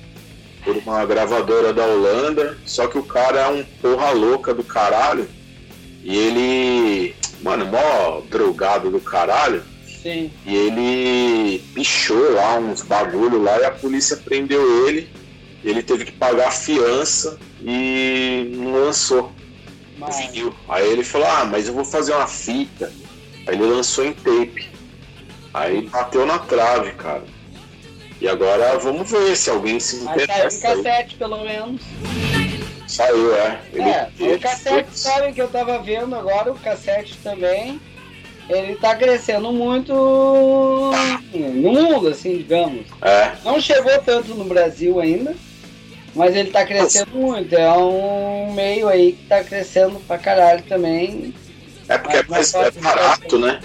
por 0.64 0.76
uma 0.76 1.04
gravadora 1.04 1.72
da 1.72 1.84
Holanda, 1.84 2.56
só 2.64 2.86
que 2.86 2.96
o 2.96 3.02
cara 3.02 3.40
é 3.40 3.48
um 3.48 3.64
porra 3.80 4.10
louca 4.12 4.54
do 4.54 4.62
caralho 4.62 5.28
e 6.02 6.16
ele, 6.16 7.16
mano, 7.42 7.66
mó 7.66 8.22
drogado 8.28 8.90
do 8.90 9.00
caralho. 9.00 9.62
Sim. 10.02 10.30
E 10.44 10.54
ele 10.54 11.58
pichou 11.74 12.32
lá 12.32 12.58
uns 12.58 12.82
bagulho 12.82 13.40
lá 13.40 13.58
e 13.60 13.64
a 13.64 13.70
polícia 13.70 14.16
prendeu 14.16 14.88
ele. 14.88 15.08
Ele 15.64 15.82
teve 15.82 16.04
que 16.04 16.12
pagar 16.12 16.48
a 16.48 16.50
fiança 16.50 17.38
e 17.60 18.50
não 18.56 18.72
lançou 18.72 19.32
mas... 19.96 20.16
vinil. 20.18 20.52
Aí 20.68 20.88
ele 20.88 21.04
falou: 21.04 21.28
Ah, 21.28 21.44
mas 21.44 21.68
eu 21.68 21.74
vou 21.74 21.84
fazer 21.84 22.12
uma 22.12 22.26
fita. 22.26 22.92
Aí 23.46 23.54
ele 23.54 23.64
lançou 23.64 24.04
em 24.04 24.12
tape. 24.12 24.70
Aí 25.54 25.82
bateu 25.82 26.26
na 26.26 26.38
trave, 26.38 26.92
cara. 26.92 27.24
E 28.20 28.28
agora 28.28 28.78
vamos 28.78 29.10
ver 29.10 29.36
se 29.36 29.50
alguém 29.50 29.78
se 29.80 29.96
interessa. 29.96 30.50
Saiu 30.50 30.80
em 30.80 30.82
cassete, 30.82 31.16
pelo 31.16 31.44
menos. 31.44 31.80
Saiu, 32.92 33.34
é. 33.34 33.58
Ele, 33.72 33.88
é, 33.88 34.10
o 34.34 34.38
cassete, 34.38 34.98
sabe 34.98 35.32
que 35.32 35.40
eu 35.40 35.48
tava 35.48 35.78
vendo 35.78 36.14
agora, 36.14 36.52
o 36.52 36.58
cassete 36.58 37.16
também. 37.24 37.80
Ele 38.50 38.74
tá 38.74 38.94
crescendo 38.94 39.50
muito 39.50 39.94
no 41.32 41.72
mundo, 41.72 42.08
assim, 42.08 42.36
digamos. 42.36 42.84
É. 43.00 43.32
Não 43.44 43.58
chegou 43.58 43.98
tanto 44.02 44.34
no 44.34 44.44
Brasil 44.44 45.00
ainda. 45.00 45.34
Mas 46.14 46.36
ele 46.36 46.50
tá 46.50 46.66
crescendo 46.66 47.12
muito, 47.14 47.54
é 47.54 47.72
um 47.72 48.52
meio 48.52 48.86
aí 48.86 49.12
que 49.12 49.26
tá 49.26 49.42
crescendo 49.42 49.98
pra 50.00 50.18
caralho 50.18 50.62
também. 50.64 51.32
É 51.88 51.96
porque 51.96 52.18
é, 52.18 52.22
mais, 52.24 52.52
é 52.52 52.70
barato, 52.72 53.38
né? 53.38 53.58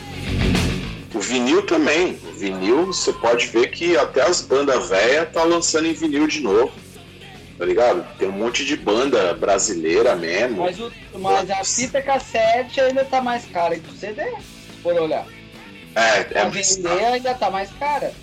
O 1.13 1.19
vinil 1.19 1.63
também. 1.63 2.17
O 2.23 2.31
vinil, 2.31 2.85
você 2.85 3.11
pode 3.11 3.47
ver 3.47 3.71
que 3.71 3.97
até 3.97 4.21
as 4.21 4.39
bandas 4.39 4.87
velhas 4.87 5.29
tá 5.33 5.43
lançando 5.43 5.87
em 5.87 5.93
vinil 5.93 6.27
de 6.27 6.39
novo. 6.39 6.71
Tá 7.57 7.65
ligado? 7.65 8.05
Tem 8.17 8.27
um 8.27 8.33
monte 8.33 8.63
de 8.63 8.75
banda 8.75 9.33
brasileira 9.33 10.15
mesmo. 10.15 10.57
Mas, 10.57 10.79
o, 10.79 10.91
mas 11.15 11.49
a 11.49 11.63
fita 11.63 12.01
cassete 12.01 12.79
ainda 12.79 13.03
tá 13.03 13.19
mais 13.19 13.45
cara 13.45 13.75
que 13.79 13.89
o 13.89 13.95
CD, 13.95 14.23
se 14.23 14.81
for 14.83 14.93
olhar. 14.93 15.25
É, 15.95 16.19
é 16.19 16.23
pra 16.23 16.49
vender 16.49 17.05
ainda 17.05 17.33
tá 17.33 17.49
mais 17.49 17.71
cara. 17.79 18.13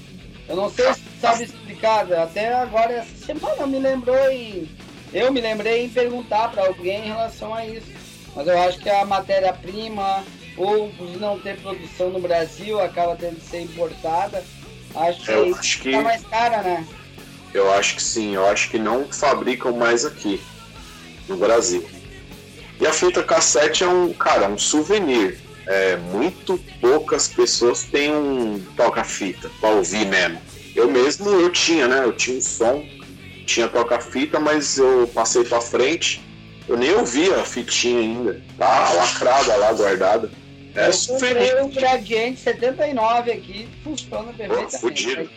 Eu 0.48 0.55
não 0.55 0.70
sei 0.70 0.94
se 0.94 1.01
sabe 1.20 1.44
explicar, 1.44 2.12
até 2.12 2.52
agora 2.52 2.93
essa 2.93 3.27
semana 3.27 3.66
me 3.66 3.78
lembrou 3.81 4.31
em. 4.31 4.69
Eu 5.12 5.32
me 5.32 5.40
lembrei 5.40 5.85
em 5.85 5.89
perguntar 5.89 6.51
para 6.51 6.66
alguém 6.66 7.05
em 7.05 7.09
relação 7.09 7.52
a 7.52 7.66
isso. 7.66 7.86
Mas 8.36 8.47
eu 8.47 8.59
acho 8.59 8.78
que 8.78 8.90
a 8.90 9.05
matéria-prima, 9.05 10.24
ou 10.56 10.90
por 10.90 11.09
não 11.19 11.39
ter 11.39 11.56
produção 11.61 12.11
no 12.11 12.20
Brasil, 12.20 12.81
acaba 12.81 13.16
tendo 13.16 13.36
que 13.36 13.48
ser 13.48 13.62
importada. 13.62 14.44
Acho 14.94 15.24
que, 15.24 15.32
acho 15.32 15.81
que 15.81 15.90
tá 15.93 16.01
mais 16.02 16.24
cara, 16.24 16.62
né? 16.62 16.86
Eu 17.55 17.72
acho 17.72 17.94
que 17.94 18.02
sim, 18.02 18.35
eu 18.35 18.44
acho 18.47 18.68
que 18.68 18.78
não 18.78 19.06
fabricam 19.10 19.72
mais 19.76 20.05
aqui 20.05 20.40
no 21.28 21.36
Brasil. 21.36 21.89
E 22.81 22.86
a 22.86 22.93
fita 22.93 23.22
cassete 23.22 23.85
é 23.85 23.89
um, 23.89 24.12
cara, 24.12 24.48
um 24.48 24.59
souvenir 24.59 25.39
é, 25.66 25.97
muito 25.97 26.59
poucas 26.81 27.28
pessoas 27.28 27.85
têm 27.85 28.12
um 28.12 28.60
toca-fita 28.76 29.48
para 29.60 29.70
ouvir 29.70 30.05
mesmo. 30.06 30.39
Eu 30.74 30.90
mesmo 30.90 31.31
eu 31.31 31.51
tinha, 31.51 31.86
né? 31.86 32.05
Eu 32.05 32.12
tinha 32.12 32.36
um 32.36 32.40
som, 32.40 32.85
tinha 33.47 33.68
toca-fita, 33.68 34.40
mas 34.40 34.76
eu 34.76 35.09
passei 35.14 35.44
para 35.44 35.60
frente. 35.60 36.20
Eu 36.66 36.76
nem 36.76 36.93
ouvia 36.93 37.36
a 37.36 37.44
fitinha 37.44 38.01
ainda. 38.01 38.43
Tá 38.59 38.93
lacrada 38.94 39.55
lá, 39.56 39.72
guardada. 39.72 40.31
É 40.74 40.89
eu 40.89 40.93
comprei 41.06 41.60
um 41.62 41.70
Gradiente 41.70 42.40
79 42.40 43.31
aqui, 43.31 43.68
funciona 43.85 44.32
perfeitamente. 44.32 44.78
Fudido. 44.78 45.31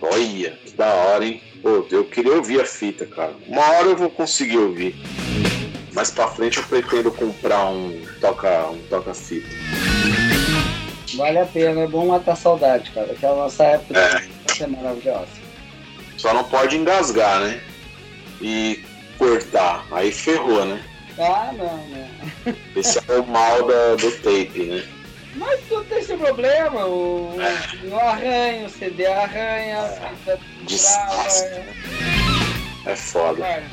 Olha, 0.00 0.58
que 0.64 0.72
da 0.72 0.92
hora, 0.92 1.24
hein? 1.24 1.42
Pô, 1.62 1.86
eu 1.90 2.04
queria 2.04 2.34
ouvir 2.34 2.60
a 2.60 2.66
fita, 2.66 3.06
cara. 3.06 3.34
Uma 3.48 3.62
hora 3.62 3.86
eu 3.88 3.96
vou 3.96 4.10
conseguir 4.10 4.58
ouvir. 4.58 4.94
Mais 5.92 6.10
pra 6.10 6.28
frente 6.28 6.58
eu 6.58 6.64
pretendo 6.64 7.10
comprar 7.10 7.66
um 7.66 8.04
toca 8.20 8.68
um 8.68 8.78
toca 8.88 9.14
fita. 9.14 9.48
Vale 11.14 11.38
a 11.38 11.46
pena, 11.46 11.82
é 11.82 11.86
bom 11.86 12.06
matar 12.06 12.36
saudade, 12.36 12.90
cara. 12.90 13.12
Aquela 13.12 13.36
nossa 13.36 13.64
época 13.64 13.98
é. 13.98 14.62
é 14.62 14.66
maravilhosa. 14.66 15.28
Só 16.18 16.34
não 16.34 16.44
pode 16.44 16.76
engasgar, 16.76 17.40
né? 17.40 17.60
E 18.40 18.84
cortar. 19.16 19.86
Aí 19.92 20.10
ferrou, 20.10 20.64
né? 20.64 20.82
Ah, 21.18 21.52
não, 21.56 21.76
né? 21.88 22.10
Esse 22.74 22.98
é 22.98 23.12
o 23.18 23.26
mal 23.26 23.66
da, 23.66 23.94
do 23.94 24.10
tape, 24.10 24.64
né? 24.64 24.84
Mas 25.36 25.60
tudo 25.68 25.84
tem 25.84 25.98
esse 25.98 26.16
problema. 26.16 26.86
O, 26.86 27.36
é. 27.40 27.88
o 27.88 27.98
arranha, 27.98 28.66
o 28.66 28.70
CD 28.70 29.06
arranha, 29.06 29.76
é. 29.76 29.78
a 29.78 29.88
fita 29.88 30.40
trava. 30.66 31.64
É 32.86 32.96
foda. 32.96 33.44
É. 33.44 33.64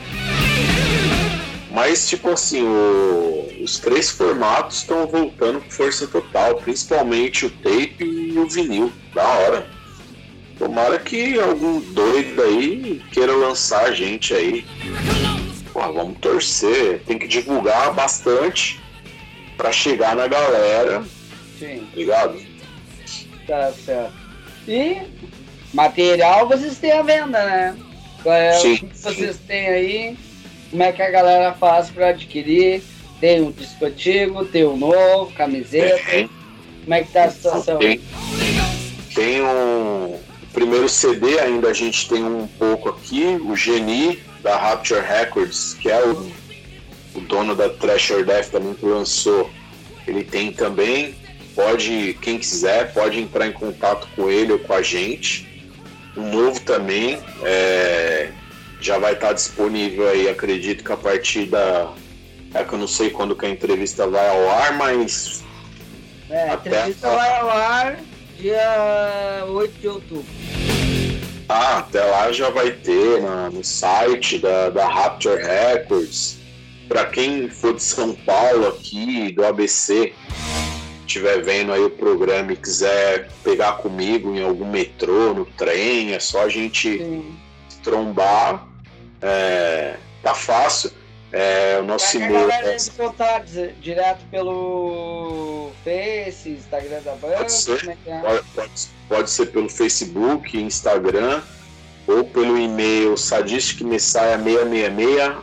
Mas, 1.72 2.10
tipo 2.10 2.30
assim, 2.30 2.64
o, 2.64 3.50
os 3.62 3.80
três 3.80 4.10
formatos 4.10 4.78
estão 4.78 5.08
voltando 5.08 5.62
com 5.62 5.70
força 5.70 6.06
total, 6.08 6.56
principalmente 6.56 7.46
o 7.46 7.50
tape 7.50 8.04
e 8.04 8.38
o 8.38 8.48
vinil. 8.48 8.92
Da 9.14 9.28
hora. 9.28 9.68
Tomara 10.58 11.00
que 11.00 11.40
algum 11.40 11.80
doido 11.80 12.42
aí 12.42 13.02
queira 13.12 13.34
lançar 13.34 13.86
a 13.86 13.92
gente 13.92 14.34
aí. 14.34 14.66
Pô, 15.74 15.80
vamos 15.92 16.18
torcer. 16.20 17.02
Tem 17.06 17.18
que 17.18 17.28
divulgar 17.28 17.94
bastante 17.94 18.80
para 19.58 19.72
chegar 19.72 20.16
na 20.16 20.28
galera. 20.28 21.04
Sim. 21.62 21.88
Ligado? 21.94 22.42
Tá 23.46 23.72
certo. 23.74 24.14
E 24.68 24.98
material 25.72 26.48
vocês 26.48 26.80
têm 26.80 26.92
à 26.92 27.04
venda, 27.04 27.46
né? 27.46 27.78
É, 28.26 28.54
sim, 28.54 28.74
o 28.74 28.88
que 28.88 28.98
vocês 28.98 29.36
sim. 29.36 29.42
têm 29.48 29.68
aí? 29.68 30.18
como 30.72 30.82
é 30.82 30.92
que 30.92 31.02
a 31.02 31.12
galera 31.12 31.54
faz 31.54 31.90
para 31.92 32.08
adquirir. 32.08 32.82
Tem 33.20 33.40
o 33.42 33.52
disco 33.52 33.86
antigo, 33.86 34.46
tem 34.46 34.64
o 34.64 34.76
novo, 34.76 35.32
camiseta. 35.34 36.04
Tem. 36.10 36.30
Como 36.84 36.94
é 36.96 37.04
que 37.04 37.12
tá 37.12 37.26
a 37.26 37.30
situação? 37.30 37.78
Tem, 37.78 38.02
tem 39.14 39.44
um 39.44 40.18
primeiro 40.52 40.90
CD, 40.90 41.40
ainda 41.40 41.70
a 41.70 41.74
gente 41.74 42.10
tem 42.10 42.24
um 42.24 42.48
pouco 42.58 42.90
aqui, 42.90 43.40
o 43.46 43.56
Geni 43.56 44.20
da 44.42 44.58
Rapture 44.58 45.02
Records, 45.02 45.76
que 45.76 45.92
é 45.92 46.04
o, 46.04 46.32
o 47.14 47.22
dono 47.22 47.56
da 47.56 47.70
Treasure 47.70 48.24
Death 48.24 48.50
também 48.50 48.74
que 48.74 48.86
lançou. 48.86 49.52
Ele 50.08 50.24
tem 50.24 50.52
também. 50.52 51.14
Pode, 51.56 52.18
quem 52.22 52.40
quiser, 52.40 52.94
pode 52.94 53.20
entrar 53.20 53.48
em 53.48 53.52
contato 53.52 54.08
com 54.16 54.30
ele 54.30 54.54
ou 54.54 54.60
com 54.60 54.74
a 54.74 54.82
gente. 54.82 55.48
O 56.16 56.22
novo 56.22 56.60
também, 56.62 57.22
é, 57.44 58.32
já 58.80 58.98
vai 58.98 59.14
estar 59.14 59.34
disponível 59.34 60.10
aí, 60.10 60.28
acredito 60.28 60.84
que 60.84 60.92
a 60.92 60.98
partir 60.98 61.46
da. 61.46 61.94
É 62.54 62.64
que 62.64 62.74
eu 62.74 62.80
não 62.80 62.88
sei 62.88 63.10
quando 63.10 63.36
que 63.36 63.46
a 63.46 63.50
entrevista 63.50 64.08
vai 64.08 64.28
ao 64.28 64.50
ar, 64.50 64.74
mas. 64.74 65.44
É, 66.30 66.50
a 66.50 66.54
entrevista 66.56 67.08
a... 67.08 67.16
vai 67.16 67.40
ao 67.40 67.50
ar 67.50 68.00
dia 68.42 69.46
8 69.48 69.80
de 69.80 69.88
outubro. 69.88 70.26
Ah, 71.48 71.80
até 71.80 72.04
lá 72.04 72.32
já 72.32 72.50
vai 72.50 72.72
ter 72.72 73.22
na, 73.22 73.50
no 73.50 73.64
site 73.64 74.40
da, 74.40 74.70
da 74.70 74.88
Rapture 74.88 75.42
Records. 75.42 76.40
Para 76.88 77.06
quem 77.06 77.50
for 77.50 77.76
de 77.76 77.84
São 77.84 78.14
Paulo 78.14 78.68
aqui, 78.68 79.32
do 79.32 79.46
ABC, 79.46 80.14
estiver 81.12 81.42
vendo 81.42 81.74
aí 81.74 81.82
o 81.82 81.90
programa 81.90 82.54
e 82.54 82.56
quiser 82.56 83.30
pegar 83.44 83.74
comigo 83.74 84.36
em 84.36 84.44
algum 84.44 84.70
metrô, 84.70 85.34
no 85.34 85.46
trem, 85.46 86.14
é 86.14 86.20
só 86.20 86.44
a 86.44 86.50
gente. 86.50 86.98
Sim 86.98 87.38
trombar, 87.84 88.66
é, 89.22 89.98
tá 90.24 90.34
fácil. 90.34 90.90
É, 91.34 91.78
o 91.80 91.84
nosso 91.84 92.18
e-mail. 92.18 92.52
É... 92.52 92.76
contar 92.98 93.46
direto 93.80 94.20
pelo 94.30 95.72
Face, 95.84 96.50
Instagram 96.50 97.00
da? 97.04 97.14
Pode 97.14 97.54
ser, 97.54 97.88
é 97.88 97.96
é? 98.06 98.20
pode, 98.20 98.44
pode, 98.54 98.72
pode, 99.08 99.30
ser 99.30 99.46
pelo 99.46 99.70
Facebook, 99.70 100.58
Instagram, 100.58 101.42
ou 102.06 102.26
pelo 102.26 102.58
e-mail 102.58 103.14
sadisticmessiah666 103.14 105.38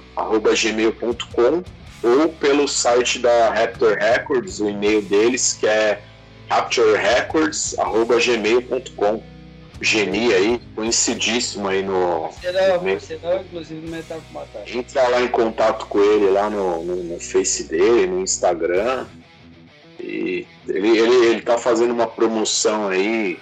ou 2.03 2.29
pelo 2.29 2.69
site 2.69 3.19
da 3.19 3.53
Raptor 3.53 3.97
Records, 3.99 4.61
o 4.61 4.69
e-mail 4.69 5.01
deles 5.03 5.57
que 5.59 5.66
é 5.66 6.01
raptorrecords.gmail.com 6.49 9.23
Geni 9.81 10.35
aí, 10.35 10.61
conhecidíssimo 10.75 11.69
aí 11.69 11.85
no. 11.85 12.33
Será, 12.41 12.79
no 12.79 13.01
será 13.01 13.37
inclusive 13.37 13.81
no 13.81 13.93
Metal 13.93 14.20
Batalha. 14.33 14.65
Entra 14.66 15.07
lá 15.07 15.20
em 15.20 15.29
contato 15.29 15.87
com 15.87 16.01
ele 16.01 16.29
lá 16.31 16.51
no, 16.51 16.83
no, 16.83 16.97
no 16.97 17.20
Face 17.20 17.62
dele, 17.65 18.09
no 18.09 18.20
Instagram. 18.20 19.07
E 20.01 20.45
ele, 20.69 20.99
ele, 20.99 21.27
ele 21.27 21.43
tá 21.43 21.57
fazendo 21.59 21.93
uma 21.93 22.09
promoção 22.09 22.89
aí, 22.89 23.39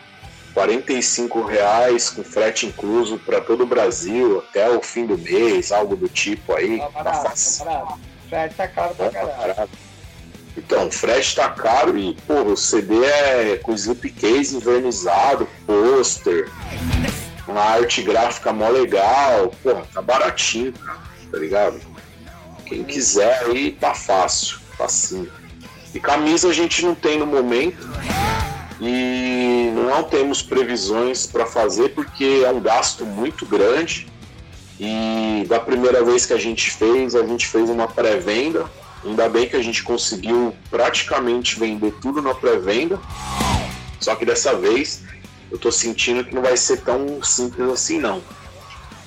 45 0.52 1.42
reais 1.42 2.10
com 2.10 2.22
frete 2.22 2.66
incluso 2.66 3.16
para 3.18 3.40
todo 3.40 3.62
o 3.62 3.66
Brasil 3.66 4.40
até 4.40 4.68
o 4.70 4.82
fim 4.82 5.06
do 5.06 5.16
mês, 5.16 5.72
algo 5.72 5.96
do 5.96 6.08
tipo 6.08 6.54
aí. 6.54 6.78
Tá 6.78 6.90
barato, 6.90 7.22
tá 7.22 7.30
fácil. 7.30 7.64
Tá 7.64 7.72
barato. 7.72 8.15
Frete 8.28 8.54
tá 8.54 8.68
caro 8.68 8.94
pra 8.94 9.10
caralho. 9.10 9.68
Então, 10.56 10.88
o 10.88 10.90
frete 10.90 11.36
tá 11.36 11.50
caro 11.50 11.98
e, 11.98 12.14
pô, 12.26 12.42
o 12.42 12.56
CD 12.56 13.04
é 13.04 13.56
com 13.62 13.74
slipcase 13.74 14.56
invernizado, 14.56 15.46
pôster, 15.66 16.50
uma 17.46 17.60
arte 17.60 18.02
gráfica 18.02 18.52
mó 18.52 18.68
legal, 18.68 19.52
porra, 19.62 19.86
tá 19.92 20.00
baratinho, 20.00 20.72
cara, 20.72 20.98
tá 21.30 21.38
ligado? 21.38 21.80
Quem 22.64 22.82
quiser 22.84 23.44
aí 23.44 23.72
tá 23.72 23.94
fácil, 23.94 24.58
facinho. 24.78 25.30
E 25.94 26.00
camisa 26.00 26.48
a 26.48 26.52
gente 26.52 26.84
não 26.84 26.94
tem 26.94 27.18
no 27.18 27.26
momento 27.26 27.88
e 28.80 29.70
não 29.74 30.02
temos 30.04 30.42
previsões 30.42 31.26
para 31.26 31.46
fazer 31.46 31.90
porque 31.90 32.42
é 32.44 32.50
um 32.50 32.60
gasto 32.60 33.04
muito 33.04 33.46
grande. 33.46 34.08
E 34.78 35.44
da 35.48 35.58
primeira 35.58 36.04
vez 36.04 36.26
que 36.26 36.32
a 36.32 36.38
gente 36.38 36.70
fez, 36.70 37.14
a 37.14 37.26
gente 37.26 37.46
fez 37.46 37.70
uma 37.70 37.88
pré-venda 37.88 38.70
Ainda 39.06 39.28
bem 39.28 39.48
que 39.48 39.54
a 39.54 39.62
gente 39.62 39.84
conseguiu 39.84 40.52
praticamente 40.68 41.58
vender 41.58 41.94
tudo 42.02 42.20
na 42.20 42.34
pré-venda. 42.34 42.98
Só 44.00 44.16
que 44.16 44.24
dessa 44.24 44.56
vez 44.56 45.04
eu 45.50 45.56
tô 45.56 45.70
sentindo 45.70 46.24
que 46.24 46.34
não 46.34 46.42
vai 46.42 46.56
ser 46.56 46.80
tão 46.80 47.22
simples 47.22 47.70
assim 47.70 48.00
não. 48.00 48.20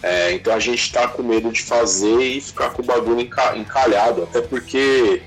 É, 0.02 0.32
então 0.32 0.54
a 0.54 0.60
gente 0.60 0.82
está 0.82 1.08
com 1.10 1.22
medo 1.22 1.52
de 1.52 1.62
fazer 1.62 2.22
e 2.22 2.40
ficar 2.40 2.70
com 2.70 2.82
o 2.82 2.86
bagulho 2.86 3.20
encalhado, 3.20 4.24
até 4.24 4.42
porque 4.42 5.22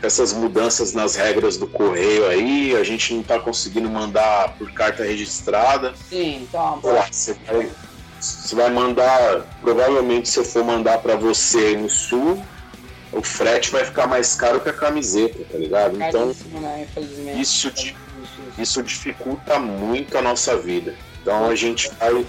essas 0.00 0.32
mudanças 0.32 0.92
nas 0.92 1.16
regras 1.16 1.56
do 1.56 1.66
correio 1.66 2.28
aí, 2.28 2.76
a 2.76 2.84
gente 2.84 3.12
não 3.12 3.20
está 3.22 3.40
conseguindo 3.40 3.90
mandar 3.90 4.54
por 4.56 4.70
carta 4.70 5.02
registrada. 5.02 5.92
Sim, 6.08 6.42
então. 6.42 6.80
você, 6.80 7.36
vai, 7.44 7.68
você 8.20 8.54
vai 8.54 8.70
mandar, 8.70 9.46
provavelmente 9.60 10.28
se 10.28 10.38
eu 10.38 10.44
for 10.44 10.64
mandar 10.64 10.98
para 10.98 11.16
você 11.16 11.76
no 11.76 11.88
sul, 11.88 12.42
o 13.12 13.22
frete 13.22 13.70
vai 13.70 13.84
ficar 13.84 14.06
mais 14.06 14.34
caro 14.36 14.60
que 14.60 14.68
a 14.68 14.72
camiseta, 14.72 15.38
tá 15.50 15.58
ligado? 15.58 15.96
Então, 16.00 16.34
né? 16.60 16.86
isso, 17.40 17.72
isso 18.58 18.82
dificulta 18.82 19.58
muito 19.58 20.16
a 20.16 20.22
nossa 20.22 20.56
vida. 20.56 20.94
Então 21.22 21.48
a 21.48 21.54
gente 21.54 21.90
vai, 21.98 22.26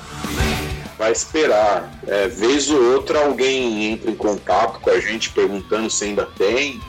vai 0.97 1.11
esperar. 1.11 1.91
É, 2.07 2.27
vez 2.27 2.69
ou 2.69 2.93
outra 2.93 3.19
alguém 3.19 3.91
entra 3.91 4.09
em 4.09 4.15
contato 4.15 4.79
com 4.79 4.89
a 4.89 4.99
gente 4.99 5.29
perguntando 5.31 5.89
se 5.89 6.05
ainda 6.05 6.25
tem 6.25 6.81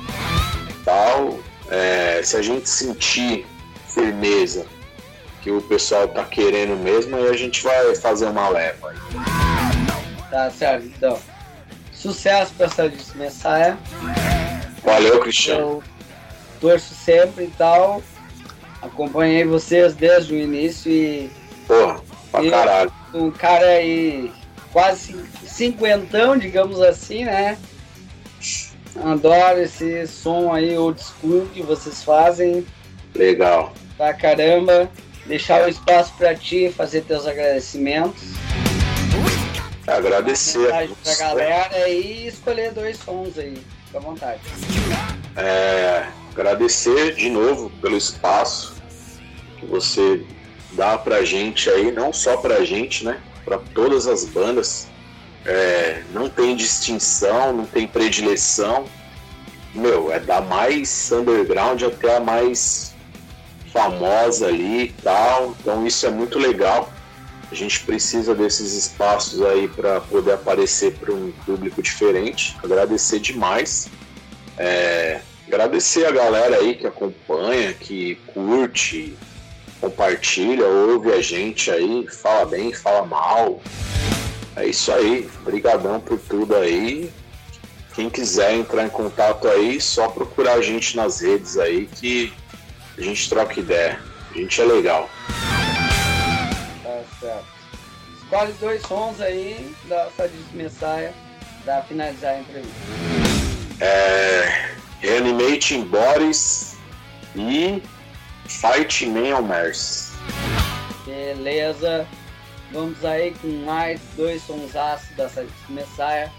tal. 0.85 1.39
É, 1.69 2.21
se 2.23 2.37
a 2.37 2.43
gente 2.43 2.69
sentir 2.69 3.47
firmeza 3.89 4.67
que 5.43 5.51
o 5.51 5.61
pessoal 5.61 6.07
tá 6.09 6.25
querendo 6.25 6.77
mesmo, 6.77 7.17
aí 7.17 7.29
a 7.29 7.37
gente 7.37 7.63
vai 7.63 7.95
fazer 7.97 8.27
uma 8.27 8.49
leva. 8.49 8.95
Tá 10.31 10.51
certo, 10.51 10.87
então. 10.87 11.19
Sucesso 11.93 12.53
para 12.57 12.67
essa 12.67 12.93
Messiah. 13.17 13.77
Valeu, 14.85 15.21
Cristiano. 15.21 15.61
Eu 15.61 15.83
torço 16.61 16.95
sempre 16.95 17.45
e 17.45 17.51
tal. 17.51 18.03
Acompanhei 18.81 19.45
vocês 19.45 19.95
desde 19.95 20.35
o 20.35 20.39
início 20.39 20.91
e. 20.91 21.31
Porra, 21.67 22.01
pra 22.31 22.51
caralho. 22.51 22.93
Um 23.13 23.31
cara 23.31 23.67
aí 23.67 24.33
quase 24.73 25.15
cinquentão, 25.45 26.37
digamos 26.37 26.81
assim, 26.81 27.25
né? 27.25 27.59
Adoro 29.05 29.61
esse 29.61 30.07
som 30.07 30.53
aí 30.53 30.77
old 30.77 31.01
school 31.01 31.47
que 31.53 31.63
vocês 31.63 32.03
fazem. 32.03 32.67
Legal. 33.15 33.73
Pra 33.97 34.15
caramba. 34.15 34.91
Deixar 35.27 35.65
o 35.65 35.69
espaço 35.69 36.13
para 36.19 36.35
ti 36.35 36.73
fazer 36.77 37.03
teus 37.03 37.27
agradecimentos. 37.27 38.23
Agradecer. 39.87 40.69
Pra 41.03 41.15
galera 41.17 41.89
e 41.89 42.27
escolher 42.27 42.73
dois 42.73 42.99
sons 42.99 43.39
aí, 43.39 43.57
fica 43.87 43.99
à 43.99 44.01
vontade. 44.01 44.41
É, 45.37 46.07
agradecer 46.31 47.15
de 47.15 47.31
novo 47.31 47.71
pelo 47.81 47.97
espaço 47.97 48.75
que 49.59 49.67
você 49.67 50.25
dá 50.73 50.99
pra 50.99 51.25
gente 51.25 51.69
aí, 51.71 51.93
não 51.93 52.13
só 52.13 52.37
pra 52.37 52.65
gente, 52.65 53.05
né? 53.05 53.21
Pra 53.45 53.59
todas 53.59 54.07
as 54.07 54.25
bandas. 54.25 54.89
É, 55.45 56.03
não 56.13 56.29
tem 56.29 56.55
distinção, 56.55 57.53
não 57.53 57.67
tem 57.67 57.87
predileção. 57.87 58.85
Meu, 59.75 60.13
é 60.13 60.21
da 60.21 60.41
mais 60.41 61.11
underground 61.11 61.83
até 61.83 62.17
a 62.17 62.21
mais 62.21 62.92
famosa 63.73 64.47
ali 64.47 64.85
e 64.85 64.93
tal. 65.03 65.55
Então 65.61 65.87
isso 65.87 66.07
é 66.07 66.11
muito 66.11 66.39
legal. 66.39 66.93
A 67.51 67.55
gente 67.55 67.81
precisa 67.81 68.35
desses 68.35 68.73
espaços 68.73 69.43
aí 69.43 69.69
para 69.69 70.01
poder 70.01 70.33
aparecer 70.33 70.95
para 70.95 71.13
um 71.13 71.33
público 71.45 71.83
diferente. 71.83 72.57
Agradecer 72.63 73.19
demais. 73.19 73.89
É, 74.57 75.21
agradecer 75.47 76.07
a 76.07 76.11
galera 76.11 76.57
aí 76.57 76.75
que 76.75 76.87
acompanha, 76.87 77.73
que 77.75 78.15
curte, 78.33 79.15
compartilha, 79.81 80.67
ouve 80.67 81.13
a 81.13 81.21
gente 81.21 81.71
aí, 81.71 82.07
fala 82.09 82.47
bem, 82.47 82.73
fala 82.73 83.05
mal. 83.05 83.61
É 84.57 84.67
isso 84.67 84.93
aí. 84.93 85.29
Obrigadão 85.43 86.01
por 86.01 86.19
tudo 86.19 86.57
aí. 86.57 87.11
Quem 87.95 88.09
quiser 88.09 88.55
entrar 88.55 88.87
em 88.87 88.89
contato 88.89 89.47
aí, 89.47 89.79
só 89.79 90.09
procurar 90.09 90.55
a 90.55 90.63
gente 90.63 90.97
nas 90.97 91.21
redes 91.21 91.59
aí 91.59 91.87
que 91.87 92.33
a 93.03 93.05
gente 93.05 93.29
troca 93.29 93.61
ideia. 93.61 94.01
A 94.31 94.39
gente 94.39 94.61
é 94.61 94.65
legal 94.65 95.11
certo. 97.23 97.47
Escolhe 98.23 98.53
dois 98.55 98.83
sons 98.83 99.21
aí 99.21 99.75
da 99.85 100.11
Sadismo 100.17 100.55
Messiah 100.55 101.13
para 101.65 101.83
finalizar 101.83 102.35
a 102.35 102.41
entrevista. 102.41 102.77
É, 103.81 104.71
Reanimating 105.01 105.85
Bodies 105.85 106.77
e 107.37 107.83
Fight 108.47 109.07
Man 109.07 109.39
on 109.39 109.43
Mars. 109.43 110.13
Beleza. 111.07 112.07
Vamos 112.73 113.05
aí 113.05 113.35
com 113.43 113.49
mais 113.65 114.01
dois 114.17 114.43
sons 114.43 114.75
ácidos 114.75 115.17
da 115.17 115.29
Sadismo 115.29 115.71
Messiah. 115.71 116.31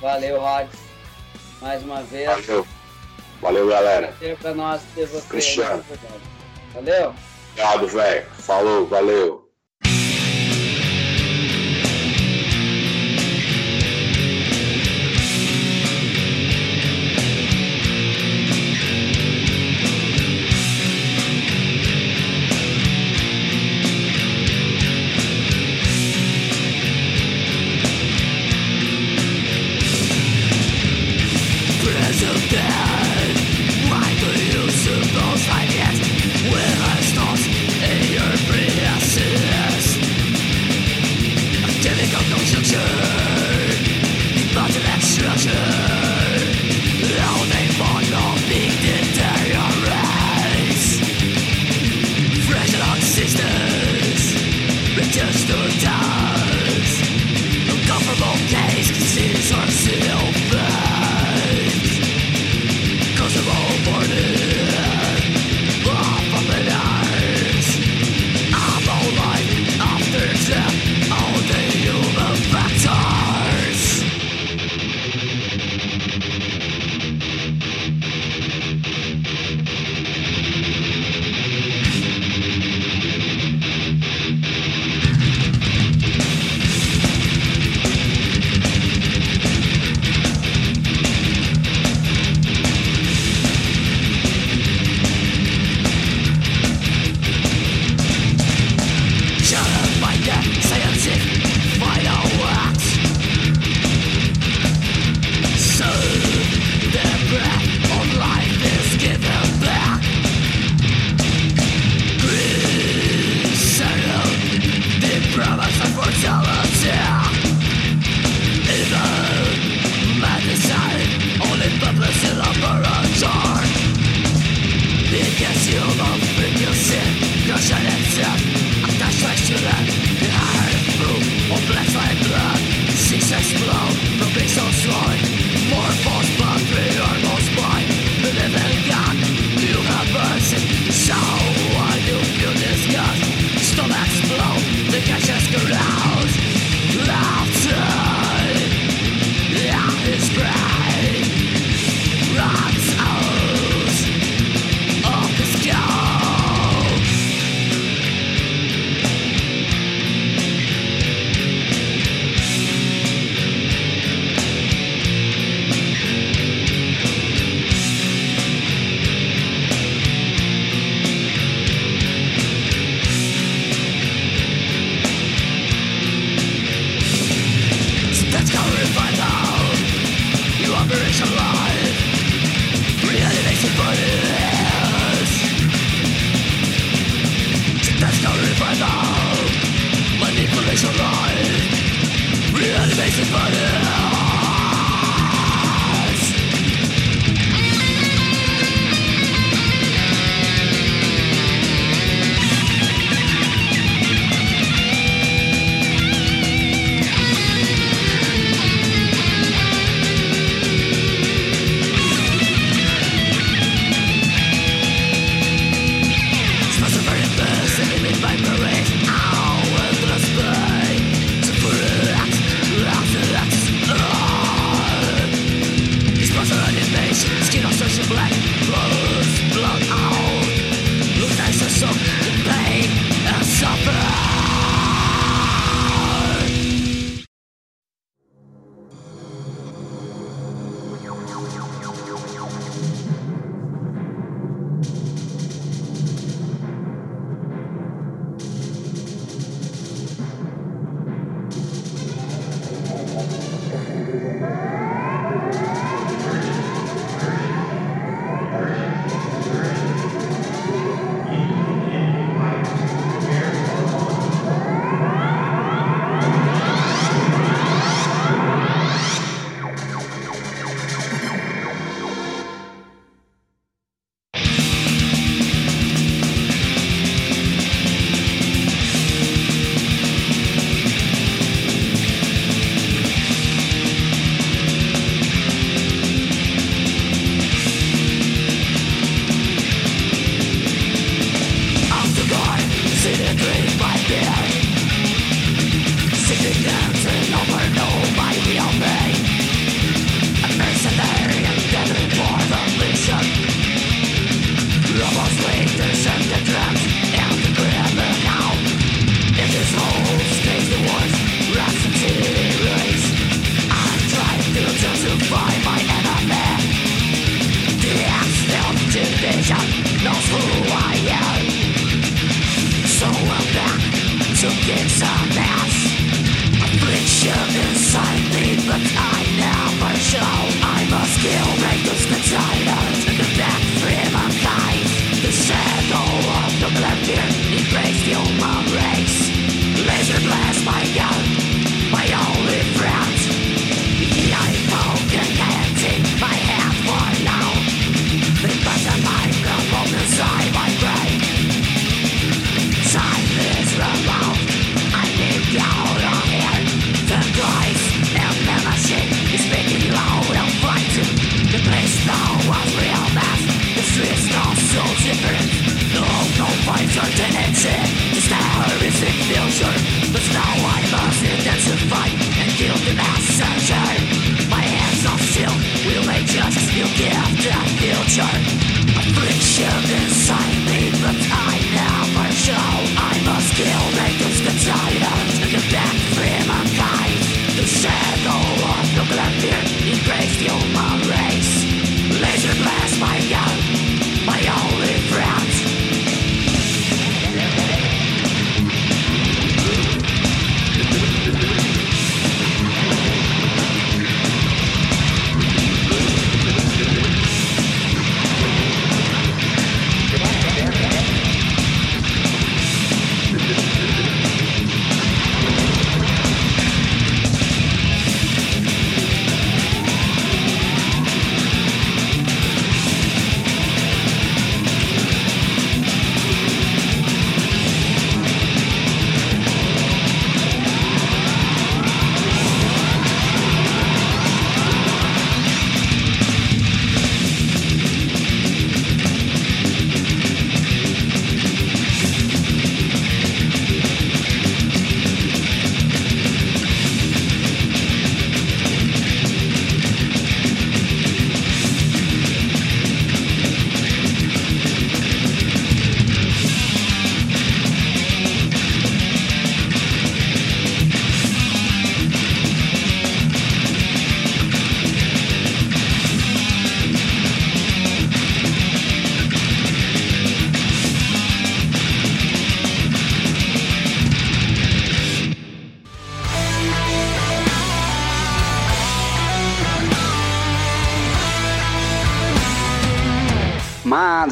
Valeu, 0.00 0.40
Rods. 0.40 0.78
Mais 1.60 1.82
uma 1.82 2.02
vez. 2.02 2.26
Valeu. 2.26 2.66
Valeu, 3.42 3.66
galera. 3.66 4.06
Prazer 4.06 4.36
pra 4.38 4.54
nós 4.54 4.80
ter 4.94 5.06
você. 5.06 5.28
Cristiano. 5.28 5.84
Valeu. 6.72 7.12
Obrigado, 7.50 7.88
velho. 7.88 8.26
Falou, 8.38 8.86
valeu. 8.86 9.41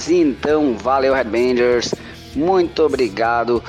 Mas 0.01 0.09
então, 0.09 0.79
valeu 0.79 1.13
Headbangers, 1.13 1.95
muito 2.35 2.83
obrigado 2.83 3.63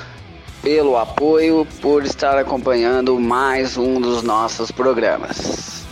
pelo 0.64 0.95
apoio, 0.95 1.68
por 1.82 2.06
estar 2.06 2.38
acompanhando 2.38 3.20
mais 3.20 3.76
um 3.76 3.99
dos 3.99 4.24
nossos 4.24 4.72
programas. 4.72 5.84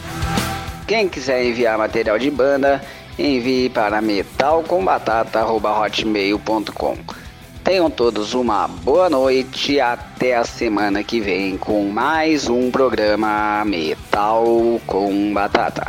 Quem 0.88 1.10
quiser 1.10 1.44
enviar 1.44 1.78
material 1.78 2.18
de 2.18 2.32
banda, 2.32 2.82
envie 3.18 3.68
para 3.68 4.02
metalcombatata.hotmail.com. 4.02 6.98
Tenham 7.62 7.92
todos 7.92 8.34
uma 8.34 8.66
boa 8.66 9.10
noite 9.10 9.74
e 9.74 9.82
até 9.82 10.38
a 10.38 10.46
semana 10.46 11.04
que 11.04 11.20
vem 11.20 11.58
com 11.58 11.90
mais 11.90 12.48
um 12.48 12.72
programa 12.72 13.66
Metal 13.66 14.46
com 14.88 15.34
Batata. 15.34 15.89